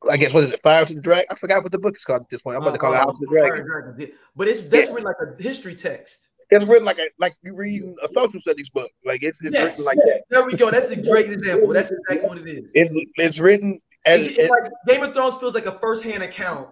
I 0.09 0.15
guess 0.15 0.31
what 0.31 0.45
is 0.45 0.51
it, 0.51 0.61
Fire 0.63 0.85
to 0.85 0.93
the 0.93 1.01
Dragon? 1.01 1.25
I 1.29 1.35
forgot 1.35 1.63
what 1.63 1.71
the 1.71 1.79
book 1.79 1.95
is 1.97 2.05
called 2.05 2.21
at 2.21 2.29
this 2.29 2.41
point. 2.41 2.55
I'm 2.55 2.61
about 2.61 2.71
to 2.73 2.77
call 2.77 2.93
it 2.93 2.97
Uh, 2.97 2.99
House 2.99 3.15
of 3.15 3.19
the 3.19 3.27
Dragon. 3.27 4.11
But 4.35 4.47
it's 4.47 4.61
that's 4.61 4.87
Yeah. 4.87 4.93
written 4.93 5.03
like 5.03 5.15
a 5.21 5.41
history 5.43 5.75
text. 5.75 6.29
It's 6.49 6.65
written 6.65 6.85
like 6.85 6.97
a 6.99 7.07
like 7.19 7.33
you 7.43 7.53
reading 7.55 7.93
a 8.01 8.07
social 8.07 8.39
studies 8.39 8.69
book. 8.69 8.89
Like 9.03 9.21
it's, 9.23 9.43
it's 9.43 9.53
Yes. 9.53 9.71
written 9.79 9.85
like 9.85 9.97
that. 9.97 10.23
There 10.29 10.45
we 10.45 10.55
go. 10.55 10.71
That's 10.71 10.89
a 10.91 10.95
great 11.01 11.29
example. 11.29 11.67
That's 11.73 11.91
exactly 11.91 12.29
what 12.29 12.37
it 12.37 12.47
is. 12.47 12.71
It's 12.73 12.93
it's 13.17 13.39
written 13.39 13.77
as 14.05 14.21
It- 14.21 14.39
it- 14.39 14.49
like 14.49 14.71
Game 14.87 15.03
of 15.03 15.13
Thrones 15.13 15.35
feels 15.35 15.53
like 15.55 15.65
a 15.65 15.73
first-hand 15.73 16.23
account. 16.23 16.69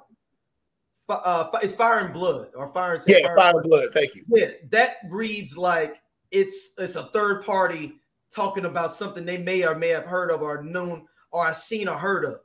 Uh, 1.07 1.49
it's 1.61 1.75
Fire 1.75 1.99
and 1.99 2.13
Blood 2.13 2.49
or 2.55 2.67
Fire 2.67 2.95
and 2.95 3.03
yeah, 3.07 3.19
Fire- 3.25 3.35
Fire 3.37 3.51
and 3.59 3.63
Blood. 3.69 3.89
Thank 3.93 4.15
you. 4.15 4.23
Yeah, 4.27 4.47
that 4.71 4.97
reads 5.09 5.57
like 5.57 6.01
it's 6.31 6.73
it's 6.79 6.95
a 6.95 7.03
third 7.07 7.45
party 7.45 7.95
talking 8.33 8.65
about 8.65 8.93
something 8.95 9.23
they 9.25 9.37
may 9.37 9.63
or 9.65 9.75
may 9.75 9.89
have 9.89 10.05
heard 10.05 10.31
of 10.31 10.41
or 10.41 10.63
known 10.63 11.05
or 11.31 11.53
seen 11.53 11.87
or 11.87 11.97
heard 11.97 12.25
of. 12.25 12.39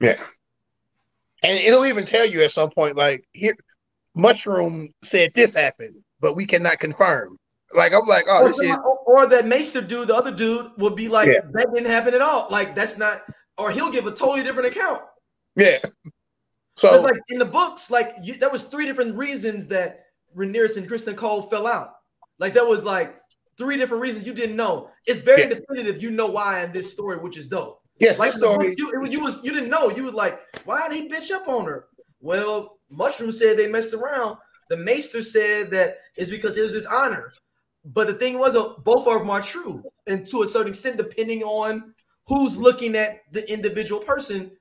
Yeah, 0.00 0.16
and 1.42 1.58
it'll 1.58 1.84
even 1.84 2.06
tell 2.06 2.26
you 2.26 2.42
at 2.42 2.50
some 2.50 2.70
point, 2.70 2.96
like 2.96 3.26
here, 3.32 3.54
Mushroom 4.14 4.92
said 5.02 5.32
this 5.34 5.54
happened, 5.54 5.96
but 6.20 6.34
we 6.34 6.46
cannot 6.46 6.78
confirm. 6.80 7.38
Like 7.74 7.92
I'm 7.92 8.06
like, 8.06 8.24
oh, 8.28 8.42
Or, 8.44 8.52
somebody- 8.54 8.70
or- 8.84 8.98
or 9.04 9.26
that 9.26 9.46
Maester 9.46 9.82
dude, 9.82 10.08
the 10.08 10.14
other 10.14 10.30
dude, 10.34 10.70
would 10.78 10.96
be 10.96 11.08
like, 11.08 11.28
Yeah. 11.28 11.40
that 11.52 11.74
didn't 11.74 11.90
happen 11.90 12.14
at 12.14 12.22
all. 12.22 12.46
Like 12.50 12.74
that's 12.74 12.96
not, 12.96 13.22
or 13.58 13.70
he'll 13.70 13.92
give 13.92 14.06
a 14.06 14.10
totally 14.12 14.42
different 14.42 14.74
account. 14.74 15.02
Yeah. 15.56 15.78
Because 16.82 17.00
So 17.00 17.04
like 17.06 17.20
in 17.28 17.38
the 17.38 17.44
books, 17.44 17.90
like 17.90 18.16
you, 18.22 18.34
there 18.34 18.50
was 18.50 18.64
three 18.64 18.84
different 18.86 19.16
reasons 19.16 19.68
that 19.68 20.04
Rhaenyra 20.36 20.76
and 20.76 20.88
Criston 20.88 21.16
Cole 21.16 21.42
fell 21.42 21.66
out. 21.66 21.94
Like 22.38 22.54
there 22.54 22.66
was 22.66 22.84
like 22.84 23.14
three 23.56 23.76
different 23.76 24.02
reasons 24.02 24.26
you 24.26 24.32
didn't 24.34 24.56
know. 24.56 24.90
It's 25.06 25.20
very 25.20 25.42
Yeah. 25.42 25.48
definitive. 25.54 26.02
You 26.02 26.10
know 26.10 26.26
why 26.26 26.64
in 26.64 26.72
this 26.72 26.90
story, 26.92 27.18
which 27.18 27.36
is 27.38 27.46
dope. 27.46 27.80
yes, 27.98 28.18
Like 28.18 28.28
this 28.32 28.36
in 28.36 28.40
the 28.40 28.46
story. 28.54 28.74
you, 28.76 29.02
it- 29.04 29.12
you 29.12 29.20
was 29.22 29.44
you 29.44 29.52
didn't 29.52 29.70
know. 29.70 29.90
You 29.90 30.04
was 30.04 30.14
like, 30.14 30.40
why 30.64 30.88
did 30.88 30.98
he 30.98 31.08
bitch 31.08 31.30
up 31.30 31.46
on 31.48 31.66
her? 31.66 31.86
Well, 32.20 32.78
Mushroom 32.90 33.32
said 33.32 33.56
they 33.56 33.68
messed 33.68 33.94
around. 33.94 34.38
The 34.68 34.76
Maester 34.76 35.22
said 35.22 35.70
that 35.72 35.98
it's 36.16 36.30
because 36.30 36.56
it 36.56 36.62
was 36.62 36.72
his 36.72 36.86
honor. 36.86 37.32
But 37.84 38.06
the 38.06 38.14
thing 38.14 38.38
was, 38.38 38.54
uh, 38.56 38.74
both 38.84 39.06
of 39.08 39.18
them 39.20 39.30
are 39.30 39.42
true, 39.42 39.82
and 40.06 40.24
to 40.28 40.42
a 40.44 40.48
certain 40.48 40.68
extent, 40.70 40.96
depending 40.98 41.42
on 41.42 41.94
who's 42.28 42.56
looking 42.56 42.94
at 42.94 43.20
the 43.32 43.50
individual 43.52 44.00
person. 44.00 44.52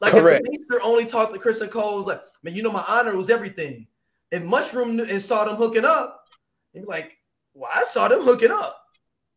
Like 0.00 0.12
Correct. 0.12 0.46
if 0.48 0.66
the 0.68 0.76
Maester 0.76 0.86
only 0.86 1.06
talked 1.06 1.34
to 1.34 1.40
Criston 1.40 1.70
Cole, 1.70 2.04
like, 2.04 2.22
man, 2.42 2.54
you 2.54 2.62
know, 2.62 2.70
my 2.70 2.84
honor 2.86 3.16
was 3.16 3.30
everything. 3.30 3.86
If 4.30 4.42
Mushroom 4.44 4.96
knew 4.96 5.04
and 5.04 5.20
saw 5.20 5.44
them 5.44 5.56
hooking 5.56 5.84
up, 5.84 6.24
he'd 6.72 6.80
be 6.80 6.86
like, 6.86 7.16
well, 7.54 7.70
I 7.74 7.82
saw 7.82 8.08
them 8.08 8.22
hooking 8.22 8.52
up. 8.52 8.80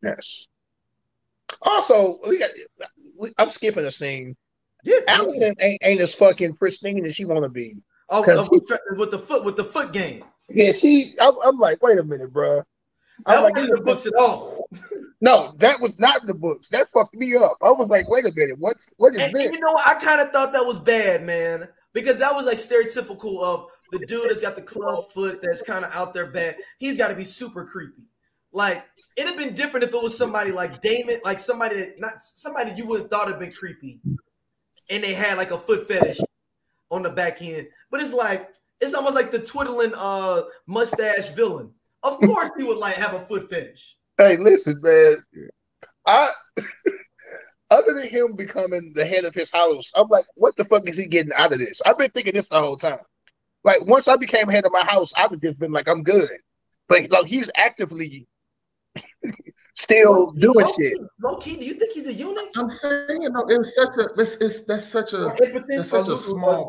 Yes. 0.04 0.48
Also, 1.62 2.18
we 2.28 2.40
got. 2.40 2.50
We, 3.18 3.32
I'm 3.38 3.52
skipping 3.52 3.86
a 3.86 3.92
scene. 3.92 4.36
Yeah, 4.84 5.00
Alicent 5.08 5.56
ain't, 5.60 5.82
ain't 5.84 6.02
as 6.02 6.14
fucking 6.14 6.56
pristine 6.56 7.06
as 7.06 7.16
she 7.16 7.26
want 7.26 7.44
to 7.44 7.50
be. 7.50 7.78
Oh, 8.10 8.24
uh, 8.24 8.48
with, 8.98 9.12
the 9.12 9.20
foot, 9.20 9.46
with 9.46 9.56
the 9.56 9.64
foot 9.64 9.94
game. 9.94 10.24
Yeah, 10.50 10.74
she. 10.74 11.14
I'm, 11.20 11.34
I'm 11.44 11.58
like, 11.60 11.82
wait 11.82 11.98
a 12.00 12.04
minute, 12.04 12.34
bro. 12.34 12.64
I'm 13.26 13.44
wasn't 13.44 13.70
like, 13.70 13.78
the 13.78 13.84
books 13.84 14.06
at 14.06 14.14
all. 14.16 14.68
no, 15.22 15.54
that 15.58 15.80
was 15.80 16.00
not 16.00 16.26
the 16.26 16.34
books. 16.34 16.70
That 16.70 16.90
fucked 16.90 17.16
me 17.16 17.36
up. 17.36 17.58
I 17.62 17.72
was 17.72 17.90
like, 17.90 18.10
wait 18.10 18.26
a 18.26 18.32
minute, 18.36 18.58
what's 18.58 18.94
what 18.98 19.16
is 19.16 19.22
And, 19.22 19.34
this? 19.34 19.46
and 19.46 19.54
you 19.54 19.60
know 19.60 19.72
what? 19.72 19.88
I 19.88 20.04
kind 20.04 20.20
of 20.20 20.32
thought 20.32 20.52
that 20.54 20.66
was 20.66 20.80
bad, 20.80 21.24
man, 21.24 21.68
because 21.94 22.18
that 22.20 22.34
was 22.34 22.46
like 22.46 22.58
stereotypical 22.58 23.42
of 23.42 23.68
the 23.92 24.00
dude 24.00 24.30
that's 24.30 24.42
got 24.42 24.56
the 24.56 24.62
club 24.62 25.12
foot 25.12 25.42
that's 25.42 25.62
kind 25.62 25.86
of 25.86 25.92
out 25.94 26.14
there 26.14 26.28
bad. 26.28 26.56
He's 26.80 26.98
got 26.98 27.10
to 27.10 27.16
be 27.16 27.26
super 27.26 27.66
creepy. 27.66 28.04
Like 28.52 28.84
it'd 29.16 29.30
have 29.30 29.38
been 29.40 29.54
different 29.54 29.84
if 29.86 29.94
it 29.94 30.02
was 30.02 30.18
somebody 30.18 30.52
like 30.52 30.82
Daemon, 30.82 31.20
like 31.24 31.40
somebody 31.40 31.76
that 31.78 32.00
not 32.00 32.22
somebody 32.22 32.72
you 32.76 32.86
would 32.88 33.02
have 33.02 33.10
thought 33.10 33.28
had 33.30 33.40
been 33.40 33.52
creepy, 33.52 34.00
and 34.90 35.04
they 35.04 35.14
had 35.14 35.38
like 35.38 35.52
a 35.52 35.58
foot 35.60 35.88
fetish 35.88 36.20
on 36.90 37.04
the 37.04 37.10
back 37.10 37.42
end. 37.42 37.68
But 37.90 38.02
it's 38.02 38.12
like 38.14 38.54
it's 38.82 38.94
almost 38.94 39.16
like 39.16 39.32
the 39.32 39.40
twiddling 39.40 39.94
uh 39.96 40.44
mustache 40.68 41.30
villain. 41.30 41.72
Of 42.04 42.20
course, 42.20 42.50
he 42.58 42.64
would 42.66 42.78
like 42.78 42.96
have 42.96 43.14
a 43.14 43.26
foot 43.26 43.50
fetish. 43.50 43.96
Hey, 44.18 44.38
listen, 44.38 44.80
man. 44.82 45.18
Yeah. 45.34 45.48
I 46.06 46.30
other 47.70 47.94
than 47.94 48.08
him 48.10 48.36
becoming 48.36 48.92
the 48.94 49.06
head 49.06 49.26
of 49.26 49.34
his 49.34 49.52
house, 49.52 49.92
I'm 49.96 50.08
like, 50.10 50.26
what 50.36 50.56
the 50.58 50.66
fuck 50.66 50.88
is 50.90 50.98
he 50.98 51.06
getting 51.06 51.34
out 51.34 51.54
of 51.54 51.60
this? 51.60 51.82
I've 51.86 51.98
been 51.98 52.12
thinking 52.12 52.34
this 52.34 52.50
the 52.50 52.60
whole 52.60 52.78
time. 52.78 53.00
Like 53.64 53.86
once 53.86 54.08
I 54.08 54.18
became 54.18 54.48
head 54.50 54.66
of 54.66 54.72
my 54.72 54.84
house, 54.86 55.14
I 55.16 55.28
would 55.28 55.42
just 55.42 55.60
been 55.60 55.72
like, 55.72 55.88
I'm 55.88 56.04
good. 56.04 56.30
But 56.88 57.10
like 57.12 57.28
he's 57.28 57.50
actively 57.56 58.28
still 59.76 60.26
Low- 60.26 60.32
doing 60.34 60.66
low 60.66 60.74
shit. 60.74 60.94
Key, 60.94 61.06
low 61.22 61.38
key, 61.38 61.56
do 61.58 61.66
you 61.66 61.76
think 61.76 61.94
he's 61.94 62.08
a 62.08 62.14
eunuch? 62.14 62.50
I'm 62.58 62.70
saying, 62.70 63.22
you 63.22 63.30
know, 63.30 63.46
it's 63.48 63.76
such 63.76 63.96
a, 63.98 64.10
it's, 64.20 64.36
it's 64.38 64.66
that's 64.66 64.86
such 64.86 65.14
a, 65.14 65.34
that's 65.70 65.90
such 65.90 66.08
or 66.08 66.12
a 66.12 66.16
lu- 66.16 66.18
small 66.18 66.68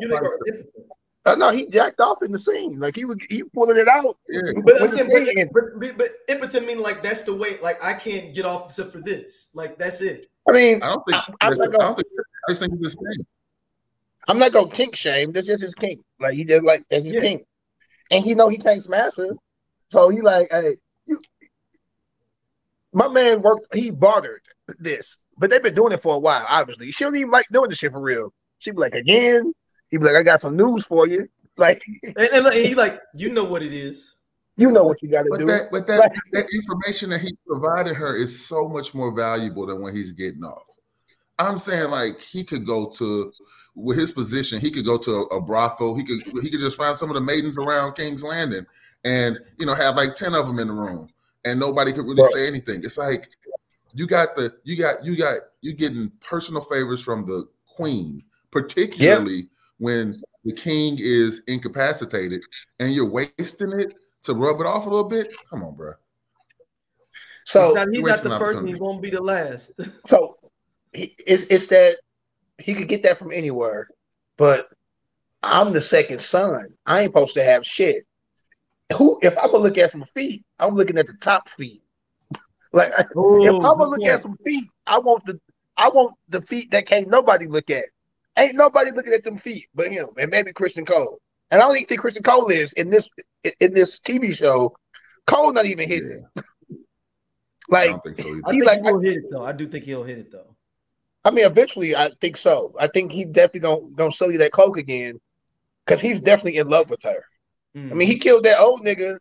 eunuch 1.25 1.37
or 1.37 1.39
part. 1.39 1.43
impotent? 1.43 1.43
Uh, 1.43 1.51
no, 1.51 1.51
he 1.51 1.67
jacked 1.69 1.99
off 1.99 2.21
in 2.23 2.31
the 2.31 2.39
scene. 2.39 2.79
Like 2.79 2.95
he 2.95 3.05
was 3.05 3.17
he 3.29 3.43
pulling 3.43 3.77
it 3.77 3.87
out. 3.87 4.15
Yeah. 4.29 4.41
But 4.63 4.81
I'm 4.81 4.89
saying, 4.89 5.49
but, 5.53 5.79
but, 5.79 5.97
but 5.97 6.09
impotent 6.27 6.67
mean 6.67 6.81
like 6.81 7.01
that's 7.03 7.23
the 7.23 7.33
way. 7.35 7.57
Like 7.61 7.83
I 7.83 7.93
can't 7.93 8.33
get 8.33 8.45
off 8.45 8.65
except 8.67 8.91
for 8.91 8.99
this. 8.99 9.49
Like 9.53 9.77
that's 9.77 10.01
it. 10.01 10.29
I 10.47 10.51
mean, 10.51 10.83
I 10.83 10.87
don't 10.89 11.03
think, 11.07 11.17
I- 11.17 11.33
I'm 11.47 11.53
I, 11.53 11.55
not 11.55 11.65
gonna- 11.71 11.77
don't 11.77 11.95
think, 11.95 12.07
I 12.47 12.51
just 12.51 12.61
think 12.61 12.73
it's 12.75 12.83
the 12.95 13.13
same. 13.15 13.25
I'm 14.27 14.39
not 14.39 14.51
gonna 14.53 14.69
kink 14.71 14.95
shame. 14.95 15.31
This 15.31 15.45
just 15.45 15.63
his 15.63 15.73
kink. 15.75 16.01
Like 16.19 16.33
he 16.35 16.43
just 16.45 16.63
like 16.63 16.83
that's 16.89 17.05
his 17.05 17.13
Yeah. 17.15 17.21
kink, 17.21 17.45
and 18.11 18.23
he 18.23 18.35
know 18.35 18.49
he 18.49 18.57
can't 18.57 18.81
smash 18.83 19.15
her, 19.17 19.31
so 19.91 20.09
he 20.09 20.21
like, 20.21 20.47
hey, 20.51 20.77
you. 21.05 21.21
My 22.93 23.07
man 23.07 23.41
worked. 23.41 23.73
He 23.75 23.89
bartered 23.91 24.41
this, 24.79 25.17
but 25.37 25.49
they've 25.49 25.63
been 25.63 25.73
doing 25.75 25.93
it 25.93 26.01
for 26.01 26.15
a 26.15 26.19
while. 26.19 26.45
Obviously, 26.47 26.91
she 26.91 27.03
don't 27.03 27.15
even 27.15 27.31
like 27.31 27.47
doing 27.51 27.69
this 27.69 27.79
shit 27.79 27.91
for 27.91 28.01
real. 28.01 28.33
She 28.59 28.71
be 28.71 28.77
like, 28.77 28.93
again. 28.95 29.53
He 29.93 29.99
be 29.99 30.05
like, 30.05 30.15
I 30.15 30.23
got 30.23 30.41
some 30.41 30.57
news 30.57 30.83
for 30.83 31.07
you. 31.07 31.27
Like, 31.55 31.83
And, 32.01 32.17
and, 32.17 32.45
like, 32.45 32.55
he 32.55 32.73
like, 32.73 32.99
you 33.13 33.31
know 33.31 33.43
what 33.43 33.61
it 33.61 33.73
is. 33.73 34.15
you 34.57 34.71
know 34.71 34.83
what 34.83 35.03
you 35.03 35.09
got 35.11 35.21
to 35.21 35.37
do. 35.37 35.45
that, 35.45 35.69
but 35.71 35.85
that, 35.85 35.99
Like- 35.99 36.13
that 36.31 36.47
information 36.51 37.11
that 37.11 37.21
he 37.21 37.37
provided 37.47 37.95
her 37.95 38.15
is 38.17 38.43
so 38.47 38.67
much 38.67 38.95
more 38.95 39.11
valuable 39.15 39.67
than 39.67 39.83
when 39.83 39.95
he's 39.95 40.11
getting 40.11 40.43
off. 40.43 40.63
I'm 41.37 41.59
saying 41.59 41.91
like 41.91 42.19
he 42.21 42.43
could 42.43 42.65
go 42.65 42.89
to 42.97 43.31
with 43.75 43.99
his 43.99 44.11
position, 44.11 44.59
he 44.59 44.71
could 44.71 44.83
go 44.85 44.97
to 44.97 45.11
a, 45.11 45.21
a 45.37 45.41
brothel. 45.41 45.95
He 45.95 46.03
could 46.03 46.21
he 46.41 46.49
could 46.49 46.59
just 46.59 46.77
find 46.77 46.97
some 46.97 47.09
of 47.09 47.13
the 47.15 47.21
maidens 47.21 47.57
around 47.59 47.93
King's 47.93 48.23
Landing, 48.23 48.65
and 49.03 49.37
you 49.59 49.65
know 49.67 49.73
have 49.75 49.95
like 49.95 50.15
ten 50.15 50.33
of 50.33 50.47
them 50.47 50.57
in 50.59 50.67
the 50.69 50.73
room, 50.73 51.07
and 51.45 51.59
nobody 51.59 51.91
could 51.93 52.05
really 52.05 52.21
Right. 52.23 52.31
say 52.33 52.47
anything. 52.47 52.81
It's 52.83 52.97
like 52.99 53.29
you 53.93 54.05
got 54.07 54.35
the 54.35 54.53
you 54.63 54.75
got 54.75 55.03
you 55.05 55.15
got 55.17 55.37
you 55.61 55.73
getting 55.73 56.11
personal 56.19 56.61
favors 56.63 57.01
from 57.03 57.25
the 57.27 57.45
queen, 57.67 58.23
particularly 58.51 59.49
when 59.83 60.23
the 60.45 60.53
king 60.53 60.97
is 60.97 61.41
incapacitated, 61.47 62.41
and 62.79 62.93
you're 62.93 63.09
wasting 63.09 63.73
it 63.73 63.93
to 64.23 64.33
rub 64.33 64.61
it 64.61 64.65
off 64.65 64.85
a 64.87 64.89
little 64.89 65.09
bit. 65.09 65.29
Come 65.49 65.61
on, 65.61 65.75
bro. 65.75 65.91
so, 67.45 67.65
he's 67.65 67.75
not, 67.75 67.87
he's 67.91 68.03
not 68.03 68.23
the 68.23 68.29
first, 68.29 68.31
and 68.31 68.41
opportunity. 68.41 68.73
he 68.73 68.79
won't 68.79 69.01
be 69.01 69.09
the 69.09 69.21
last. 69.21 69.73
so 70.05 70.37
it's 70.93 71.47
it's 71.47 71.67
that 71.67 71.97
he 72.59 72.73
could 72.73 72.87
get 72.87 73.03
that 73.03 73.19
from 73.19 73.33
anywhere, 73.33 73.89
but 74.37 74.69
I'm 75.43 75.73
the 75.73 75.81
second 75.81 76.21
son. 76.21 76.67
I 76.85 77.01
ain't 77.01 77.09
supposed 77.09 77.33
to 77.33 77.43
have 77.43 77.65
shit. 77.65 78.03
Who? 78.97 79.19
If 79.21 79.37
I'm 79.37 79.51
gonna 79.51 79.63
look 79.63 79.77
at 79.77 79.91
some 79.91 80.05
feet, 80.13 80.45
I'm 80.59 80.75
looking 80.75 80.97
at 80.97 81.07
the 81.07 81.17
top 81.19 81.49
feet. 81.49 81.81
Like 82.75 82.91
if 82.91 83.05
Oh, 83.15 83.45
I'm 83.57 83.77
gonna 83.77 83.83
look 83.83 83.99
point. 83.99 84.13
at 84.13 84.23
some 84.23 84.35
feet, 84.43 84.67
I 84.87 84.97
want 84.97 85.23
the 85.27 85.39
I 85.77 85.89
want 85.89 86.15
the 86.29 86.41
feet 86.41 86.71
that 86.71 86.87
can't 86.87 87.07
nobody 87.07 87.45
look 87.45 87.69
at. 87.69 87.85
Ain't 88.37 88.55
nobody 88.55 88.91
looking 88.91 89.13
at 89.13 89.23
them 89.23 89.37
feet 89.37 89.67
but 89.75 89.91
him 89.91 90.07
and 90.17 90.31
maybe 90.31 90.51
Criston 90.51 90.87
Cole. 90.87 91.19
And 91.51 91.61
I 91.61 91.65
don't 91.67 91.75
even 91.75 91.87
think 91.87 92.01
Criston 92.01 92.23
Cole 92.23 92.47
is 92.49 92.73
in 92.73 92.89
this 92.89 93.07
in 93.59 93.73
this 93.73 93.99
TV 93.99 94.35
show. 94.35 94.75
Cole 95.27 95.53
not 95.53 95.65
even 95.65 95.87
hitting. 95.87 96.25
Yeah, 96.35 96.41
I 96.75 96.79
Like 97.69 97.89
don't 97.91 98.03
think 98.03 98.17
so 98.17 98.27
either. 98.29 98.41
I 98.45 98.51
He 98.51 98.59
think 98.59 98.65
like- 98.65 98.81
he 98.83 98.91
will 98.91 98.99
hit 98.99 99.17
it 99.17 99.23
though. 99.31 99.45
I 99.45 99.51
do 99.51 99.67
think 99.67 99.85
he'll 99.85 100.03
hit 100.03 100.17
it 100.17 100.31
though. 100.31 100.55
I 101.25 101.31
mean, 101.31 101.45
eventually, 101.45 101.95
I 101.95 102.11
think 102.19 102.35
so. 102.35 102.75
I 102.77 102.87
think 102.87 103.11
he 103.11 103.23
definitely 103.23 103.61
gonna 103.61 103.81
gonna 103.95 104.11
sell 104.11 104.31
you 104.31 104.39
that 104.39 104.51
coke 104.51 104.77
again, 104.77 105.21
because 105.85 106.01
he's 106.01 106.19
definitely 106.19 106.57
in 106.57 106.67
love 106.67 106.89
with 106.89 107.01
her. 107.03 107.23
Mm. 107.77 107.91
I 107.91 107.93
mean, 107.93 108.07
he 108.09 108.17
killed 108.19 108.43
that 108.43 108.59
old 108.59 108.83
nigga. 108.83 109.17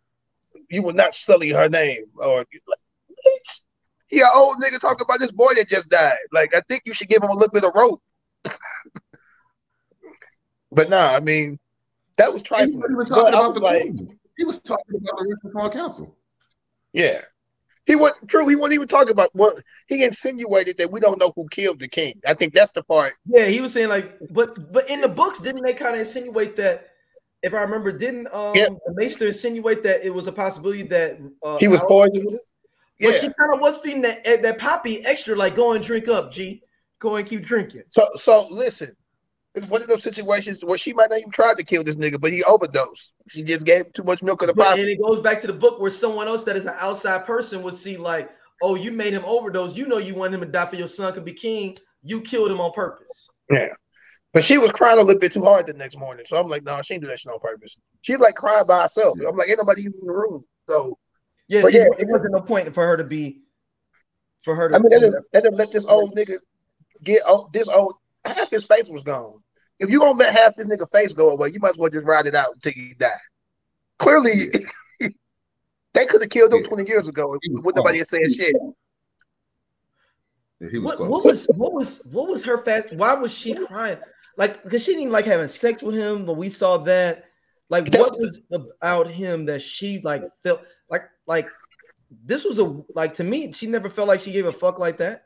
You 0.69 0.83
will 0.83 0.95
not 0.95 1.15
sully 1.15 1.51
her 1.51 1.69
name, 1.69 2.05
or 2.17 2.39
like, 2.39 2.47
bitch, 3.11 3.61
he 4.09 4.21
an 4.21 4.29
old 4.35 4.57
nigga 4.57 4.81
talking 4.81 5.05
about 5.05 5.21
this 5.21 5.31
boy 5.31 5.53
that 5.55 5.69
just 5.69 5.91
died. 5.91 6.17
Like, 6.33 6.55
I 6.55 6.63
think 6.69 6.83
you 6.87 6.95
should 6.95 7.09
give 7.09 7.23
him 7.23 7.31
a 7.31 7.35
little 7.35 7.53
bit 7.53 7.65
of 7.65 7.73
rope. 7.75 8.03
but 10.73 10.91
nah, 10.91 11.09
I 11.15 11.21
mean, 11.21 11.59
that 12.17 12.33
was 12.33 12.43
He 12.43 12.49
trifling. 12.49 12.81
wasn't 12.81 12.93
even 12.93 13.07
talking 13.07 13.29
about 13.35 13.49
was 13.49 13.55
the 13.57 13.61
like, 13.61 13.83
queen. 13.83 14.19
He 14.37 14.45
was 14.45 14.59
talking 14.61 14.97
about 14.97 15.19
the 15.19 15.29
Richmond 15.29 15.53
Small 15.53 15.71
Council. 15.71 16.17
yeah. 16.93 17.21
He 17.85 17.97
wasn't 17.97 18.31
true. 18.31 18.47
He 18.47 18.55
wasn't 18.55 18.75
even 18.75 18.87
talking 18.87 19.11
about 19.11 19.31
what 19.33 19.55
he 19.89 20.05
insinuated 20.05 20.79
that 20.79 20.93
we 20.93 21.01
don't 21.01 21.19
know 21.19 21.33
who 21.35 21.49
killed 21.49 21.81
the 21.81 21.89
king. 21.89 22.21
I 22.25 22.33
think 22.33 22.55
that's 22.55 22.71
the 22.71 22.85
part. 22.85 23.15
Yeah, 23.27 23.47
he 23.47 23.61
was 23.61 23.73
saying 23.73 23.89
like, 23.89 24.09
but 24.31 24.73
but 24.73 24.89
in 24.89 25.01
the 25.01 25.09
books, 25.09 25.41
didn't 25.41 25.63
they 25.67 25.75
kind 25.75 25.95
of 25.95 26.01
insinuate 26.01 26.55
that? 26.57 26.91
If 27.43 27.55
I 27.55 27.63
remember, 27.63 27.91
didn't 27.91 28.29
um 28.33 28.55
Yeah. 28.55 28.67
the 28.87 28.95
Maester 28.95 29.27
insinuate 29.27 29.83
that 29.83 30.07
it 30.07 30.15
was 30.15 30.29
a 30.29 30.33
possibility 30.33 30.83
that 30.85 31.19
uh, 31.43 31.59
He 31.59 31.67
was 31.67 31.81
poisoned. 31.81 32.31
But 32.31 32.39
Yeah. 33.01 33.11
she 33.19 33.27
kind 33.37 33.53
of 33.53 33.59
was 33.61 33.79
feeding 33.79 34.03
that 34.03 34.21
eh, 34.25 34.37
that 34.43 34.59
poppy 34.61 35.05
extra, 35.05 35.35
like 35.35 35.57
go 35.57 35.73
and 35.73 35.83
drink 35.83 36.07
up, 36.07 36.31
G, 36.31 36.63
go 37.01 37.17
and 37.17 37.27
keep 37.27 37.45
drinking. 37.45 37.83
So 37.91 38.09
so 38.15 38.47
listen, 38.49 38.95
it's 39.55 39.69
one 39.69 39.83
of 39.83 39.89
those 39.89 40.03
situations 40.03 40.65
where 40.65 40.79
she 40.79 40.93
might 40.93 41.11
not 41.11 41.19
even 41.19 41.31
try 41.31 41.55
to 41.55 41.63
kill 41.63 41.85
this 41.85 41.97
nigga, 41.97 42.21
but 42.21 42.33
he 42.33 42.43
overdosed. 42.45 43.15
She 43.29 43.43
just 43.43 43.67
gave 43.67 43.87
him 43.87 43.93
too 43.93 44.03
much 44.03 44.23
milk 44.23 44.43
of 44.43 44.49
the 44.49 44.55
But, 44.55 44.65
pot. 44.65 44.79
and 44.79 44.89
it 44.89 44.99
goes 45.01 45.21
back 45.21 45.41
to 45.43 45.47
the 45.47 45.53
book 45.53 45.79
where 45.79 45.91
someone 45.91 46.27
else 46.27 46.45
that 46.45 46.57
is 46.57 46.65
an 46.65 46.75
outside 46.79 47.27
person 47.27 47.63
would 47.63 47.75
see 47.75 47.97
like, 47.97 48.31
oh, 48.63 48.77
you 48.77 48.93
made 48.93 49.13
him 49.13 49.25
overdose. 49.27 49.77
You 49.77 49.87
know 49.87 49.99
you 49.99 50.15
want 50.15 50.33
him 50.33 50.41
to 50.41 50.47
die 50.47 50.67
for 50.67 50.77
your 50.77 50.89
son 50.89 51.13
could 51.13 51.25
be 51.25 51.35
king. 51.35 51.77
You 52.03 52.23
killed 52.23 52.51
him 52.51 52.61
on 52.61 52.73
purpose. 52.73 53.29
Yeah. 53.51 53.69
But 54.33 54.43
she 54.45 54.57
was 54.57 54.73
crying 54.73 54.99
a 54.99 55.03
little 55.03 55.21
bit 55.21 55.33
too 55.33 55.45
hard 55.45 55.67
the 55.67 55.75
next 55.75 55.99
morning. 55.99 56.25
So 56.27 56.39
I'm 56.39 56.49
like, 56.49 56.65
no, 56.65 56.81
she 56.81 56.95
didn't 56.95 57.03
do 57.03 57.09
that 57.09 57.21
shit 57.21 57.33
on 57.33 57.39
purpose. 57.41 57.77
She's 58.01 58.19
like 58.19 58.35
crying 58.35 58.67
by 58.67 58.83
herself. 58.83 59.19
I'm 59.29 59.37
like, 59.37 59.51
ain't 59.51 59.59
nobody 59.59 59.83
even 59.83 59.95
in 60.01 60.07
the 60.07 60.13
room. 60.13 60.45
So 60.67 60.99
Yeah, 61.49 61.61
But 61.63 61.75
it, 61.75 61.79
yeah, 61.79 61.87
it 61.99 62.09
wasn't 62.09 62.33
no 62.33 62.41
point 62.41 62.73
for 62.73 62.87
her 62.87 62.97
to 62.97 63.05
be, 63.05 63.43
for 64.43 64.55
her 64.55 64.71
to. 64.71 64.77
I 64.77 64.79
mean, 64.79 64.89
they 64.89 65.01
didn't, 65.01 65.25
they 65.35 65.41
didn't 65.43 65.59
let 65.59 65.71
this 65.71 65.85
old 65.85 66.17
nigga 66.17 66.39
get 67.03 67.21
oh, 67.27 67.51
this 67.53 67.69
old 67.69 67.97
half 68.25 68.51
his 68.51 68.65
face 68.65 68.89
was 68.89 69.05
gone. 69.05 69.43
If 69.79 69.91
you 69.91 69.99
gonna 70.01 70.19
let 70.19 70.35
half 70.37 70.55
this 70.57 70.67
nigga 70.67 70.89
face 70.91 71.13
go 71.13 71.31
away, 71.31 71.49
you 71.53 71.59
might 71.61 71.71
as 71.71 71.79
well 71.79 71.91
just 71.91 72.07
ride 72.07 72.27
it 72.27 72.35
out 72.35 72.55
until 72.55 72.73
you 72.73 72.95
die. 72.95 73.11
Clearly, 73.99 74.47
they 75.95 76.07
could 76.07 76.21
have 76.23 76.31
killed 76.31 76.53
him 76.55 76.63
Yeah. 76.63 76.69
20 76.69 76.89
years 76.89 77.09
ago 77.09 77.37
He 77.43 77.51
was 77.51 77.63
with 77.65 77.77
nobody 77.77 77.99
close. 77.99 78.09
saying 78.11 78.31
shit. 78.33 78.55
Yeah, 80.61 80.69
he 80.71 80.79
was 80.79 80.87
what, 80.87 80.97
close. 80.99 81.11
what 81.11 81.25
was 81.25 81.47
what 81.57 81.73
was 81.73 82.09
what 82.13 82.29
was 82.29 82.45
her 82.45 82.63
fact? 82.65 82.93
Why 82.93 83.15
was 83.15 83.33
she 83.33 83.55
crying? 83.55 83.99
Like, 84.37 84.63
because 84.63 84.83
she 84.83 84.95
didn't 84.95 85.11
like 85.13 85.27
having 85.27 85.49
sex 85.49 85.83
with 85.83 85.95
him, 85.95 86.25
but 86.25 86.35
we 86.35 86.49
saw 86.49 86.79
that. 86.79 87.25
Like, 87.69 87.87
That's- 87.87 88.11
what 88.11 88.19
was 88.21 88.41
about 88.51 89.09
him 89.11 89.47
that 89.47 89.63
she 89.63 90.01
like 90.03 90.23
felt 90.43 90.63
like 90.91 91.05
like 91.27 91.49
this 92.25 92.45
was 92.45 92.59
a 92.59 92.83
like 92.95 93.15
to 93.15 93.25
me? 93.25 93.51
She 93.53 93.67
never 93.67 93.89
felt 93.91 94.09
like 94.09 94.21
she 94.21 94.33
gave 94.33 94.47
a 94.47 94.53
fuck 94.53 94.79
like 94.79 94.99
that. 94.99 95.25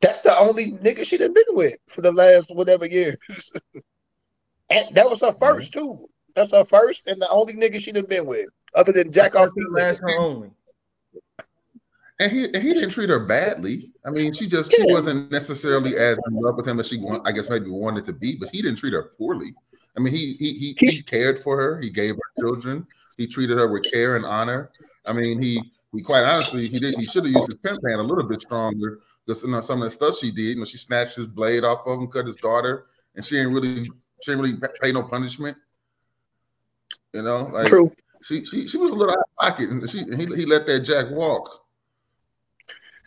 That's 0.00 0.22
the 0.22 0.36
only 0.36 0.72
nigga 0.72 1.04
she 1.04 1.18
done 1.18 1.32
been 1.32 1.44
with 1.50 1.76
for 1.88 2.02
the 2.02 2.12
last 2.12 2.54
whatever 2.54 2.86
years. 2.86 3.18
and 4.70 4.94
that 4.94 5.08
was 5.08 5.20
her 5.22 5.32
first 5.32 5.72
too. 5.72 6.08
That's 6.34 6.52
her 6.52 6.64
first 6.64 7.08
and 7.08 7.20
the 7.20 7.28
only 7.28 7.54
nigga 7.54 7.80
she 7.80 7.90
done 7.90 8.06
been 8.06 8.26
with, 8.26 8.48
other 8.74 8.92
than 8.92 9.10
Jack 9.10 9.34
off. 9.34 9.50
Last 9.70 10.00
her 10.00 10.18
only. 10.18 10.50
And 12.20 12.32
he 12.32 12.44
and 12.44 12.56
he 12.56 12.74
didn't 12.74 12.90
treat 12.90 13.08
her 13.08 13.26
badly. 13.26 13.92
I 14.04 14.10
mean, 14.10 14.32
she 14.32 14.46
just 14.46 14.72
she 14.72 14.84
wasn't 14.92 15.32
necessarily 15.32 15.96
as 15.96 16.18
in 16.28 16.34
love 16.34 16.56
with 16.56 16.66
him 16.66 16.78
as 16.78 16.88
she 16.88 16.98
want. 16.98 17.26
I 17.26 17.32
guess 17.32 17.50
maybe 17.50 17.70
wanted 17.70 18.04
to 18.04 18.12
be, 18.12 18.36
but 18.36 18.50
he 18.50 18.62
didn't 18.62 18.78
treat 18.78 18.92
her 18.92 19.12
poorly. 19.18 19.54
I 19.96 20.00
mean, 20.00 20.12
he 20.12 20.34
he 20.34 20.74
he, 20.78 20.86
he 20.86 21.02
cared 21.02 21.40
for 21.40 21.56
her. 21.56 21.80
He 21.80 21.90
gave 21.90 22.14
her 22.14 22.42
children. 22.42 22.86
He 23.16 23.26
treated 23.26 23.58
her 23.58 23.70
with 23.70 23.84
care 23.90 24.16
and 24.16 24.24
honor. 24.24 24.70
I 25.06 25.12
mean, 25.12 25.42
he 25.42 25.60
he 25.92 26.02
quite 26.02 26.24
honestly 26.24 26.66
he 26.68 26.78
did 26.78 26.94
he 26.94 27.06
should 27.06 27.24
have 27.24 27.34
used 27.34 27.48
his 27.48 27.58
pimp 27.60 27.80
hand 27.86 28.00
a 28.00 28.04
little 28.04 28.24
bit 28.24 28.40
stronger 28.40 29.00
because 29.28 29.42
you 29.42 29.50
know 29.50 29.60
some 29.60 29.82
of 29.82 29.84
the 29.84 29.90
stuff 29.90 30.18
she 30.18 30.30
did. 30.30 30.42
You 30.42 30.56
know, 30.56 30.64
she 30.64 30.78
snatched 30.78 31.16
his 31.16 31.26
blade 31.26 31.62
off 31.62 31.86
of 31.86 32.00
him, 32.00 32.08
cut 32.08 32.26
his 32.26 32.36
daughter, 32.36 32.86
and 33.14 33.24
she 33.24 33.36
ain't 33.36 33.52
really 33.52 33.90
she 34.22 34.32
ain't 34.32 34.40
really 34.40 34.58
pay 34.80 34.90
no 34.90 35.02
punishment. 35.02 35.56
You 37.12 37.22
know, 37.22 37.48
like 37.52 37.66
True. 37.66 37.92
she 38.22 38.44
she 38.44 38.66
she 38.66 38.78
was 38.78 38.90
a 38.90 38.94
little 38.94 39.12
out 39.12 39.18
of 39.18 39.36
pocket, 39.38 39.68
and 39.68 39.88
she 39.88 39.98
he, 39.98 40.24
he 40.34 40.46
let 40.46 40.66
that 40.66 40.80
Jack 40.80 41.10
walk. 41.10 41.46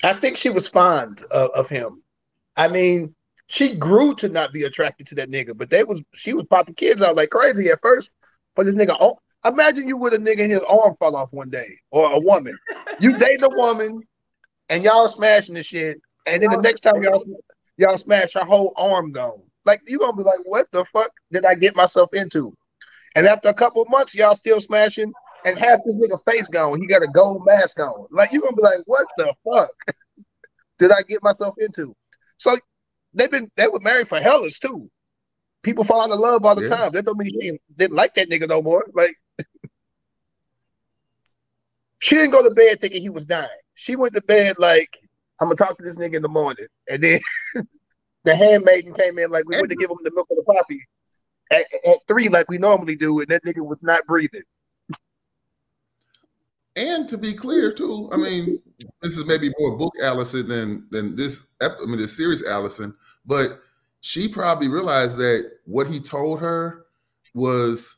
I 0.04 0.14
think 0.14 0.38
she 0.38 0.50
was 0.50 0.68
fond 0.68 1.24
of, 1.32 1.50
of 1.52 1.70
him. 1.70 2.02
I 2.56 2.68
mean, 2.68 3.16
she 3.48 3.76
grew 3.76 4.16
to 4.16 4.30
not 4.30 4.54
be 4.54 4.64
attracted 4.64 5.08
to 5.08 5.16
that 5.16 5.30
nigga, 5.30 5.58
but 5.58 5.70
they 5.72 5.84
was 5.84 6.02
she 6.14 6.34
was 6.34 6.46
popping 6.46 6.76
kids 6.76 7.02
out 7.02 7.16
like 7.16 7.32
crazy 7.32 7.70
at 7.70 7.82
first. 7.82 8.12
But 8.56 8.68
this 8.68 8.76
nigga, 8.76 8.96
oh, 9.00 9.18
imagine 9.44 9.88
you 9.88 9.98
with 9.98 10.14
a 10.14 10.18
nigga 10.18 10.42
and 10.42 10.52
his 10.52 10.64
arm 10.70 10.96
fall 11.00 11.16
off 11.16 11.34
one 11.34 11.50
day, 11.50 11.80
or 11.90 12.12
a 12.12 12.20
woman. 12.20 12.56
You 13.00 13.18
date 13.18 13.42
a 13.42 13.50
woman, 13.50 14.04
and 14.70 14.84
y'all 14.84 15.10
smashing 15.10 15.56
the 15.56 15.64
shit, 15.64 16.02
and 16.26 16.42
then 16.42 16.50
the 16.50 16.58
oh, 16.58 16.62
next 16.62 16.82
time 16.82 17.02
y'all 17.04 17.24
y'all 17.78 17.98
smash, 17.98 18.34
her 18.34 18.46
whole 18.46 18.74
arm 18.78 19.12
gone. 19.12 19.42
Like 19.66 19.82
you're 19.88 20.00
gonna 20.00 20.16
be 20.16 20.24
like, 20.24 20.40
what 20.46 20.68
the 20.72 20.86
fuck 20.86 21.12
did 21.32 21.46
I 21.46 21.56
get 21.56 21.76
myself 21.76 22.14
into? 22.14 22.56
And 23.16 23.28
after 23.28 23.50
a 23.50 23.54
couple 23.54 23.82
of 23.82 23.90
months, 23.90 24.16
y'all 24.16 24.36
still 24.36 24.62
smashing, 24.62 25.12
and 25.46 25.58
half 25.58 25.80
this 25.86 25.96
nigga 25.98 26.24
face 26.24 26.48
gone. 26.48 26.80
He 26.80 26.88
got 26.88 27.04
a 27.04 27.08
gold 27.08 27.46
mask 27.46 27.80
on. 27.80 28.08
Like 28.12 28.32
you're 28.32 28.42
gonna 28.42 28.56
be 28.56 28.64
like, 28.64 28.80
what 28.86 29.08
the 29.18 29.34
fuck 29.44 29.72
did 30.80 30.92
I 30.92 31.02
get 31.04 31.24
myself 31.24 31.56
into? 31.58 31.96
So 32.38 32.56
they've 33.14 33.32
been 33.32 33.52
they 33.56 33.68
were 33.68 33.80
married 33.80 34.08
for 34.08 34.20
hellas 34.20 34.60
too. 34.60 34.90
People 35.64 35.84
fall 35.84 36.02
out 36.02 36.12
of 36.12 36.20
love 36.20 36.46
all 36.46 36.56
the 36.56 36.64
Yeah. 36.64 36.70
time. 36.70 36.92
That 36.94 37.06
don't 37.06 37.18
mean 37.18 37.30
she 37.30 37.38
didn't, 37.38 37.62
didn't 37.76 37.96
like 37.96 38.16
that 38.16 38.30
nigga 38.30 38.48
no 38.48 38.62
more. 38.62 38.86
Like 38.94 39.14
she 42.00 42.16
didn't 42.16 42.32
go 42.32 42.42
to 42.48 42.54
bed 42.56 42.82
thinking 42.82 43.02
he 43.02 43.10
was 43.10 43.26
dying. 43.26 43.48
She 43.76 43.96
went 43.96 44.14
to 44.16 44.22
bed 44.22 44.56
like 44.58 44.98
I'm 45.42 45.48
gonna 45.48 45.56
talk 45.56 45.78
to 45.80 45.84
this 45.84 45.98
nigga 45.98 46.16
in 46.16 46.22
the 46.22 46.30
morning, 46.30 46.68
and 46.88 47.04
then 47.04 47.20
the 48.24 48.36
handmaiden 48.36 48.94
came 48.94 49.18
in 49.18 49.32
like 49.32 49.46
we 49.48 49.56
went 49.56 49.70
to 49.70 49.76
give 49.76 49.90
him 49.90 49.98
the 50.04 50.12
milk 50.12 50.28
of 50.30 50.38
the 50.38 50.44
poppy 50.44 50.82
at, 51.52 51.66
at 51.86 51.98
three 52.08 52.30
like 52.30 52.48
we 52.48 52.60
normally 52.60 52.96
do, 52.96 53.20
and 53.20 53.28
that 53.30 53.44
nigga 53.44 53.66
was 53.66 53.84
not 53.84 54.06
breathing. 54.06 54.44
And 56.76 57.10
to 57.10 57.18
be 57.18 57.34
clear, 57.34 57.74
too, 57.74 58.10
I 58.14 58.18
mean, 58.18 58.62
this 59.02 59.18
is 59.18 59.26
maybe 59.26 59.52
more 59.60 59.76
book 59.76 59.94
Alicent 60.02 60.48
than 60.48 60.88
than 60.92 61.16
this. 61.16 61.44
I 61.60 61.70
mean, 61.86 61.98
this 61.98 62.16
series 62.16 62.44
Alicent, 62.44 62.94
but 63.26 63.60
she 64.02 64.28
probably 64.28 64.68
realized 64.68 65.18
that 65.18 65.52
what 65.66 65.88
he 65.88 66.00
told 66.00 66.40
her 66.40 66.86
was 67.34 67.98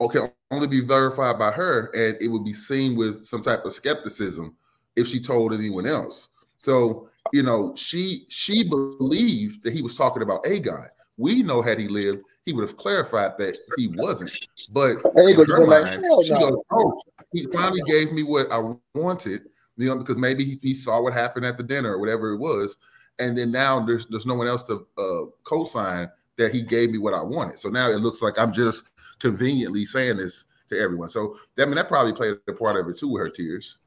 okay, 0.00 0.20
only 0.52 0.68
be 0.68 0.80
verified 0.80 1.38
by 1.38 1.50
her, 1.50 1.90
and 1.92 2.16
it 2.22 2.28
would 2.28 2.44
be 2.44 2.52
seen 2.52 2.96
with 2.96 3.24
some 3.24 3.42
type 3.42 3.64
of 3.64 3.72
skepticism 3.72 4.56
if 4.96 5.08
she 5.08 5.20
told 5.20 5.52
anyone 5.52 5.86
else. 5.86 6.28
So, 6.62 7.08
you 7.32 7.42
know, 7.42 7.74
she 7.76 8.26
she 8.28 8.64
believed 8.64 9.62
that 9.62 9.72
he 9.72 9.82
was 9.82 9.94
talking 9.94 10.22
about 10.22 10.44
Aegon. 10.44 10.88
We 11.18 11.42
know 11.42 11.62
had 11.62 11.78
he 11.78 11.88
lived, 11.88 12.22
he 12.44 12.52
would 12.52 12.68
have 12.68 12.76
clarified 12.76 13.32
that 13.38 13.56
he 13.76 13.88
wasn't. 13.96 14.36
But 14.72 14.90
in 14.90 14.98
Aegon 15.00 15.48
her 15.48 15.60
was 15.60 15.68
like, 15.68 16.24
she 16.24 16.32
no." 16.32 16.38
goes, 16.38 16.58
"Oh, 16.70 17.02
he 17.32 17.46
finally 17.52 17.82
gave 17.86 18.12
me 18.12 18.22
what 18.22 18.50
I 18.50 18.58
wanted, 18.94 19.42
you 19.76 19.88
know, 19.88 19.98
because 19.98 20.16
maybe 20.16 20.44
he, 20.44 20.58
he 20.62 20.74
saw 20.74 21.00
what 21.00 21.12
happened 21.12 21.44
at 21.44 21.56
the 21.56 21.62
dinner 21.62 21.94
or 21.94 21.98
whatever 21.98 22.32
it 22.32 22.38
was, 22.38 22.76
and 23.18 23.36
then 23.36 23.50
now 23.50 23.80
there's 23.80 24.06
there's 24.06 24.26
no 24.26 24.34
one 24.34 24.48
else 24.48 24.62
to 24.64 24.86
uh, 24.96 25.26
co-sign 25.44 26.10
that 26.36 26.54
he 26.54 26.62
gave 26.62 26.90
me 26.90 26.98
what 26.98 27.14
I 27.14 27.22
wanted. 27.22 27.58
So 27.58 27.68
now 27.68 27.88
it 27.88 28.00
looks 28.00 28.22
like 28.22 28.38
I'm 28.38 28.52
just 28.52 28.84
conveniently 29.18 29.84
saying 29.84 30.18
this 30.18 30.46
to 30.70 30.78
everyone. 30.78 31.08
So 31.08 31.36
I 31.58 31.64
mean, 31.64 31.74
that 31.74 31.88
probably 31.88 32.12
played 32.12 32.36
a 32.46 32.52
part 32.52 32.76
of 32.76 32.88
it 32.88 32.96
too 32.96 33.08
with 33.08 33.22
her 33.22 33.30
tears. 33.30 33.78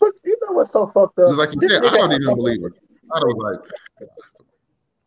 But 0.00 0.12
you 0.24 0.36
know 0.42 0.52
what's 0.54 0.72
so 0.72 0.86
fucked 0.86 1.18
up? 1.18 1.30
It's 1.30 1.38
like 1.38 1.50
said, 1.50 1.84
I 1.84 1.90
don't 1.90 2.12
even 2.12 2.34
believe 2.34 2.64
it. 2.64 2.72
I 3.12 3.18
was 3.20 3.62
like, 4.00 4.08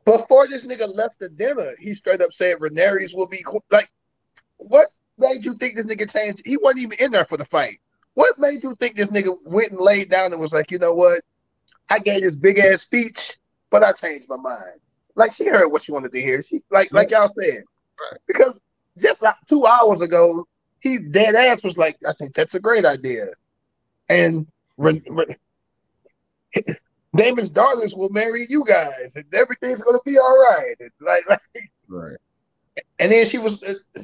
Before 0.06 0.48
this 0.48 0.66
nigga 0.66 0.94
left 0.94 1.20
the 1.20 1.30
dinner, 1.30 1.74
he 1.80 1.94
straight 1.94 2.22
up 2.22 2.34
said 2.34 2.58
Rhaenyra 2.58 3.16
will 3.16 3.28
be 3.28 3.44
like, 3.70 3.90
what 4.58 4.88
made 5.18 5.46
you 5.46 5.56
think 5.56 5.76
this 5.76 5.86
nigga 5.86 6.12
changed? 6.12 6.42
He 6.46 6.58
wasn't 6.58 6.82
even 6.82 6.98
in 7.00 7.12
there 7.12 7.26
for 7.26 7.38
the 7.38 7.46
fight. 7.46 7.80
What 8.14 8.38
made 8.38 8.64
you 8.64 8.76
think 8.76 8.96
this 8.96 9.10
nigga 9.10 9.36
went 9.46 9.72
and 9.72 9.80
laid 9.80 10.10
down 10.10 10.34
and 10.34 10.42
was 10.42 10.54
like, 10.54 10.72
you 10.72 10.80
know 10.80 10.94
what? 10.94 11.22
I 11.90 12.00
gave 12.00 12.22
this 12.22 12.36
big 12.36 12.60
ass 12.60 12.82
speech, 12.82 13.38
but 13.70 13.84
I 13.84 13.92
changed 13.94 14.28
my 14.30 14.38
mind. 14.38 14.80
Like 15.16 15.34
she 15.34 15.48
heard 15.48 15.70
what 15.70 15.84
she 15.84 15.92
wanted 15.92 16.12
to 16.14 16.22
hear. 16.22 16.42
She 16.42 16.64
like 16.72 16.92
like 16.94 17.12
y'all 17.12 17.28
said, 17.28 17.64
because 18.28 18.58
just 18.98 19.22
like 19.22 19.36
two 19.48 19.66
hours 19.66 20.02
ago, 20.02 20.46
he 20.80 20.98
dead 21.00 21.36
ass 21.36 21.64
was 21.64 21.78
like, 21.78 21.98
I 22.08 22.14
think 22.14 22.34
that's 22.34 22.56
a 22.56 22.60
great 22.60 22.86
idea, 22.86 23.28
and 24.08 24.48
Ren- 24.82 25.04
Ren- 25.10 25.36
Daemon's 27.16 27.50
daughters 27.50 27.94
will 27.96 28.10
marry 28.10 28.46
you 28.50 28.66
guys, 28.66 29.16
and 29.16 29.26
everything's 29.34 29.84
gonna 29.84 30.00
be 30.06 30.18
all 30.18 30.38
right. 30.50 30.76
And 30.80 30.92
like, 31.02 31.30
like, 31.30 31.42
right. 31.88 32.18
and 33.00 33.12
then 33.12 33.26
she 33.26 33.38
was, 33.38 33.62
uh, 33.64 34.02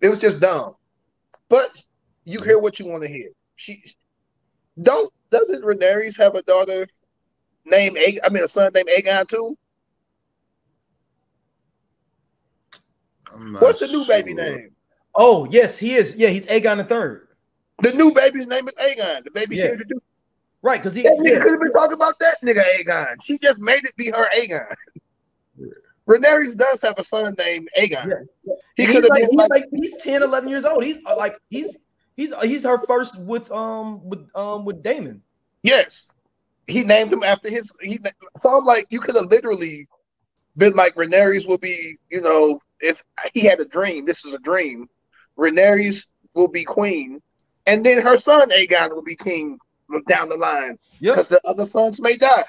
it 0.00 0.08
was 0.08 0.20
just 0.20 0.40
dumb. 0.40 0.74
But 1.48 1.70
you 2.24 2.40
hear 2.40 2.58
what 2.58 2.78
you 2.78 2.86
want 2.86 3.02
to 3.02 3.08
hear. 3.08 3.28
She 3.56 3.84
don't 4.80 5.12
doesn't 5.30 5.62
Rhaenyra 5.62 6.16
have 6.18 6.34
a 6.34 6.42
daughter 6.42 6.86
named 7.64 7.98
A? 7.98 8.20
I 8.24 8.28
mean, 8.30 8.44
a 8.44 8.48
son 8.48 8.72
named 8.74 8.88
Aegon 8.88 9.28
too. 9.28 9.56
What's 13.58 13.80
the 13.80 13.88
new 13.88 14.06
baby 14.06 14.32
name? 14.32 14.70
Oh 15.14 15.46
yes, 15.50 15.78
he 15.78 15.94
is. 15.94 16.16
Yeah, 16.16 16.28
he's 16.28 16.46
Aegon 16.46 16.78
the 16.78 16.84
third. 16.84 17.28
The 17.82 17.92
new 17.92 18.12
baby's 18.12 18.46
name 18.46 18.68
is 18.68 18.74
Aegon. 18.76 19.24
The 19.24 19.30
baby 19.30 19.56
she 19.56 19.62
Yeah. 19.62 19.72
introduced. 19.72 20.04
Right, 20.62 20.80
because 20.80 20.94
he. 20.94 21.02
That 21.02 21.18
nigga 21.18 21.28
Yeah, 21.30 21.42
could 21.42 21.50
have 21.52 21.60
been 21.60 21.72
talking 21.72 21.92
about 21.94 22.18
that 22.20 22.40
nigga 22.42 22.64
Aegon. 22.78 23.22
She 23.22 23.38
just 23.38 23.58
made 23.58 23.84
it 23.84 23.94
be 23.96 24.10
her 24.10 24.28
Aegon. 24.34 24.74
Yeah. 25.58 25.66
Rhaenyra 26.08 26.56
does 26.56 26.82
have 26.82 26.98
a 26.98 27.04
son 27.04 27.34
named 27.38 27.68
Aegon. 27.78 28.08
Yeah. 28.44 28.54
He 28.76 28.86
could 28.86 28.94
he's 28.96 29.02
have 29.02 29.10
like, 29.10 29.20
been 29.22 29.30
he's 29.30 29.38
like, 29.38 29.50
like 29.50 29.64
he's 29.74 29.96
10, 30.02 30.22
11 30.22 30.48
years 30.48 30.64
old. 30.64 30.84
He's 30.84 30.98
uh, 31.06 31.16
like 31.16 31.36
he's 31.50 31.76
he's 32.16 32.32
he's 32.42 32.64
her 32.64 32.84
first 32.86 33.18
with 33.18 33.50
um 33.52 34.06
with 34.08 34.28
um 34.34 34.64
with 34.64 34.82
Daemon. 34.82 35.22
Yes. 35.62 36.10
He 36.66 36.82
named 36.82 37.12
him 37.12 37.22
after 37.22 37.48
his 37.48 37.70
he 37.80 37.98
so 38.40 38.58
I'm 38.58 38.64
like 38.64 38.86
you 38.90 39.00
could 39.00 39.16
have 39.16 39.26
literally 39.26 39.86
been 40.56 40.74
like 40.74 40.94
Rhaenyra 40.94 41.46
will 41.46 41.58
be, 41.58 41.96
you 42.10 42.20
know, 42.20 42.58
if 42.80 43.02
he 43.32 43.40
had 43.40 43.60
a 43.60 43.64
dream, 43.64 44.04
this 44.04 44.24
is 44.24 44.34
a 44.34 44.38
dream. 44.38 44.88
Rhaenyra 45.38 46.06
will 46.34 46.48
be 46.48 46.64
queen, 46.64 47.20
and 47.66 47.84
then 47.84 48.02
her 48.02 48.18
son 48.18 48.50
Aegon 48.50 48.94
will 48.94 49.02
be 49.02 49.16
king 49.16 49.58
down 50.08 50.28
the 50.28 50.36
line 50.36 50.78
Yep. 51.00 51.14
because 51.14 51.28
the 51.28 51.40
other 51.46 51.66
sons 51.66 52.00
may 52.00 52.16
die. 52.16 52.44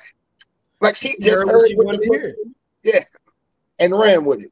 Like 0.81 0.95
she 0.95 1.15
just 1.19 1.37
Heard 1.43 1.49
heard, 1.49 1.71
what 1.75 1.95
she 1.95 1.99
the 2.09 2.09
to 2.11 2.19
hear. 2.21 2.35
yeah, 2.83 3.03
and 3.79 3.97
ran 3.97 4.25
with 4.25 4.41
it. 4.43 4.51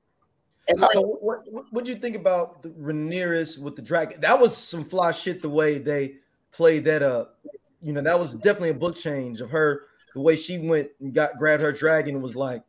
And 0.68 0.84
I, 0.84 0.88
So 0.94 1.02
what 1.02 1.52
what 1.52 1.72
would 1.74 1.88
you 1.88 1.96
think 1.96 2.16
about 2.16 2.62
the 2.62 2.70
Rhaenyra 2.70 3.58
with 3.60 3.76
the 3.76 3.82
dragon? 3.82 4.22
That 4.22 4.40
was 4.40 4.56
some 4.56 4.86
fly 4.86 5.12
shit. 5.12 5.42
The 5.42 5.50
way 5.50 5.78
they 5.80 6.16
played 6.52 6.86
that 6.86 7.04
up, 7.04 7.40
you 7.82 7.92
know, 7.94 8.02
that 8.02 8.18
was 8.18 8.36
definitely 8.36 8.70
a 8.70 8.74
book 8.76 8.96
change 8.96 9.42
of 9.42 9.50
her. 9.50 9.88
The 10.14 10.22
way 10.22 10.36
she 10.38 10.60
went 10.60 10.90
and 11.02 11.14
got 11.14 11.38
grabbed 11.38 11.64
her 11.64 11.72
dragon 11.74 12.22
was 12.22 12.36
like, 12.36 12.64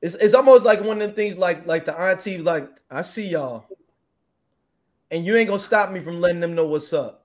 it's, 0.00 0.14
it's 0.14 0.34
almost 0.34 0.64
like 0.64 0.80
one 0.82 1.02
of 1.02 1.08
the 1.08 1.14
things 1.14 1.36
like 1.36 1.66
like 1.66 1.84
the 1.84 1.98
auntie 1.98 2.38
like 2.38 2.68
I 2.90 3.02
see 3.02 3.26
y'all, 3.28 3.66
and 5.12 5.24
you 5.24 5.36
ain't 5.36 5.46
gonna 5.48 5.60
stop 5.60 5.92
me 5.92 6.00
from 6.00 6.20
letting 6.20 6.40
them 6.40 6.54
know 6.56 6.66
what's 6.66 6.92
up. 6.92 7.24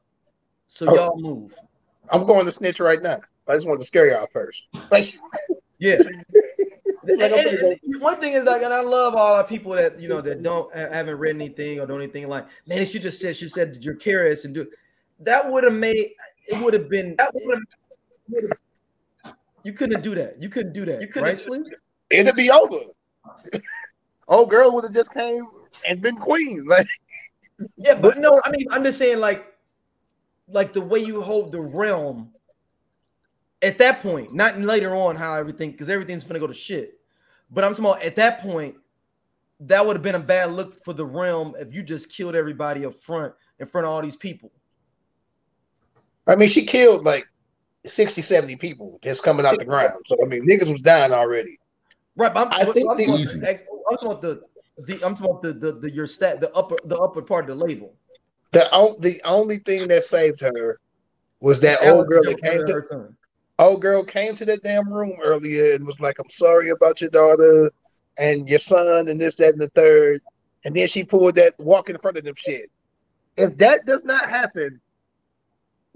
So 0.67 0.85
Oh. 0.89 0.95
y'all 0.95 1.19
move. 1.19 1.55
I'm 2.09 2.25
going 2.25 2.45
to 2.45 2.51
snitch 2.51 2.79
right 2.79 3.01
now. 3.01 3.17
I 3.47 3.53
just 3.55 3.67
wanted 3.67 3.79
to 3.79 3.85
scare 3.87 4.11
y'all 4.11 4.27
first. 4.27 4.67
Like, 4.91 5.17
Yeah. 5.79 5.95
And- 5.99 6.25
and- 7.09 7.79
and 7.83 8.01
one 8.01 8.19
thing 8.19 8.33
is 8.33 8.43
like, 8.45 8.63
and 8.63 8.73
I 8.73 8.81
love 8.81 9.15
all 9.15 9.35
our 9.35 9.43
people 9.45 9.71
that 9.73 9.97
you 9.99 10.09
know 10.09 10.19
that 10.21 10.43
don't 10.43 10.73
haven't 10.75 11.15
read 11.17 11.35
anything 11.35 11.79
or 11.79 11.85
do 11.87 11.95
anything 11.95 12.27
like, 12.27 12.45
man, 12.67 12.85
she 12.85 12.99
just 12.99 13.21
said 13.21 13.35
she 13.35 13.47
said 13.47 13.73
that 13.73 13.83
you're 13.83 13.95
curious 13.95 14.43
and 14.43 14.53
do 14.53 14.67
that 15.21 15.49
would 15.49 15.63
have 15.63 15.73
made 15.73 16.11
it 16.47 16.61
would 16.63 16.73
have 16.73 16.89
been 16.89 17.15
that 17.17 17.33
would 17.33 17.59
have 18.33 18.57
you 19.63 19.71
couldn't 19.73 20.01
do 20.01 20.15
that. 20.15 20.41
You 20.41 20.49
couldn't 20.49 20.73
do 20.73 20.85
that. 20.85 20.99
You 21.01 21.07
couldn't 21.07 21.23
right, 21.23 21.37
Sleep? 21.39 21.63
it'd 22.09 22.35
be 22.35 22.49
over. 22.51 22.79
Old 24.27 24.49
girl 24.49 24.73
would 24.73 24.83
have 24.83 24.93
just 24.93 25.13
came 25.13 25.45
and 25.87 26.01
been 26.01 26.17
queen. 26.17 26.65
Like, 26.65 26.87
Yeah, 27.77 27.95
but 27.95 28.17
no, 28.17 28.41
I 28.45 28.51
mean, 28.51 28.65
I'm 28.71 28.83
just 28.83 28.97
saying, 28.97 29.19
like, 29.19 29.45
like 30.47 30.73
the 30.73 30.81
way 30.81 30.99
you 30.99 31.21
hold 31.21 31.51
the 31.51 31.61
realm 31.61 32.31
at 33.61 33.77
that 33.79 34.01
point, 34.01 34.33
not 34.33 34.59
later 34.59 34.95
on, 34.95 35.15
how 35.15 35.33
everything, 35.33 35.71
because 35.71 35.89
everything's 35.89 36.23
gonna 36.23 36.39
go 36.39 36.47
to 36.47 36.53
shit. 36.53 36.99
But 37.49 37.63
I'm 37.63 37.71
talking 37.71 37.85
about 37.85 38.03
at 38.03 38.15
that 38.17 38.41
point, 38.41 38.75
that 39.61 39.85
would 39.85 39.95
have 39.95 40.03
been 40.03 40.15
a 40.15 40.19
bad 40.19 40.51
look 40.51 40.83
for 40.83 40.93
the 40.93 41.05
realm 41.05 41.55
if 41.57 41.73
you 41.73 41.81
just 41.81 42.13
killed 42.13 42.35
everybody 42.35 42.85
up 42.85 42.95
front 43.01 43.33
in 43.59 43.65
front 43.65 43.87
of 43.87 43.93
all 43.93 44.01
these 44.01 44.15
people. 44.15 44.51
I 46.27 46.35
mean, 46.35 46.49
she 46.49 46.65
killed 46.65 47.05
like 47.05 47.25
60, 47.85 48.21
70 48.21 48.55
people 48.57 48.99
just 49.01 49.23
coming 49.23 49.45
out 49.45 49.57
the 49.57 49.65
ground. 49.65 50.03
So, 50.05 50.17
I 50.21 50.27
mean, 50.27 50.47
niggas 50.47 50.71
was 50.71 50.81
dying 50.81 51.13
already. 51.13 51.57
Right, 52.15 52.33
but 52.33 52.47
I'm, 52.53 52.69
I 52.69 52.71
think 52.71 52.89
I'm, 52.89 52.97
the- 52.97 53.03
Easy. 53.03 53.39
I'm 53.47 53.57
talking 53.95 54.09
about 54.09 54.21
the, 54.21 54.41
the 54.85 54.95
I'm 55.03 55.15
talking 55.15 55.25
about 55.25 55.41
the, 55.41 55.53
the 55.53 55.71
the 55.73 55.91
your 55.91 56.07
stat 56.07 56.39
the 56.41 56.53
upper 56.53 56.77
the 56.85 56.97
upper 56.97 57.21
part 57.21 57.49
of 57.49 57.57
the 57.57 57.65
label. 57.65 57.95
The, 58.51 58.67
o- 58.71 58.97
the 58.99 59.21
only 59.25 59.59
thing 59.59 59.87
that 59.89 60.05
saved 60.05 60.39
her 60.41 60.79
was 61.41 61.59
that 61.61 61.81
old 61.83 62.07
girl 62.07 62.23
that 62.23 62.41
came 62.41 62.65
to, 62.65 62.73
Her 62.89 63.13
old 63.59 63.81
girl 63.81 64.03
came 64.03 64.35
to 64.37 64.45
that 64.45 64.63
damn 64.63 64.91
room 64.91 65.13
earlier 65.21 65.73
and 65.73 65.85
was 65.85 65.99
like, 65.99 66.17
I'm 66.17 66.29
sorry 66.29 66.69
about 66.69 67.01
your 67.01 67.09
daughter 67.09 67.71
and 68.17 68.49
your 68.49 68.59
son 68.59 69.09
and 69.09 69.19
this, 69.19 69.35
that, 69.35 69.51
and 69.53 69.61
the 69.61 69.69
third. 69.69 70.21
And 70.63 70.75
then 70.75 70.87
she 70.87 71.03
pulled 71.03 71.35
that 71.35 71.55
walk 71.59 71.89
in 71.89 71.97
front 71.97 72.17
of 72.17 72.23
them 72.23 72.35
shit. 72.35 72.71
If 73.35 73.57
that 73.57 73.85
does 73.85 74.03
not 74.05 74.29
happen, 74.29 74.81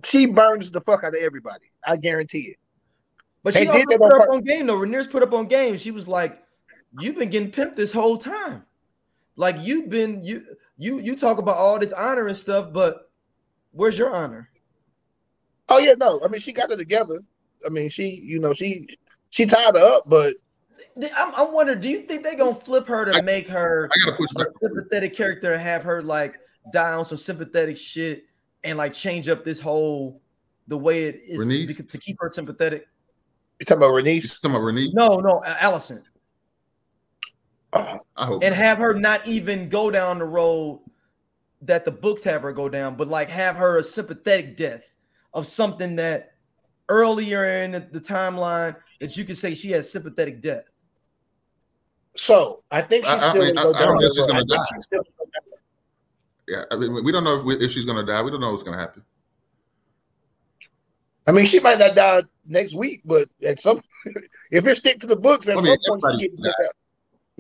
she 0.04 0.26
burns 0.26 0.72
the 0.72 0.82
fuck 0.82 1.04
out 1.04 1.16
of 1.16 1.22
everybody. 1.22 1.66
I 1.86 1.96
guarantee 1.96 2.50
it. 2.52 2.58
But 3.44 3.54
They 3.54 3.62
she 3.62 3.72
did 3.72 3.88
put 3.88 4.14
up 4.14 4.30
on 4.30 4.42
game 4.42 4.68
though. 4.68 4.78
Rhaenyra's 4.78 5.08
put 5.08 5.24
up 5.24 5.34
on 5.34 5.48
game. 5.48 5.78
She 5.78 5.90
was 5.90 6.08
like, 6.08 6.40
"You've 7.00 7.18
been 7.18 7.30
getting 7.30 7.52
pimped 7.52 7.76
this 7.76 7.92
whole 7.92 8.18
time. 8.18 8.66
Like 9.42 9.56
you've 9.60 9.90
been 9.90 10.22
you 10.22 10.46
you 10.78 11.00
you 11.00 11.16
talk 11.16 11.40
about 11.40 11.58
all 11.58 11.80
this 11.80 11.94
honor 11.94 12.28
and 12.28 12.38
stuff, 12.38 12.72
but 12.72 13.10
where's 13.72 13.98
your 13.98 14.14
honor? 14.16 14.52
Oh 15.68 15.80
yeah, 15.80 15.96
no. 15.98 16.22
I 16.24 16.28
mean, 16.28 16.40
she 16.40 16.54
got 16.54 16.70
it 16.70 16.78
together. 16.78 17.22
I 17.66 17.70
mean, 17.70 17.90
she, 17.90 18.10
you 18.10 18.38
know, 18.38 18.54
she 18.54 18.88
she 19.32 19.48
tied 19.48 19.74
her 19.74 19.82
up, 19.84 20.04
but 20.08 20.36
I'm, 21.18 21.34
I'm 21.36 21.54
wondering, 21.56 21.80
do 21.80 21.90
you 21.90 22.02
think 22.02 22.22
they're 22.22 22.36
gonna 22.36 22.54
flip 22.54 22.86
her 22.86 23.04
to 23.06 23.16
I- 23.16 23.22
make 23.22 23.48
her 23.48 23.90
I 23.92 24.06
gotta 24.06 24.18
push 24.18 24.30
a 24.38 24.46
sympathetic 24.62 25.16
character 25.16 25.54
and 25.54 25.62
have 25.62 25.82
her 25.82 26.04
like 26.04 26.38
die 26.72 26.94
on 26.94 27.04
some 27.04 27.18
sympathetic 27.18 27.78
shit 27.78 28.26
and 28.64 28.78
like 28.78 28.94
change 28.94 29.28
up 29.28 29.44
this 29.44 29.60
whole 29.60 30.22
the 30.68 30.78
way 30.78 31.06
it 31.06 31.20
is 31.28 31.40
Rhaenys? 31.40 31.90
to 31.90 31.98
keep 31.98 32.18
her 32.20 32.30
sympathetic? 32.32 32.86
you 33.60 33.66
talking 33.66 33.78
about 33.84 33.96
You 33.96 34.04
Rhaenys? 34.04 34.40
talking 34.40 34.56
about 34.56 34.62
Rhaenys? 34.68 34.90
No, 34.94 35.18
no, 35.18 35.42
Alicent. 35.48 36.04
I 37.74 38.00
and 38.18 38.42
not. 38.42 38.54
have 38.54 38.78
her 38.80 38.94
not 39.00 39.26
even 39.28 39.70
go 39.70 39.90
down 39.92 40.20
the 40.20 40.26
road 40.26 40.82
that 41.62 41.86
the 41.86 41.92
books 41.92 42.24
have 42.24 42.42
her 42.42 42.52
go 42.52 42.68
down, 42.70 42.96
but 42.96 43.08
like 43.08 43.30
have 43.30 43.56
her 43.58 43.78
a 43.78 43.84
sympathetic 43.84 44.58
death 44.58 44.96
of 45.34 45.46
something 45.48 45.96
that 45.98 46.34
earlier 46.90 47.46
in 47.64 47.72
the, 47.72 47.80
the 47.80 48.02
timeline 48.02 48.76
that 49.00 49.16
you 49.16 49.24
could 49.24 49.38
say 49.38 49.54
she 49.54 49.72
has 49.72 49.90
sympathetic 49.92 50.42
death. 50.42 50.66
So 52.16 52.64
I 52.72 52.82
think 52.82 53.06
she's 53.06 53.14
I- 53.24 53.28
I 53.28 53.30
still 53.30 53.46
mean, 53.46 53.56
gonna 53.56 53.72
go 53.72 53.74
I- 53.74 53.82
I 53.82 53.86
down. 53.86 53.96
know 53.96 54.02
if 54.02 54.10
that 54.10 54.16
she's 54.16 54.28
gonna 54.28 54.40
I 54.40 54.44
die. 54.44 54.66
she's 54.74 54.84
still 54.84 55.00
gonna 55.04 55.32
go. 55.32 55.58
Yeah, 56.48 56.64
I 56.72 56.76
mean, 56.76 57.04
we 57.06 57.12
don't 57.14 57.24
know 57.24 57.38
if, 57.40 57.46
we, 57.46 57.56
if 57.56 57.72
she's 57.72 57.86
gonna 57.86 58.06
die. 58.06 58.22
We 58.22 58.32
don't 58.32 58.42
know 58.42 58.52
what's 58.52 58.64
gonna 58.64 58.78
happen. 58.78 59.06
I 61.28 61.32
mean, 61.32 61.46
she 61.46 61.60
might 61.62 61.80
not 61.80 61.96
die 61.96 62.24
next 62.46 62.74
week, 62.74 63.02
but 63.06 63.30
at 63.46 63.62
some, 63.62 63.80
if 64.52 64.66
it 64.68 64.78
stick 64.78 65.00
to 65.02 65.08
the 65.08 65.16
books, 65.16 65.48
at 65.48 65.58
I 65.58 65.62
mean, 65.62 65.78
some 65.80 66.00
point, 66.02 66.20
she 66.20 66.28
everybody 66.28 66.44
get 66.60 66.72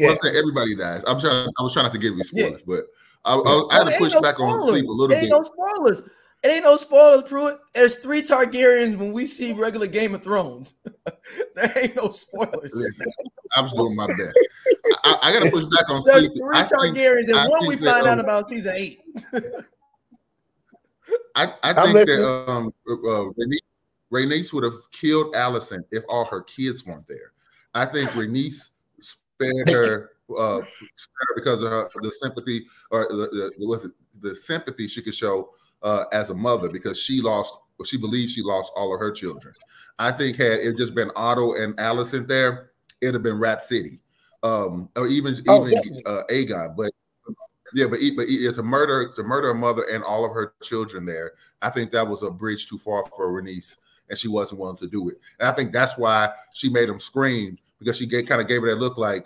dies. 0.01 0.03
out. 0.03 0.07
Well, 0.07 0.11
I'm 0.13 0.19
saying 0.19 0.35
everybody 0.35 0.75
dies. 0.75 1.03
I'm 1.07 1.19
trying. 1.19 1.47
I 1.57 1.63
was 1.63 1.73
trying 1.73 1.85
not 1.85 1.93
to 1.93 1.99
give 1.99 2.17
you 2.17 2.23
Yeah. 2.33 2.45
spoilers, 2.47 2.61
but 2.65 2.85
I, 3.25 3.35
I, 3.35 3.67
I 3.71 3.75
had 3.77 3.91
to 3.91 3.97
push 3.97 4.13
no 4.13 4.21
back 4.21 4.39
on 4.39 4.61
sleep 4.67 4.87
a 4.87 4.91
little 4.91 5.15
It 5.15 5.19
ain't 5.19 5.29
bit. 5.31 5.37
no 5.37 5.43
spoilers. 5.43 6.01
It 6.43 6.47
ain't 6.47 6.63
no 6.63 6.75
spoilers, 6.75 7.29
Pruitt. 7.29 7.59
There's 7.75 7.97
three 7.97 8.23
Targaryens 8.23 8.97
when 8.97 9.11
we 9.13 9.27
see 9.27 9.53
regular 9.53 9.85
Game 9.85 10.15
of 10.15 10.23
Thrones. 10.23 10.73
there 11.55 11.71
ain't 11.77 11.95
no 11.95 12.09
spoilers. 12.09 12.71
Listen, 12.73 13.05
I 13.55 13.61
was 13.61 13.73
doing 13.73 13.95
my 13.95 14.07
best. 14.07 14.39
I, 15.03 15.17
I 15.21 15.31
got 15.31 15.45
to 15.45 15.51
push 15.51 15.65
back 15.65 15.87
on 15.89 16.01
There's 16.03 16.25
sleep. 16.25 16.31
three 16.35 16.57
I 16.57 16.63
think, 16.63 16.97
Targaryens, 16.97 17.27
and 17.29 17.35
I 17.37 17.47
one 17.47 17.67
we 17.67 17.75
think 17.75 17.81
that, 17.81 17.91
find 17.91 18.07
out 18.07 18.13
um, 18.19 18.25
about 18.25 18.49
season 18.49 18.73
eight. 18.75 19.01
I, 21.35 21.53
I 21.63 21.73
think 21.73 21.93
listening. 21.93 22.21
that 22.21 22.49
um, 22.49 22.73
uh, 22.89 22.93
Rhaenys, 23.37 23.59
Rhaenys 24.11 24.53
would 24.53 24.63
have 24.63 24.73
killed 24.91 25.33
Alicent 25.35 25.83
if 25.91 26.03
all 26.09 26.25
her 26.25 26.41
kids 26.41 26.85
weren't 26.85 27.07
there. 27.07 27.33
I 27.73 27.85
think 27.85 28.09
Rhaenys 28.11 28.71
spared 29.41 29.69
her, 29.69 30.09
uh, 30.37 30.61
because 31.35 31.63
of 31.63 31.69
her, 31.69 31.89
the 32.01 32.11
sympathy 32.11 32.65
or 32.91 33.07
the, 33.09 33.51
the 33.57 33.67
was 33.67 33.85
it 33.85 33.91
the 34.21 34.35
sympathy 34.35 34.87
she 34.87 35.01
could 35.01 35.15
show 35.15 35.49
uh, 35.83 36.05
as 36.11 36.29
a 36.29 36.33
mother 36.33 36.69
because 36.69 37.01
she 37.01 37.21
lost. 37.21 37.55
She 37.83 37.97
believes 37.97 38.33
she 38.33 38.43
lost 38.43 38.71
all 38.75 38.93
of 38.93 38.99
her 38.99 39.11
children. 39.11 39.55
I 39.97 40.11
think 40.11 40.37
had 40.37 40.59
it 40.59 40.77
just 40.77 40.93
been 40.93 41.09
Otto 41.15 41.53
and 41.53 41.75
Alicent 41.77 42.27
there, 42.27 42.69
it'd 43.01 43.15
have 43.15 43.23
been 43.23 43.39
Rap 43.39 43.59
City, 43.59 43.99
um, 44.43 44.87
or 44.95 45.07
even 45.07 45.35
Oh, 45.47 45.65
even 45.65 45.81
definitely. 45.81 46.03
uh, 46.05 46.21
Aegon. 46.29 46.75
But 46.77 46.91
yeah, 47.73 47.87
but 47.87 47.99
but 48.15 48.27
to 48.27 48.63
murder 48.63 49.11
to 49.15 49.23
murder 49.23 49.49
a 49.49 49.55
mother 49.55 49.83
and 49.91 50.03
all 50.03 50.25
of 50.25 50.31
her 50.31 50.53
children 50.61 51.05
there, 51.05 51.31
I 51.63 51.71
think 51.71 51.91
that 51.91 52.07
was 52.07 52.21
a 52.21 52.29
bridge 52.29 52.67
too 52.67 52.77
far 52.77 53.03
for 53.05 53.31
Rhaenys, 53.31 53.77
and 54.09 54.19
she 54.19 54.27
wasn't 54.27 54.61
willing 54.61 54.77
to 54.77 54.87
do 54.87 55.09
it. 55.09 55.15
And 55.39 55.49
I 55.49 55.51
think 55.51 55.71
that's 55.71 55.97
why 55.97 56.29
she 56.53 56.69
made 56.69 56.87
him 56.89 56.99
scream 56.99 57.57
because 57.81 57.97
she 57.97 58.05
gave, 58.05 58.27
kind 58.27 58.39
of 58.39 58.47
gave 58.47 58.61
her 58.61 58.67
that 58.69 58.79
look 58.79 58.97
like, 58.97 59.25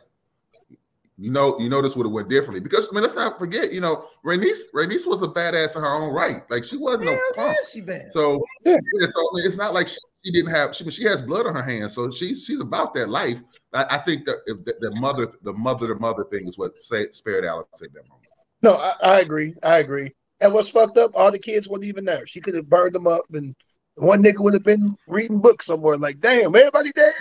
you 1.18 1.30
know, 1.32 1.58
you 1.60 1.70
know, 1.70 1.82
this 1.82 1.95
would 1.95 2.06
have 2.06 2.12
went 2.14 2.30
differently. 2.30 2.60
Because 2.60 2.88
I 2.89 2.93
mean, 2.95 3.03
let's 3.03 3.16
not 3.16 3.38
forget, 3.38 3.72
you 3.72 3.80
know, 3.82 4.06
Rhaenys 4.26 4.60
Rhaenys 4.74 5.06
was 5.08 5.22
a 5.22 5.28
badass 5.28 5.76
in 5.76 5.82
her 5.84 5.88
own 5.93 6.14
right. 6.14 6.41
Like 6.49 6.64
she 6.64 6.78
wasn't 6.78 7.06
no 7.06 7.12
Hell 7.12 7.22
yeah, 7.38 7.43
punk. 7.43 7.58
she 7.72 7.82
bad. 7.82 8.12
So, 8.12 8.41
Yeah. 8.66 8.78
yeah, 8.99 9.08
so 9.08 9.20
I 9.22 9.30
mean, 9.36 9.45
it's 9.45 9.56
not 9.58 9.74
like 9.74 9.88
she, 9.88 9.97
she 10.26 10.32
didn't 10.32 10.51
have. 10.51 10.76
She, 10.76 10.89
she 10.91 11.03
has 11.06 11.22
blood 11.22 11.45
on 11.47 11.56
her 11.56 11.64
hands, 11.64 11.93
so 11.93 12.10
she's 12.10 12.43
she's 12.43 12.60
about 12.60 12.93
that 12.95 13.10
life. 13.10 13.41
I, 13.74 13.86
I 13.91 13.97
think 13.99 14.26
that 14.26 14.38
if 14.47 14.66
the, 14.66 14.76
the 14.82 14.95
mother, 14.95 15.28
the 15.43 15.53
mother 15.53 15.88
to 15.88 15.95
mother 15.95 16.24
thing 16.32 16.47
is 16.47 16.58
what 16.58 16.82
say, 16.84 17.10
spared 17.12 17.45
Alex 17.45 17.82
at 17.84 17.93
that 17.93 18.08
moment. 18.10 18.28
no, 18.64 18.74
I, 18.76 18.93
I 19.16 19.20
agree. 19.22 19.53
I 19.64 19.78
agree. 19.78 20.12
And 20.41 20.53
what's 20.53 20.68
fucked 20.70 20.97
up? 20.97 21.12
All 21.16 21.32
the 21.32 21.39
kids 21.39 21.70
weren't 21.70 21.86
even 21.86 22.03
there. 22.03 22.28
She 22.28 22.41
could 22.41 22.56
have 22.56 22.70
burned 22.70 22.93
them 22.93 23.08
up, 23.08 23.24
and 23.32 23.56
one 23.95 24.22
nigga 24.22 24.39
would 24.39 24.53
have 24.53 24.64
been 24.66 24.97
reading 25.08 25.39
books 25.39 25.68
somewhere. 25.68 25.95
Like, 25.95 26.20
damn, 26.20 26.53
everybody 26.53 26.91
dead. 26.91 27.14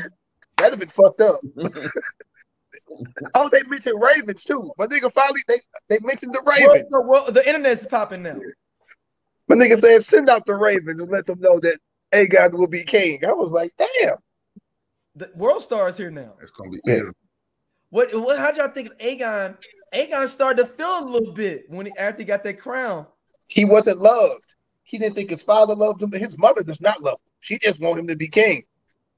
That'd 0.64 0.80
have 0.80 0.88
been 0.88 1.04
fucked 1.04 1.20
up. 1.20 1.40
oh, 3.34 3.50
they 3.50 3.62
mentioned 3.64 4.00
ravens 4.00 4.44
too. 4.44 4.72
My 4.78 4.86
nigga 4.86 5.12
finally 5.12 5.40
they 5.46 5.60
they 5.88 5.98
mentioned 6.00 6.32
the 6.32 6.42
Well, 6.42 6.72
ravens. 6.72 6.88
the, 6.90 7.02
well, 7.02 7.30
the 7.30 7.46
internet's 7.46 7.86
popping 7.86 8.22
now. 8.22 8.38
My 9.46 9.56
nigga 9.56 9.78
said 9.78 10.02
send 10.02 10.30
out 10.30 10.46
the 10.46 10.54
ravens 10.54 11.02
and 11.02 11.10
let 11.10 11.26
them 11.26 11.38
know 11.40 11.60
that 11.60 11.78
Aegon 12.12 12.52
will 12.52 12.66
be 12.66 12.82
king. 12.82 13.22
I 13.26 13.32
was 13.32 13.52
like, 13.52 13.72
damn. 13.76 14.16
The 15.16 15.30
World 15.36 15.60
Star 15.62 15.86
is 15.90 15.98
here 15.98 16.10
now. 16.10 16.32
It's 16.40 16.50
gonna 16.52 16.70
be. 16.70 16.80
Yeah. 16.86 17.00
What? 17.90 18.14
What? 18.14 18.38
How'd 18.38 18.56
y'all 18.56 18.68
think 18.68 18.90
of 18.92 18.96
Aegon? 18.98 19.58
Aegon 19.92 20.28
started 20.30 20.62
to 20.64 20.68
feel 20.70 21.00
a 21.00 21.04
little 21.04 21.34
bit 21.34 21.66
when 21.68 21.84
he 21.84 21.92
after 21.98 22.22
he 22.22 22.24
got 22.24 22.42
that 22.44 22.58
crown. 22.58 23.06
He 23.48 23.66
wasn't 23.66 23.98
loved. 23.98 24.54
He 24.84 24.96
didn't 24.96 25.14
think 25.14 25.28
his 25.28 25.42
father 25.42 25.74
loved 25.74 26.00
him, 26.02 26.08
but 26.08 26.20
his 26.20 26.38
mother 26.38 26.62
does 26.62 26.80
not 26.80 27.02
love 27.02 27.14
him. 27.16 27.30
She 27.40 27.58
just 27.58 27.80
want 27.80 27.98
him 27.98 28.06
to 28.06 28.16
be 28.16 28.28
king. 28.28 28.62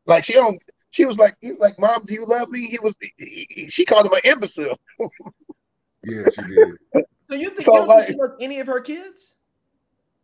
Like 0.07 0.25
she 0.25 0.33
don't. 0.33 0.61
She 0.97 1.05
was 1.05 1.19
like, 1.19 1.37
he 1.43 1.53
was 1.53 1.61
like, 1.61 1.79
Mom, 1.79 2.07
do 2.07 2.15
you 2.15 2.25
love 2.25 2.49
me? 2.49 2.69
He 2.69 2.79
was. 2.83 2.97
he- 3.19 3.47
he- 3.51 3.69
she 3.69 3.85
called 3.85 4.07
him 4.07 4.15
an 4.15 4.21
imbecile. 4.25 4.81
Yeah, 4.99 6.23
she 6.35 6.41
did. 6.43 6.69
So 7.29 7.37
you 7.37 7.51
think, 7.51 7.61
So, 7.67 7.73
you 7.75 7.79
don't 7.81 7.89
like- 7.89 8.07
she 8.09 8.15
loves 8.15 8.33
any 8.41 8.61
of 8.61 8.67
her 8.67 8.81
kids? 8.81 9.35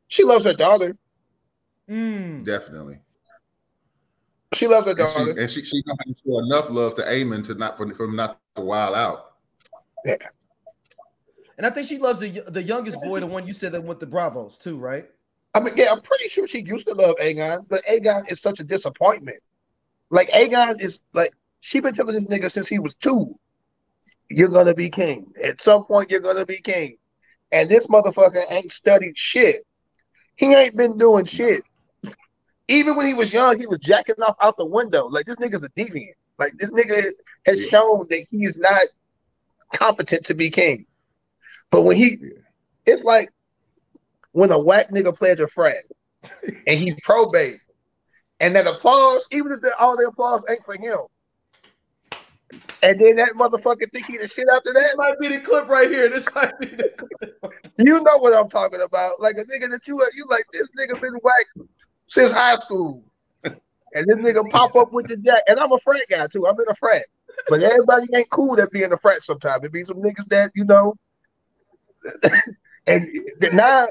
She 0.09 0.25
loves 0.25 0.47
her 0.47 0.55
daughter. 0.55 0.97
Mm. 1.91 2.43
Definitely. 2.47 3.01
She 4.55 4.66
loves 4.66 4.87
her 4.87 4.93
And 4.93 5.11
she 5.11 5.18
daughter. 5.18 5.41
and 5.43 5.51
she 5.51 5.62
she 5.62 5.83
know 5.85 5.95
how 5.99 6.05
to 6.11 6.14
show 6.25 6.39
enough 6.39 6.70
love 6.70 6.95
to 6.95 7.03
Aemond 7.03 7.45
to 7.49 7.55
not 7.55 7.77
for, 7.77 7.87
for 7.95 8.07
not 8.07 8.39
to 8.55 8.62
wild 8.62 8.95
out. 8.95 9.33
Yeah, 10.07 10.16
and 11.59 11.66
I 11.66 11.70
think 11.70 11.87
she 11.87 11.99
loves 11.99 12.18
the 12.20 12.45
the 12.49 12.62
youngest 12.62 12.99
boy, 13.03 13.20
the 13.20 13.27
one 13.27 13.47
you 13.47 13.53
said 13.53 13.73
that 13.73 13.83
went 13.83 14.01
to 14.01 14.07
Braavos 14.07 14.59
too, 14.59 14.79
right? 14.79 15.07
I 15.55 15.61
mean, 15.61 15.75
yeah, 15.77 15.91
I'm 15.93 16.01
pretty 16.01 16.29
sure 16.29 16.47
she 16.47 16.61
used 16.62 16.87
to 16.89 16.95
love 16.95 17.16
Aegon, 17.20 17.66
but 17.68 17.85
Aegon 17.85 18.31
is 18.31 18.41
such 18.41 18.61
a 18.61 18.64
disappointment. 18.64 19.43
Like 20.12 20.30
Aegon 20.30 20.80
is 20.80 21.00
like 21.14 21.32
she 21.60 21.80
been 21.80 21.94
telling 21.94 22.14
this 22.14 22.28
nigga 22.28 22.50
since 22.50 22.68
he 22.68 22.78
was 22.78 22.94
two, 22.94 23.34
you're 24.30 24.50
gonna 24.50 24.74
be 24.74 24.90
king. 24.90 25.32
At 25.42 25.62
some 25.62 25.84
point, 25.86 26.10
you're 26.10 26.20
gonna 26.20 26.46
be 26.46 26.60
king. 26.60 26.98
And 27.50 27.68
this 27.68 27.86
motherfucker 27.86 28.44
ain't 28.50 28.70
studied 28.70 29.16
shit. 29.16 29.64
He 30.36 30.54
ain't 30.54 30.76
been 30.76 30.98
doing 30.98 31.24
shit. 31.24 31.64
Even 32.68 32.96
when 32.96 33.06
he 33.06 33.14
was 33.14 33.32
young, 33.32 33.58
he 33.58 33.66
was 33.66 33.80
jacking 33.80 34.20
off 34.22 34.36
out 34.42 34.56
the 34.58 34.66
window. 34.66 35.06
Like 35.06 35.26
this 35.26 35.36
nigga's 35.36 35.64
a 35.64 35.68
deviant. 35.70 36.14
Like 36.38 36.54
this 36.58 36.72
nigga 36.72 37.10
has 37.46 37.60
Yeah. 37.60 37.68
shown 37.70 38.06
that 38.10 38.26
he 38.30 38.44
is 38.44 38.58
not 38.58 38.82
competent 39.74 40.26
to 40.26 40.34
be 40.34 40.50
king. 40.50 40.86
But 41.70 41.82
when 41.82 41.96
he, 41.96 42.18
it's 42.84 43.02
like 43.02 43.30
when 44.32 44.50
a 44.50 44.58
whack 44.58 44.90
nigga 44.90 45.16
pledge 45.16 45.40
a 45.40 45.46
frat 45.46 45.84
and 46.66 46.78
he 46.78 46.94
probate, 47.02 47.58
and 48.43 48.55
that 48.57 48.66
applause, 48.66 49.26
even 49.32 49.53
if 49.53 49.61
the, 49.62 49.74
all 49.78 49.97
the 49.97 50.09
applause 50.09 50.45
ain't 50.51 50.64
for 50.64 50.74
him, 50.74 50.99
and 52.82 53.01
then 53.01 53.16
that 53.16 53.32
motherfucker 53.34 53.90
think 53.93 54.07
he 54.07 54.18
the 54.18 54.26
shit 54.26 54.47
after 54.53 54.72
This 54.72 54.82
that, 54.82 54.97
might 54.97 55.18
be 55.20 55.28
the 55.28 55.38
clip 55.38 55.68
right 55.68 55.88
here. 55.88 56.09
This 56.09 56.28
might 56.34 56.59
be 56.59 56.66
the 56.66 56.90
clip. 56.97 57.55
you 57.78 58.03
know 58.03 58.18
what 58.18 58.34
I'm 58.34 58.51
talking 58.51 58.80
about. 58.80 59.20
Like 59.20 59.36
a 59.38 59.45
nigga 59.45 59.70
that 59.70 59.86
you 59.86 59.99
uh, 60.01 60.05
you 60.14 60.26
like 60.28 60.45
this 60.53 60.68
nigga 60.78 61.01
been 61.01 61.14
whack 61.22 61.47
since 62.09 62.32
high 62.32 62.57
school. 62.57 63.05
And 63.45 64.07
this 64.07 64.16
nigga 64.16 64.51
pop 64.51 64.74
up 64.74 64.93
with 64.93 65.07
the 65.07 65.16
jack. 65.18 65.43
And 65.47 65.61
I'm 65.61 65.70
a 65.70 65.78
frat 65.78 66.03
guy 66.09 66.26
too. 66.26 66.47
I'm 66.47 66.59
in 66.59 66.66
a 66.68 66.74
frat. 66.74 67.05
But 67.49 67.62
everybody 67.62 68.07
ain't 68.14 68.30
cool 68.30 68.57
that 68.57 68.72
be 68.72 68.82
in 68.82 68.93
a 68.93 68.99
frat 68.99 69.22
sometimes. 69.22 69.64
It 69.64 69.72
be 69.72 69.84
some 69.84 69.99
niggas 69.99 70.26
that, 70.30 70.51
you 70.55 70.64
know. 70.64 70.95
And 72.87 73.09
now. 73.53 73.89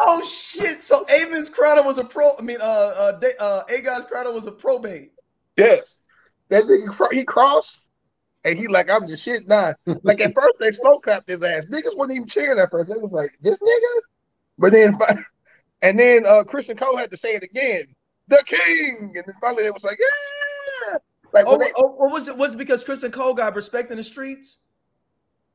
Oh 0.00 0.24
shit! 0.24 0.82
So 0.82 1.04
Aemond's 1.06 1.48
crown 1.48 1.84
was 1.84 1.98
a 1.98 2.04
pro. 2.04 2.36
I 2.36 2.42
mean, 2.42 2.58
uh, 2.60 2.64
uh, 2.64 3.18
they, 3.18 3.32
uh, 3.38 3.62
Aegon's 3.64 4.04
crown 4.04 4.32
was 4.34 4.46
a 4.46 4.52
probate. 4.52 5.12
Yes. 5.56 5.98
That 6.48 6.64
nigga 6.64 7.12
he 7.12 7.24
crossed 7.24 7.88
and 8.44 8.58
he 8.58 8.68
like, 8.68 8.88
I'm 8.88 9.06
the 9.06 9.16
shit 9.16 9.46
now. 9.46 9.74
Like 10.02 10.20
at 10.20 10.34
first 10.34 10.58
they 10.58 10.70
slow 10.70 10.98
clapped 11.00 11.28
his 11.28 11.42
ass. 11.42 11.66
Niggas 11.66 11.96
wasn't 11.96 12.16
even 12.16 12.28
cheering 12.28 12.58
at 12.58 12.70
first. 12.70 12.90
It 12.90 13.00
was 13.00 13.12
like, 13.12 13.36
this 13.40 13.58
nigga? 13.58 14.00
But 14.58 14.72
then 14.72 14.96
and 15.82 15.98
then 15.98 16.24
uh 16.24 16.44
Criston 16.44 16.78
Cole 16.78 16.96
had 16.96 17.10
to 17.10 17.16
say 17.16 17.30
it 17.34 17.42
again. 17.42 17.84
The 18.28 18.42
king. 18.46 19.12
And 19.14 19.24
then 19.26 19.34
finally 19.40 19.64
they 19.64 19.70
was 19.70 19.84
like, 19.84 19.98
yeah. 19.98 20.98
Like 21.32 21.44
Oh, 21.46 21.58
they, 21.58 21.72
oh, 21.76 21.94
was 22.08 22.28
it 22.28 22.36
was 22.36 22.54
it 22.54 22.58
because 22.58 22.84
Criston 22.84 23.12
Cole 23.12 23.34
got 23.34 23.54
respect 23.54 23.90
in 23.90 23.98
the 23.98 24.04
streets? 24.04 24.58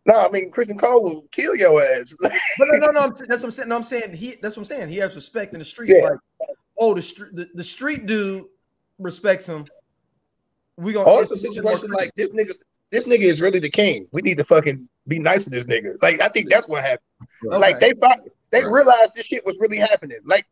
No, 0.05 0.25
I 0.25 0.29
mean 0.29 0.51
Criston 0.51 0.77
Cole 0.77 1.03
will 1.03 1.21
kill 1.31 1.55
your 1.55 1.81
ass. 1.81 2.15
But 2.21 2.33
no, 2.59 2.77
no, 2.77 2.87
no. 2.87 2.99
I'm, 3.01 3.09
that's 3.27 3.41
what 3.41 3.45
I'm 3.45 3.51
saying. 3.51 3.69
No, 3.69 3.75
I'm 3.77 3.83
saying 3.83 4.13
he. 4.13 4.35
That's 4.41 4.57
what 4.57 4.61
I'm 4.61 4.65
saying. 4.65 4.89
He 4.89 4.97
has 4.97 5.15
respect 5.15 5.53
in 5.53 5.59
the 5.59 5.65
streets. 5.65 5.93
Yeah. 5.97 6.09
Like, 6.09 6.19
oh, 6.77 6.93
the 6.93 7.01
street, 7.01 7.35
the, 7.35 7.49
the 7.53 7.63
street 7.63 8.05
dude 8.05 8.45
respects 8.99 9.45
him. 9.47 9.65
We 10.77 10.91
gonna. 10.93 11.09
oh, 11.09 11.19
a 11.19 11.21
it's- 11.21 11.31
it's 11.31 11.55
situation 11.55 11.89
like 11.91 12.13
this 12.15 12.31
nigga, 12.31 12.51
this 12.91 13.05
nigga 13.07 13.21
is 13.23 13.41
really 13.41 13.59
the 13.59 13.69
king. 13.69 14.07
We 14.11 14.21
need 14.21 14.37
to 14.37 14.43
fucking 14.43 14.87
be 15.07 15.19
nice 15.19 15.45
to 15.45 15.49
this 15.49 15.65
nigga. 15.65 16.01
Like 16.01 16.19
I 16.21 16.27
think 16.29 16.49
that's 16.49 16.67
what 16.67 16.83
happened. 16.83 16.99
Okay. 17.45 17.57
Like 17.57 17.79
they 17.79 17.93
thought 17.93 18.19
they 18.49 18.63
realized 18.65 19.13
this 19.15 19.25
shit 19.27 19.45
was 19.45 19.57
really 19.59 19.77
happening. 19.77 20.19
Like 20.25 20.45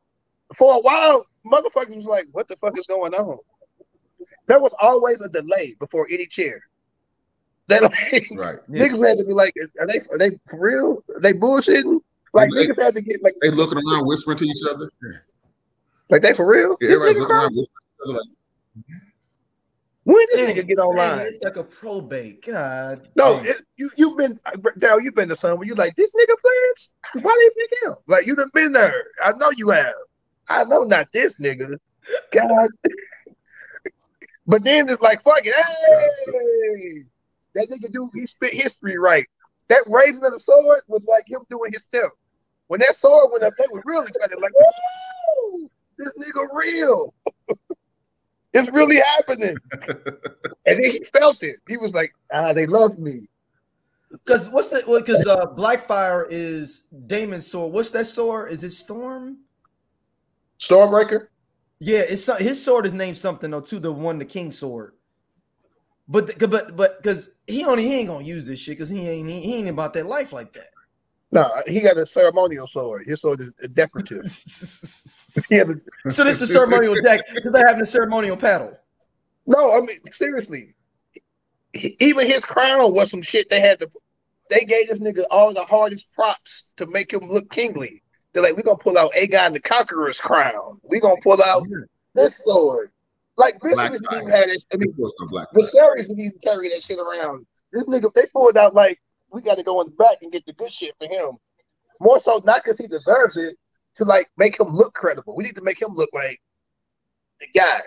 for 0.55 0.75
a 0.75 0.79
while, 0.79 1.25
motherfuckers 1.45 1.95
was 1.95 2.05
like, 2.05 2.27
"What 2.31 2.47
the 2.47 2.55
fuck 2.57 2.77
is 2.79 2.87
going 2.87 3.13
on?" 3.13 3.37
There 4.47 4.59
was 4.59 4.73
always 4.79 5.21
a 5.21 5.27
delay 5.29 5.75
before 5.79 6.07
any 6.09 6.25
chair. 6.25 6.59
They 7.72 7.80
like 7.80 8.30
Right. 8.32 8.59
Yeah. 8.69 8.88
niggas 8.88 9.07
had 9.07 9.17
to 9.19 9.24
be 9.24 9.34
like, 9.34 9.53
"Are 9.80 9.88
they 9.88 10.01
are 10.11 10.17
they 10.17 10.32
for 10.49 10.59
real? 10.59 11.03
Are 11.15 11.22
they 11.22 11.34
bullshitting?" 11.34 11.99
Like 12.34 12.49
They- 12.51 12.67
niggas 12.67 12.82
had 12.82 12.95
to 12.95 13.01
get 13.01 13.24
like, 13.24 13.36
They 13.41 13.49
looking 13.49 13.78
around, 13.78 14.05
whispering 14.07 14.38
to 14.38 14.45
each 14.45 14.63
other. 14.69 14.89
Like 16.09 16.22
they 16.22 16.34
for 16.34 16.45
real? 16.45 16.76
This 16.80 16.89
everybody's 16.91 17.17
looking 17.19 17.36
around, 17.36 17.51
whispering 17.55 17.65
to 17.65 17.93
each 17.93 18.01
other 18.05 18.13
like, 18.13 18.28
When 20.03 20.26
did 20.32 20.39
this 20.39 20.63
nigga 20.63 20.67
get 20.67 20.80
online? 20.80 21.17
Dang, 21.17 21.28
it's 21.28 21.43
like 21.43 21.55
a 21.57 21.63
probate. 21.63 22.45
God. 22.45 23.07
No, 23.15 23.39
it, 23.43 23.61
you 23.78 23.89
you've 23.97 24.17
been 24.17 24.39
Daryl, 24.80 25.01
you've 25.03 25.15
been 25.15 25.30
to 25.30 25.36
some 25.36 25.57
where 25.57 25.67
you 25.67 25.76
like 25.76 25.95
this 25.95 26.11
nigga 26.13 26.36
plans? 26.41 27.24
Why 27.24 27.51
they 27.55 27.61
pick 27.61 27.84
him? 27.84 27.95
Like 28.07 28.26
you 28.28 28.36
done 28.36 28.49
been 28.53 28.72
there. 28.72 29.03
I 29.24 29.32
know 29.34 29.51
you 29.55 29.69
have. 29.69 29.93
I 30.49 30.63
know 30.65 30.84
not 30.84 31.07
this 31.13 31.38
nigga. 31.39 31.76
God. 32.32 32.69
but 34.47 34.63
then 34.63 34.89
it's 34.89 35.01
like 35.01 35.22
fuck 35.22 35.41
it. 35.45 35.53
Hey, 35.53 37.03
that 37.55 37.69
nigga 37.69 37.91
do 37.91 38.09
he 38.13 38.25
spit 38.25 38.53
history 38.53 38.97
right. 38.97 39.25
That 39.67 39.83
raising 39.87 40.23
of 40.23 40.33
the 40.33 40.39
sword 40.39 40.81
was 40.87 41.07
like 41.07 41.23
him 41.27 41.41
doing 41.49 41.71
his 41.71 41.83
step. 41.83 42.11
When 42.67 42.79
that 42.81 42.95
sword 42.95 43.29
went 43.31 43.43
up, 43.43 43.53
they 43.57 43.65
was 43.71 43.83
really 43.85 44.07
excited, 44.07 44.39
like, 44.41 44.53
whoa, 44.55 45.69
this 45.97 46.13
nigga 46.17 46.47
real. 46.53 47.13
it's 48.53 48.71
really 48.71 48.97
happening. 48.99 49.57
and 50.65 50.83
then 50.83 50.83
he 50.83 51.03
felt 51.13 51.43
it. 51.43 51.57
He 51.67 51.77
was 51.77 51.93
like, 51.93 52.13
ah, 52.33 52.53
they 52.53 52.65
love 52.65 52.97
me. 52.97 53.27
Because 54.09 54.49
what's 54.49 54.67
the 54.67 54.83
because 54.85 55.25
uh 55.25 55.45
Blackfyre 55.47 56.27
is 56.29 56.87
Daemon's 57.07 57.47
sword. 57.47 57.71
What's 57.71 57.91
that 57.91 58.07
sword? 58.07 58.51
Is 58.51 58.63
it 58.63 58.71
Storm? 58.71 59.37
Stormbreaker? 60.59 61.27
Yeah, 61.79 61.99
it's 61.99 62.25
his 62.37 62.63
sword 62.63 62.85
is 62.85 62.93
named 62.93 63.17
something 63.17 63.49
though 63.49 63.61
too. 63.61 63.79
The 63.79 63.91
one, 63.91 64.19
the 64.19 64.25
King 64.25 64.51
sword. 64.51 64.93
But 66.12 66.38
but 66.49 66.76
but 66.76 67.01
because 67.01 67.30
he 67.47 67.64
only 67.64 67.84
he 67.84 67.95
ain't 67.95 68.09
gonna 68.09 68.26
use 68.26 68.45
this 68.45 68.59
shit 68.59 68.78
because 68.78 68.89
he 68.89 69.07
ain't 69.07 69.30
he, 69.30 69.39
he 69.39 69.55
ain't 69.55 69.70
about 69.70 69.93
that 69.93 70.05
life 70.05 70.34
like 70.34 70.51
that. 70.53 70.72
No, 71.32 71.49
he 71.66 71.80
got 71.80 71.95
a 71.95 72.05
ceremonial 72.05 72.68
sword. 72.68 73.05
His 73.07 73.22
sword 73.22 73.39
is 73.39 73.51
decorative. 73.74 74.26
a, 74.26 74.30
so 76.09 76.26
this 76.26 76.41
is 76.41 76.41
a 76.41 76.47
ceremonial 76.47 76.95
deck 77.01 77.22
because 77.34 77.53
they're 77.53 77.66
having 77.66 77.82
a 77.82 77.86
ceremonial 77.86 78.36
paddle. 78.36 78.78
no, 79.47 79.72
I 79.72 79.80
mean 79.80 80.03
seriously. 80.05 80.76
He- 81.72 81.95
even 82.01 82.28
his 82.28 82.43
crown 82.43 82.93
was 82.93 83.09
some 83.09 83.22
shit 83.22 83.49
they 83.49 83.62
had 83.62 83.80
to. 83.80 83.89
They 84.49 84.66
gave 84.66 84.89
this 84.89 84.99
nigga 84.99 85.24
all 85.32 85.53
the 85.53 85.64
hardest 85.64 86.12
props 86.12 86.74
to 86.76 86.88
make 86.88 87.14
him 87.14 87.22
look 87.22 87.49
kingly. 87.49 88.03
They're 88.34 88.43
like, 88.43 88.57
we're 88.57 88.64
gonna 88.64 88.78
pull 88.78 88.97
out 88.97 89.12
Aegon 89.18 89.53
the 89.53 89.62
Conqueror's 89.62 90.20
crown. 90.20 90.82
We're 90.84 90.99
gonna 90.99 91.22
pull 91.24 91.41
out 91.41 91.66
this 92.16 92.43
sword. 92.43 92.89
Like 93.41 93.59
Viserys 93.59 94.01
didn't 94.01 94.17
even 94.19 94.29
have 94.29 94.45
this. 94.45 94.67
I 94.71 94.77
mean, 94.77 94.91
Of 94.91 94.97
course, 94.97 95.13
no 95.19 95.27
black. 95.27 95.47
Viserys 95.55 96.07
didn't 96.07 96.19
even 96.19 96.39
carry 96.43 96.69
that 96.69 96.83
shit 96.83 96.99
around. 96.99 97.43
This 97.73 97.83
nigga, 97.85 98.13
they 98.13 98.27
pulled 98.31 98.55
out 98.55 98.75
like 98.75 99.01
we 99.31 99.41
got 99.41 99.57
to 99.57 99.63
go 99.63 99.81
in 99.81 99.87
the 99.87 99.95
back 99.95 100.17
and 100.21 100.31
get 100.31 100.45
the 100.45 100.53
good 100.53 100.71
shit 100.71 100.93
for 100.99 101.07
him. 101.07 101.37
More 101.99 102.21
so, 102.21 102.39
not 102.45 102.63
because 102.63 102.77
he 102.77 102.85
deserves 102.85 103.37
it, 103.37 103.55
to 103.95 104.05
like 104.05 104.29
make 104.37 104.59
him 104.59 104.75
look 104.75 104.93
credible. 104.93 105.35
We 105.35 105.43
need 105.43 105.55
to 105.55 105.63
make 105.63 105.81
him 105.81 105.95
look 105.95 106.11
like 106.13 106.39
the 107.39 107.47
guy. 107.55 107.81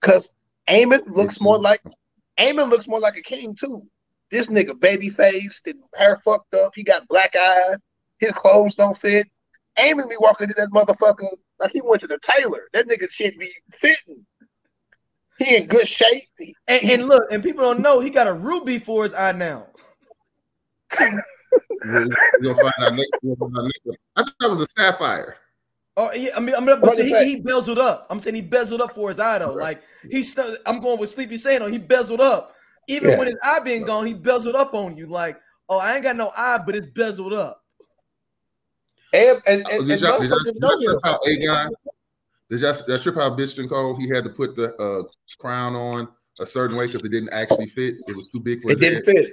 Because 0.00 0.32
Aemond 0.68 1.08
looks 1.08 1.40
more 1.40 1.58
like 1.58 1.82
Aemond 2.38 2.70
looks 2.70 2.86
more 2.86 3.00
like 3.00 3.16
a 3.16 3.22
king 3.22 3.56
too. 3.56 3.82
This 4.30 4.46
nigga 4.46 4.78
baby 4.80 5.10
faced, 5.10 5.68
hair 5.98 6.20
fucked 6.24 6.54
up. 6.54 6.72
He 6.76 6.84
got 6.84 7.08
black 7.08 7.34
eye. 7.36 7.74
His 8.18 8.32
clothes 8.32 8.76
don't 8.76 8.96
fit. 8.96 9.26
Amon 9.78 10.08
be 10.08 10.14
walking 10.20 10.46
to 10.46 10.54
that 10.54 10.68
motherfucker 10.68 11.26
like 11.58 11.72
he 11.72 11.80
went 11.82 12.00
to 12.02 12.06
the 12.06 12.20
tailor. 12.20 12.68
That 12.72 12.86
nigga 12.86 13.10
shit 13.10 13.38
be 13.38 13.50
fitting. 13.72 14.24
He 15.38 15.56
in 15.56 15.66
good 15.66 15.88
shape. 15.88 16.22
And, 16.68 16.82
and 16.84 17.08
look, 17.08 17.30
and 17.32 17.42
people 17.42 17.62
don't 17.62 17.80
know 17.80 18.00
he 18.00 18.10
got 18.10 18.26
a 18.26 18.32
ruby 18.32 18.78
for 18.78 19.02
his 19.04 19.14
eye 19.14 19.32
now. 19.32 19.66
We'll, 21.84 22.08
we'll 22.40 22.54
find 22.54 22.72
out 22.80 22.94
next. 22.94 23.10
We'll 23.22 23.36
find 23.36 23.56
out 23.58 23.64
next. 23.64 23.98
I 24.16 24.22
thought 24.22 24.34
that 24.40 24.50
was 24.50 24.60
a 24.60 24.66
sapphire. 24.66 25.36
Oh, 25.96 26.12
yeah, 26.12 26.30
I 26.36 26.40
mean, 26.40 26.54
I'm 26.56 26.64
but 26.64 26.80
What 26.82 26.96
see, 26.96 27.02
is 27.02 27.06
he, 27.08 27.12
that? 27.14 27.26
he 27.26 27.40
bezeled 27.42 27.78
up. 27.78 28.06
I'm 28.10 28.18
saying 28.18 28.34
he 28.36 28.42
bezeled 28.42 28.80
up 28.80 28.94
for 28.94 29.08
his 29.10 29.20
eye 29.20 29.38
though. 29.38 29.54
Right. 29.54 29.78
Like 29.78 29.82
he's 30.10 30.30
still. 30.32 30.56
I'm 30.66 30.80
going 30.80 30.98
with 30.98 31.10
Sleepy 31.10 31.36
saying 31.36 31.60
though. 31.60 31.68
He 31.68 31.78
bezeled 31.78 32.20
up. 32.20 32.54
Even 32.88 33.10
Yeah. 33.10 33.18
when 33.18 33.26
his 33.28 33.36
eye 33.42 33.60
being 33.60 33.82
gone, 33.84 34.06
he 34.06 34.14
bezeled 34.14 34.54
up 34.56 34.74
on 34.74 34.96
you. 34.96 35.06
Like, 35.06 35.38
oh, 35.68 35.78
I 35.78 35.94
ain't 35.94 36.02
got 36.02 36.16
no 36.16 36.32
eye, 36.36 36.58
but 36.64 36.74
it's 36.74 36.86
bezeled 36.86 37.32
up. 37.32 37.60
And 39.12 39.40
and, 39.46 39.64
Oh, 39.66 39.78
and, 39.78 39.86
did 39.86 39.90
and 39.92 40.00
y'all, 40.00 40.20
did 40.20 40.30
y'all, 40.30 40.38
motherfuckers 40.38 40.44
did 40.44 40.60
know 40.60 40.70
y'all 40.70 40.80
trip 40.80 40.94
him. 40.94 41.00
how 41.04 41.18
Aegon? 41.26 41.68
Did 42.50 42.60
y'all, 42.60 42.74
y'all 42.88 42.98
trip 42.98 43.14
how 43.14 43.30
bitch 43.34 43.58
and 43.58 43.68
Cole? 43.68 43.96
He 43.96 44.08
had 44.08 44.24
to 44.24 44.30
put 44.30 44.54
the 44.56 44.74
uh, 44.76 45.02
crown 45.38 45.74
on 45.74 46.08
a 46.40 46.46
certain 46.46 46.76
way 46.76 46.86
because 46.86 47.02
it 47.02 47.08
didn't 47.10 47.32
actually 47.32 47.66
fit. 47.66 47.94
It 48.06 48.16
was 48.16 48.30
too 48.30 48.40
big 48.40 48.60
for 48.62 48.70
It 48.70 48.78
his 48.78 48.80
didn't 48.80 49.04
fit. 49.04 49.32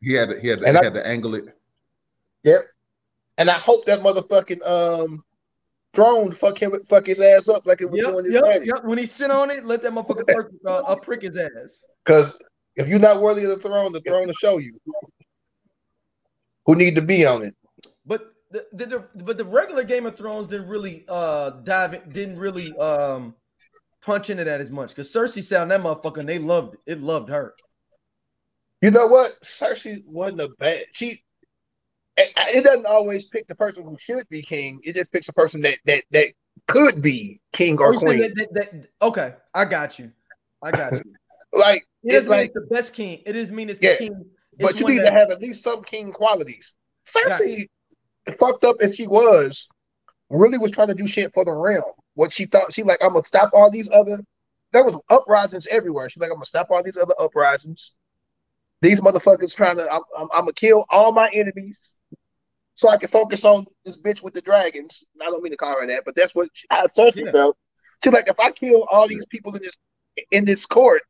He 0.00 0.12
had 0.12 0.30
to, 0.30 0.40
he 0.40 0.48
had 0.48 0.60
to, 0.60 0.66
And 0.66 0.76
he 0.76 0.80
I- 0.80 0.84
had 0.84 0.94
to 0.94 1.06
angle 1.06 1.34
it. 1.34 1.44
Yep. 2.44 2.60
And 3.38 3.50
I 3.50 3.54
hope 3.54 3.84
that 3.86 4.00
motherfucking 4.00 4.66
um 4.66 5.22
throne 5.94 6.32
fuck 6.32 6.58
him 6.60 6.72
fuck 6.88 7.06
his 7.06 7.20
ass 7.20 7.48
up 7.48 7.64
like 7.66 7.80
it 7.80 7.90
was 7.90 8.00
Yep, 8.00 8.10
doing 8.10 8.24
his 8.26 8.34
yep, 8.34 8.44
daddy. 8.44 8.66
yep. 8.66 8.84
When 8.84 8.98
he 8.98 9.06
sit 9.06 9.30
on 9.30 9.50
it, 9.50 9.64
let 9.64 9.82
that 9.82 9.92
motherfucker 9.92 10.26
prick, 10.26 10.46
uh, 10.66 10.78
uh, 10.86 10.96
prick 10.96 11.22
his 11.22 11.36
ass. 11.36 11.82
Because 12.04 12.42
if 12.76 12.88
you're 12.88 12.98
not 12.98 13.20
worthy 13.20 13.42
of 13.44 13.50
the 13.50 13.56
throne, 13.58 13.92
the 13.92 14.00
throne 14.02 14.26
will 14.26 14.34
show 14.34 14.58
you 14.58 14.78
who 16.66 16.74
need 16.76 16.96
to 16.96 17.02
be 17.02 17.24
on 17.26 17.42
it. 17.42 17.54
But 18.04 18.22
the, 18.72 18.86
the, 18.86 18.86
the 19.14 19.24
but 19.24 19.38
the 19.38 19.44
regular 19.44 19.84
Game 19.84 20.06
of 20.06 20.16
Thrones 20.16 20.48
didn't 20.48 20.68
really 20.68 21.04
uh 21.08 21.50
dive 21.50 21.94
in, 21.94 22.08
didn't 22.10 22.38
really 22.38 22.76
um 22.78 23.34
punch 24.04 24.30
into 24.30 24.44
that 24.44 24.60
as 24.60 24.70
much 24.70 24.90
because 24.90 25.12
Cersei 25.12 25.42
sound 25.42 25.70
that 25.70 25.80
motherfucker 25.82 26.18
and 26.18 26.28
they 26.28 26.38
loved 26.38 26.74
it. 26.74 26.80
It 26.86 27.00
loved 27.00 27.28
her. 27.30 27.54
You 28.82 28.90
know 28.90 29.06
what? 29.08 29.30
Cersei 29.42 30.04
wasn't 30.06 30.40
a 30.42 30.48
bad. 30.58 30.84
She. 30.92 31.22
It, 32.18 32.32
it 32.54 32.64
doesn't 32.64 32.86
always 32.86 33.26
pick 33.26 33.46
the 33.46 33.54
person 33.54 33.84
who 33.84 33.96
should 33.98 34.26
be 34.30 34.40
king. 34.42 34.80
It 34.82 34.94
just 34.94 35.12
picks 35.12 35.28
a 35.28 35.32
person 35.32 35.60
that 35.62 35.78
that 35.84 36.04
that 36.12 36.28
could 36.66 37.02
be 37.02 37.40
king 37.52 37.78
or 37.78 37.94
Oh, 37.94 37.98
queen. 37.98 38.20
that, 38.20 38.34
that, 38.36 38.54
that- 38.54 38.86
okay, 39.02 39.34
I 39.54 39.64
got 39.66 39.98
you. 39.98 40.12
I 40.62 40.70
got 40.72 40.92
you. 40.92 41.02
Like, 41.54 41.82
It 42.02 42.08
it's 42.12 42.26
doesn't 42.26 42.32
mean 42.32 42.40
it's 42.40 42.54
the 42.54 42.66
best 42.74 42.92
king. 42.92 43.22
It 43.24 43.32
doesn't 43.32 43.54
mean 43.56 43.70
it's 43.70 43.78
Yeah, 43.80 43.92
the 43.92 43.98
king. 43.98 44.24
but 44.60 44.78
you 44.78 44.86
need 44.86 44.98
to 45.00 45.10
have 45.10 45.30
at 45.30 45.40
least 45.40 45.64
some 45.64 45.82
king 45.82 46.12
qualities. 46.12 46.74
Cersei, 47.06 47.66
fucked 48.34 48.64
up 48.64 48.76
as 48.80 48.96
she 48.96 49.06
was, 49.06 49.68
really 50.30 50.58
was 50.58 50.70
trying 50.70 50.88
to 50.88 50.94
do 50.94 51.06
shit 51.06 51.32
for 51.32 51.44
the 51.44 51.52
realm. 51.52 51.84
What 52.14 52.32
she 52.32 52.46
thought, 52.46 52.72
she 52.72 52.82
like, 52.82 53.02
I'm 53.02 53.10
gonna 53.12 53.22
stop 53.22 53.50
all 53.52 53.70
these 53.70 53.90
other. 53.90 54.18
There 54.72 54.84
was 54.84 55.00
uprisings 55.08 55.66
everywhere. 55.68 56.08
She's 56.08 56.20
like, 56.20 56.30
I'm 56.30 56.36
gonna 56.36 56.46
stop 56.46 56.70
all 56.70 56.82
these 56.82 56.96
other 56.96 57.14
uprisings. 57.18 57.92
These 58.82 59.00
motherfuckers 59.00 59.54
trying 59.54 59.76
to, 59.76 59.90
I'm, 59.90 60.02
I'm, 60.16 60.28
I'm 60.32 60.40
gonna 60.40 60.52
kill 60.52 60.84
all 60.90 61.12
my 61.12 61.30
enemies, 61.32 61.94
so 62.74 62.88
I 62.88 62.96
can 62.96 63.08
focus 63.08 63.44
on 63.44 63.66
this 63.84 64.00
bitch 64.00 64.22
with 64.22 64.34
the 64.34 64.42
dragons. 64.42 65.04
I 65.20 65.24
don't 65.26 65.42
mean 65.42 65.52
to 65.52 65.56
call 65.56 65.80
her 65.80 65.86
that, 65.86 66.02
but 66.04 66.14
that's 66.14 66.34
what 66.34 66.48
she, 66.52 66.66
how 66.70 66.86
Cersei 66.86 67.24
Yeah. 67.24 67.32
felt. 67.32 67.56
She's 68.02 68.12
like, 68.12 68.28
if 68.28 68.38
I 68.38 68.50
kill 68.50 68.86
all 68.90 69.08
these 69.08 69.26
people 69.26 69.54
in 69.54 69.62
this 69.62 69.76
in 70.30 70.44
this 70.44 70.66
court, 70.66 71.02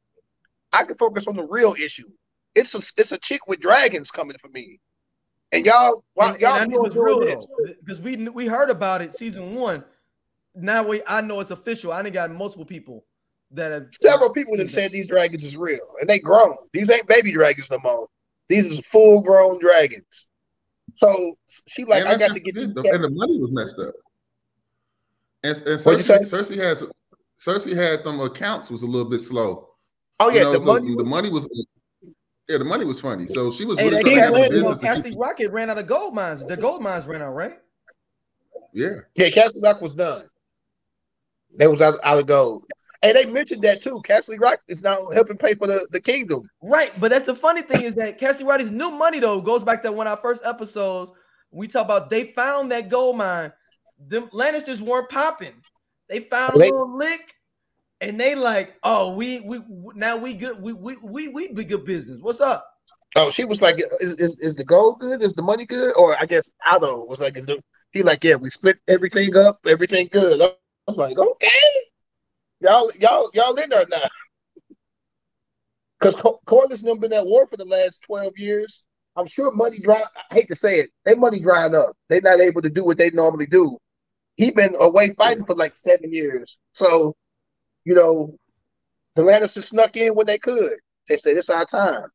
I 0.72 0.84
can 0.84 0.96
focus 0.96 1.26
on 1.26 1.36
the 1.36 1.44
real 1.44 1.74
issue. 1.78 2.08
It's 2.54 2.74
a 2.74 2.78
it's 2.78 3.12
a 3.12 3.18
chick 3.18 3.46
with 3.46 3.60
dragons 3.60 4.10
coming 4.10 4.36
for 4.38 4.48
me, 4.48 4.80
and 5.52 5.64
y'all, 5.66 6.04
why, 6.14 6.32
and, 6.32 6.40
y'all 6.40 6.54
and 6.54 6.62
I 6.62 6.66
know 6.66 6.82
busy 6.82 6.86
it's 6.86 6.96
real 6.96 7.20
this. 7.20 7.54
though 7.66 7.72
because 7.84 8.00
we 8.00 8.28
we 8.28 8.46
heard 8.46 8.70
about 8.70 9.02
it 9.02 9.14
season 9.14 9.54
one. 9.54 9.84
Now 10.54 10.82
we 10.86 11.02
I 11.06 11.20
know 11.20 11.40
it's 11.40 11.50
official. 11.50 11.92
I 11.92 12.02
done 12.02 12.12
got 12.12 12.30
multiple 12.30 12.64
people 12.64 13.04
that 13.52 13.70
have 13.72 13.86
Several 13.92 14.32
people 14.32 14.56
that 14.56 14.70
said 14.70 14.90
these 14.92 15.06
dragons 15.06 15.44
is 15.44 15.56
real, 15.56 15.86
and 16.00 16.08
they 16.10 16.18
grown. 16.18 16.56
These 16.72 16.90
ain't 16.90 17.06
baby 17.06 17.30
dragons 17.32 17.70
no 17.70 17.78
more. 17.78 18.08
These 18.48 18.66
is 18.66 18.80
full 18.86 19.20
grown 19.20 19.58
dragons. 19.60 20.28
So 20.96 21.36
she 21.66 21.84
like, 21.84 22.00
and 22.04 22.08
I 22.08 22.16
got 22.16 22.34
to 22.34 22.40
get 22.40 22.56
it. 22.56 22.66
these. 22.68 22.74
The- 22.74 22.88
and 22.90 23.04
the 23.04 23.10
money 23.10 23.38
was 23.38 23.52
messed 23.52 23.78
up. 23.78 23.94
And, 25.44 25.56
and 25.68 25.80
Cersei, 25.80 26.20
Cersei 26.20 26.56
has 26.58 26.84
Cersei 27.38 27.76
had 27.76 28.02
them 28.02 28.18
accounts 28.20 28.70
was 28.70 28.82
a 28.82 28.86
little 28.86 29.10
bit 29.10 29.20
slow. 29.20 29.68
Oh 30.18 30.30
You 30.30 30.38
yeah, 30.38 30.42
know, 30.44 30.52
the 30.54 30.58
so 30.60 30.64
money. 30.64 30.90
the 30.90 30.96
was- 30.96 31.06
money 31.08 31.30
was 31.30 31.48
yeah, 32.48 32.58
the 32.58 32.64
money 32.64 32.84
was 32.84 33.00
funny. 33.00 33.26
So 33.26 33.50
she 33.50 33.64
was 33.64 33.78
Hey, 33.78 33.90
really 33.90 34.02
that 34.02 34.04
King 34.04 34.18
trying 34.18 34.32
to 34.32 34.38
have 34.38 34.46
a 34.46 34.50
business 34.50 34.78
to 34.78 34.86
Castle 34.86 35.10
keep. 35.10 35.18
Rocket 35.18 35.50
ran 35.50 35.70
out 35.70 35.78
of 35.78 35.86
gold 35.86 36.14
mines. 36.14 36.44
The 36.44 36.56
gold 36.56 36.82
mines 36.82 37.06
ran 37.06 37.22
out, 37.22 37.34
right? 37.34 37.58
Yeah, 38.72 38.90
Yeah, 39.14 39.30
Castle 39.30 39.60
Rock 39.62 39.80
was 39.80 39.94
done. 39.94 40.24
They 41.58 41.66
was 41.66 41.80
out, 41.80 41.98
out 42.04 42.18
of 42.18 42.26
gold. 42.26 42.64
And 43.02 43.16
they 43.16 43.26
mentioned 43.26 43.62
that 43.62 43.82
too. 43.82 44.00
Castle 44.02 44.36
Rock 44.36 44.60
is 44.68 44.82
now 44.82 45.08
helping 45.10 45.36
pay 45.36 45.54
for 45.54 45.66
the, 45.66 45.86
the 45.90 46.00
kingdom. 46.00 46.50
Right, 46.62 46.92
but 47.00 47.10
that's 47.10 47.26
the 47.26 47.34
funny 47.34 47.62
thing 47.62 47.82
is 47.82 47.94
that 47.94 48.18
Cassie 48.18 48.44
Roddy's 48.44 48.70
new 48.70 48.90
money 48.90 49.20
though 49.20 49.40
goes 49.40 49.62
back 49.64 49.82
to 49.82 49.92
one 49.92 50.06
of 50.06 50.16
our 50.16 50.22
first 50.22 50.44
episodes. 50.44 51.12
We 51.50 51.68
talk 51.68 51.84
about 51.84 52.10
they 52.10 52.32
found 52.32 52.70
that 52.72 52.88
gold 52.88 53.16
mine. 53.16 53.52
The 54.08 54.22
Lannisters 54.22 54.80
weren't 54.80 55.08
popping. 55.08 55.54
They 56.08 56.20
found 56.20 56.54
a 56.54 56.58
little 56.58 56.96
lick, 56.96 57.34
and 58.00 58.20
they 58.20 58.34
like, 58.34 58.74
oh, 58.82 59.14
we 59.14 59.40
we 59.40 59.60
now 59.94 60.16
we 60.16 60.34
good. 60.34 60.60
We 60.60 60.72
we 60.72 60.96
we 61.02 61.28
we 61.28 61.52
be 61.52 61.64
good 61.64 61.84
business. 61.84 62.20
What's 62.20 62.40
up? 62.40 62.66
Oh, 63.14 63.30
she 63.30 63.44
was 63.46 63.62
like, 63.62 63.80
is, 64.00 64.12
is, 64.14 64.36
is 64.40 64.56
the 64.56 64.64
gold 64.64 65.00
good? 65.00 65.22
Is 65.22 65.32
the 65.32 65.42
money 65.42 65.64
good? 65.64 65.94
Or 65.96 66.14
I 66.20 66.26
guess 66.26 66.50
Otto 66.66 67.06
was 67.06 67.18
like, 67.18 67.38
is 67.38 67.46
the, 67.46 67.62
he 67.92 68.02
like, 68.02 68.22
yeah, 68.22 68.34
we 68.34 68.50
split 68.50 68.78
everything 68.88 69.34
up, 69.36 69.58
everything 69.66 70.08
good. 70.12 70.42
I 70.42 70.50
was 70.86 70.98
like, 70.98 71.16
okay, 71.16 71.48
y'all, 72.60 72.90
y'all, 73.00 73.30
y'all 73.32 73.54
in 73.54 73.70
there 73.70 73.86
now. 73.90 73.98
Because 75.98 76.14
Co- 76.16 76.40
Corlys 76.46 76.84
them 76.84 77.00
been 77.00 77.14
at 77.14 77.24
war 77.24 77.46
for 77.46 77.56
the 77.56 77.64
last 77.64 78.02
twelve 78.06 78.36
years. 78.36 78.84
I'm 79.16 79.26
sure 79.26 79.50
money 79.52 79.78
dry. 79.80 80.02
I 80.30 80.34
hate 80.34 80.48
to 80.48 80.54
say 80.54 80.78
it, 80.80 80.90
they 81.06 81.14
money 81.14 81.40
drying 81.40 81.74
up. 81.74 81.92
They're 82.10 82.20
not 82.20 82.38
able 82.38 82.60
to 82.60 82.68
do 82.68 82.84
what 82.84 82.98
they 82.98 83.10
normally 83.10 83.46
do. 83.46 83.78
He 84.36 84.50
been 84.50 84.76
away 84.78 85.14
fighting 85.14 85.46
for 85.46 85.54
like 85.54 85.74
seven 85.74 86.12
years. 86.12 86.58
So, 86.74 87.16
you 87.86 87.94
know, 87.94 88.36
The 89.14 89.22
Lannisters 89.22 89.64
snuck 89.64 89.96
in 89.96 90.14
when 90.14 90.26
they 90.26 90.38
could. 90.38 90.74
They 91.08 91.16
said 91.16 91.36
it's 91.36 91.48
our 91.48 91.64
time. 91.64 92.08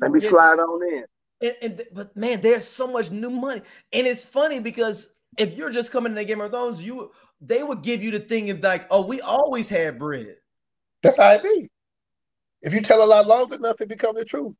Let 0.00 0.12
me 0.12 0.20
Yeah. 0.20 0.28
slide 0.28 0.58
on 0.60 0.86
in. 0.92 1.04
And, 1.40 1.56
and 1.62 1.82
but 1.92 2.16
man, 2.16 2.40
there's 2.42 2.68
so 2.68 2.86
much 2.86 3.10
new 3.10 3.30
money, 3.30 3.62
and 3.92 4.06
it's 4.06 4.22
funny 4.22 4.60
because 4.60 5.08
if 5.38 5.56
you're 5.56 5.70
just 5.70 5.90
coming 5.90 6.14
to 6.14 6.24
Game 6.24 6.40
of 6.40 6.52
Thrones, 6.52 6.80
you 6.82 7.10
they 7.40 7.64
would 7.64 7.82
give 7.82 8.02
you 8.02 8.12
the 8.12 8.20
thing 8.20 8.50
of 8.50 8.60
like, 8.62 8.86
oh, 8.90 9.04
we 9.06 9.20
always 9.22 9.68
had 9.68 9.98
bread. 9.98 10.36
That's 11.02 11.16
how 11.16 11.30
it 11.30 11.42
be. 11.42 11.68
If 12.60 12.72
you 12.72 12.82
tell 12.82 13.02
a 13.02 13.06
lot 13.06 13.26
long 13.26 13.52
enough, 13.52 13.80
it 13.80 13.88
becomes 13.88 14.18
the 14.18 14.24
truth. 14.24 14.54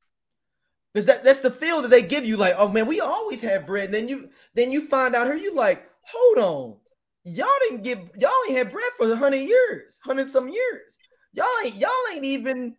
Because 0.92 1.06
that, 1.06 1.22
that's 1.22 1.38
the 1.38 1.50
feel 1.50 1.82
that 1.82 1.88
they 1.88 2.02
give 2.02 2.24
you, 2.24 2.36
like, 2.36 2.54
oh 2.58 2.68
man, 2.68 2.86
we 2.88 3.00
always 3.00 3.40
had 3.42 3.64
bread. 3.66 3.84
And 3.86 3.94
then 3.94 4.08
you 4.08 4.30
then 4.54 4.72
you 4.72 4.88
find 4.88 5.14
out 5.14 5.26
here, 5.26 5.36
you 5.36 5.54
like, 5.54 5.88
hold 6.02 6.38
on, 6.38 6.76
y'all 7.24 7.48
didn't 7.62 7.82
get 7.82 7.98
y'all 8.18 8.30
ain't 8.48 8.58
had 8.58 8.72
bread 8.72 8.90
for 8.98 9.14
hundred 9.14 9.38
years, 9.38 9.98
hundred 10.04 10.28
some 10.28 10.48
years. 10.48 10.98
Y'all 11.32 11.46
ain't 11.64 11.76
y'all 11.76 11.90
ain't 12.12 12.24
even 12.24 12.76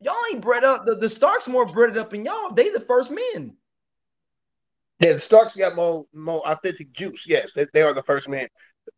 y'all 0.00 0.14
ain't 0.32 0.42
bred 0.42 0.64
up. 0.64 0.84
The, 0.86 0.96
the 0.96 1.10
Starks 1.10 1.48
more 1.48 1.66
breaded 1.66 1.98
up 1.98 2.10
than 2.10 2.24
y'all. 2.24 2.52
They 2.52 2.70
the 2.70 2.80
first 2.80 3.10
men. 3.10 3.56
Yeah, 5.00 5.14
the 5.14 5.20
Starks 5.20 5.56
got 5.56 5.74
more 5.76 6.04
more 6.12 6.46
authentic 6.46 6.92
juice. 6.92 7.26
Yes, 7.26 7.54
they, 7.54 7.66
they 7.72 7.82
are 7.82 7.94
the 7.94 8.02
first 8.02 8.28
man. 8.28 8.46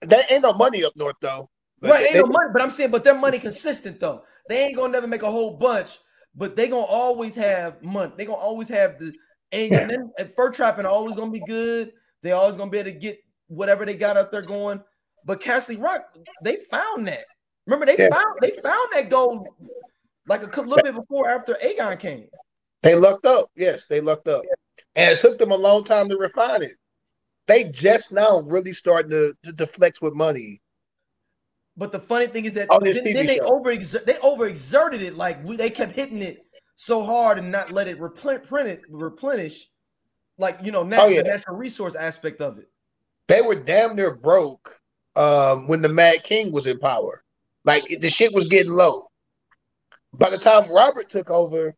There 0.01 0.24
ain't 0.30 0.43
no 0.43 0.53
money 0.53 0.85
up 0.85 0.95
north 0.97 1.16
though. 1.20 1.49
Right, 1.80 2.01
they- 2.01 2.05
ain't 2.05 2.12
they- 2.14 2.20
no 2.20 2.26
money, 2.26 2.51
but 2.53 2.62
I'm 2.62 2.70
saying, 2.70 2.91
but 2.91 3.05
their 3.05 3.14
money 3.14 3.39
consistent 3.39 4.01
though. 4.01 4.24
They 4.49 4.64
ain't 4.64 4.76
gonna 4.76 4.93
never 4.93 5.07
make 5.07 5.22
a 5.22 5.30
whole 5.30 5.57
bunch, 5.57 5.99
but 6.35 6.57
they 6.57 6.68
gonna 6.68 6.83
always 6.83 7.35
have 7.37 7.80
money. 7.83 8.12
They 8.16 8.24
gonna 8.24 8.39
always 8.39 8.68
have 8.68 8.99
the 8.99 9.12
and, 9.53 9.72
and 9.72 9.91
then 9.91 10.11
and 10.18 10.35
fur 10.35 10.51
trapping 10.51 10.87
always 10.87 11.14
gonna 11.14 11.30
be 11.30 11.43
good. 11.47 11.93
They 12.22 12.33
always 12.33 12.57
gonna 12.57 12.70
be 12.70 12.78
able 12.78 12.91
to 12.91 12.99
get 12.99 13.18
whatever 13.53 13.84
they 13.84 13.94
got 13.94 14.16
out 14.16 14.30
there 14.30 14.42
going. 14.42 14.82
But 15.24 15.40
Castle 15.40 15.76
Rock, 15.76 16.16
they 16.42 16.57
found 16.70 17.07
that. 17.09 17.24
Remember, 17.66 17.86
they 17.86 17.96
Yeah. 17.96 18.11
found 18.11 18.38
they 18.40 18.50
found 18.62 18.88
that 18.92 19.09
gold 19.09 19.46
like 20.26 20.42
a 20.42 20.61
little 20.61 20.82
bit 20.82 20.94
before 20.94 21.28
after 21.30 21.55
Aegon 21.64 21.98
came. 21.98 22.28
They 22.82 22.94
lucked 22.94 23.26
up. 23.26 23.50
Yes, 23.55 23.86
they 23.86 24.00
lucked 24.00 24.26
up. 24.28 24.42
And 24.96 25.12
it 25.12 25.20
took 25.20 25.38
them 25.38 25.53
a 25.53 25.57
long 25.57 25.84
time 25.84 26.09
to 26.09 26.16
refine 26.16 26.62
it. 26.62 26.76
They 27.46 27.64
just 27.64 28.12
now 28.12 28.40
really 28.40 28.72
starting 28.72 29.11
to, 29.11 29.34
to, 29.44 29.53
to 29.53 29.66
flex 29.66 30.00
with 30.00 30.14
money. 30.14 30.61
But 31.76 31.92
the 31.92 31.98
funny 32.00 32.26
thing 32.26 32.44
is 32.44 32.55
that 32.55 32.68
then, 32.82 32.94
then 33.05 33.26
they 33.26 33.38
overexert 33.38 34.05
they 34.05 34.14
overexerted 34.14 35.00
it. 35.00 35.16
Like 35.16 35.42
we, 35.44 35.57
they 35.57 35.70
kept 35.70 35.92
hitting 35.92 36.20
it 36.22 36.44
so 36.76 37.05
hard 37.05 37.38
and 37.38 37.50
not 37.50 37.70
let 37.70 37.88
it 37.88 37.98
replen- 37.98 38.46
print 38.46 38.68
it 38.68 38.82
replenish. 38.90 39.68
Like 40.38 40.59
you 40.62 40.72
know, 40.72 40.80
oh, 40.80 40.84
nat- 40.84 41.00
Oh, 41.00 41.09
yeah. 41.09 41.22
the 41.22 41.28
natural 41.28 41.57
resource 41.57 41.94
aspect 41.94 42.40
of 42.40 42.59
it. 42.59 42.68
They 43.29 43.43
were 43.43 43.55
damn 43.55 43.97
near 43.97 44.14
broke 44.14 44.79
um, 45.16 45.68
when 45.68 45.83
the 45.83 45.89
Mad 45.89 46.23
King 46.25 46.53
was 46.53 46.66
in 46.66 46.79
power. 46.79 47.23
Like 47.64 47.85
the 48.01 48.11
shit 48.11 48.35
was 48.35 48.47
getting 48.49 48.73
low. 48.75 49.09
By 50.14 50.31
the 50.31 50.39
time 50.39 50.70
Robert 50.70 51.09
took 51.09 51.31
over, 51.31 51.75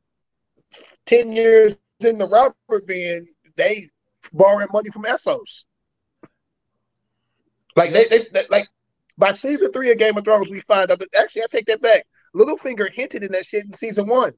10 1.06 1.32
years 1.32 1.76
into 2.00 2.26
Robert 2.26 2.86
being, 2.86 3.26
they 3.56 3.88
borrowing 4.32 4.66
money 4.72 4.90
from 4.90 5.04
Essos. 5.04 5.64
Like 7.76 7.92
they, 7.92 8.04
they, 8.06 8.18
they- 8.32 8.46
like 8.50 8.66
by 9.16 9.32
season 9.32 9.70
three 9.72 9.92
of 9.92 9.98
Game 9.98 10.16
of 10.16 10.24
Thrones, 10.24 10.50
we 10.50 10.60
find 10.60 10.90
out 10.90 11.02
actually 11.20 11.42
I 11.42 11.46
take 11.50 11.66
that 11.66 11.82
back. 11.82 12.04
Littlefinger 12.34 12.90
hinted 12.90 13.22
in 13.22 13.30
that 13.32 13.44
shit 13.44 13.64
in 13.64 13.72
season 13.72 14.08
one 14.08 14.32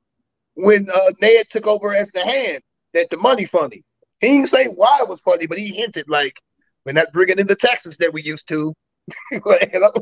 when 0.55 0.89
uh, 0.91 1.13
Ned 1.21 1.47
took 1.51 1.67
over 1.67 1.95
as 1.95 2.13
the 2.13 2.25
hand 2.25 2.63
that 2.93 3.09
the 3.11 3.17
money 3.17 3.47
funny. 3.47 3.85
He 4.21 4.29
didn't 4.29 4.49
say 4.49 4.67
why 4.67 4.99
it 5.03 5.09
was 5.09 5.21
funny, 5.21 5.47
but 5.47 5.59
he 5.59 5.73
hinted 5.75 6.09
like 6.09 6.39
we're 6.87 6.93
not 6.93 7.13
bringing 7.13 7.39
in 7.39 7.47
the 7.49 7.57
taxes 7.57 7.99
that 7.99 8.13
we 8.13 8.23
used 8.23 8.49
to. 8.49 8.73
You 9.33 9.81
know? 9.81 9.93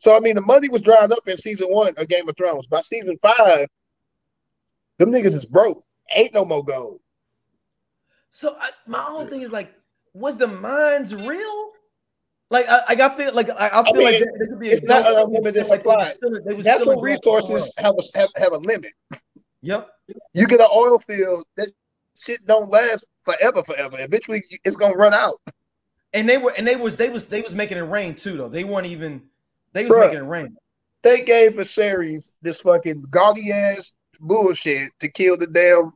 So 0.00 0.16
I 0.16 0.20
mean, 0.20 0.34
the 0.34 0.40
money 0.42 0.68
was 0.68 0.82
drying 0.82 1.12
up 1.12 1.26
in 1.26 1.36
season 1.36 1.68
one 1.68 1.94
of 1.96 2.08
Game 2.08 2.28
of 2.28 2.36
Thrones. 2.36 2.66
By 2.66 2.80
season 2.82 3.16
five, 3.22 3.68
them 4.98 5.10
niggas 5.10 5.34
is 5.34 5.44
broke. 5.46 5.82
Ain't 6.14 6.34
no 6.34 6.44
more 6.44 6.64
gold. 6.64 7.00
So 8.30 8.56
I, 8.60 8.70
my 8.86 8.98
whole 8.98 9.26
thing 9.26 9.42
is 9.42 9.50
like, 9.50 9.72
was 10.12 10.36
the 10.36 10.46
mines 10.46 11.14
real? 11.14 11.70
Like 12.50 12.68
I, 12.68 12.80
I 12.88 12.94
got 12.94 13.16
feel 13.16 13.34
like 13.34 13.48
I, 13.50 13.70
I 13.72 13.82
feel 13.84 13.94
mean, 13.94 14.04
like 14.04 14.18
there, 14.18 14.46
could 14.48 14.60
be 14.60 14.68
it's 14.68 14.84
not 14.84 15.06
unlimited 15.10 15.66
like 15.68 15.82
they 15.82 15.90
supply. 15.90 16.04
was 16.04 16.12
still- 16.12 16.30
they 16.44 16.54
was 16.54 16.66
still 16.66 16.78
Natural 16.78 17.00
resources 17.00 17.72
have 17.78 17.94
a 17.98 18.18
have, 18.18 18.28
have 18.36 18.52
a 18.52 18.58
limit. 18.58 18.92
Yep. 19.62 19.88
You 20.34 20.46
get 20.46 20.60
an 20.60 20.68
oil 20.70 20.98
field, 21.06 21.44
that 21.56 21.70
shit 22.20 22.46
don't 22.46 22.70
last 22.70 23.06
forever, 23.24 23.62
forever. 23.64 23.96
Eventually, 23.98 24.44
it's 24.64 24.76
gonna 24.76 24.94
run 24.94 25.14
out. 25.14 25.40
And 26.14 26.28
they 26.28 26.38
were 26.38 26.54
and 26.56 26.66
they 26.66 26.76
was 26.76 26.96
they 26.96 27.10
was 27.10 27.26
they 27.26 27.42
was 27.42 27.54
making 27.54 27.76
it 27.76 27.82
rain 27.82 28.14
too 28.14 28.36
though. 28.36 28.48
They 28.48 28.64
weren't 28.64 28.86
even 28.86 29.22
they 29.72 29.84
was 29.84 29.92
Bruh. 29.92 30.00
making 30.00 30.18
it 30.18 30.28
rain. 30.28 30.56
They 31.02 31.24
gave 31.24 31.54
Viserys 31.54 32.32
this 32.40 32.60
fucking 32.60 33.04
gaudy 33.10 33.52
ass 33.52 33.92
bullshit 34.20 34.90
to 35.00 35.08
kill 35.08 35.36
the 35.36 35.46
damn 35.46 35.92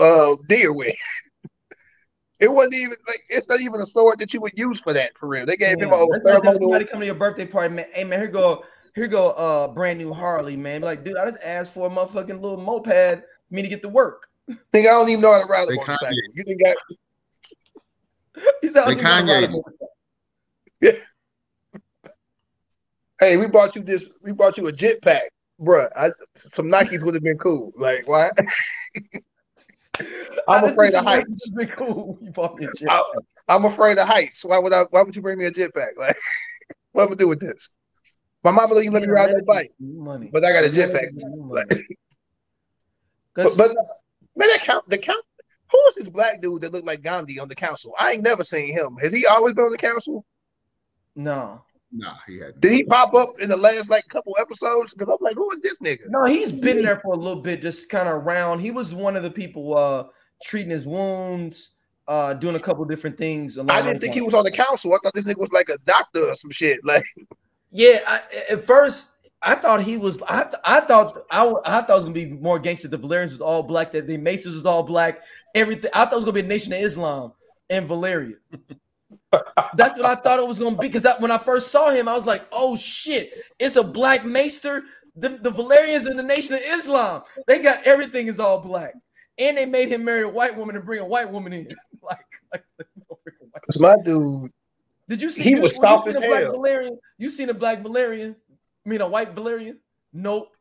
uh, 0.00 0.34
deer 0.48 0.72
with. 0.72 0.94
it 2.40 2.48
wasn't 2.48 2.74
even 2.74 2.96
like 3.06 3.20
it's 3.28 3.48
not 3.48 3.60
even 3.60 3.80
a 3.80 3.86
sword 3.86 4.18
that 4.20 4.32
you 4.32 4.40
would 4.40 4.56
use 4.56 4.80
for 4.80 4.92
that 4.94 5.16
for 5.18 5.28
real. 5.28 5.46
They 5.46 5.56
gave 5.56 5.78
him 5.78 5.82
a 5.82 5.88
Yeah, 5.90 5.96
whole 5.96 6.08
that's 6.10 6.24
like 6.24 6.44
if 6.44 6.56
somebody 6.56 6.84
come 6.84 7.00
to 7.00 7.06
your 7.06 7.14
birthday 7.14 7.46
party, 7.46 7.74
man. 7.74 7.86
Hey 7.92 8.04
man, 8.04 8.18
here 8.18 8.28
go 8.28 8.64
here 8.94 9.06
go 9.06 9.30
uh 9.30 9.68
brand 9.68 9.98
new 9.98 10.12
Harley, 10.12 10.56
man. 10.56 10.80
Like, 10.80 11.04
dude, 11.04 11.16
I 11.16 11.26
just 11.26 11.42
asked 11.42 11.74
for 11.74 11.86
a 11.86 11.90
motherfucking 11.90 12.40
little 12.40 12.56
moped 12.56 12.86
for 12.86 13.22
me 13.50 13.62
to 13.62 13.68
get 13.68 13.82
to 13.82 13.88
work. 13.88 14.28
Nigga, 14.48 14.56
I 14.74 14.82
don't 14.82 15.08
even 15.10 15.20
know 15.20 15.32
how 15.32 15.42
to 15.42 15.46
ride 15.46 15.68
a 15.68 15.74
motorcycle. 15.74 16.16
You 16.34 16.44
didn't 16.44 16.64
got 16.64 16.76
He 16.88 16.94
said, 16.94 16.96
I 16.96 18.27
They 18.27 18.27
don't 18.27 18.27
even 18.27 18.27
know 18.27 18.27
how 18.27 18.27
to 18.62 18.70
ride 18.72 18.88
oh, 18.88 18.92
a 18.92 18.94
Kanye. 18.94 19.50
motorcycle. 19.50 19.92
hey, 23.20 23.36
we 23.36 23.46
bought 23.48 23.76
you 23.76 23.82
this, 23.82 24.10
we 24.22 24.32
bought 24.32 24.56
you 24.58 24.68
a 24.68 24.72
jetpack, 24.72 25.22
bruh. 25.60 25.88
I, 25.96 26.10
some 26.52 26.66
Nikes 26.66 27.02
would 27.04 27.14
have 27.14 27.22
been 27.22 27.38
cool. 27.38 27.72
Like, 27.76 28.06
why? 28.06 28.30
I'm 30.48 30.64
afraid 30.64 30.94
of 30.94 31.04
heights. 31.04 31.28
This 31.28 31.44
has 31.44 31.66
been 31.66 31.68
cool. 31.76 32.18
You 32.20 32.30
bought 32.30 32.56
me 32.58 32.66
a 32.66 32.72
jet. 32.72 32.88
I- 32.90 33.02
I'm 33.48 33.64
afraid 33.64 33.96
of 33.98 34.06
heights. 34.06 34.44
Why 34.44 34.58
would 34.58 34.72
I? 34.72 34.82
Why 34.90 35.02
would 35.02 35.16
you 35.16 35.22
bring 35.22 35.38
me 35.38 35.46
a 35.46 35.50
jetpack? 35.50 35.88
Like, 35.96 36.16
what 36.92 37.06
am 37.06 37.12
I 37.12 37.16
do 37.16 37.28
with 37.28 37.40
this? 37.40 37.70
My 38.44 38.50
mama 38.50 38.74
don't 38.74 38.92
let 38.92 39.02
me 39.02 39.08
ride 39.08 39.30
that 39.30 39.46
bike, 39.46 39.72
Money. 39.80 40.30
but 40.32 40.44
I 40.44 40.52
got 40.52 40.64
a 40.64 40.68
jetpack. 40.68 41.08
But, 43.34 43.52
but 43.56 43.76
man, 44.36 44.48
that 44.48 44.60
count 44.60 44.88
the 44.88 44.98
count. 44.98 45.24
Who 45.70 45.78
was 45.78 45.94
this 45.94 46.08
black 46.08 46.40
dude 46.40 46.62
that 46.62 46.72
looked 46.72 46.86
like 46.86 47.02
Gandhi 47.02 47.38
on 47.38 47.48
the 47.48 47.54
council? 47.54 47.94
I 47.98 48.12
ain't 48.12 48.22
never 48.22 48.44
seen 48.44 48.72
him. 48.72 48.96
Has 49.02 49.12
he 49.12 49.26
always 49.26 49.54
been 49.54 49.64
on 49.66 49.72
the 49.72 49.78
council? 49.78 50.24
no, 51.14 51.62
Nah, 51.90 52.16
he 52.26 52.38
hadn't. 52.38 52.60
Did 52.60 52.72
he 52.72 52.84
pop 52.84 53.14
up 53.14 53.30
in 53.40 53.48
the 53.48 53.56
last 53.56 53.88
like 53.88 54.06
couple 54.08 54.36
episodes? 54.38 54.92
Because 54.92 55.08
I'm 55.08 55.24
like, 55.24 55.36
who 55.36 55.50
is 55.52 55.62
this 55.62 55.78
nigga? 55.80 56.02
no, 56.08 56.24
he's 56.26 56.52
been 56.52 56.82
there 56.82 57.00
for 57.00 57.14
a 57.14 57.16
little 57.16 57.40
bit, 57.40 57.62
just 57.62 57.88
kind 57.88 58.08
of 58.08 58.14
around. 58.14 58.60
He 58.60 58.70
was 58.70 58.92
one 58.94 59.16
of 59.16 59.22
the 59.22 59.30
people 59.30 59.76
uh 59.76 60.04
treating 60.42 60.70
his 60.70 60.86
wounds, 60.86 61.76
uh 62.06 62.34
doing 62.34 62.56
a 62.56 62.60
couple 62.60 62.84
different 62.84 63.16
things. 63.16 63.58
I 63.58 63.62
didn't 63.62 63.94
those 63.94 64.00
think 64.02 64.14
he 64.14 64.20
was 64.20 64.34
on 64.34 64.44
the 64.44 64.50
council. 64.50 64.92
I 64.92 64.98
thought 65.02 65.14
this 65.14 65.26
nigga 65.26 65.38
was 65.38 65.52
like 65.52 65.70
a 65.70 65.78
doctor 65.86 66.28
or 66.28 66.34
some 66.34 66.50
shit. 66.50 66.84
Like, 66.84 67.04
Yeah, 67.70 68.00
I, 68.06 68.20
at 68.50 68.64
first 68.64 69.18
I 69.40 69.54
thought 69.54 69.82
he 69.82 69.96
was. 69.96 70.20
I 70.28 70.42
th- 70.42 70.56
I 70.64 70.80
thought 70.80 71.24
I, 71.30 71.38
w- 71.38 71.60
I 71.64 71.80
thought 71.80 71.90
it 71.90 71.94
was 71.94 72.04
gonna 72.04 72.14
be 72.14 72.26
more 72.26 72.58
gangster. 72.58 72.88
The 72.88 72.98
Velaryons 72.98 73.30
was 73.30 73.40
all 73.40 73.62
black. 73.62 73.92
That 73.92 74.06
the 74.06 74.16
Masons 74.16 74.54
was 74.56 74.66
all 74.66 74.82
black. 74.82 75.20
Everything. 75.58 75.90
I 75.92 76.04
thought 76.04 76.12
it 76.12 76.16
was 76.16 76.24
gonna 76.24 76.34
be 76.34 76.40
a 76.40 76.44
Nation 76.44 76.72
of 76.72 76.78
Islam 76.78 77.32
and 77.68 77.88
Velaryon. 77.88 78.36
That's 79.74 79.94
what 79.98 80.04
I 80.04 80.14
thought 80.14 80.38
it 80.38 80.46
was 80.46 80.58
gonna 80.58 80.76
be. 80.76 80.88
Because 80.88 81.06
when 81.18 81.30
I 81.30 81.38
first 81.38 81.72
saw 81.72 81.90
him, 81.90 82.06
I 82.08 82.14
was 82.14 82.24
like, 82.24 82.46
"Oh 82.52 82.76
shit! 82.76 83.32
It's 83.58 83.76
a 83.76 83.82
black 83.82 84.24
maester." 84.24 84.84
The, 85.16 85.30
the 85.30 85.50
Velaryons 85.50 86.06
and 86.06 86.16
the 86.16 86.22
Nation 86.22 86.54
of 86.54 86.60
Islam. 86.64 87.24
They 87.48 87.58
got 87.58 87.82
everything 87.84 88.28
is 88.28 88.38
all 88.38 88.60
black, 88.60 88.94
and 89.36 89.56
they 89.56 89.66
made 89.66 89.88
him 89.88 90.04
marry 90.04 90.22
a 90.22 90.28
white 90.28 90.56
woman 90.56 90.76
and 90.76 90.84
bring 90.84 91.00
a 91.00 91.04
white 91.04 91.28
woman 91.30 91.52
in. 91.52 91.66
like, 92.02 92.24
like 92.52 92.62
my 93.80 93.96
dude, 94.04 94.52
did 95.08 95.20
you 95.20 95.30
see? 95.30 95.42
He 95.42 95.50
you, 95.50 95.62
was 95.62 95.80
soft 95.80 96.08
as 96.08 96.14
a 96.14 96.20
black 96.20 96.42
hell. 96.42 96.52
Velaryon? 96.52 96.98
You 97.18 97.30
seen 97.30 97.48
a 97.48 97.54
black 97.54 97.82
Velaryon? 97.82 98.36
I 98.86 98.88
mean, 98.88 99.00
a 99.00 99.08
white 99.08 99.34
Velaryon? 99.34 99.76
Nope. 100.12 100.54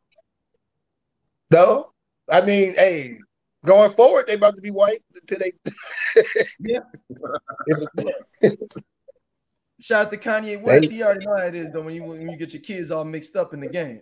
though. 1.49 1.93
I 2.29 2.41
mean, 2.41 2.73
hey, 2.75 3.19
going 3.67 3.91
forward, 3.91 4.25
they 4.27 4.33
about 4.33 4.55
to 4.55 4.61
be 4.61 4.71
white 4.71 5.03
they. 5.27 5.53
Yeah. 6.59 6.79
Shout 9.79 10.07
out 10.07 10.11
to 10.11 10.17
Kanye 10.17 10.59
West. 10.59 10.89
He 10.89 11.03
already 11.03 11.25
know 11.25 11.37
how 11.37 11.43
it 11.43 11.53
is 11.53 11.71
though 11.71 11.83
when 11.83 11.93
you 11.93 12.03
when 12.03 12.27
you 12.27 12.35
get 12.37 12.51
your 12.53 12.63
kids 12.63 12.89
all 12.89 13.05
mixed 13.05 13.35
up 13.35 13.53
in 13.53 13.59
the 13.59 13.67
game. 13.67 14.01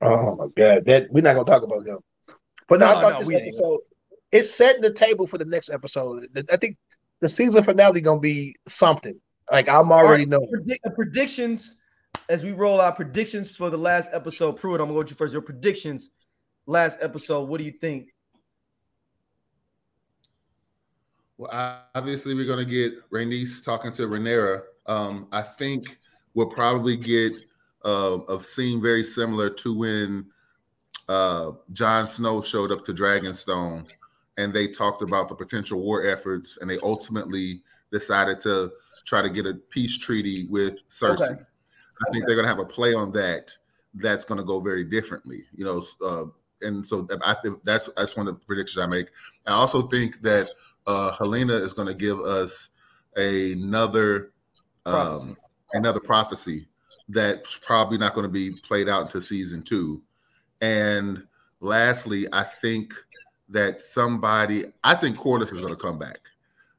Oh 0.00 0.36
my 0.36 0.46
god, 0.56 0.84
that 0.86 1.10
we're 1.10 1.22
not 1.22 1.34
gonna 1.34 1.44
talk 1.46 1.64
about 1.64 1.84
them. 1.84 1.98
But 2.68 2.78
no, 2.78 2.86
No, 2.86 2.96
I 2.96 3.00
thought 3.00 3.12
no, 3.14 3.18
this 3.20 3.30
ain't. 3.30 3.42
episode 3.42 3.80
it's 4.32 4.54
setting 4.54 4.82
the 4.82 4.92
table 4.92 5.26
for 5.26 5.38
the 5.38 5.44
next 5.44 5.70
episode. 5.70 6.24
I 6.50 6.56
think 6.56 6.76
the 7.20 7.28
season 7.28 7.62
finale 7.62 8.00
is 8.00 8.04
gonna 8.04 8.20
be 8.20 8.56
something. 8.68 9.20
Like 9.50 9.68
I'm 9.68 9.90
already 9.90 10.26
knowing. 10.26 10.48
Predict, 10.50 10.86
uh, 10.86 10.90
predictions 10.90 11.80
as 12.28 12.44
we 12.44 12.52
roll 12.52 12.80
out 12.80 12.96
predictions 12.96 13.50
for 13.50 13.70
the 13.70 13.78
last 13.78 14.10
episode. 14.12 14.52
Pruitt, 14.52 14.80
I'm 14.80 14.86
gonna 14.86 14.94
go 14.94 14.98
with 14.98 15.10
you 15.10 15.16
first. 15.16 15.32
Your 15.32 15.42
predictions 15.42 16.10
last 16.66 16.98
episode. 17.02 17.48
What 17.48 17.58
do 17.58 17.64
you 17.64 17.72
think? 17.72 18.14
Well, 21.40 21.86
obviously, 21.94 22.34
we're 22.34 22.44
going 22.44 22.62
to 22.62 22.70
get 22.70 23.10
Rhaenys 23.10 23.64
talking 23.64 23.92
to 23.94 24.02
Rhaenyra. 24.02 24.60
Um, 24.84 25.26
I 25.32 25.40
think 25.40 25.96
we'll 26.34 26.50
probably 26.50 26.98
get 26.98 27.32
uh, 27.82 28.18
a 28.28 28.44
scene 28.44 28.82
very 28.82 29.02
similar 29.02 29.48
to 29.48 29.74
when 29.74 30.26
uh, 31.08 31.52
Jon 31.72 32.06
Snow 32.06 32.42
showed 32.42 32.70
up 32.70 32.84
to 32.84 32.92
Dragonstone 32.92 33.88
and 34.36 34.52
they 34.52 34.68
talked 34.68 35.00
about 35.00 35.28
the 35.28 35.34
potential 35.34 35.80
war 35.80 36.04
efforts, 36.04 36.58
and 36.60 36.68
they 36.68 36.78
ultimately 36.82 37.62
decided 37.90 38.38
to 38.40 38.70
try 39.06 39.22
to 39.22 39.30
get 39.30 39.46
a 39.46 39.54
peace 39.54 39.96
treaty 39.96 40.46
with 40.50 40.86
Cersei. 40.88 41.22
Okay. 41.22 41.42
I 42.06 42.10
think 42.10 42.24
okay. 42.24 42.26
they're 42.26 42.36
going 42.36 42.44
to 42.44 42.48
have 42.48 42.58
a 42.58 42.66
play 42.66 42.92
on 42.92 43.12
that. 43.12 43.50
That's 43.94 44.26
going 44.26 44.38
to 44.38 44.44
go 44.44 44.60
very 44.60 44.84
differently, 44.84 45.44
you 45.56 45.64
know. 45.64 45.82
Uh, 46.04 46.26
and 46.60 46.86
so 46.86 47.08
I 47.24 47.34
think 47.42 47.64
that's 47.64 47.88
that's 47.96 48.14
one 48.14 48.28
of 48.28 48.38
the 48.38 48.44
predictions 48.44 48.82
I 48.82 48.86
make. 48.86 49.08
I 49.46 49.52
also 49.52 49.82
think 49.82 50.20
that 50.20 50.50
uh, 50.86 51.12
Helaena 51.12 51.60
is 51.60 51.72
going 51.72 51.88
to 51.88 51.94
give 51.94 52.18
us 52.20 52.70
another 53.16 54.32
um, 54.86 55.36
another 55.72 56.00
prophecy 56.00 56.66
that's 57.08 57.56
probably 57.56 57.98
not 57.98 58.14
going 58.14 58.24
to 58.24 58.32
be 58.32 58.52
played 58.62 58.88
out 58.88 59.02
into 59.02 59.20
season 59.20 59.62
two. 59.62 60.02
And 60.60 61.26
lastly, 61.60 62.26
I 62.32 62.44
think 62.44 62.94
that 63.48 63.80
somebody, 63.80 64.64
I 64.84 64.94
think 64.94 65.16
Corlys 65.16 65.52
is 65.52 65.60
going 65.60 65.74
to 65.74 65.82
come 65.82 65.98
back 65.98 66.20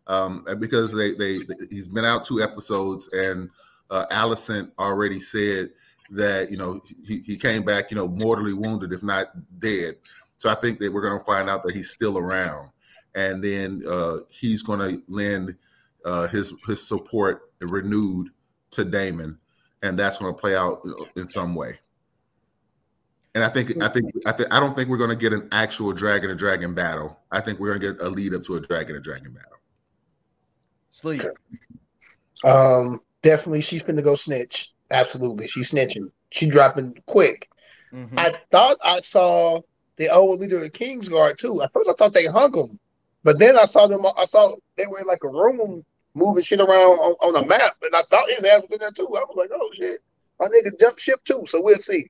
um, 0.07 0.45
because 0.59 0.91
they, 0.91 1.13
they 1.13 1.39
he's 1.69 1.87
been 1.87 2.05
out 2.05 2.25
two 2.25 2.41
episodes 2.41 3.09
and 3.13 3.49
uh, 3.89 4.05
Alicent 4.11 4.71
already 4.79 5.19
said 5.19 5.69
that 6.09 6.51
you 6.51 6.57
know 6.57 6.81
he, 7.05 7.19
he 7.25 7.37
came 7.37 7.63
back 7.63 7.91
you 7.91 7.95
know 7.95 8.07
mortally 8.07 8.53
wounded 8.53 8.91
if 8.93 9.03
not 9.03 9.27
dead. 9.59 9.95
So 10.37 10.49
I 10.49 10.55
think 10.55 10.79
that 10.79 10.91
we're 10.91 11.01
going 11.01 11.19
to 11.19 11.25
find 11.25 11.49
out 11.49 11.61
that 11.63 11.75
he's 11.75 11.91
still 11.91 12.17
around, 12.17 12.70
and 13.15 13.43
then 13.43 13.83
uh, 13.87 14.17
he's 14.29 14.63
going 14.63 14.79
to 14.79 15.01
lend 15.07 15.55
uh, 16.05 16.27
his 16.27 16.53
his 16.67 16.87
support 16.87 17.51
renewed 17.59 18.29
to 18.71 18.85
Daemon, 18.85 19.37
and 19.81 19.97
that's 19.97 20.17
going 20.17 20.33
to 20.33 20.39
play 20.39 20.55
out 20.55 20.85
in 21.15 21.27
some 21.27 21.55
way. 21.55 21.79
And 23.33 23.43
I 23.43 23.49
think 23.49 23.81
I 23.81 23.87
think 23.87 24.11
I 24.25 24.31
think 24.33 24.53
I 24.53 24.59
don't 24.59 24.75
think 24.75 24.89
we're 24.89 24.97
going 24.97 25.09
to 25.09 25.15
get 25.15 25.33
an 25.33 25.47
actual 25.51 25.93
dragon 25.93 26.29
and 26.29 26.39
dragon 26.39 26.73
battle. 26.73 27.17
I 27.31 27.39
think 27.39 27.59
we're 27.59 27.69
going 27.69 27.81
to 27.81 27.93
get 27.93 28.05
a 28.05 28.09
lead 28.09 28.33
up 28.33 28.43
to 28.43 28.55
a 28.55 28.59
dragon 28.59 28.95
and 28.95 29.03
dragon 29.03 29.31
battle. 29.31 29.57
Sleep. 30.89 31.21
Um, 32.43 32.99
definitely, 33.21 33.61
she's 33.61 33.83
finna 33.83 34.03
go 34.03 34.15
snitch. 34.15 34.73
Absolutely, 34.89 35.47
she's 35.47 35.71
snitching. 35.71 36.11
She 36.31 36.49
dropping 36.49 36.97
quick. 37.05 37.47
Mm-hmm. 37.93 38.19
I 38.19 38.33
thought 38.51 38.77
I 38.83 38.99
saw 38.99 39.61
the 39.95 40.09
old 40.09 40.41
leader 40.41 40.57
of 40.57 40.63
the 40.63 40.69
King's 40.69 41.07
Guard 41.07 41.39
too. 41.39 41.61
At 41.61 41.71
first, 41.71 41.89
I 41.89 41.93
thought 41.93 42.13
they 42.13 42.25
hung 42.25 42.53
him, 42.53 42.79
but 43.23 43.39
then 43.39 43.57
I 43.57 43.65
saw 43.65 43.87
them. 43.87 44.05
I 44.17 44.25
saw 44.25 44.55
they 44.77 44.85
were 44.87 44.99
in 44.99 45.07
like 45.07 45.23
a 45.23 45.29
room 45.29 45.85
moving 46.13 46.43
shit 46.43 46.59
around 46.59 46.99
on, 46.99 47.15
on 47.21 47.43
a 47.43 47.47
map, 47.47 47.77
and 47.81 47.95
I 47.95 48.03
thought 48.09 48.29
his 48.29 48.43
ass 48.43 48.61
was 48.61 48.71
in 48.71 48.79
there 48.79 48.91
too. 48.91 49.07
I 49.07 49.25
was 49.27 49.35
like, 49.35 49.51
oh 49.53 49.69
shit, 49.73 50.01
my 50.39 50.47
nigga 50.47 50.79
jumped 50.79 50.99
ship 50.99 51.23
too. 51.23 51.43
So 51.47 51.61
we'll 51.61 51.77
see 51.77 52.09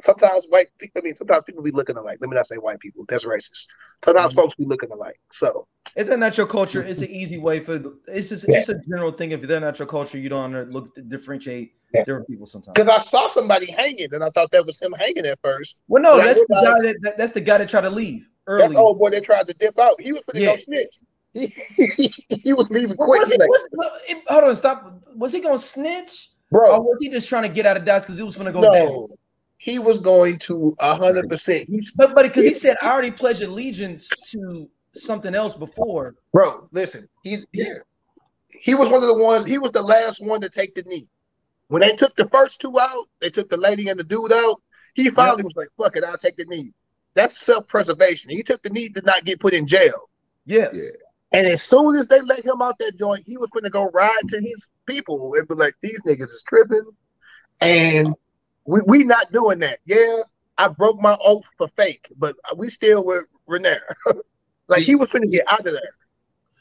sometimes 0.00 0.46
white 0.48 0.68
I 0.82 1.00
mean 1.00 1.14
sometimes 1.14 1.44
people 1.44 1.62
be 1.62 1.70
looking 1.70 1.96
alike. 1.96 2.18
Let 2.20 2.30
me 2.30 2.36
not 2.36 2.46
say 2.46 2.56
white 2.56 2.80
people. 2.80 3.04
That's 3.08 3.24
racist. 3.24 3.66
Sometimes 4.04 4.32
mm-hmm. 4.32 4.40
folks 4.40 4.54
be 4.54 4.64
looking 4.64 4.90
alike. 4.90 5.18
So 5.30 5.66
if 5.96 6.06
they're 6.06 6.16
not 6.16 6.36
your 6.36 6.46
culture, 6.46 6.82
it's 6.82 7.02
an 7.02 7.10
easy 7.10 7.38
way 7.38 7.60
for 7.60 7.80
it's 8.08 8.28
just 8.28 8.46
yeah. 8.48 8.58
it's 8.58 8.68
a 8.68 8.78
general 8.88 9.12
thing. 9.12 9.32
If 9.32 9.42
they're 9.42 9.60
not 9.60 9.78
your 9.78 9.86
culture, 9.86 10.18
you 10.18 10.28
don't 10.28 10.70
look 10.70 10.90
differentiate 11.08 11.74
yeah. 11.92 12.04
different 12.04 12.28
people 12.28 12.46
sometimes. 12.46 12.74
Because 12.74 12.94
I 12.94 12.98
saw 12.98 13.28
somebody 13.28 13.70
hanging 13.70 14.12
and 14.12 14.24
I 14.24 14.30
thought 14.30 14.50
that 14.52 14.64
was 14.64 14.80
him 14.80 14.92
hanging 14.92 15.26
at 15.26 15.38
first. 15.42 15.80
Well, 15.88 16.02
no, 16.02 16.18
that's 16.18 16.40
the 16.40 16.46
guy 16.54 16.86
that, 16.86 16.96
that, 17.02 17.18
that's 17.18 17.32
the 17.32 17.40
guy 17.40 17.58
that 17.58 17.68
tried 17.68 17.82
to 17.82 17.90
leave 17.90 18.28
early. 18.52 18.62
That's 18.62 18.74
old 18.74 18.98
boy 18.98 19.10
that 19.10 19.24
tried 19.24 19.46
to 19.48 19.54
dip 19.54 19.78
out. 19.78 20.00
He 20.00 20.12
was 20.12 20.24
for 20.24 20.32
the 20.32 20.40
yeah. 20.40 20.56
go 20.56 20.62
snitch. 20.62 20.98
He, 21.34 22.12
he, 22.28 22.52
was 22.52 22.68
leaving 22.68 22.94
quick. 22.94 23.20
Was 23.20 23.32
he, 23.32 23.38
was, 23.38 23.68
hold 24.28 24.44
on, 24.44 24.54
stop. 24.54 25.02
Was 25.16 25.32
he 25.32 25.40
gonna 25.40 25.58
snitch? 25.58 26.30
Bro, 26.50 26.70
or 26.70 26.82
was 26.82 26.98
he 27.00 27.08
just 27.08 27.26
trying 27.26 27.44
to 27.44 27.48
get 27.48 27.64
out 27.64 27.78
of 27.78 27.86
dodge 27.86 28.02
because 28.02 28.18
he 28.18 28.22
was 28.22 28.36
gonna 28.36 28.52
go 28.52 28.60
no. 28.60 28.70
down? 28.70 29.08
he 29.62 29.78
was 29.78 30.00
going 30.00 30.40
to 30.40 30.74
hundred 30.80 31.28
percent. 31.28 31.68
He's 31.68 31.92
but 31.92 32.16
but 32.16 32.24
because 32.24 32.44
he 32.44 32.54
said 32.64 32.76
I 32.82 32.90
already 32.90 33.12
pledged 33.12 33.42
allegiance 33.42 34.08
to 34.32 34.68
something 34.92 35.36
else 35.36 35.54
before. 35.54 36.16
Bro, 36.32 36.68
listen, 36.72 37.08
he 37.22 37.44
yeah. 37.52 37.74
he 38.48 38.74
was 38.74 38.88
one 38.88 39.02
of 39.02 39.08
the 39.08 39.22
ones. 39.22 39.46
He 39.46 39.58
was 39.58 39.70
the 39.70 39.82
last 39.82 40.20
one 40.20 40.40
to 40.40 40.48
take 40.48 40.74
the 40.74 40.82
knee. 40.82 41.06
When 41.68 41.80
they 41.80 41.94
took 41.94 42.16
the 42.16 42.26
first 42.26 42.60
two 42.60 42.80
out, 42.80 43.08
they 43.20 43.30
took 43.30 43.48
the 43.50 43.56
lady 43.56 43.88
and 43.88 43.98
the 43.98 44.04
dude 44.04 44.32
out. 44.32 44.60
He 44.94 45.08
finally 45.10 45.44
was 45.44 45.54
like, 45.54 45.68
"Fuck 45.78 45.96
it, 45.96 46.02
I'll 46.02 46.18
take 46.18 46.36
the 46.36 46.44
knee." 46.46 46.72
That's 47.14 47.38
self 47.38 47.66
preservation. 47.66 48.30
He 48.30 48.42
took 48.42 48.62
the 48.62 48.70
knee 48.70 48.88
to 48.90 49.02
not 49.02 49.24
get 49.24 49.40
put 49.40 49.54
in 49.54 49.66
jail. 49.66 50.08
Yes. 50.46 50.74
Yeah. 50.74 50.90
And 51.32 51.46
as 51.46 51.62
soon 51.62 51.96
as 51.96 52.08
they 52.08 52.20
let 52.20 52.44
him 52.44 52.60
out 52.60 52.78
that 52.78 52.98
joint, 52.98 53.24
he 53.24 53.38
was 53.38 53.50
going 53.50 53.64
to 53.64 53.70
go 53.70 53.88
ride 53.90 54.28
to 54.28 54.40
his 54.40 54.68
people 54.86 55.34
and 55.34 55.48
be 55.48 55.54
like, 55.54 55.74
"These 55.80 56.00
niggas 56.02 56.24
is 56.24 56.44
tripping," 56.46 56.84
and 57.60 58.14
we 58.66 58.80
we 58.86 59.04
not 59.04 59.32
doing 59.32 59.58
that. 59.60 59.78
Yeah, 59.86 60.22
I 60.58 60.68
broke 60.68 61.00
my 61.00 61.16
oath 61.24 61.44
for 61.56 61.68
fake, 61.76 62.06
but 62.18 62.36
we 62.56 62.68
still 62.68 63.04
were 63.04 63.28
Rhaenyra. 63.48 63.78
like 64.68 64.82
he 64.82 64.94
was 64.94 65.10
going 65.10 65.22
to 65.22 65.28
get 65.28 65.44
out 65.48 65.66
of 65.66 65.72
there. 65.72 65.90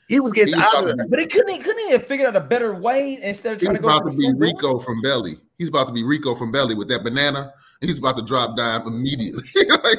He 0.08 0.20
was 0.20 0.34
getting 0.34 0.56
he 0.56 0.62
out 0.62 0.90
of 0.90 0.98
there. 0.98 1.08
But 1.08 1.20
he 1.20 1.26
couldn't 1.26 1.50
he 1.50 1.60
couldn't 1.60 1.88
even 1.88 2.02
figure 2.02 2.28
out 2.28 2.36
a 2.36 2.42
better 2.42 2.74
way 2.74 3.20
instead 3.22 3.54
of 3.54 3.60
trying 3.60 3.76
to 3.76 3.82
go 3.82 3.90
He's 3.90 4.00
about 4.00 4.12
to 4.12 4.18
be 4.18 4.34
Rico 4.40 4.80
from 4.80 5.02
Belly. 5.02 5.38
He's 5.58 5.70
about 5.70 5.88
to 5.88 5.94
be 5.94 6.04
Rico 6.04 6.34
from 6.36 6.52
Belly 6.52 6.76
with 6.76 6.90
that 6.90 7.04
banana. 7.04 7.54
He's 7.82 8.00
about 8.00 8.18
to 8.18 8.24
drop 8.24 8.56
dime 8.56 8.88
immediately. 8.88 9.44
like 9.84 9.98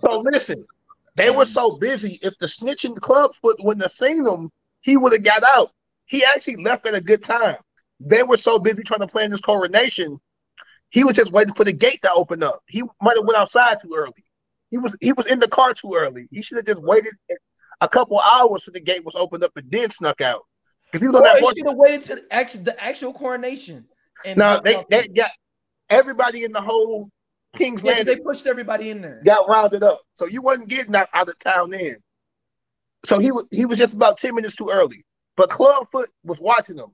so 0.00 0.20
listen, 0.20 0.64
they 1.16 1.30
were 1.30 1.46
so 1.46 1.76
busy. 1.78 2.18
If 2.22 2.38
the 2.38 2.46
snitching 2.46 3.00
club 3.00 3.32
wouldn't 3.42 3.82
have 3.82 3.92
seen 3.92 4.26
him, 4.26 4.50
he 4.80 4.96
would 4.96 5.12
have 5.12 5.24
got 5.24 5.42
out. 5.42 5.72
He 6.06 6.24
actually 6.24 6.62
left 6.62 6.86
at 6.86 6.94
a 6.94 7.00
good 7.00 7.22
time. 7.22 7.56
They 8.00 8.22
were 8.22 8.36
so 8.36 8.58
busy 8.58 8.82
trying 8.84 9.00
to 9.00 9.08
plan 9.08 9.30
this 9.30 9.40
coronation 9.40 10.20
he 10.90 11.04
was 11.04 11.16
just 11.16 11.32
waiting 11.32 11.54
for 11.54 11.64
the 11.64 11.72
gate 11.72 12.00
to 12.02 12.12
open 12.12 12.42
up. 12.42 12.62
He 12.66 12.82
might 13.00 13.16
have 13.16 13.26
went 13.26 13.38
outside 13.38 13.78
too 13.80 13.94
early. 13.96 14.24
He 14.70 14.78
was 14.78 14.96
he 15.00 15.12
was 15.12 15.26
in 15.26 15.38
the 15.38 15.48
car 15.48 15.72
too 15.74 15.94
early. 15.94 16.28
He 16.30 16.42
should 16.42 16.56
have 16.56 16.66
just 16.66 16.82
waited 16.82 17.14
a 17.80 17.88
couple 17.88 18.18
hours 18.20 18.64
so 18.64 18.70
the 18.70 18.80
gate 18.80 19.04
was 19.04 19.14
opened 19.14 19.44
up 19.44 19.52
and 19.56 19.70
then 19.70 19.90
snuck 19.90 20.20
out. 20.20 20.40
Because 20.86 21.02
he 21.02 21.08
was 21.08 21.16
on 21.16 21.22
that. 21.22 21.40
He 21.40 21.46
should 21.58 21.66
have 21.66 21.76
waited 21.76 22.04
to 22.04 22.14
the 22.16 22.24
actual 22.30 22.62
the 22.62 22.82
actual 22.82 23.12
coronation. 23.12 23.86
And 24.24 24.38
now 24.38 24.58
they, 24.58 24.82
they 24.90 25.06
got 25.08 25.30
everybody 25.90 26.44
in 26.44 26.52
the 26.52 26.60
whole 26.60 27.10
King's 27.56 27.82
yeah, 27.82 28.02
They 28.02 28.16
pushed 28.16 28.46
everybody 28.46 28.90
in 28.90 29.00
there. 29.00 29.22
Got 29.24 29.48
rounded 29.48 29.82
up, 29.82 30.00
so 30.18 30.26
you 30.26 30.42
wasn't 30.42 30.68
getting 30.68 30.94
out, 30.94 31.08
out 31.14 31.28
of 31.28 31.38
town 31.38 31.70
then. 31.70 31.96
So 33.04 33.18
he 33.18 33.32
was 33.32 33.48
he 33.50 33.64
was 33.64 33.78
just 33.78 33.94
about 33.94 34.18
ten 34.18 34.34
minutes 34.34 34.56
too 34.56 34.70
early. 34.70 35.04
But 35.36 35.50
Clubfoot 35.50 36.10
was 36.24 36.40
watching 36.40 36.76
him. 36.76 36.92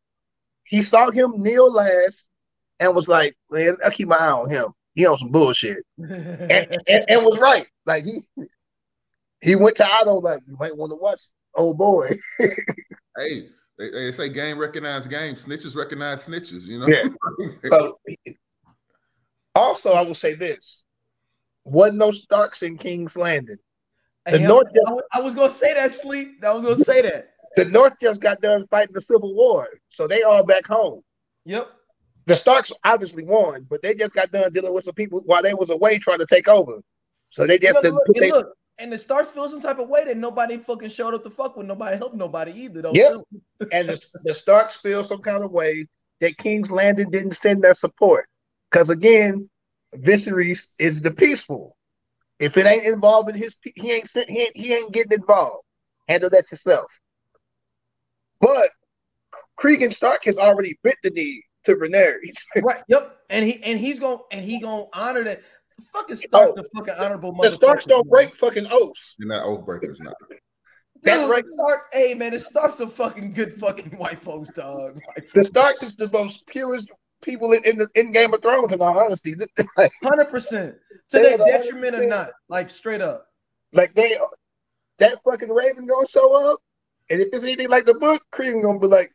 He 0.64 0.82
saw 0.82 1.10
him 1.10 1.42
kneel 1.42 1.72
last 1.72 2.28
and 2.78 2.94
was 2.94 3.08
like, 3.08 3.36
man, 3.50 3.76
I 3.84 3.90
keep 3.90 4.08
my 4.08 4.16
eye 4.16 4.30
on 4.30 4.50
him. 4.50 4.68
He 4.94 5.06
on 5.06 5.18
some 5.18 5.30
bullshit, 5.30 5.84
and, 5.98 6.10
and, 6.88 7.04
and, 7.08 7.24
was 7.24 7.38
right. 7.38 7.66
Like 7.84 8.04
he 8.04 8.22
he 9.40 9.56
went 9.56 9.76
to 9.78 9.84
Otto 9.86 10.20
like 10.20 10.40
you 10.46 10.56
might 10.58 10.76
want 10.76 10.92
to 10.92 10.96
watch 10.96 11.22
old 11.54 11.78
boy. 11.78 12.10
hey, 12.38 13.48
they, 13.76 13.90
they, 13.90 14.12
say 14.12 14.28
game 14.28 14.56
recognize 14.56 15.08
game, 15.08 15.34
snitches 15.34 15.74
recognize 15.74 16.26
snitches. 16.26 16.66
You 16.66 16.78
know. 16.78 16.86
Yeah. 16.86 17.08
so 17.64 17.98
also, 19.54 19.92
I 19.92 20.02
will 20.02 20.14
say 20.14 20.34
this: 20.34 20.84
wasn't 21.64 21.98
no 21.98 22.10
Starks 22.10 22.62
in 22.62 22.76
King's 22.78 23.16
Landing. 23.16 23.58
The 24.26 24.38
hey, 24.38 24.46
North 24.46 24.68
I, 25.12 25.20
was 25.20 25.34
gonna 25.34 25.50
say 25.50 25.74
that 25.74 25.92
sleep. 25.92 26.42
I 26.44 26.52
was 26.52 26.64
gonna 26.64 26.76
say 26.76 27.02
that. 27.02 27.30
The 27.56 27.66
North 27.66 27.94
just 28.00 28.20
got 28.20 28.40
done 28.40 28.66
fighting 28.68 28.94
the 28.94 29.00
Civil 29.00 29.34
War, 29.34 29.68
so 29.88 30.08
they 30.08 30.22
all 30.22 30.44
back 30.44 30.66
home. 30.66 31.02
Yep 31.44 31.70
the 32.26 32.34
Starks 32.34 32.72
obviously 32.84 33.24
won, 33.24 33.66
but 33.68 33.82
they 33.82 33.94
just 33.94 34.14
got 34.14 34.30
done 34.30 34.52
dealing 34.52 34.72
with 34.72 34.84
some 34.84 34.94
people 34.94 35.20
while 35.24 35.42
they 35.42 35.54
was 35.54 35.70
away 35.70 35.98
trying 35.98 36.18
to 36.18 36.26
take 36.26 36.48
over. 36.48 36.80
So 37.30 37.46
they 37.46 37.58
just 37.58 37.82
look, 37.82 37.94
look, 37.94 38.16
they, 38.16 38.30
look, 38.30 38.54
and 38.78 38.92
the 38.92 38.98
Starks 38.98 39.30
feel 39.30 39.48
some 39.48 39.60
type 39.60 39.78
of 39.78 39.88
way 39.88 40.04
that 40.04 40.16
nobody 40.16 40.56
fucking 40.58 40.88
showed 40.88 41.14
up 41.14 41.22
to 41.24 41.30
fuck 41.30 41.56
with 41.56 41.66
nobody 41.66 41.96
helped 41.96 42.14
nobody 42.14 42.52
either 42.52 42.82
though. 42.82 42.92
Yep. 42.94 43.20
and 43.72 43.88
the, 43.88 44.06
the 44.24 44.34
Starks 44.34 44.76
feel 44.76 45.04
some 45.04 45.20
kind 45.20 45.44
of 45.44 45.50
way 45.50 45.86
that 46.20 46.36
King's 46.38 46.70
Landing 46.70 47.10
didn't 47.10 47.36
send 47.36 47.62
their 47.62 47.74
support. 47.74 48.28
Because 48.74 48.90
again, 48.90 49.48
Viserys 49.96 50.72
is 50.80 51.00
the 51.00 51.12
peaceful. 51.12 51.76
If 52.40 52.56
it 52.56 52.66
ain't 52.66 52.84
involved 52.84 53.28
in 53.28 53.36
his, 53.36 53.56
he 53.76 53.92
ain't 53.92 54.10
he 54.12 54.40
ain't, 54.40 54.56
he 54.56 54.74
ain't 54.74 54.92
getting 54.92 55.12
involved. 55.12 55.64
Handle 56.08 56.28
that 56.30 56.50
yourself. 56.50 56.90
But 58.40 58.70
Cregan 59.54 59.92
Stark 59.92 60.24
has 60.24 60.36
already 60.36 60.76
bit 60.82 60.96
the 61.04 61.10
knee 61.10 61.44
to 61.66 61.76
Rhaenyra. 61.76 62.18
right. 62.62 62.82
Yep. 62.88 63.16
And 63.30 63.44
he 63.44 63.62
and 63.62 63.78
he's 63.78 64.00
going 64.00 64.18
and 64.32 64.44
he 64.44 64.58
gonna 64.58 64.86
honor 64.92 65.22
that. 65.22 65.42
Fucking 65.92 66.16
Stark, 66.16 66.50
oh, 66.50 66.54
the 66.56 66.68
fucking 66.76 66.94
honorable 66.98 67.30
mother. 67.30 67.50
The 67.50 67.56
Starks 67.56 67.84
don't 67.84 68.08
break 68.10 68.34
fucking 68.34 68.66
oaths. 68.72 69.14
And 69.20 69.30
that 69.30 69.44
oath 69.44 69.64
breakers 69.64 70.00
not. 70.00 70.14
That's 71.04 71.30
right. 71.30 71.44
Stark, 71.52 71.80
hey 71.92 72.14
man, 72.14 72.32
the 72.32 72.40
Starks 72.40 72.80
are 72.80 72.88
fucking 72.88 73.34
good 73.34 73.54
fucking 73.60 73.90
white 73.98 74.20
folks, 74.20 74.48
dog. 74.50 74.98
White 75.06 75.32
the 75.32 75.44
Starks 75.44 75.84
is 75.84 75.94
the 75.94 76.10
most 76.10 76.44
purest 76.48 76.90
people 77.24 77.52
in, 77.52 77.64
in 77.64 77.78
the 77.78 77.88
in 77.94 78.12
Game 78.12 78.32
of 78.34 78.42
Thrones, 78.42 78.72
in 78.72 78.80
all 78.80 78.98
honesty. 78.98 79.34
Hundred 80.02 80.26
percent. 80.26 80.76
To 81.10 81.18
their 81.18 81.38
detriment 81.38 81.94
or 81.94 82.06
not, 82.06 82.30
like 82.48 82.70
straight 82.70 83.00
up. 83.00 83.26
Like 83.72 83.94
they 83.94 84.16
that 84.98 85.18
fucking 85.24 85.48
Raven 85.50 85.86
gonna 85.86 86.06
show 86.06 86.32
up, 86.52 86.60
and 87.10 87.20
if 87.20 87.28
it's 87.32 87.44
anything 87.44 87.68
like 87.68 87.84
the 87.86 87.94
book, 87.94 88.22
Creed 88.30 88.62
gonna 88.62 88.78
be 88.78 88.86
like, 88.86 89.10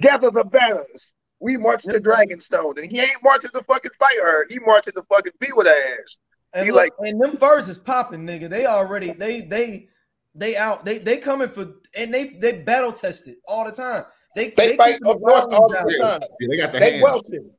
gather 0.00 0.30
the 0.30 0.44
banners. 0.44 1.12
We 1.40 1.56
marched 1.56 1.90
to 1.90 2.00
Dragonstone, 2.00 2.78
and 2.82 2.90
he 2.90 3.00
ain't 3.00 3.22
marching 3.22 3.50
to 3.52 3.62
fucking 3.62 3.92
fight 3.98 4.16
her. 4.20 4.46
He 4.48 4.58
marching 4.60 4.92
to 4.94 5.02
fucking 5.02 5.32
be 5.38 5.48
with 5.54 5.66
her 5.66 6.00
ass. 6.00 6.18
And 6.52 6.66
He 6.66 6.72
look, 6.72 6.90
like- 6.98 7.08
and 7.08 7.20
them 7.20 7.36
furs 7.36 7.68
is 7.68 7.78
popping, 7.78 8.26
nigga. 8.26 8.48
They 8.48 8.66
already 8.66 9.12
they 9.12 9.42
they 9.42 9.88
they 10.34 10.56
out. 10.56 10.84
They 10.84 10.98
they 10.98 11.18
coming 11.18 11.48
for 11.48 11.74
and 11.96 12.12
they 12.12 12.30
they 12.40 12.62
battle 12.62 12.92
tested 12.92 13.36
all 13.46 13.64
the 13.64 13.72
time. 13.72 14.04
They 14.38 14.50
They 14.50 14.76
fight 14.76 15.00
the 15.00 15.08
up 15.10 15.20
north 15.20 15.52
all 15.52 15.68
the 15.68 15.74
time. 16.00 16.20
Yeah, 16.40 16.48
they 16.48 16.56
got 16.56 16.72
the 16.72 16.78
They 16.78 16.90
hands. 16.92 17.02
Wellston. 17.02 17.50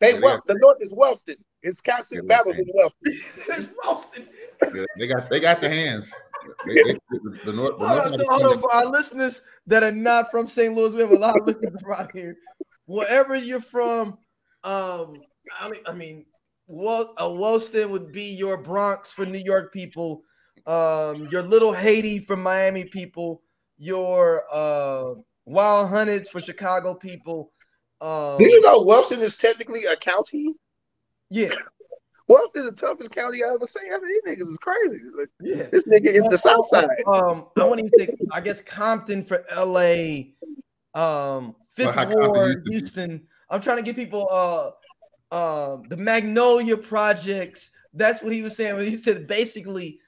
They 0.00 0.12
Yeah, 0.14 0.20
well, 0.20 0.42
the 0.46 0.54
North 0.54 0.76
is 0.80 0.92
Wellston. 0.94 1.36
It's 1.60 1.80
constant 1.80 2.22
Yeah, 2.24 2.28
battles 2.36 2.56
they- 2.56 2.62
in 2.62 2.68
Wellston. 2.72 3.12
It's 3.48 3.68
roasted. 3.84 4.28
Yeah, 4.72 4.84
they 4.96 5.06
got 5.08 5.28
they 5.28 5.40
got 5.40 5.60
the 5.60 5.68
hands. 5.68 6.14
They, 6.66 6.74
they, 6.74 6.92
the, 7.10 7.40
the 7.46 7.52
north, 7.52 7.80
the 7.80 7.88
Hold 7.88 8.00
on, 8.00 8.10
so 8.12 8.16
the 8.18 8.26
hold 8.30 8.46
on 8.46 8.60
for 8.60 8.72
our 8.72 8.86
listeners 8.86 9.42
that 9.66 9.82
are 9.82 9.90
not 9.90 10.30
from 10.30 10.46
St. 10.46 10.72
Louis. 10.72 10.94
We 10.94 11.00
have 11.00 11.10
a 11.10 11.16
lot 11.18 11.36
of 11.36 11.44
listeners 11.48 11.82
around 11.84 12.10
here. 12.14 12.36
Wherever 12.86 13.34
you're 13.34 13.60
from, 13.60 14.18
um, 14.62 15.20
I 15.60 15.68
mean, 15.68 15.80
I 15.84 15.92
mean, 15.94 16.26
Wel- 16.68 17.12
uh, 17.20 17.28
Wellston 17.28 17.90
would 17.90 18.12
be 18.12 18.34
your 18.34 18.56
Bronx 18.56 19.10
for 19.12 19.26
New 19.26 19.38
York 19.44 19.72
people, 19.72 20.22
um, 20.64 21.26
your 21.32 21.42
Little 21.42 21.72
Haiti 21.72 22.20
for 22.20 22.36
Miami 22.36 22.84
people, 22.84 23.42
your 23.78 24.44
uh, 24.52 25.14
Wild 25.48 25.90
Hunnets 25.90 26.28
for 26.28 26.40
Chicago 26.40 26.94
people. 26.94 27.52
Um, 28.00 28.38
Do 28.38 28.44
you 28.44 28.60
know 28.60 28.82
Wellston 28.82 29.20
is 29.20 29.36
technically 29.36 29.84
a 29.84 29.96
county? 29.96 30.52
yeah, 31.30 31.50
Wellston 32.28 32.62
is 32.62 32.70
the 32.70 32.76
toughest 32.76 33.10
county 33.10 33.42
I 33.42 33.54
ever 33.54 33.66
seen. 33.66 33.90
I 33.90 33.98
mean, 33.98 34.08
these 34.08 34.36
niggas 34.36 34.50
is 34.50 34.58
crazy. 34.58 35.00
Like, 35.18 35.28
yeah. 35.40 35.66
this 35.72 35.84
nigga 35.84 36.08
is 36.08 36.24
the 36.24 36.36
South 36.36 36.68
Side. 36.68 36.88
Um, 37.06 37.46
I 37.56 37.64
want 37.64 37.80
to 37.80 37.90
say, 37.98 38.14
I 38.30 38.40
guess 38.42 38.60
Compton 38.60 39.24
for 39.24 39.44
LA, 39.56 40.34
um, 40.94 41.56
Fifth 41.70 41.94
how 41.94 42.06
Ward, 42.06 42.48
used 42.48 42.58
to 42.58 42.70
be. 42.70 42.76
Houston. 42.76 43.26
I'm 43.50 43.62
trying 43.62 43.78
to 43.78 43.82
get 43.82 43.96
people 43.96 44.28
uh 44.30 45.34
uh 45.34 45.78
the 45.88 45.96
Magnolia 45.96 46.76
projects. 46.76 47.70
That's 47.94 48.22
what 48.22 48.34
he 48.34 48.42
was 48.42 48.54
saying. 48.54 48.76
When 48.76 48.84
he 48.84 48.96
said 48.96 49.26
basically 49.26 50.00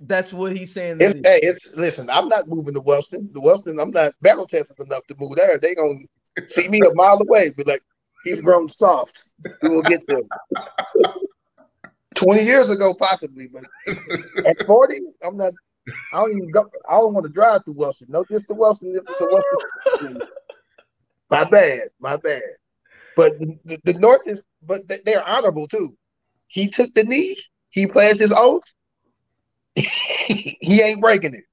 that's 0.00 0.32
what 0.32 0.56
he's 0.56 0.72
saying. 0.72 1.00
it- 1.00 1.20
hey, 1.24 1.40
it's 1.42 1.76
listen. 1.76 2.08
I'm 2.10 2.28
not 2.28 2.48
moving 2.48 2.74
to 2.74 2.80
Wellston. 2.80 3.28
The 3.32 3.40
Wellston, 3.40 3.78
I'm 3.78 3.90
not 3.90 4.12
battle 4.22 4.46
tested 4.46 4.78
enough 4.80 5.06
to 5.08 5.14
move 5.18 5.36
there. 5.36 5.58
They 5.58 5.74
gonna 5.74 5.98
see 6.48 6.68
me 6.68 6.80
a 6.80 6.94
mile 6.94 7.20
away, 7.20 7.50
be 7.50 7.64
like, 7.64 7.82
he's 8.24 8.40
grown 8.42 8.68
soft. 8.68 9.30
We 9.62 9.68
will 9.70 9.82
get 9.82 10.02
to 10.08 10.18
him. 10.18 10.28
Twenty 12.14 12.42
years 12.44 12.68
ago, 12.70 12.94
possibly, 12.98 13.48
but 13.48 13.64
at 14.44 14.66
forty, 14.66 14.98
I'm 15.24 15.36
not. 15.36 15.52
I 16.12 16.20
don't 16.20 16.36
even 16.36 16.50
go. 16.50 16.68
I 16.88 16.94
don't 16.94 17.14
want 17.14 17.26
to 17.26 17.32
drive 17.32 17.64
to 17.64 17.72
Wellston. 17.72 18.08
No, 18.10 18.24
just 18.30 18.48
to 18.48 18.54
Wellston. 18.54 18.92
Just 18.94 19.06
to 19.18 19.42
Wellston. 20.00 20.20
my 21.30 21.44
bad. 21.44 21.82
My 22.00 22.16
bad. 22.16 22.42
But 23.16 23.38
the, 23.38 23.78
the, 23.84 23.92
North 23.94 24.22
is, 24.26 24.40
but 24.62 24.86
they- 24.88 25.00
they're 25.04 25.26
honorable 25.26 25.68
too. 25.68 25.96
He 26.48 26.68
took 26.68 26.92
the 26.94 27.04
knee. 27.04 27.36
He 27.70 27.86
pledged 27.86 28.20
his 28.20 28.32
oath. 28.32 28.64
he 30.60 30.82
ain't 30.82 31.00
breaking 31.00 31.34
it. 31.34 31.44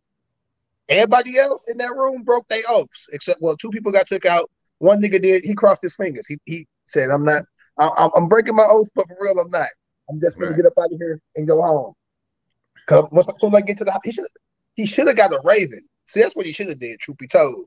Everybody 0.88 1.38
else 1.40 1.64
in 1.68 1.78
that 1.78 1.96
room 1.96 2.24
broke 2.24 2.48
their 2.48 2.62
oaths, 2.70 3.08
except 3.12 3.42
well, 3.42 3.58
two 3.58 3.70
people 3.70 3.92
got 3.92 4.08
took 4.08 4.26
out. 4.26 4.50
One 4.78 5.02
nigga 5.02 5.22
did. 5.22 5.44
He 5.44 5.56
crossed 5.56 5.82
his 5.82 5.96
fingers. 5.96 6.28
He 6.28 6.38
he 6.46 6.68
said, 6.86 7.10
"I'm 7.10 7.26
not. 7.26 7.44
I, 7.80 7.90
I'm, 7.98 8.10
I'm 8.16 8.28
breaking 8.30 8.56
my 8.56 8.68
oath, 8.70 8.88
but 8.96 9.08
for 9.08 9.18
real, 9.20 9.40
I'm 9.40 9.50
not. 9.50 9.70
I'm 10.10 10.20
just 10.22 10.38
gonna 10.38 10.52
Right. 10.52 10.58
get 10.58 10.66
up 10.68 10.74
out 10.80 10.92
of 10.92 10.98
here 11.00 11.20
and 11.36 11.48
go 11.48 11.62
home." 11.62 11.94
Cause 12.86 13.08
once 13.12 13.28
as 13.28 13.40
soon 13.40 13.56
as 13.56 13.62
I 13.64 13.66
get 13.66 13.78
to 13.80 13.84
the 13.86 13.92
house, 13.92 14.02
he 14.04 14.12
should 14.12 14.26
he 14.76 14.86
should 14.86 15.08
have 15.08 15.16
got 15.16 15.34
a 15.34 15.40
raven. 15.44 15.82
See, 16.08 16.22
that's 16.22 16.36
what 16.36 16.46
he 16.46 16.52
should 16.52 16.70
have 16.70 16.80
did. 16.80 17.00
Truth 17.00 17.18
be 17.18 17.28
told, 17.28 17.66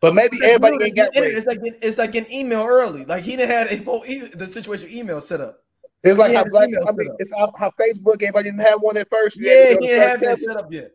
but 0.00 0.12
maybe 0.14 0.38
everybody 0.42 0.76
ain't 0.82 0.96
got 0.96 1.10
raven. 1.14 1.36
it's 1.36 1.46
like 1.46 1.60
it's 1.62 1.98
like 1.98 2.14
an 2.16 2.26
email 2.32 2.66
early. 2.66 3.04
Like 3.04 3.22
he 3.22 3.36
didn't 3.36 3.50
have 3.50 3.70
a 3.70 3.84
whole 3.84 4.04
e- 4.04 4.26
the 4.34 4.48
situation 4.48 4.90
email 4.90 5.20
set 5.20 5.40
up. 5.40 5.60
It's 6.04 6.18
like 6.18 6.34
how 6.34 6.44
the 6.44 6.50
black. 6.50 6.68
I 6.68 6.84
set 6.84 6.96
mean, 6.96 7.16
it's 7.18 7.32
how, 7.32 7.52
how 7.58 7.70
Facebook. 7.70 8.14
Everybody 8.22 8.50
didn't 8.50 8.60
have 8.60 8.80
one 8.80 8.96
at 8.96 9.08
first. 9.08 9.36
Yeah, 9.40 9.70
he 9.70 9.76
didn't 9.86 10.02
have 10.08 10.20
that 10.20 10.38
set 10.38 10.56
up 10.56 10.72
yet. 10.72 10.90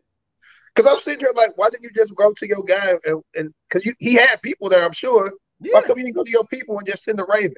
Because 0.74 0.92
I'm 0.92 1.00
sitting 1.00 1.20
here 1.20 1.32
like, 1.34 1.50
why 1.56 1.68
didn't 1.68 1.82
you 1.84 1.90
just 1.94 2.14
go 2.14 2.32
to 2.32 2.46
your 2.46 2.62
guy 2.62 2.96
and 3.06 3.22
and 3.34 3.52
because 3.68 3.84
you 3.84 3.94
he 3.98 4.14
had 4.14 4.40
people 4.40 4.68
there, 4.68 4.84
I'm 4.84 4.92
sure. 4.92 5.30
Yeah. 5.60 5.74
Why 5.74 5.80
Yeah. 5.80 5.86
come 5.88 5.98
you 5.98 6.04
didn't 6.04 6.16
go 6.16 6.24
to 6.24 6.30
your 6.30 6.46
people 6.46 6.78
and 6.78 6.86
just 6.86 7.04
send 7.04 7.18
a 7.20 7.24
raven? 7.24 7.54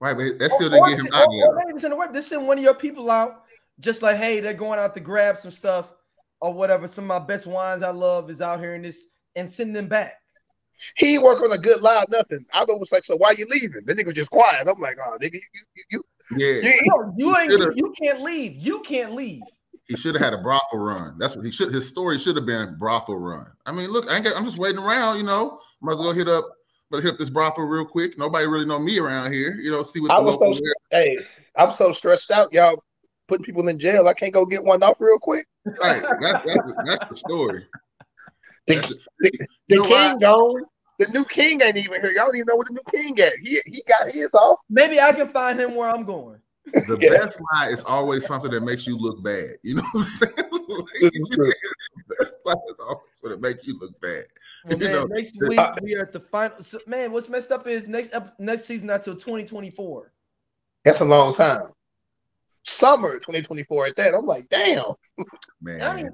Right, 0.00 0.16
but 0.16 0.38
that 0.38 0.50
still 0.52 0.68
Or- 0.68 0.70
didn't 0.70 0.82
or 0.82 0.88
get 0.88 0.98
him 0.98 1.04
send- 1.06 1.14
out 1.14 1.20
or- 1.20 1.24
of 1.24 1.30
or 1.32 1.46
there. 1.46 1.54
not 1.56 1.68
even 1.68 1.78
send 1.80 1.92
a 1.92 1.96
web. 1.96 2.14
Just 2.14 2.28
send 2.28 2.46
one 2.46 2.58
of 2.58 2.64
your 2.64 2.74
people 2.74 3.10
out, 3.10 3.44
just 3.80 4.02
like, 4.02 4.16
hey, 4.16 4.40
they're 4.40 4.54
going 4.54 4.78
out 4.78 4.94
to 4.94 5.00
grab 5.00 5.36
some 5.38 5.50
stuff 5.50 5.92
or 6.40 6.52
whatever. 6.54 6.86
Some 6.88 7.04
of 7.04 7.08
my 7.08 7.24
best 7.26 7.46
wines 7.46 7.82
I 7.82 7.90
love 7.90 8.30
is 8.30 8.40
out 8.40 8.60
here 8.60 8.74
in 8.74 8.82
this, 8.82 9.06
and 9.36 9.52
send 9.52 9.74
them 9.76 9.88
back. 9.88 10.14
He 10.96 11.14
ain't 11.14 11.22
work 11.22 11.40
on 11.42 11.52
a 11.52 11.58
good 11.58 11.82
lie, 11.82 12.04
nothing. 12.08 12.44
I 12.52 12.64
was 12.64 12.90
like, 12.90 13.04
so 13.04 13.14
why 13.16 13.32
you 13.32 13.46
leaving? 13.48 13.82
The 13.84 13.94
nigga 13.94 14.06
was 14.06 14.14
just 14.14 14.30
quiet. 14.30 14.66
I'm 14.66 14.80
like, 14.80 14.96
oh, 15.04 15.16
nigga, 15.20 15.34
you 15.34 15.40
you 15.74 15.84
you, 15.90 16.04
Yeah, 16.36 16.48
you, 16.62 16.80
No, 16.86 17.14
you 17.16 17.36
ain't. 17.36 17.50
should've- 17.50 17.74
You 17.76 17.92
can't 18.00 18.20
leave. 18.22 18.54
You 18.56 18.80
can't 18.80 19.12
leave. 19.14 19.42
he 19.86 19.96
should 19.96 20.14
have 20.14 20.22
had 20.22 20.32
a 20.32 20.38
brothel 20.38 20.78
run. 20.78 21.18
That's 21.18 21.36
what 21.36 21.44
he 21.44 21.50
should. 21.50 21.72
His 21.74 21.86
story 21.88 22.18
should 22.18 22.36
have 22.36 22.46
been 22.46 22.76
brothel 22.78 23.18
run. 23.18 23.46
I 23.66 23.72
mean, 23.72 23.90
look, 23.90 24.08
I 24.10 24.16
ain't 24.16 24.24
got, 24.24 24.36
I'm 24.36 24.44
just 24.44 24.58
waiting 24.58 24.78
around. 24.78 25.18
You 25.18 25.24
know, 25.24 25.58
might 25.82 25.94
as 25.94 25.98
well 25.98 26.12
hit 26.12 26.28
up, 26.28 26.46
but 26.90 27.02
hit 27.02 27.12
up 27.14 27.18
this 27.18 27.28
brothel 27.30 27.64
real 27.64 27.84
quick. 27.84 28.16
Nobody 28.18 28.46
really 28.46 28.64
know 28.64 28.78
me 28.78 28.98
around 28.98 29.32
here. 29.32 29.56
You 29.56 29.70
know, 29.72 29.82
see 29.82 30.00
what 30.00 30.12
I 30.12 30.16
the 30.18 30.22
was 30.22 30.36
local. 30.36 30.54
so 30.54 30.62
hey, 30.92 31.18
I'm 31.56 31.72
so 31.72 31.92
stressed 31.92 32.30
out, 32.30 32.52
y'all 32.52 32.82
putting 33.28 33.44
people 33.44 33.68
in 33.68 33.78
jail. 33.78 34.08
I 34.08 34.14
can't 34.14 34.32
go 34.32 34.46
get 34.46 34.64
one 34.64 34.82
off 34.82 35.00
real 35.00 35.18
quick. 35.18 35.46
right, 35.82 36.02
that's, 36.20 36.44
that's, 36.44 36.62
the- 36.62 36.82
that's 36.86 37.08
the 37.08 37.16
story. 37.16 37.66
The, 38.66 38.74
That's 38.76 38.88
the- 38.88 38.98
the 39.20 39.30
You 39.68 39.76
know 39.78 39.82
king 39.88 40.18
gone. 40.20 40.64
The 40.98 41.06
new 41.08 41.24
king 41.24 41.60
ain't 41.62 41.76
even 41.76 42.00
here. 42.00 42.10
Y'all 42.12 42.26
don't 42.26 42.36
even 42.36 42.46
know 42.46 42.56
where 42.56 42.66
the 42.68 42.74
new 42.74 42.90
king 43.02 43.18
at. 43.20 43.32
He 43.42 43.60
he 43.66 43.82
got 43.88 44.10
his 44.10 44.32
off. 44.34 44.58
Maybe 44.70 45.00
I 45.00 45.12
can 45.12 45.28
find 45.28 45.58
him 45.58 45.74
where 45.74 45.88
I'm 45.88 46.04
going. 46.04 46.38
The 46.66 46.98
Yeah. 47.00 47.24
best 47.24 47.40
lie 47.54 47.68
is 47.68 47.82
always 47.84 48.24
something 48.26 48.50
that 48.52 48.60
makes 48.62 48.86
you 48.86 48.96
look 48.96 49.22
bad. 49.22 49.56
You 49.62 49.76
know 49.76 49.82
what 49.92 50.00
I'm 50.00 50.04
saying? 50.04 50.32
Like, 50.72 50.84
This 51.00 51.10
is 51.12 51.30
true. 51.34 51.52
the 52.08 52.14
best 52.24 52.38
lie 52.46 52.52
is 52.68 52.74
always 52.80 53.02
going 53.22 53.34
to 53.34 53.40
make 53.40 53.66
you 53.66 53.78
look 53.78 54.00
bad. 54.00 54.24
Well, 54.64 54.78
You 54.78 54.84
man, 54.84 54.92
know, 54.92 55.04
next 55.04 55.32
the- 55.38 55.48
week 55.48 55.60
we 55.82 55.94
are 55.96 56.02
at 56.02 56.12
the 56.12 56.20
final. 56.20 56.62
so- 56.62 56.78
man, 56.86 57.12
what's 57.12 57.28
messed 57.28 57.50
up 57.50 57.66
is 57.66 57.86
next 57.86 58.14
ep- 58.14 58.38
next 58.38 58.64
season 58.64 58.86
not 58.86 59.02
till 59.02 59.14
2024. 59.14 60.12
That's 60.84 61.00
a 61.00 61.04
long 61.04 61.34
time. 61.34 61.68
Summer 62.64 63.14
2024 63.18 63.86
at 63.86 63.96
that. 63.96 64.14
I'm 64.14 64.24
like, 64.24 64.48
damn. 64.48 64.84
Man, 65.60 65.82
I 65.82 65.94
mean, 65.96 66.10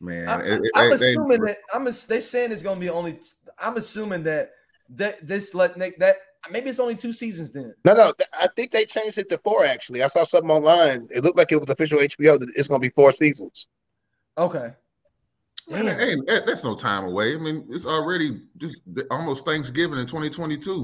man. 0.00 0.28
I, 0.28 0.40
it- 0.42 0.60
it- 0.64 0.70
am 0.74 0.90
they- 0.90 0.96
they- 0.96 1.10
assuming 1.10 1.40
that 1.44 1.58
I'm. 1.74 1.86
ass- 1.88 2.04
They 2.06 2.20
saying 2.20 2.52
it's 2.52 2.62
gonna 2.62 2.80
be 2.80 2.90
only. 2.90 3.18
I'm 3.58 3.76
assuming 3.76 4.22
that 4.24 4.52
that 4.96 5.26
this 5.26 5.54
let 5.54 5.76
Nick 5.76 5.98
that 6.00 6.16
maybe 6.50 6.70
it's 6.70 6.80
only 6.80 6.94
two 6.96 7.12
seasons 7.12 7.52
then. 7.52 7.74
No, 7.84 7.92
no. 7.94 8.12
I 8.40 8.48
think 8.56 8.72
they 8.72 8.84
changed 8.86 9.18
it 9.18 9.28
to 9.30 9.38
four. 9.38 9.64
Actually, 9.64 10.02
I 10.02 10.06
saw 10.08 10.24
something 10.24 10.50
online. 10.50 11.06
It 11.10 11.22
looked 11.24 11.36
like 11.38 11.52
it 11.52 11.60
was 11.60 11.68
official 11.70 11.98
HBO. 11.98 12.38
That 12.40 12.48
it's 12.56 12.68
going 12.68 12.80
to 12.80 12.86
be 12.88 12.92
four 12.94 13.12
seasons. 13.12 13.66
Okay. 14.38 14.72
Man, 15.68 15.84
Damn. 15.84 15.98
hey, 15.98 16.16
that- 16.26 16.46
that's 16.46 16.64
no 16.64 16.74
time 16.74 17.04
away. 17.04 17.34
I 17.34 17.38
mean, 17.38 17.66
it's 17.70 17.86
already 17.86 18.40
just 18.56 18.80
almost 19.10 19.44
Thanksgiving 19.44 19.98
in 20.00 20.06
2022. 20.06 20.70
You 20.70 20.78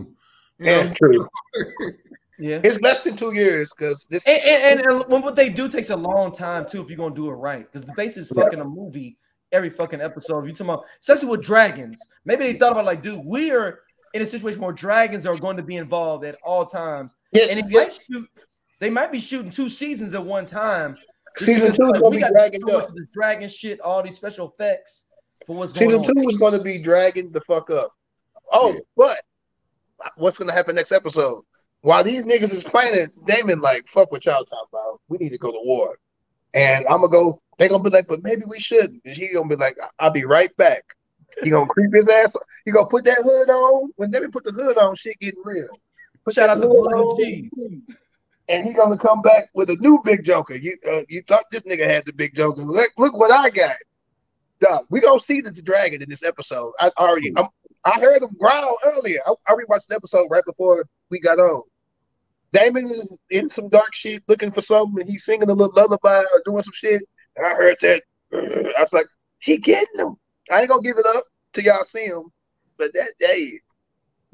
know? 0.65 0.71
Yeah, 0.71 0.93
true. 0.95 1.29
Yeah. 2.39 2.61
It's 2.65 2.81
less 2.83 3.03
than 3.03 3.17
two 3.17 3.35
years 3.35 3.73
because 3.77 4.07
this. 4.11 4.27
And, 4.27 4.41
and, 4.43 4.81
and, 4.81 5.03
and 5.13 5.23
what 5.23 5.37
they 5.37 5.49
do 5.49 5.69
takes 5.69 5.91
a 5.91 5.97
long 5.97 6.33
time 6.33 6.67
too 6.67 6.83
if 6.83 6.89
you're 6.89 6.97
gonna 6.99 7.15
do 7.15 7.29
it 7.29 7.35
right 7.35 7.65
because 7.71 7.87
the 7.87 7.95
base 7.97 8.17
is 8.17 8.29
fucking 8.29 8.61
a 8.61 8.65
movie 8.65 9.17
every 9.53 9.71
fucking 9.71 10.01
episode. 10.01 10.41
If 10.41 10.47
you 10.49 10.53
talking 10.53 10.67
about 10.75 10.85
especially 11.01 11.29
with 11.29 11.43
dragons, 11.43 12.01
maybe 12.25 12.45
they 12.45 12.59
thought 12.59 12.73
about 12.73 12.85
like, 12.85 13.03
dude, 13.03 13.25
we 13.25 13.51
are 13.53 13.81
in 14.13 14.23
a 14.23 14.27
situation 14.27 14.61
where 14.61 14.73
dragons 14.73 15.25
are 15.27 15.37
going 15.37 15.57
to 15.57 15.63
be 15.63 15.77
involved 15.77 16.25
at 16.25 16.37
all 16.43 16.65
times, 16.67 17.15
yeah, 17.33 17.45
and 17.51 17.71
yeah, 17.71 17.81
might 17.85 17.99
shoot. 18.11 18.29
They 18.81 18.91
might 18.91 19.11
be 19.13 19.21
shooting 19.21 19.51
two 19.51 19.69
seasons 19.71 20.13
at 20.15 20.25
one 20.25 20.47
time. 20.47 20.97
Season 21.37 21.69
two 21.75 21.87
is 21.95 22.01
like, 22.01 22.03
we 22.11 22.17
be 22.17 22.21
got 22.23 22.33
dragging 22.33 22.61
so 22.67 22.81
up. 22.81 22.89
this 22.95 23.07
dragon 23.13 23.49
shit, 23.49 23.81
all 23.81 24.03
these 24.03 24.17
special 24.17 24.49
effects 24.49 25.07
for 25.47 25.57
what's 25.57 25.73
going 25.73 25.89
Season 25.91 26.05
on. 26.05 26.15
two 26.15 26.23
is 26.29 26.37
going 26.39 26.53
to 26.57 26.63
be 26.63 26.79
dragging 26.83 27.31
the 27.31 27.41
fuck 27.43 27.71
up. 27.71 27.91
Oh, 28.53 28.73
Yeah. 28.73 28.81
but 28.97 29.21
what's 30.17 30.39
going 30.39 30.49
to 30.49 30.55
happen 30.55 30.75
next 30.75 30.93
episode? 30.93 31.43
While 31.83 32.05
these 32.05 32.27
niggas 32.27 32.55
is 32.55 32.65
planning, 32.65 33.09
Daemon 33.27 33.61
like, 33.61 33.87
fuck 33.87 34.11
what 34.11 34.25
y'all 34.25 34.45
talking 34.45 34.69
about. 34.73 35.01
We 35.09 35.19
need 35.19 35.31
to 35.31 35.39
go 35.39 35.53
to 35.53 35.61
war. 35.63 35.99
And 36.55 36.87
I'm 36.87 37.01
gonna 37.01 37.09
go. 37.09 37.41
They 37.59 37.69
gonna 37.69 37.83
be 37.83 37.91
like, 37.91 38.09
but 38.09 38.23
maybe 38.23 38.43
we 38.47 38.59
shouldn't. 38.59 39.03
And 39.05 39.17
he 39.17 39.33
gonna 39.33 39.49
be 39.49 39.57
like, 39.57 39.77
I'll 39.99 40.11
be 40.11 40.25
right 40.25 40.55
back. 40.57 40.85
He 41.43 41.51
gonna 41.51 41.67
creep 41.67 41.95
his 41.95 42.09
ass. 42.09 42.35
He 42.65 42.71
gonna 42.71 42.89
put 42.89 43.05
that 43.05 43.19
hood 43.23 43.51
on. 43.51 43.93
When 43.97 44.11
Daemon 44.11 44.33
put 44.33 44.45
the 44.45 44.53
hood 44.53 44.77
on, 44.79 44.95
shit 44.97 45.19
getting 45.21 45.43
real. 45.45 45.69
Put 46.25 46.35
Shout 46.35 46.49
that 46.49 46.57
out 46.57 46.63
to 46.63 46.67
hood 46.67 46.91
Blood 46.91 46.95
on, 46.95 47.83
And 48.49 48.67
he 48.67 48.73
gonna 48.73 48.99
come 48.99 49.23
back 49.23 49.51
with 49.55 49.71
a 49.71 49.77
new 49.77 50.01
big 50.05 50.25
joker. 50.25 50.55
You 50.55 50.77
uh, 50.91 51.03
you 51.09 51.23
thought 51.23 51.45
this 51.51 51.65
nigga 51.65 51.87
had 51.87 52.05
the 52.07 52.13
big 52.13 52.35
joker. 52.35 52.63
Look, 52.63 52.91
look 52.97 53.15
what 53.17 53.31
I 53.31 53.51
got. 53.51 53.77
Dog, 54.61 54.87
we 54.89 55.01
gonna 55.01 55.21
see 55.21 55.41
the 55.43 55.53
dragon 55.53 56.03
in 56.03 56.09
this 56.09 56.23
episode. 56.23 56.73
I 56.81 56.91
already, 56.99 57.33
I'm, 57.37 57.49
I 57.87 58.01
heard 58.01 58.23
him 58.23 58.37
growl 58.39 58.77
earlier. 58.85 59.21
I, 59.27 59.35
I 59.49 59.53
rewatched 59.55 59.87
the 59.89 59.95
episode 59.97 60.27
right 60.31 60.45
before 60.45 60.85
we 61.11 61.21
got 61.21 61.39
on. 61.39 61.63
Daemon 62.53 62.87
is 62.87 63.17
in 63.31 63.49
some 63.51 63.69
dark 63.69 63.95
shit, 63.95 64.23
looking 64.29 64.51
for 64.51 64.63
something, 64.63 65.01
and 65.01 65.11
he's 65.11 65.25
singing 65.25 65.49
a 65.51 65.55
little 65.55 65.73
lullaby 65.77 66.21
or 66.21 66.43
doing 66.45 66.63
some 66.63 66.75
shit. 66.75 67.03
And 67.37 67.47
I 67.47 67.55
heard 67.55 67.77
that. 67.83 68.03
I 68.33 68.81
was 68.81 68.93
like, 68.93 69.07
he 69.39 69.59
getting 69.59 69.97
them. 69.97 70.17
I 70.51 70.61
ain't 70.61 70.69
gonna 70.69 70.83
give 70.83 70.99
it 70.99 71.07
up 71.07 71.25
till 71.53 71.65
y'all 71.65 71.85
see 71.85 72.07
him. 72.07 72.25
But 72.79 72.93
that 72.95 73.13
day, 73.19 73.61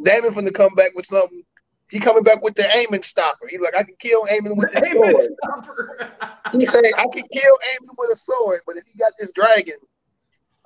Daemon 0.03 0.35
finna 0.35 0.55
come 0.55 0.75
back 0.75 0.91
with 0.95 1.07
something 1.07 1.43
He 1.91 2.01
coming 2.01 2.23
back 2.23 2.43
with 2.43 2.55
the 2.55 2.63
Aemond 2.63 3.05
stopper. 3.05 3.49
He 3.51 3.59
like, 3.59 3.77
I 3.77 3.83
can 3.83 3.97
kill 4.01 4.25
Aemond 4.27 4.57
with 4.57 4.75
Amen, 4.77 4.97
sword. 5.13 5.25
stopper. 5.45 6.11
He 6.53 6.67
say, 6.67 6.81
I 6.97 7.05
can 7.15 7.25
kill 7.33 7.59
Aemond 7.73 7.95
with 7.99 8.11
a 8.13 8.17
sword, 8.17 8.61
but 8.67 8.77
if 8.79 8.85
he 8.87 8.99
got 8.99 9.13
this 9.19 9.31
dragon, 9.33 9.77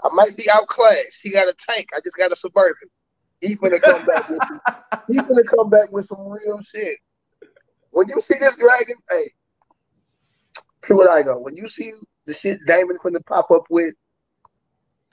I 0.02 0.08
might 0.12 0.36
be 0.36 0.48
outclassed. 0.50 1.20
He 1.22 1.30
got 1.30 1.48
a 1.48 1.54
tank. 1.54 1.88
I 1.96 2.00
just 2.02 2.16
got 2.16 2.32
a 2.32 2.36
suburban. 2.36 2.88
He 3.40 3.56
finna 3.56 3.80
come 3.80 4.04
back 4.04 4.28
with 4.28 4.42
some, 4.46 4.60
he 5.08 5.18
finna 5.18 5.44
come 5.46 5.70
back 5.70 5.90
with 5.92 6.06
some 6.06 6.26
real 6.28 6.60
shit. 6.62 6.98
When 7.90 8.08
you 8.08 8.20
see 8.20 8.34
this 8.38 8.56
dragon, 8.56 8.96
hey, 9.10 9.30
true 10.82 10.96
what 10.96 11.10
I 11.10 11.22
go. 11.22 11.38
When 11.38 11.56
you 11.56 11.68
see 11.68 11.92
the 12.26 12.34
shit 12.34 12.60
Daemon 12.66 12.98
finna 12.98 13.24
pop 13.24 13.50
up 13.50 13.64
with, 13.70 13.94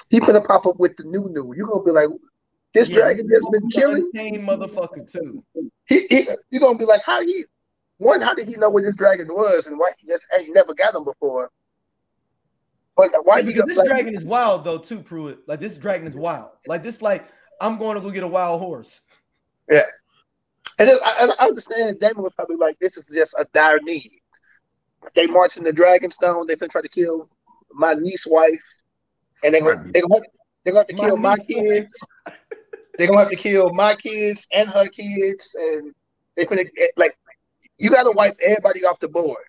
he 0.09 0.19
finna 0.19 0.45
pop 0.45 0.65
up 0.65 0.77
with 0.79 0.95
the 0.97 1.05
new 1.05 1.29
new. 1.29 1.53
You're 1.55 1.67
gonna 1.67 1.83
be 1.83 1.91
like, 1.91 2.09
this 2.73 2.89
Yeah, 2.89 2.95
dragon 2.97 3.27
he's 3.29 3.39
just 3.39 3.51
been 3.51 3.63
an 3.63 3.69
chilling. 3.69 4.11
motherfucker 4.13 5.11
too. 5.11 5.43
He, 5.85 6.07
he 6.07 6.27
you 6.49 6.59
gonna 6.59 6.77
be 6.77 6.85
like, 6.85 7.03
how 7.03 7.21
he 7.21 7.45
one, 7.97 8.21
how 8.21 8.33
did 8.33 8.47
he 8.47 8.55
know 8.55 8.69
what 8.69 8.83
this 8.83 8.97
dragon 8.97 9.27
was 9.27 9.67
and 9.67 9.77
why 9.79 9.91
he 9.97 10.07
just 10.07 10.25
ain't 10.37 10.53
never 10.53 10.73
got 10.73 10.95
him 10.95 11.03
before? 11.03 11.49
But 12.95 13.09
why 13.23 13.41
he 13.41 13.47
because 13.47 13.65
this 13.65 13.77
like, 13.77 13.87
dragon 13.87 14.15
is 14.15 14.23
wild 14.23 14.63
though 14.63 14.77
too, 14.77 14.99
Pruitt. 14.99 15.39
Like 15.47 15.59
this 15.59 15.77
dragon 15.77 16.07
is 16.07 16.15
wild. 16.15 16.51
Like 16.67 16.83
this, 16.83 17.01
like 17.01 17.27
I'm 17.59 17.77
going 17.77 17.95
to 17.95 18.01
go 18.01 18.11
get 18.11 18.23
a 18.23 18.27
wild 18.27 18.61
horse. 18.61 19.01
Yeah, 19.69 19.81
and 20.79 20.89
it, 20.89 20.99
I, 21.03 21.31
I 21.39 21.45
understand 21.47 21.89
that 21.89 21.99
Daemon 21.99 22.23
was 22.23 22.33
probably 22.33 22.57
like, 22.57 22.77
this 22.79 22.97
is 22.97 23.07
just 23.07 23.35
a 23.37 23.45
dire 23.53 23.79
need. 23.81 24.11
They 25.15 25.27
march 25.27 25.57
in 25.57 25.63
the 25.63 25.71
Dragonstone, 25.71 26.47
they 26.47 26.55
finna 26.55 26.69
try 26.69 26.81
to 26.81 26.89
kill 26.89 27.29
my 27.71 27.93
niece 27.93 28.25
wife, 28.25 28.63
and 29.43 29.53
they 29.53 29.61
My 29.61 29.73
gonna, 29.73 29.91
they 29.91 30.01
gonna 30.01 30.15
have, 30.15 30.23
they're 30.63 30.73
gonna 30.73 30.79
have 30.79 30.87
to 30.87 30.95
My 30.95 31.05
kill 31.05 31.17
my 31.17 31.37
kids. 31.37 31.93
They're 32.97 33.07
gonna 33.07 33.19
have 33.19 33.29
to 33.29 33.35
kill 33.35 33.73
my 33.73 33.95
kids 33.95 34.47
and 34.53 34.69
her 34.69 34.87
kids, 34.87 35.55
and 35.55 35.93
they're 36.35 36.45
gonna 36.45 36.61
eh, 36.61 36.87
like 36.95 37.17
you 37.77 37.89
gotta 37.89 38.11
wipe 38.11 38.37
everybody 38.43 38.85
off 38.85 38.99
the 38.99 39.07
board 39.07 39.43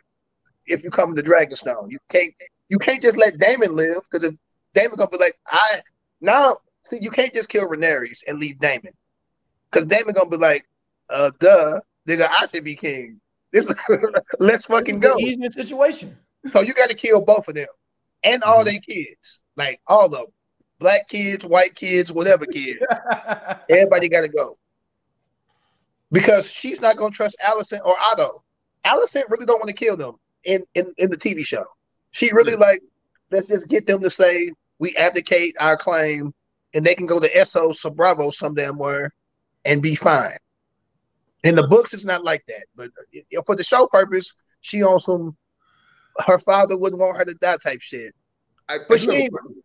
if 0.66 0.82
you 0.82 0.90
come 0.90 1.14
to 1.14 1.22
Dragonstone. 1.22 1.90
You 1.90 1.98
can't 2.08 2.32
you 2.68 2.78
can't 2.78 3.02
just 3.02 3.16
let 3.16 3.38
Daemon 3.38 3.76
live 3.76 3.98
because 4.10 4.24
if 4.28 4.34
Daemon 4.74 4.96
gonna 4.96 5.10
be 5.10 5.18
like, 5.18 5.34
I 5.46 5.80
now 6.20 6.56
see 6.86 6.98
you 7.00 7.10
can't 7.10 7.32
just 7.34 7.48
kill 7.48 7.68
Rhaenyra 7.68 8.08
and 8.26 8.38
leave 8.38 8.58
Daemon. 8.58 8.92
Cause 9.70 9.86
Daemon 9.86 10.14
gonna 10.14 10.30
be 10.30 10.36
like, 10.36 10.62
uh 11.10 11.30
duh, 11.40 11.80
nigga, 12.08 12.26
I 12.28 12.46
should 12.46 12.64
be 12.64 12.76
king. 12.76 13.20
This 13.52 13.66
let's 14.38 14.64
fucking 14.66 15.00
go. 15.00 15.14
It's 15.18 15.22
an 15.36 15.44
easier 15.44 15.50
situation. 15.50 16.16
So 16.46 16.60
you 16.60 16.74
gotta 16.74 16.94
kill 16.94 17.24
both 17.24 17.48
of 17.48 17.54
them 17.54 17.68
and 18.22 18.42
all 18.42 18.62
Mhm. 18.62 18.66
their 18.66 18.80
kids. 18.80 19.42
Like 19.56 19.80
all 19.86 20.06
of 20.06 20.12
them. 20.12 20.26
Black 20.80 21.08
kids, 21.08 21.44
white 21.44 21.74
kids, 21.74 22.12
whatever 22.12 22.44
kids. 22.46 22.80
Everybody 23.70 24.08
got 24.08 24.22
to 24.22 24.28
go 24.28 24.58
because 26.10 26.50
she's 26.50 26.80
not 26.80 26.96
going 26.96 27.12
to 27.12 27.16
trust 27.16 27.36
Alicent 27.44 27.80
or 27.84 27.94
Otto. 28.10 28.42
Alicent 28.84 29.22
really 29.30 29.46
don't 29.46 29.58
want 29.60 29.68
to 29.68 29.72
kill 29.74 29.96
them 29.96 30.16
in, 30.44 30.64
in 30.74 30.92
in 30.98 31.10
the 31.10 31.16
TV 31.16 31.46
show. 31.46 31.64
She 32.14 32.32
really 32.32 32.54
like 32.54 32.80
let's 33.32 33.48
just 33.48 33.68
get 33.68 33.86
them 33.86 34.00
to 34.02 34.10
say 34.10 34.50
we 34.78 34.94
abdicate 34.96 35.56
our 35.58 35.76
claim, 35.76 36.32
and 36.72 36.86
they 36.86 36.94
can 36.94 37.06
go 37.06 37.18
to 37.18 37.28
Essos 37.32 37.84
or 37.84 37.90
Bravo 37.90 38.30
some 38.30 38.54
damn 38.54 38.78
where 38.78 39.12
and 39.64 39.82
be 39.82 39.96
fine. 39.96 40.36
In 41.42 41.56
the 41.56 41.66
books, 41.66 41.92
it's 41.92 42.04
not 42.04 42.22
like 42.24 42.44
that, 42.46 42.66
but 42.76 42.90
for 43.44 43.56
the 43.56 43.64
show 43.64 43.88
purpose, 43.88 44.32
she 44.60 44.82
on 44.84 45.00
some 45.00 45.36
her 46.24 46.38
father 46.38 46.76
wouldn't 46.78 47.00
want 47.00 47.16
her 47.16 47.24
to 47.24 47.34
die 47.34 47.56
type 47.56 47.80
shit. 47.80 48.14
I, 48.68 48.78
But 48.88 48.94
I 48.94 49.00
she 49.00 49.06
do 49.06 49.12
have 49.12 49.20
ain't- 49.22 49.32
question. 49.32 49.62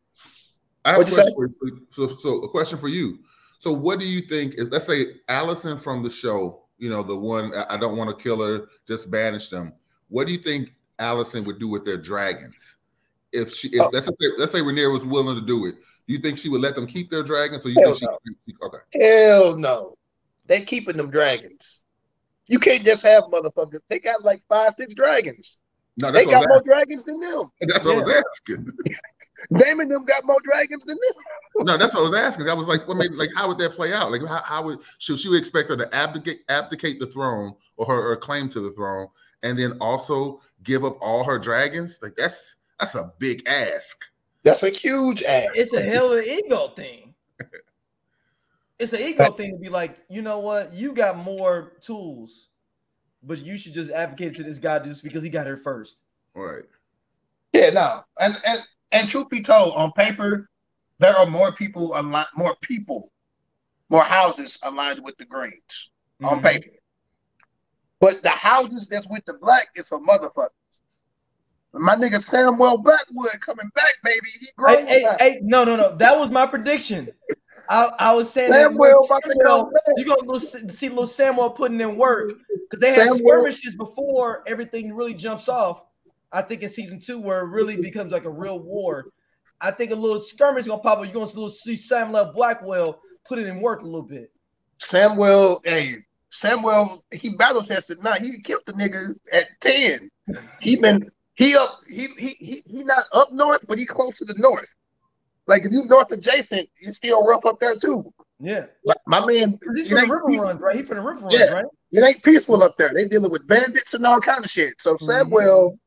I 0.86 0.92
have 0.94 1.02
a 1.02 1.04
question 1.06 1.34
for 1.36 1.46
you. 1.68 1.88
So, 1.92 2.08
so 2.18 2.30
a 2.40 2.50
question 2.50 2.78
for 2.80 2.88
you. 2.88 3.20
So, 3.60 3.72
what 3.74 4.00
do 4.00 4.08
you 4.08 4.22
think 4.22 4.56
is? 4.56 4.70
Let's 4.70 4.88
say 4.88 5.06
Alicent 5.30 5.80
from 5.82 6.02
the 6.02 6.10
show. 6.10 6.64
You 6.80 6.90
know, 6.90 7.04
the 7.04 7.16
one 7.18 7.54
I 7.70 7.78
don't 7.78 7.98
want 7.98 8.10
to 8.10 8.16
kill 8.24 8.42
her, 8.42 8.68
just 8.88 9.12
banish 9.12 9.50
them. 9.50 9.74
What 10.08 10.26
do 10.26 10.34
you 10.34 10.40
think 10.40 10.74
Alicent 11.00 11.46
would 11.46 11.60
do 11.60 11.68
with 11.68 11.86
their 11.86 11.98
dragons? 11.98 12.78
If 13.32 13.54
she, 13.54 13.70
if 13.70 13.82
Oh. 13.82 13.90
let's 13.94 14.08
say, 14.08 14.14
let's 14.38 14.52
say 14.52 14.60
Rhaenyra 14.60 14.92
was 14.92 15.06
willing 15.06 15.36
to 15.36 15.46
do 15.46 15.66
it, 15.66 15.76
do 16.08 16.14
you 16.14 16.20
think 16.20 16.38
she 16.38 16.50
would 16.50 16.62
let 16.62 16.76
them 16.76 16.88
keep 16.88 17.10
their 17.10 17.24
dragons, 17.24 17.66
or 17.66 17.70
you 17.70 17.76
Hell 17.82 17.94
think 17.94 18.12
she? 18.48 18.54
Okay, 18.64 18.78
Hell 19.00 19.58
no. 19.58 19.96
They 20.48 20.62
keeping 20.62 20.98
them 20.98 21.12
dragons. 21.12 21.84
You 22.48 22.58
can't 22.58 22.84
just 22.84 23.04
have 23.04 23.24
motherfuckers. 23.26 23.82
They 23.88 24.00
got 24.00 24.24
like 24.24 24.42
five, 24.50 24.74
six 24.74 24.96
dragons. 24.96 25.60
no, 25.98 26.12
They 26.12 26.26
that's 26.26 26.36
what, 26.36 26.48
got 26.48 26.50
more 26.50 26.62
dragons 26.64 27.04
than 27.06 27.20
them. 27.20 27.52
that's 27.62 27.86
what 27.86 27.98
I 27.98 28.00
was 28.00 28.24
asking. 28.34 28.72
Damon 29.58 29.88
them 29.88 30.04
got 30.06 30.26
more 30.26 30.40
dragons 30.44 30.86
than 30.86 30.98
them. 30.98 31.24
No, 31.66 31.78
that's 31.78 31.94
what 31.94 32.02
I 32.02 32.04
was 32.04 32.14
asking. 32.14 32.48
I 32.48 32.54
was 32.54 32.70
like, 32.70 32.88
well, 32.88 32.96
maybe, 32.96 33.16
like, 33.16 33.32
how 33.36 33.48
would 33.50 33.58
that 33.58 33.74
play 33.74 33.92
out? 33.92 34.12
Like, 34.12 34.26
how, 34.26 34.42
how 34.46 34.64
would 34.64 34.80
should 34.98 35.20
she 35.20 35.36
expect 35.38 35.68
her 35.68 35.76
to 35.76 35.94
abdicate 35.94 36.42
abdicate 36.48 37.00
the 37.02 37.08
throne 37.08 37.54
or 37.76 37.86
her, 37.86 38.02
her 38.02 38.16
claim 38.16 38.48
to 38.50 38.62
the 38.62 38.72
throne, 38.72 39.08
and 39.44 39.60
then 39.60 39.74
also 39.82 40.40
give 40.70 40.86
up 40.86 40.98
all 41.02 41.24
her 41.24 41.40
dragons? 41.40 42.00
Like, 42.02 42.16
that's 42.16 42.56
that's 42.80 42.96
a 42.96 43.12
big 43.18 43.46
ask. 43.48 44.06
That's 44.44 44.64
a 44.64 44.70
huge 44.70 45.24
ass. 45.24 45.50
It's 45.56 45.74
a 45.74 45.82
hell 45.82 46.14
of 46.14 46.20
an 46.20 46.26
ego 46.26 46.70
thing. 46.70 47.16
It's 48.78 48.94
an 48.94 49.02
ego 49.02 49.30
thing 49.32 49.52
to 49.52 49.58
be 49.58 49.68
like, 49.68 49.98
you 50.10 50.22
know 50.22 50.40
what? 50.40 50.72
You 50.72 50.94
got 50.94 51.18
more 51.18 51.74
tools, 51.82 52.48
but 53.22 53.40
you 53.40 53.58
should 53.58 53.74
just 53.74 53.91
advocate 53.91 54.38
to 54.38 54.44
this 54.44 54.58
guy 54.58 54.80
just 54.80 55.04
because 55.04 55.22
he 55.22 55.28
got 55.30 55.46
here 55.46 55.58
first. 55.58 56.00
All 56.34 56.44
right. 56.44 56.64
Yeah, 57.52 57.72
no. 57.72 58.04
And 58.22 58.38
and 58.48 58.62
and 58.94 59.10
truth 59.10 59.28
be 59.28 59.41
told, 59.41 59.74
on 59.76 59.91
paper, 59.91 60.50
there 61.00 61.14
are 61.14 61.26
more 61.26 61.52
people 61.52 61.91
aligned, 62.00 62.28
more 62.38 62.56
people, 62.62 63.12
more 63.90 64.06
houses 64.06 64.58
aligned 64.64 65.04
with 65.04 65.18
the 65.18 65.26
Greens 65.26 65.91
on 66.24 66.40
Mhm. 66.40 66.44
paper. 66.44 66.70
But 68.00 68.24
the 68.24 68.30
houses 68.30 68.88
that's 68.88 69.10
with 69.10 69.26
the 69.26 69.34
black 69.34 69.68
is 69.76 69.90
for 69.90 70.00
motherfuckers. 70.00 70.56
My 71.74 71.96
nigga 71.96 72.22
Samuel 72.22 72.78
Blackwood 72.80 73.40
coming 73.41 73.70
back, 73.76 73.94
baby. 74.04 74.28
He 74.40 74.46
Hey, 74.48 74.52
grown 74.58 74.88
hey, 74.88 75.04
now. 75.04 75.16
hey, 75.20 75.40
no, 75.44 75.64
no, 75.64 75.76
no. 75.76 75.96
That 75.96 76.18
was 76.18 76.32
my 76.32 76.46
prediction. 76.48 77.10
I, 77.70 77.91
I 78.00 78.14
was 78.14 78.32
saying 78.32 78.52
Samuel 78.52 79.06
that 79.08 79.22
Samuel, 79.24 79.72
you're 79.98 80.16
gonna 80.16 80.40
see 80.40 80.68
see 80.70 80.90
little 80.90 81.06
Samuel 81.06 81.52
putting 81.52 81.80
in 81.80 81.96
work 81.98 82.34
because 82.70 82.82
they 82.82 82.94
had 82.94 83.10
Samuel- 83.10 83.18
skirmishes 83.20 83.76
before 83.76 84.44
everything 84.48 84.94
really 84.96 85.14
jumps 85.14 85.48
off. 85.48 85.84
I 86.32 86.41
think 86.41 86.64
in 86.64 86.70
season 86.70 87.00
two, 87.00 87.20
where 87.20 87.41
it 87.41 87.50
really 87.50 87.76
becomes 87.78 88.12
like 88.12 88.26
a 88.26 88.30
real 88.30 88.60
war. 88.60 89.12
I 89.62 89.72
think 89.72 89.91
a 89.91 89.96
little 89.96 90.20
skirmish 90.20 90.62
is 90.62 90.68
gonna 90.68 90.82
pop 90.82 90.98
up. 91.00 91.06
You're 91.06 91.14
gonna 91.14 91.50
see 91.52 91.76
Samuel 91.76 92.32
Blackwell 92.34 93.02
put 93.28 93.38
it 93.38 93.46
in 93.46 93.62
work 93.62 93.82
a 93.82 93.86
little 93.86 94.02
bit. 94.02 94.32
Samuel, 94.80 95.62
hey, 95.64 95.98
Samuel, 96.32 97.04
he 97.12 97.36
battle 97.38 97.62
tested. 97.62 98.02
Now 98.04 98.14
he 98.14 98.40
killed 98.41 98.64
the 98.66 98.74
nigga 98.74 99.14
at 99.34 99.46
10. 99.62 100.10
He 100.62 100.76
been 100.80 101.10
he 101.40 101.56
up, 101.56 101.80
he 101.88 102.07
he 102.18 102.28
he 102.40 102.64
he 102.68 102.84
not 102.84 103.06
up 103.14 103.32
north, 103.32 103.66
but 103.68 103.78
he 103.78 103.86
close 103.86 104.18
to 104.20 104.26
the 104.26 104.36
north. 104.38 104.72
Like 105.48 105.66
if 105.66 105.72
you 105.72 105.86
north 105.86 106.11
adjacent, 106.11 106.70
it's 106.82 106.98
still 106.98 107.26
rough 107.26 107.45
up 107.45 107.60
there 107.61 107.76
too. 107.78 108.14
Yeah, 108.41 108.66
Like, 108.86 108.98
my 109.07 109.26
man, 109.26 109.57
he's 109.76 109.91
it 109.91 109.95
for 109.99 110.06
the 110.07 110.14
river 110.14 110.24
peaceful, 110.28 110.45
runs, 110.45 110.61
right? 110.61 110.76
He 110.76 110.84
for 110.84 110.95
the 110.95 111.02
river 111.02 111.20
runs, 111.22 111.34
Yeah. 111.40 111.52
right? 111.52 111.66
it 111.91 112.03
ain't 112.03 112.24
peaceful 112.24 112.61
up 112.61 112.78
there. 112.78 112.91
They 112.94 113.06
dealing 113.07 113.32
with 113.32 113.48
bandits 113.48 113.94
and 113.95 114.06
all 114.06 114.20
kind 114.22 114.44
of 114.44 114.49
shit. 114.52 114.76
So 114.80 114.95
Mhm. 114.95 114.99
Samuel, 115.02 115.80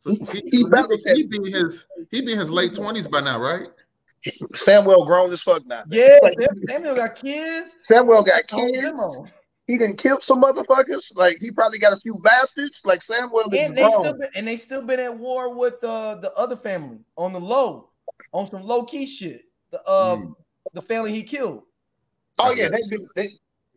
So 0.00 0.10
He- 0.10 0.16
he, 0.16 0.24
he 0.26 0.40
he, 0.50 0.64
battle 0.64 0.90
he, 0.90 0.98
tested. 0.98 1.30
be 1.30 1.36
in 1.36 1.52
his 1.54 1.86
he 2.10 2.20
be 2.22 2.32
in 2.32 2.38
his 2.38 2.50
late 2.50 2.74
twenties 2.74 3.06
by 3.06 3.20
now, 3.20 3.38
right? 3.40 3.68
Samuel 4.54 5.04
grown 5.06 5.32
as 5.32 5.40
fuck 5.40 5.64
now. 5.66 5.84
Yeah, 5.88 6.18
Like, 6.22 6.34
Samuel 6.68 6.94
got 6.96 7.14
kids. 7.14 7.76
Samuel 7.82 8.22
got 8.22 8.50
Hold 8.50 8.72
kids. 8.74 9.00
Them 9.78 9.88
didn't 9.88 9.98
kill 9.98 10.20
some 10.20 10.42
motherfuckers. 10.42 11.16
Like 11.16 11.38
he 11.38 11.50
probably 11.50 11.78
got 11.78 11.92
a 11.92 12.00
few 12.00 12.14
bastards. 12.22 12.82
Like 12.84 13.02
Samuel 13.02 13.52
is 13.52 13.68
And 13.68 13.76
they 13.76 13.88
still 13.90 14.18
been, 14.18 14.30
and 14.34 14.46
they 14.46 14.56
still 14.56 14.82
been 14.82 15.00
at 15.00 15.16
war 15.16 15.54
with 15.54 15.82
uh, 15.84 16.16
the 16.16 16.32
other 16.34 16.56
family 16.56 16.98
on 17.16 17.32
the 17.32 17.40
low, 17.40 17.90
on 18.32 18.46
some 18.46 18.62
low 18.62 18.84
key 18.84 19.06
shit. 19.06 19.42
The 19.70 19.82
uh, 19.86 20.16
Mm. 20.16 20.34
the 20.72 20.82
family 20.82 21.12
he 21.12 21.22
killed. 21.22 21.62
Oh 22.38 22.52
yeah, 22.52 22.68
they've 22.68 22.88
been 22.90 23.06
they, 23.14 23.30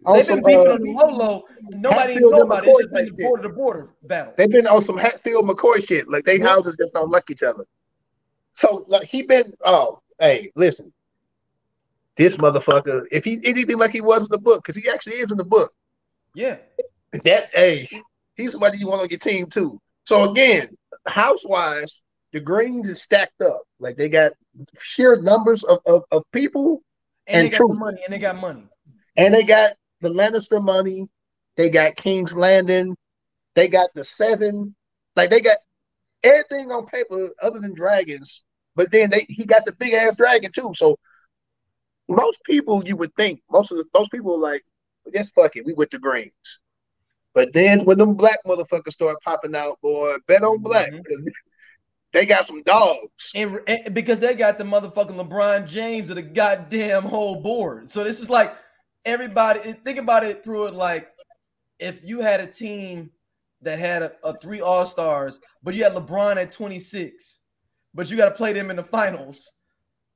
They've 0.05 0.27
been 0.27 0.43
beefing 0.43 0.67
uh, 0.67 0.73
on 0.73 0.81
the 0.81 0.91
low 0.91 1.09
low. 1.15 1.43
Nobody 1.69 2.13
Hatfield 2.13 2.31
know 2.31 2.41
and 2.41 2.51
about 2.51 2.63
it. 2.65 2.67
It's 2.67 2.77
just 2.79 2.89
McCoy 2.89 2.93
been 2.95 3.05
the 3.05 3.23
border 3.23 3.43
to 3.43 3.49
border 3.49 3.89
battle. 4.03 4.33
They've 4.37 4.49
been 4.49 4.67
on 4.67 4.81
some 4.81 4.97
Hatfield 4.97 5.45
McCoy 5.47 5.87
shit. 5.87 6.09
Like 6.09 6.25
they 6.25 6.37
Yeah. 6.39 6.47
houses 6.47 6.75
just 6.77 6.93
don't 6.93 7.09
like 7.09 7.29
each 7.29 7.43
other. 7.43 7.65
So 8.53 8.85
like 8.87 9.07
he 9.07 9.23
been 9.23 9.53
oh 9.63 10.01
hey 10.19 10.51
listen, 10.55 10.91
this 12.15 12.35
motherfucker 12.37 13.05
if 13.11 13.23
he 13.23 13.39
anything 13.43 13.77
like 13.77 13.91
he 13.91 14.01
was 14.01 14.23
in 14.23 14.27
the 14.29 14.37
book 14.37 14.63
because 14.63 14.81
he 14.81 14.89
actually 14.89 15.15
is 15.15 15.31
in 15.31 15.37
the 15.37 15.43
book 15.45 15.71
Yeah, 16.35 16.57
that 17.23 17.43
hey 17.53 17.87
he's 18.35 18.51
somebody 18.51 18.77
you 18.77 18.87
want 18.87 19.01
on 19.01 19.09
your 19.09 19.19
team 19.19 19.47
too. 19.47 19.79
So 20.05 20.31
again, 20.31 20.69
house 21.07 21.45
wise, 21.45 22.01
the 22.31 22.39
Greens 22.39 22.89
is 22.89 23.01
stacked 23.01 23.41
up. 23.41 23.61
Like 23.79 23.97
they 23.97 24.09
got 24.09 24.31
sheer 24.79 25.21
numbers 25.21 25.63
of, 25.63 25.79
of, 25.85 26.03
of 26.11 26.23
people 26.31 26.81
and, 27.27 27.45
And 27.45 27.45
they 27.45 27.57
got 27.57 27.67
the 27.67 27.73
money, 27.73 28.01
and 28.05 28.13
they 28.13 28.19
got 28.19 28.35
money. 28.37 28.63
and 29.15 29.33
they 29.33 29.43
got 29.43 29.73
the 30.01 30.09
Lannister 30.09 30.63
money. 30.63 31.07
They 31.55 31.69
got 31.69 31.95
King's 31.95 32.35
Landing. 32.35 32.97
They 33.55 33.67
got 33.67 33.89
the 33.93 34.03
Seven. 34.03 34.75
Like 35.15 35.29
they 35.29 35.39
got 35.41 35.57
everything 36.23 36.71
on 36.71 36.85
paper 36.87 37.29
other 37.41 37.59
than 37.59 37.73
dragons. 37.73 38.43
But 38.75 38.91
then 38.91 39.09
they 39.11 39.25
he 39.29 39.45
got 39.45 39.65
the 39.65 39.73
big 39.73 39.93
ass 39.93 40.15
dragon 40.15 40.51
too. 40.51 40.73
So 40.75 40.97
most 42.09 42.43
people 42.43 42.83
you 42.85 42.97
would 42.97 43.13
think 43.15 43.41
most 43.49 43.71
of 43.71 43.77
the 43.77 43.85
most 43.93 44.11
people 44.11 44.35
are 44.35 44.41
just 45.11 45.33
fuck 45.33 45.55
it. 45.55 45.65
We 45.65 45.73
with 45.73 45.89
the 45.89 45.99
greens. 45.99 46.61
But 47.33 47.51
then 47.53 47.83
when 47.85 47.97
them 47.97 48.13
black 48.15 48.39
motherfuckers 48.45 48.93
start 48.93 49.17
popping 49.23 49.55
out, 49.55 49.81
boy, 49.81 50.15
bet 50.27 50.43
on 50.43 50.61
black. 50.61 50.91
Mhm. 50.91 51.27
They 52.11 52.27
got 52.27 52.45
some 52.45 52.61
dogs. 52.61 53.31
And, 53.33 53.59
and 53.65 53.93
because 53.93 54.19
they 54.19 54.35
got 54.35 54.59
the 54.59 54.63
motherfucking 54.63 55.15
LeBron 55.15 55.67
James 55.67 56.11
of 56.11 56.17
the 56.17 56.21
goddamn 56.21 57.03
whole 57.03 57.41
board. 57.41 57.89
So 57.89 58.03
this 58.03 58.19
is 58.19 58.29
like 58.29 58.55
everybody 59.03 59.59
think 59.59 59.97
about 59.97 60.23
it, 60.23 60.43
through 60.43 60.67
it 60.67 60.75
Like 60.75 61.09
if 61.79 62.03
you 62.03 62.21
had 62.21 62.39
a 62.39 62.47
team 62.47 63.09
that 63.61 63.79
had 63.79 64.03
a, 64.03 64.13
a 64.23 64.37
three 64.37 64.61
all 64.61 64.85
stars, 64.85 65.39
but 65.63 65.73
you 65.73 65.83
had 65.83 65.93
LeBron 65.93 66.37
at 66.37 66.51
26, 66.51 67.39
but 67.93 68.09
you 68.09 68.17
got 68.17 68.29
to 68.29 68.35
play 68.35 68.53
them 68.53 68.69
in 68.69 68.75
the 68.75 68.83
finals, 68.83 69.51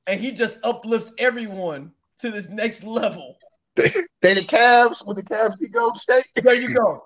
and 0.06 0.20
he 0.20 0.32
just 0.32 0.58
uplifts 0.64 1.14
everyone 1.18 1.92
to 2.20 2.30
this 2.30 2.48
next 2.50 2.84
level. 2.84 3.38
They 4.22 4.34
the 4.34 4.42
Cavs 4.42 5.06
when 5.06 5.16
the 5.16 5.24
Cavs 5.24 5.58
beat 5.60 5.72
Golden 5.74 5.96
State. 5.96 6.26
There 6.36 6.56
you 6.56 6.74
go. 6.74 7.04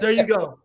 There 0.00 0.10
you 0.10 0.26
go. 0.26 0.58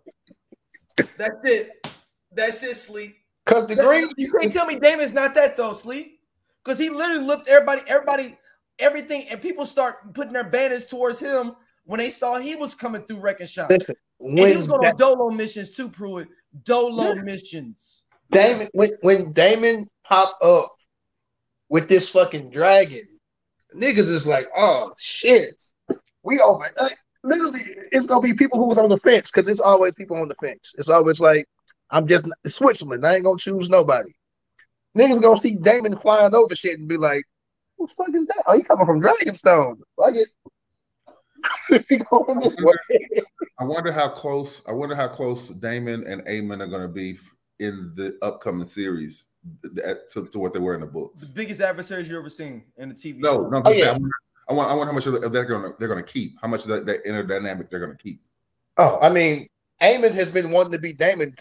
That's 1.18 1.36
it. 1.44 1.88
That's 2.32 2.64
it, 2.64 2.78
sleep. 2.78 3.18
Cause 3.46 3.68
the 3.68 3.76
Greens, 3.76 4.14
You 4.18 4.32
can't 4.40 4.52
tell 4.54 4.66
me 4.66 4.80
Daemon's 4.80 5.14
not 5.14 5.36
that 5.36 5.58
though, 5.58 5.74
sleep. 5.74 6.20
Because 6.64 6.78
he 6.80 6.90
literally 6.90 7.26
lifted 7.26 7.52
everybody, 7.52 7.82
everybody, 7.88 8.38
everything, 8.80 9.28
and 9.30 9.42
people 9.42 9.66
start 9.66 10.14
putting 10.14 10.32
their 10.34 10.44
banners 10.44 10.86
towards 10.86 11.20
him 11.20 11.56
when 11.86 12.00
they 12.00 12.10
saw 12.10 12.38
he 12.38 12.56
was 12.56 12.74
coming 12.76 13.04
through 13.04 13.20
wrecking 13.20 13.48
shop. 13.48 13.70
listen, 13.72 13.96
And 14.20 14.38
he 14.40 14.56
was 14.56 14.68
going 14.68 14.82
Da- 14.82 14.90
on 14.92 14.96
dolo 14.96 15.30
missions 15.32 15.72
too, 15.72 15.90
Pruitt. 15.90 16.30
Dolo 16.64 17.16
missions. 17.16 18.04
Daemon 18.32 18.68
when, 18.74 18.92
when 19.02 19.34
Daemon 19.34 19.88
popped 20.06 20.42
up 20.44 20.68
with 21.70 21.90
this 21.90 22.08
fucking 22.10 22.52
dragon, 22.52 23.08
niggas 23.76 24.12
is 24.12 24.28
like, 24.28 24.48
oh 24.56 24.94
shit, 24.98 25.56
we 26.24 26.40
over. 26.40 26.66
Like, 26.80 26.98
literally, 27.24 27.62
it's 27.92 28.06
gonna 28.06 28.22
be 28.22 28.34
people 28.34 28.60
who 28.60 28.68
was 28.68 28.78
on 28.78 28.90
the 28.90 28.98
fence 28.98 29.32
because 29.32 29.48
it's 29.48 29.60
always 29.60 29.94
people 29.96 30.18
on 30.18 30.28
the 30.28 30.36
fence. 30.36 30.74
It's 30.78 30.90
always 30.90 31.20
like, 31.20 31.48
I'm 31.90 32.08
just 32.08 32.28
Switzerland. 32.48 33.06
I 33.06 33.16
ain't 33.16 33.24
gonna 33.24 33.38
choose 33.38 33.70
nobody. 33.70 34.10
Niggas 34.98 35.22
gonna 35.22 35.40
see 35.40 35.56
Daemon 35.56 35.98
flying 35.98 36.36
over 36.36 36.56
shit 36.56 36.80
and 36.80 36.88
be 36.88 36.98
like, 36.98 37.24
what 37.78 37.90
the 37.90 37.96
fuck 37.96 38.16
is 38.16 38.28
that? 38.28 38.44
Oh, 38.48 38.58
he 38.58 38.64
coming 38.64 38.86
from 38.86 39.02
Dragonstone. 39.02 39.78
Like 39.98 40.16
it. 40.16 40.28
he 41.90 41.98
going 41.98 42.40
this 42.40 42.58
way. 42.60 42.74
I 43.60 43.64
wonder 43.64 43.92
how 43.92 44.10
close. 44.10 44.62
I 44.68 44.72
wonder 44.72 44.96
how 44.96 45.08
close 45.08 45.50
Daemon 45.50 46.06
and 46.06 46.22
Aemond 46.26 46.62
are 46.62 46.68
going 46.68 46.84
to 46.84 46.88
be 46.88 47.18
in 47.60 47.94
the 47.96 48.18
upcoming 48.22 48.66
series 48.66 49.28
to, 50.10 50.28
to 50.28 50.40
what 50.40 50.54
they 50.54 50.60
were 50.60 50.76
in 50.76 50.82
the 50.82 50.88
books. 50.88 51.22
The 51.22 51.34
biggest 51.34 51.62
adversaries 51.62 52.10
you've 52.10 52.20
ever 52.20 52.30
seen 52.30 52.64
in 52.78 52.90
the 52.90 52.96
TV. 52.96 53.20
No, 53.20 53.34
show. 53.34 53.50
no. 53.50 53.62
Oh, 53.66 53.72
yeah. 53.72 53.90
I, 53.90 53.92
wonder, 53.94 54.10
I 54.50 54.54
want. 54.54 54.72
I 54.72 54.74
wonder 54.74 54.92
how 54.92 54.96
much 54.96 55.08
of 55.08 55.14
that 55.22 55.34
they're 55.34 55.46
going 55.46 55.64
to 55.64 55.76
they're 55.80 55.88
going 55.88 56.04
to 56.04 56.12
keep. 56.12 56.34
How 56.42 56.48
much 56.48 56.64
of 56.64 56.70
that, 56.70 56.86
that 56.86 57.00
inner 57.08 57.24
dynamic 57.24 57.70
they're 57.70 57.80
going 57.80 57.96
to 57.96 58.04
keep. 58.04 58.22
Oh, 58.78 59.00
I 59.02 59.10
mean, 59.10 59.48
Aemond 59.82 60.14
has 60.14 60.32
been 60.32 60.52
wanting 60.52 60.72
to 60.74 60.80
be 60.80 60.94
Daemon 60.94 61.36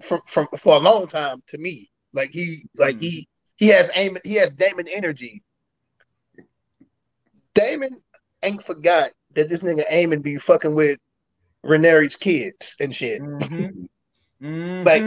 for, 0.00 0.20
for 0.26 0.46
for 0.56 0.76
a 0.76 0.80
long 0.80 1.06
time. 1.06 1.42
To 1.48 1.58
me, 1.58 1.90
like 2.12 2.30
he, 2.30 2.68
like 2.76 3.00
he, 3.00 3.28
he 3.56 3.68
has 3.68 3.88
Aemond 3.90 4.20
he 4.24 4.34
has 4.34 4.54
Daemon 4.54 4.88
energy. 4.88 5.42
Daemon 7.54 7.96
ain't 8.42 8.62
forgot 8.62 9.10
that 9.34 9.48
this 9.48 9.62
nigga 9.62 9.88
Aemond 9.90 10.22
be 10.22 10.36
fucking 10.36 10.74
with 10.74 10.98
Rhaenyra's 11.64 12.16
kids 12.16 12.76
and 12.80 12.94
shit. 12.94 13.20
Mhm. 13.20 13.88
Mhm. 14.40 14.84
Like, 14.84 15.02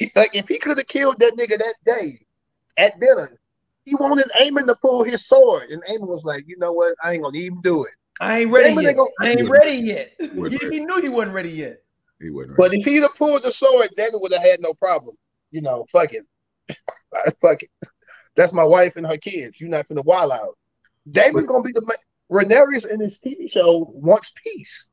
He, 0.00 0.08
like 0.16 0.34
if 0.34 0.48
he 0.48 0.58
could 0.58 0.78
have 0.78 0.86
killed 0.86 1.18
that 1.18 1.36
nigga 1.36 1.58
that 1.58 1.74
day 1.84 2.24
at 2.78 2.98
dinner, 2.98 3.38
he 3.84 3.94
wanted 3.96 4.30
Aemond 4.40 4.66
to 4.68 4.76
pull 4.76 5.04
his 5.04 5.26
sword, 5.26 5.68
and 5.70 5.82
Aemond 5.84 6.08
was 6.08 6.24
like, 6.24 6.44
you 6.46 6.56
know 6.58 6.72
what, 6.72 6.94
I 7.04 7.12
ain't 7.12 7.22
gonna 7.22 7.36
even 7.38 7.60
do 7.60 7.84
it. 7.84 7.92
I 8.18 8.40
ain't 8.40 8.50
ready 8.50 8.70
Daemon 8.70 8.82
yet. 8.82 8.88
ain't 8.88 8.96
gonna- 8.96 9.10
I 9.20 9.28
ain't 9.28 9.48
ready 9.50 9.72
yet. 9.72 10.12
He, 10.18 10.58
he 10.70 10.80
knew 10.80 11.02
he 11.02 11.08
wasn't 11.10 11.34
ready 11.34 11.50
yet. 11.50 11.82
He 12.18 12.30
wouldn't. 12.30 12.56
But 12.56 12.72
if 12.72 12.82
he'd 12.84 13.02
have 13.02 13.14
pulled 13.16 13.42
the 13.42 13.52
sword, 13.52 13.90
Daemon 13.96 14.20
would 14.22 14.32
have 14.32 14.42
had 14.42 14.60
no 14.60 14.72
problem. 14.74 15.16
You 15.50 15.60
know, 15.60 15.86
fuck 15.92 16.14
it. 16.14 16.24
fuck 17.42 17.62
it. 17.62 17.68
That's 18.36 18.54
my 18.54 18.64
wife 18.64 18.96
and 18.96 19.06
her 19.06 19.18
kids. 19.18 19.60
You're 19.60 19.68
not 19.68 19.86
finna 19.86 20.04
wild 20.04 20.32
out. 20.32 20.56
Daemon's 21.10 21.46
gonna 21.46 21.62
be 21.62 21.72
the 21.72 21.82
man. 21.82 21.96
Rhaenyra 22.30 22.86
in 22.90 23.00
this 23.00 23.18
TV 23.18 23.50
show 23.50 23.86
wants 23.90 24.32
peace. 24.42 24.88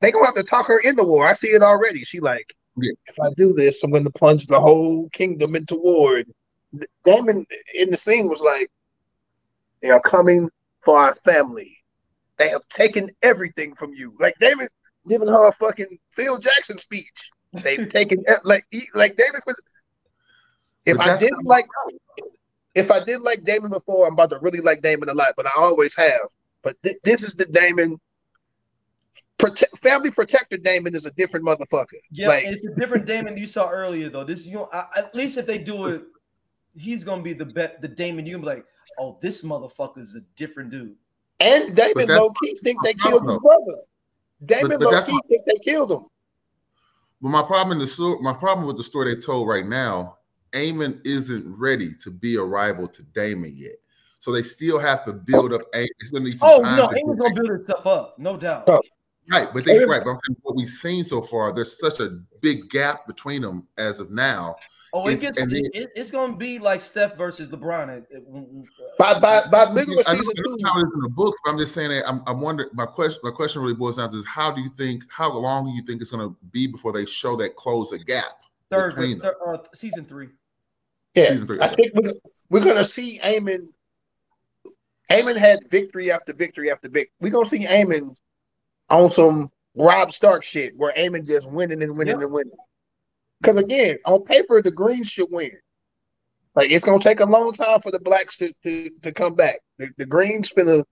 They 0.00 0.12
gonna 0.12 0.26
have 0.26 0.34
to 0.36 0.44
talk 0.44 0.66
her 0.68 0.78
into 0.78 1.02
war. 1.02 1.26
I 1.26 1.32
see 1.32 1.48
it 1.48 1.62
already. 1.62 2.04
She 2.04 2.20
like, 2.20 2.54
Yeah. 2.82 2.92
if 3.06 3.16
I 3.20 3.30
do 3.36 3.52
this, 3.52 3.82
I'm 3.82 3.90
gonna 3.90 4.10
plunge 4.10 4.46
the 4.46 4.60
whole 4.60 5.08
kingdom 5.10 5.54
into 5.56 5.76
war. 5.76 6.22
Daemon 7.04 7.46
in 7.74 7.90
the 7.90 7.96
scene 7.96 8.28
was 8.28 8.40
like, 8.40 8.70
they 9.82 9.90
are 9.90 10.00
coming 10.00 10.48
for 10.84 10.98
our 10.98 11.14
family. 11.14 11.76
They 12.38 12.48
have 12.48 12.66
taken 12.68 13.10
everything 13.22 13.74
from 13.74 13.92
you. 13.94 14.14
Like 14.18 14.34
Daemon 14.40 14.68
giving 15.08 15.28
her 15.28 15.48
a 15.48 15.52
fucking 15.52 15.98
Phil 16.12 16.38
Jackson 16.38 16.78
speech. 16.78 17.30
They've 17.52 17.88
taken 17.92 18.24
like 18.44 18.64
he, 18.70 18.88
like 18.94 19.16
David. 19.16 19.40
was- 19.46 19.60
If 20.86 20.98
I 21.00 21.16
didn't 21.18 21.44
like, 21.44 21.66
if 22.74 22.90
I 22.90 23.02
did 23.02 23.20
like 23.22 23.44
Daemon 23.44 23.70
before, 23.70 24.06
I'm 24.06 24.12
about 24.14 24.30
to 24.30 24.38
really 24.40 24.60
like 24.60 24.80
Daemon 24.82 25.08
a 25.08 25.14
lot. 25.14 25.32
But 25.36 25.46
I 25.46 25.50
always 25.56 25.94
have. 25.96 26.20
But 26.62 26.76
thi- 26.82 26.98
this 27.02 27.22
is 27.22 27.34
the 27.34 27.46
Daemon. 27.46 27.98
Protect, 29.40 29.78
family 29.78 30.10
protector 30.10 30.56
Daemon 30.56 30.94
is 30.94 31.06
a 31.06 31.10
different 31.12 31.44
motherfucker. 31.46 31.86
Yeah, 32.10 32.28
like 32.28 32.44
it's 32.44 32.64
a 32.64 32.74
different 32.78 33.06
Daemon 33.06 33.36
you 33.36 33.46
saw 33.46 33.68
earlier 33.70 34.08
though. 34.08 34.24
This 34.24 34.44
you 34.46 34.54
know, 34.54 34.68
I, 34.72 34.84
at 34.96 35.14
least 35.14 35.38
if 35.38 35.46
they 35.46 35.58
do 35.58 35.86
it, 35.86 36.02
he's 36.76 37.04
gonna 37.04 37.22
be 37.22 37.32
the 37.32 37.46
bet 37.46 37.80
the 37.82 37.88
Daemon 37.88 38.26
you 38.26 38.38
be 38.38 38.44
like, 38.44 38.64
oh, 38.98 39.18
this 39.20 39.42
motherfucker 39.42 39.98
is 39.98 40.14
a 40.14 40.20
different 40.36 40.70
dude. 40.70 40.96
and 41.40 41.74
Daemon 41.76 42.06
But 42.06 42.08
low 42.08 42.30
key 42.42 42.58
think 42.62 42.82
they 42.84 42.94
my 42.98 43.10
killed 43.10 43.26
his 43.26 43.38
brother. 43.38 43.78
Daemon 44.46 44.78
but 44.78 44.80
low 44.82 45.02
key 45.02 45.12
my- 45.12 45.20
think 45.28 45.44
they 45.46 45.58
killed 45.64 45.90
him. 45.92 46.06
But 47.22 47.28
my 47.30 47.42
problem 47.42 47.72
in 47.72 47.78
the 47.78 47.86
story, 47.86 48.18
my 48.22 48.32
problem 48.32 48.66
with 48.66 48.76
the 48.78 48.84
story 48.84 49.14
they 49.14 49.20
told 49.20 49.46
right 49.48 49.66
now, 49.66 50.16
Aemond 50.52 51.00
isn't 51.06 51.44
ready 51.58 51.94
to 52.02 52.10
be 52.10 52.36
a 52.36 52.42
rival 52.42 52.88
to 52.88 53.02
Daemon 53.02 53.52
yet. 53.54 53.74
So 54.20 54.32
they 54.32 54.42
still 54.42 54.78
have 54.78 55.04
to 55.04 55.12
build 55.12 55.52
up. 55.52 55.62
A- 55.74 55.88
It's 56.00 56.10
gonna 56.10 56.24
need 56.24 56.38
some 56.38 56.48
Oh 56.50 56.62
time. 56.62 56.76
no, 56.76 56.88
to 56.88 56.94
Daemon's 56.94 57.16
do 57.18 57.22
gonna 57.22 57.34
build 57.34 57.48
himself 57.50 57.86
up, 57.86 58.18
no 58.18 58.36
doubt. 58.36 58.64
Oh. 58.68 58.80
Right, 59.30 59.48
but 59.52 59.64
they 59.64 59.84
right. 59.84 60.02
But 60.04 60.10
I'm 60.10 60.18
saying 60.26 60.36
what 60.42 60.56
we've 60.56 60.68
seen 60.68 61.04
so 61.04 61.22
far, 61.22 61.52
there's 61.52 61.78
such 61.78 62.00
a 62.00 62.18
big 62.40 62.68
gap 62.70 63.06
between 63.06 63.42
them 63.42 63.66
as 63.78 64.00
of 64.00 64.10
now. 64.10 64.56
Oh, 64.92 65.06
it 65.06 65.12
It's- 65.12 65.22
gets 65.22 65.38
and 65.38 65.52
it, 65.52 65.54
then- 65.72 65.82
it- 65.82 65.90
it's 65.94 66.10
gonna 66.10 66.36
be 66.36 66.58
like 66.58 66.80
Steph 66.80 67.16
versus 67.16 67.48
LeBron. 67.48 67.88
It- 67.90 68.06
it- 68.10 68.66
By 68.98 69.18
by 69.20 69.46
by 69.46 69.72
middle 69.72 70.00
of 70.00 70.04
I 70.08 70.14
know, 70.14 70.22
season 70.22 70.34
I 70.36 70.42
know 70.50 70.56
two, 70.56 70.64
how 70.64 70.78
it 70.80 70.86
is 70.88 70.92
in 70.94 71.00
the 71.02 71.08
books, 71.08 71.38
but 71.44 71.52
I'm 71.52 71.58
just 71.58 71.72
saying 71.74 71.90
that 71.90 72.08
I'm, 72.08 72.22
I'm 72.26 72.40
wondering. 72.40 72.70
My 72.72 72.86
question, 72.86 73.20
my 73.22 73.30
question 73.30 73.62
really 73.62 73.74
boils 73.74 73.98
down 73.98 74.10
to 74.10 74.16
is 74.16 74.26
how 74.26 74.50
do 74.50 74.60
you 74.60 74.68
think, 74.70 75.04
how 75.08 75.32
long 75.32 75.66
do 75.66 75.70
you 75.72 75.82
think 75.86 76.02
it's 76.02 76.10
going 76.10 76.28
to 76.28 76.36
be 76.50 76.66
before 76.66 76.92
they 76.92 77.06
show 77.06 77.36
that 77.36 77.54
close 77.54 77.92
a 77.92 77.98
gap 78.00 78.24
third, 78.68 78.96
between 78.96 79.18
them? 79.20 79.32
third 79.44 79.54
uh, 79.54 79.58
season 79.74 80.04
three. 80.04 80.28
Yeah, 81.14 81.28
Season 81.30 81.46
three, 81.46 81.60
I 81.60 81.68
think 81.68 81.92
we're, 81.94 82.12
we're 82.50 82.64
gonna 82.64 82.84
see 82.84 83.20
Aemond. 83.20 83.68
Aemond 85.10 85.36
had 85.36 85.68
victory 85.68 86.10
after 86.10 86.32
victory 86.32 86.70
after 86.70 86.88
victory. 86.88 87.12
We're 87.20 87.30
gonna 87.30 87.48
see 87.48 87.64
Aemond 87.66 88.16
on 88.90 89.10
some 89.10 89.50
Rob 89.74 90.12
Stark 90.12 90.44
shit 90.44 90.76
where 90.76 90.92
Aemond 90.94 91.26
just 91.26 91.48
winning 91.48 91.82
and 91.82 91.96
winning 91.96 92.16
Yeah. 92.18 92.24
and 92.24 92.32
winning. 92.32 92.52
Because 93.40 93.56
again, 93.56 93.98
on 94.04 94.22
paper, 94.24 94.60
the 94.60 94.70
Greens 94.70 95.08
should 95.08 95.28
win. 95.30 95.52
Like 96.54 96.70
it's 96.70 96.84
gonna 96.84 96.98
take 96.98 97.20
a 97.20 97.24
long 97.26 97.52
time 97.54 97.80
for 97.80 97.90
the 97.90 98.00
blacks 98.00 98.36
to 98.38 98.52
to, 98.64 98.90
to 99.02 99.12
come 99.12 99.34
back. 99.34 99.60
The, 99.78 99.88
the 99.96 100.04
Greens 100.06 100.52
finna 100.52 100.82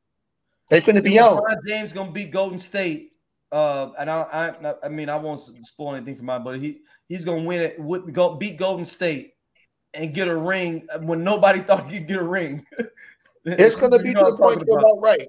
they 0.70 0.80
finna 0.80 1.02
be 1.02 1.18
on. 1.18 1.42
James 1.66 1.92
gonna 1.92 2.12
beat 2.12 2.30
Golden 2.30 2.58
State. 2.58 3.12
Uh, 3.50 3.90
and 3.98 4.10
I, 4.10 4.54
I, 4.62 4.74
I 4.84 4.88
mean, 4.90 5.08
I 5.08 5.16
won't 5.16 5.40
spoil 5.40 5.94
anything 5.94 6.16
for 6.16 6.22
mine, 6.22 6.44
but 6.44 6.58
he 6.60 6.80
he's 7.08 7.24
gonna 7.24 7.42
win 7.42 7.60
it. 7.62 7.80
Would 7.80 8.12
go 8.12 8.34
beat 8.36 8.58
Golden 8.58 8.84
State 8.84 9.32
and 9.94 10.14
get 10.14 10.28
a 10.28 10.36
ring 10.36 10.86
when 11.00 11.24
nobody 11.24 11.60
thought 11.66 11.90
he'd 11.90 12.06
get 12.06 12.18
a 12.18 12.22
ring. 12.22 12.64
It's 13.44 13.76
gonna 13.76 13.98
be 14.02 14.12
to 14.12 14.20
the 14.20 14.36
point 14.38 14.60
talking 14.60 14.66
where 14.68 14.78
about. 14.78 14.92
about 14.92 15.02
right. 15.02 15.28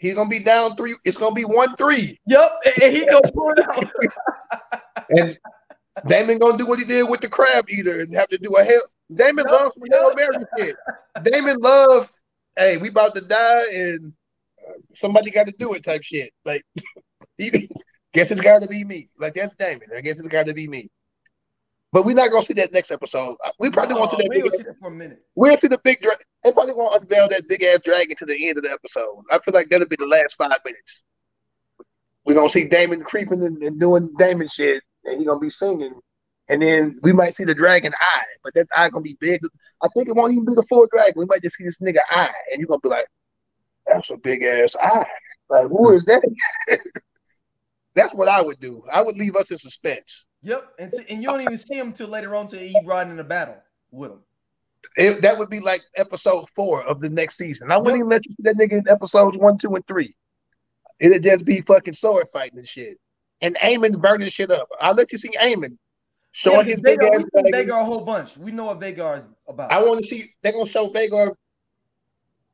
He's 0.00 0.14
gonna 0.14 0.30
be 0.30 0.38
down 0.38 0.76
three. 0.76 0.96
It's 1.04 1.18
gonna 1.18 1.34
be 1.34 1.44
one 1.44 1.76
three. 1.76 2.18
Yep, 2.26 2.50
and- 2.82 2.92
he 2.92 3.04
gonna 3.06 3.30
pull 3.32 3.52
it 3.52 3.60
out. 3.68 3.84
And 5.10 5.36
Daemon 6.06 6.38
gonna 6.38 6.56
do 6.56 6.66
what 6.66 6.78
he 6.78 6.84
did 6.84 7.08
with 7.08 7.20
the 7.20 7.28
crab 7.28 7.68
eater 7.68 8.00
and 8.00 8.14
have 8.14 8.28
to 8.28 8.38
do 8.38 8.54
a 8.56 8.62
hell. 8.64 8.80
Daemon 9.12 9.46
No, 9.46 9.52
loves 9.52 9.76
Hail 9.90 10.14
Mary 10.14 10.44
shit. 10.56 10.76
Daemon 11.24 11.56
love, 11.58 12.10
hey, 12.56 12.76
we 12.76 12.90
about 12.90 13.14
to 13.16 13.20
die 13.22 13.72
and 13.72 14.12
somebody 14.94 15.32
got 15.32 15.48
to 15.48 15.52
do 15.58 15.74
it 15.74 15.84
type 15.84 16.04
shit. 16.04 16.30
Like, 16.44 16.64
he, 17.38 17.68
guess 18.12 18.30
it's 18.30 18.40
got 18.40 18.62
to 18.62 18.68
be 18.68 18.84
me. 18.84 19.08
Like 19.18 19.34
that's 19.34 19.56
Daemon. 19.56 19.88
I 19.96 20.00
guess 20.00 20.18
it's 20.20 20.28
got 20.28 20.46
to 20.46 20.54
be 20.54 20.68
me. 20.68 20.88
But 21.92 22.04
we're 22.04 22.14
not 22.14 22.30
gonna 22.30 22.44
see 22.44 22.54
that 22.54 22.72
next 22.72 22.90
episode. 22.92 23.36
Uh, 23.44 23.50
We 23.58 23.70
probably 23.70 23.94
won't 23.96 24.10
see 24.10 24.16
that. 24.18 24.28
we 24.30 24.36
ain't 24.36 24.44
Big, 24.44 24.52
gonna 24.52 24.64
see 24.64 24.78
for 24.80 24.88
a 24.88 24.90
minute. 24.92 25.24
we'll 25.34 25.56
see 25.56 25.66
the 25.68 25.78
big. 25.82 26.00
Dra- 26.00 26.12
they 26.44 26.52
probably 26.52 26.74
won't 26.74 27.02
unveil 27.02 27.28
that 27.30 27.48
big 27.48 27.62
ass 27.64 27.82
dragon 27.82 28.16
to 28.16 28.26
the 28.26 28.48
end 28.48 28.58
of 28.58 28.64
the 28.64 28.70
episode. 28.70 29.22
I 29.32 29.38
feel 29.40 29.52
like 29.54 29.68
that'll 29.68 29.88
be 29.88 29.96
the 29.96 30.06
last 30.06 30.36
five 30.36 30.52
minutes. 30.64 31.02
We're 32.24 32.34
gonna 32.34 32.48
see 32.50 32.68
Daemon 32.68 33.02
creeping 33.02 33.42
and, 33.42 33.60
and 33.62 33.80
doing 33.80 34.12
Daemon 34.18 34.46
shit, 34.46 34.82
and 35.04 35.18
he's 35.18 35.26
gonna 35.26 35.40
be 35.40 35.50
singing, 35.50 35.98
and 36.48 36.62
then 36.62 37.00
we 37.02 37.12
might 37.12 37.34
see 37.34 37.44
the 37.44 37.54
dragon 37.54 37.92
eye, 38.00 38.24
but 38.44 38.54
that 38.54 38.68
eye 38.76 38.88
gonna 38.90 39.02
be 39.02 39.16
big. 39.20 39.40
I 39.82 39.88
think 39.88 40.08
it 40.08 40.14
won't 40.14 40.32
even 40.32 40.44
be 40.44 40.54
the 40.54 40.62
full 40.68 40.86
dragon. 40.92 41.14
We 41.16 41.24
might 41.24 41.42
just 41.42 41.56
see 41.56 41.64
this 41.64 41.80
nigga 41.80 41.98
eye, 42.10 42.30
and 42.52 42.60
you're 42.60 42.68
gonna 42.68 42.78
be 42.80 42.88
like, 42.88 43.06
That's 43.86 44.10
a 44.10 44.16
big 44.16 44.44
ass 44.44 44.76
eye. 44.80 45.06
Like, 45.48 45.66
who 45.66 45.92
is 45.92 46.04
that? 46.04 46.22
That's 47.96 48.14
what 48.14 48.28
I 48.28 48.40
would 48.40 48.60
do. 48.60 48.84
I 48.92 49.02
would 49.02 49.16
leave 49.16 49.34
us 49.34 49.50
in 49.50 49.58
suspense. 49.58 50.26
Yep, 50.42 50.72
and, 50.78 50.92
and 51.10 51.22
you 51.22 51.28
don't 51.28 51.42
even 51.42 51.58
see 51.58 51.78
him 51.78 51.92
till 51.92 52.08
later 52.08 52.34
on 52.34 52.46
till 52.46 52.58
he 52.60 52.74
riding 52.84 53.12
in 53.12 53.18
a 53.18 53.24
battle 53.24 53.56
with 53.90 54.12
him. 54.12 54.20
It, 54.96 55.20
that 55.22 55.36
would 55.36 55.50
be 55.50 55.60
like 55.60 55.82
episode 55.96 56.46
four 56.54 56.82
of 56.84 57.00
the 57.00 57.08
next 57.10 57.36
season. 57.36 57.70
I 57.70 57.76
wouldn't 57.76 57.96
even 57.96 58.08
let 58.08 58.24
you 58.24 58.32
see 58.32 58.42
that 58.44 58.56
nigga 58.56 58.72
in 58.72 58.88
episodes 58.88 59.36
one, 59.36 59.58
two, 59.58 59.74
and 59.74 59.86
three. 59.86 60.14
It'd 60.98 61.22
just 61.22 61.44
be 61.44 61.60
fucking 61.60 61.94
sword 61.94 62.26
fighting 62.32 62.58
and 62.58 62.66
shit. 62.66 62.98
And 63.42 63.56
Aemond 63.56 64.00
burning 64.00 64.28
shit 64.28 64.50
up. 64.50 64.68
I'll 64.80 64.94
let 64.94 65.12
you 65.12 65.18
see 65.18 65.30
Aemond 65.40 65.76
showing 66.32 66.66
Yeah, 66.66 66.72
his 66.72 66.80
big 66.80 66.98
Vhagar, 66.98 67.14
ass 67.14 67.24
we 67.32 67.42
see. 67.42 67.50
Vhagar 67.52 67.80
a 67.80 67.84
whole 67.84 68.00
bunch. 68.00 68.36
We 68.36 68.52
know 68.52 68.64
what 68.64 68.80
Vhagar 68.80 69.18
is 69.18 69.28
about. 69.46 69.72
I 69.72 69.82
want 69.82 69.98
to 69.98 70.04
see 70.04 70.24
they're 70.42 70.52
gonna 70.52 70.68
show 70.68 70.90
Vhagar 70.90 71.34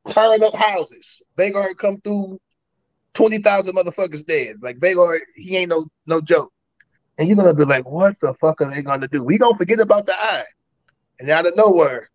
tearing 0.07 0.43
up 0.43 0.55
houses. 0.55 1.21
Vhagar 1.37 1.75
come 1.77 1.99
through 2.01 2.39
twenty 3.13 3.37
thousand 3.39 3.75
motherfuckers 3.75 4.25
dead. 4.25 4.57
Like 4.61 4.79
Vhagar, 4.79 5.19
he 5.35 5.57
ain't 5.57 5.69
no 5.69 5.87
no 6.05 6.21
joke. 6.21 6.51
And 7.17 7.27
you're 7.27 7.37
gonna 7.37 7.53
be 7.53 7.65
like, 7.65 7.89
what 7.89 8.19
the 8.19 8.33
fuck 8.35 8.61
are 8.61 8.69
they 8.69 8.81
gonna 8.81 9.07
do? 9.07 9.23
We 9.23 9.37
gonna 9.37 9.57
forget 9.57 9.79
about 9.79 10.05
the 10.05 10.13
eye. 10.13 10.43
And 11.19 11.29
out 11.29 11.47
of 11.47 11.55
nowhere, 11.55 12.09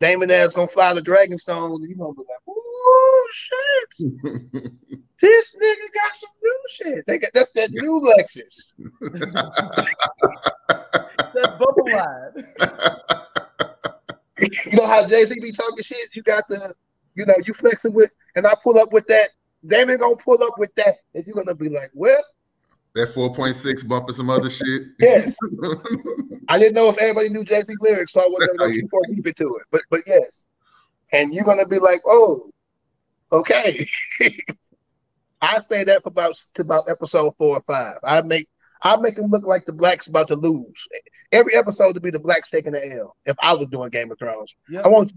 Daemon 0.00 0.30
ass 0.30 0.52
gonna 0.52 0.68
fly 0.68 0.92
the 0.92 1.00
Dragonstone, 1.00 1.76
and 1.76 1.88
you 1.88 1.96
gonna 1.96 2.12
be 2.12 2.20
like, 2.20 2.42
oh 2.48 3.28
shit, 3.32 3.96
this 5.20 5.56
nigga 5.56 5.86
got 5.94 6.14
some 6.14 6.30
new 6.42 6.60
shit. 6.68 7.06
They 7.06 7.18
got 7.18 7.30
that's 7.32 7.52
that 7.52 7.70
new 7.70 8.00
Lexus. 8.00 8.74
That 11.34 11.58
bubble 11.58 11.84
ride. 11.84 12.34
you 14.66 14.72
know 14.78 14.86
how 14.86 15.08
Jay 15.08 15.24
Z 15.24 15.34
be 15.40 15.52
talking 15.52 15.82
shit? 15.82 16.14
You 16.14 16.22
got 16.22 16.46
the, 16.46 16.74
you 17.14 17.24
know, 17.24 17.34
you 17.44 17.54
flexing 17.54 17.94
with, 17.94 18.14
and 18.36 18.46
I 18.46 18.54
pull 18.62 18.78
up 18.78 18.92
with 18.92 19.06
that. 19.06 19.30
Daemon 19.66 19.98
gonna 19.98 20.16
pull 20.16 20.42
up 20.42 20.58
with 20.58 20.74
that, 20.74 20.96
and 21.14 21.26
you're 21.26 21.36
gonna 21.36 21.54
be 21.54 21.68
like, 21.68 21.90
well, 21.94 22.22
that 22.94 23.08
4.6 23.08 23.88
bumping 23.88 24.14
some 24.14 24.30
other 24.30 24.50
shit. 24.50 24.82
yes. 25.00 25.34
I 26.48 26.58
didn't 26.58 26.74
know 26.74 26.88
if 26.88 26.98
everybody 26.98 27.30
knew 27.30 27.44
Jay 27.44 27.62
Z 27.62 27.72
lyrics, 27.80 28.12
so 28.12 28.20
I 28.20 28.28
wasn't 28.28 28.58
gonna 28.58 28.72
go 28.72 28.80
too 28.80 28.88
far 28.88 29.00
deep 29.08 29.26
into 29.26 29.46
it. 29.56 29.66
But 29.70 29.82
but 29.90 30.00
yes, 30.06 30.42
and 31.12 31.34
you're 31.34 31.44
gonna 31.44 31.66
be 31.66 31.78
like, 31.78 32.00
oh, 32.06 32.50
okay. 33.30 33.86
I 35.42 35.58
say 35.60 35.84
that 35.84 36.02
for 36.02 36.10
about 36.10 36.36
to 36.54 36.62
about 36.62 36.88
episode 36.88 37.34
four 37.36 37.56
or 37.56 37.62
five. 37.62 37.96
I 38.04 38.22
make 38.22 38.46
I 38.82 38.96
make 38.96 39.16
them 39.16 39.30
look 39.30 39.44
like 39.44 39.64
the 39.64 39.72
blacks 39.72 40.06
about 40.06 40.28
to 40.28 40.36
lose. 40.36 40.88
Every 41.32 41.54
episode 41.54 41.94
to 41.94 42.00
be 42.00 42.10
the 42.10 42.18
blacks 42.18 42.50
taking 42.50 42.72
the 42.72 42.96
L. 42.96 43.16
If 43.24 43.36
I 43.42 43.52
was 43.54 43.68
doing 43.68 43.90
Game 43.90 44.10
of 44.10 44.18
Thrones, 44.18 44.54
Yep. 44.70 44.84
I 44.84 44.88
want 44.88 45.12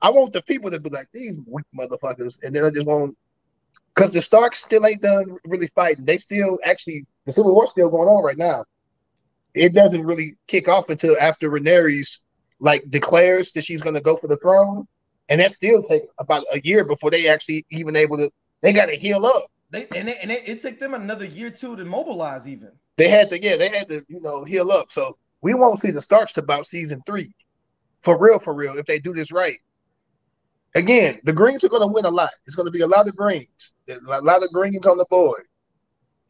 I 0.00 0.10
want 0.10 0.32
the 0.32 0.42
people 0.42 0.70
to 0.70 0.80
be 0.80 0.90
like 0.90 1.08
these 1.12 1.36
weak 1.46 1.66
motherfuckers, 1.76 2.42
and 2.42 2.54
then 2.54 2.64
I 2.64 2.70
just 2.70 2.86
want 2.86 3.16
because 3.98 4.12
the 4.12 4.22
Starks 4.22 4.62
still 4.64 4.86
ain't 4.86 5.02
done 5.02 5.36
really 5.44 5.66
fighting. 5.66 6.04
They 6.04 6.18
still 6.18 6.58
actually 6.64 7.04
the 7.26 7.32
Civil 7.32 7.52
War 7.52 7.66
still 7.66 7.90
going 7.90 8.08
on 8.08 8.22
right 8.22 8.38
now. 8.38 8.64
It 9.54 9.74
doesn't 9.74 10.04
really 10.04 10.36
kick 10.46 10.68
off 10.68 10.88
until 10.88 11.16
after 11.20 11.50
Rhaenyra 11.50 12.22
like 12.60 12.88
declares 12.90 13.50
that 13.52 13.64
she's 13.64 13.82
going 13.82 13.96
to 13.96 14.00
go 14.00 14.16
for 14.16 14.28
the 14.28 14.36
throne, 14.36 14.86
and 15.28 15.40
that 15.40 15.52
still 15.52 15.82
take 15.82 16.02
about 16.20 16.44
a 16.52 16.60
year 16.60 16.84
before 16.84 17.10
they 17.10 17.28
actually 17.28 17.66
even 17.70 17.96
able 17.96 18.18
to. 18.18 18.30
They 18.60 18.72
got 18.72 18.86
to 18.86 18.94
heal 18.94 19.26
up. 19.26 19.46
They 19.70 19.88
and, 19.96 20.08
it, 20.08 20.18
and 20.22 20.30
it, 20.30 20.48
it 20.48 20.60
took 20.60 20.78
them 20.78 20.94
another 20.94 21.24
year 21.24 21.50
too 21.50 21.74
to 21.74 21.84
mobilize 21.84 22.46
even. 22.46 22.70
They 22.96 23.08
had 23.08 23.30
to, 23.30 23.42
yeah, 23.42 23.56
they 23.56 23.68
had 23.68 23.88
to, 23.88 24.04
you 24.08 24.20
know, 24.20 24.44
heal 24.44 24.70
up. 24.70 24.92
So 24.92 25.16
we 25.40 25.54
won't 25.54 25.80
see 25.80 25.90
the 25.90 26.00
Starks 26.00 26.34
to 26.34 26.40
about 26.40 26.66
season 26.66 27.02
three, 27.04 27.32
for 28.02 28.16
real, 28.16 28.38
for 28.38 28.54
real, 28.54 28.78
if 28.78 28.86
they 28.86 29.00
do 29.00 29.12
this 29.12 29.32
right. 29.32 29.58
Again, 30.78 31.18
the 31.24 31.32
Greens 31.32 31.64
are 31.64 31.68
going 31.68 31.82
to 31.82 31.92
win 31.92 32.04
a 32.04 32.10
lot. 32.10 32.30
It's 32.46 32.54
going 32.54 32.66
to 32.66 32.70
be 32.70 32.82
a 32.82 32.86
lot 32.86 33.08
of 33.08 33.16
greens, 33.16 33.72
There's 33.84 34.00
a 34.00 34.20
lot 34.20 34.44
of 34.44 34.52
greens 34.52 34.86
on 34.86 34.96
the 34.96 35.06
board, 35.10 35.42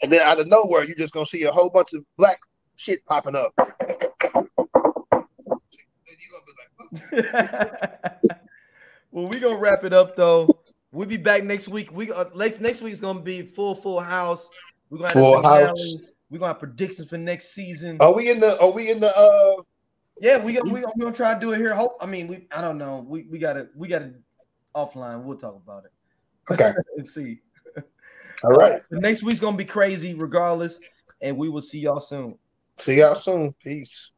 and 0.01 0.11
then 0.11 0.23
out 0.23 0.41
of 0.41 0.47
nowhere, 0.47 0.85
you're 0.85 0.97
just 0.97 1.12
going 1.12 1.27
to 1.27 1.31
see 1.31 1.43
a 1.43 1.53
whole 1.53 1.69
bunch 1.69 1.93
of 1.93 2.03
black 2.16 2.39
shit 2.77 3.05
popping 3.05 3.37
up. 3.37 3.53
And 3.59 4.49
you're 6.16 6.33
gonna 6.33 6.45
be 6.47 7.23
like, 7.23 8.01
well, 9.11 9.29
we 9.29 9.39
gonna 9.39 9.59
wrap 9.59 9.85
it 9.85 9.93
up 9.93 10.16
though. 10.16 10.49
We'll 10.93 11.07
be 11.07 11.19
back 11.19 11.45
next 11.45 11.69
week. 11.69 11.93
We 11.93 12.11
uh, 12.11 12.25
next 12.35 12.61
next 12.61 12.81
week 12.81 12.95
is 12.95 13.01
gonna 13.01 13.20
be 13.20 13.43
full 13.43 13.75
full 13.75 14.01
house. 14.01 14.49
We're 14.89 14.99
gonna 14.99 15.09
have 15.09 15.15
Full 15.15 15.43
house. 15.43 15.97
We're 16.31 16.39
gonna 16.39 16.53
have 16.53 16.61
predictions 16.61 17.09
for 17.11 17.19
next 17.19 17.53
season. 17.55 17.99
Are 18.01 18.15
we 18.15 18.31
in 18.31 18.41
the? 18.41 18.59
Are 18.62 18.70
we 18.70 18.91
in 18.91 19.01
the? 19.01 19.15
uh 19.15 19.62
Yeah, 20.20 20.43
we 20.43 20.59
we 20.62 20.70
we 20.70 20.83
gonna 20.99 21.12
try 21.12 21.35
to 21.35 21.41
do 21.41 21.53
it 21.53 21.59
here. 21.59 21.75
Hope 21.75 21.99
I 22.01 22.07
mean 22.07 22.27
we 22.29 22.47
I 22.51 22.62
don't 22.62 22.79
know. 22.79 23.05
We 23.07 23.27
we 23.31 23.39
gotta 23.39 23.69
we 23.75 23.89
gotta 23.89 24.15
offline. 24.87 25.23
We'll 25.23 25.39
talk 25.39 25.57
about 25.57 25.85
it 25.85 25.93
Okay. 26.51 26.73
Let's 26.97 27.15
see. 27.15 27.41
All 28.45 28.51
right. 28.51 28.81
The 28.91 29.01
next 29.01 29.23
week's 29.23 29.41
gonna 29.41 29.57
be 29.57 29.65
crazy 29.65 30.15
regardless, 30.15 30.79
and 31.21 31.37
we 31.37 31.49
will 31.49 31.61
see 31.61 31.81
y'all 31.81 32.01
soon. 32.01 32.39
See 32.79 32.99
y'all 32.99 33.21
soon. 33.21 33.55
Peace. 33.63 34.13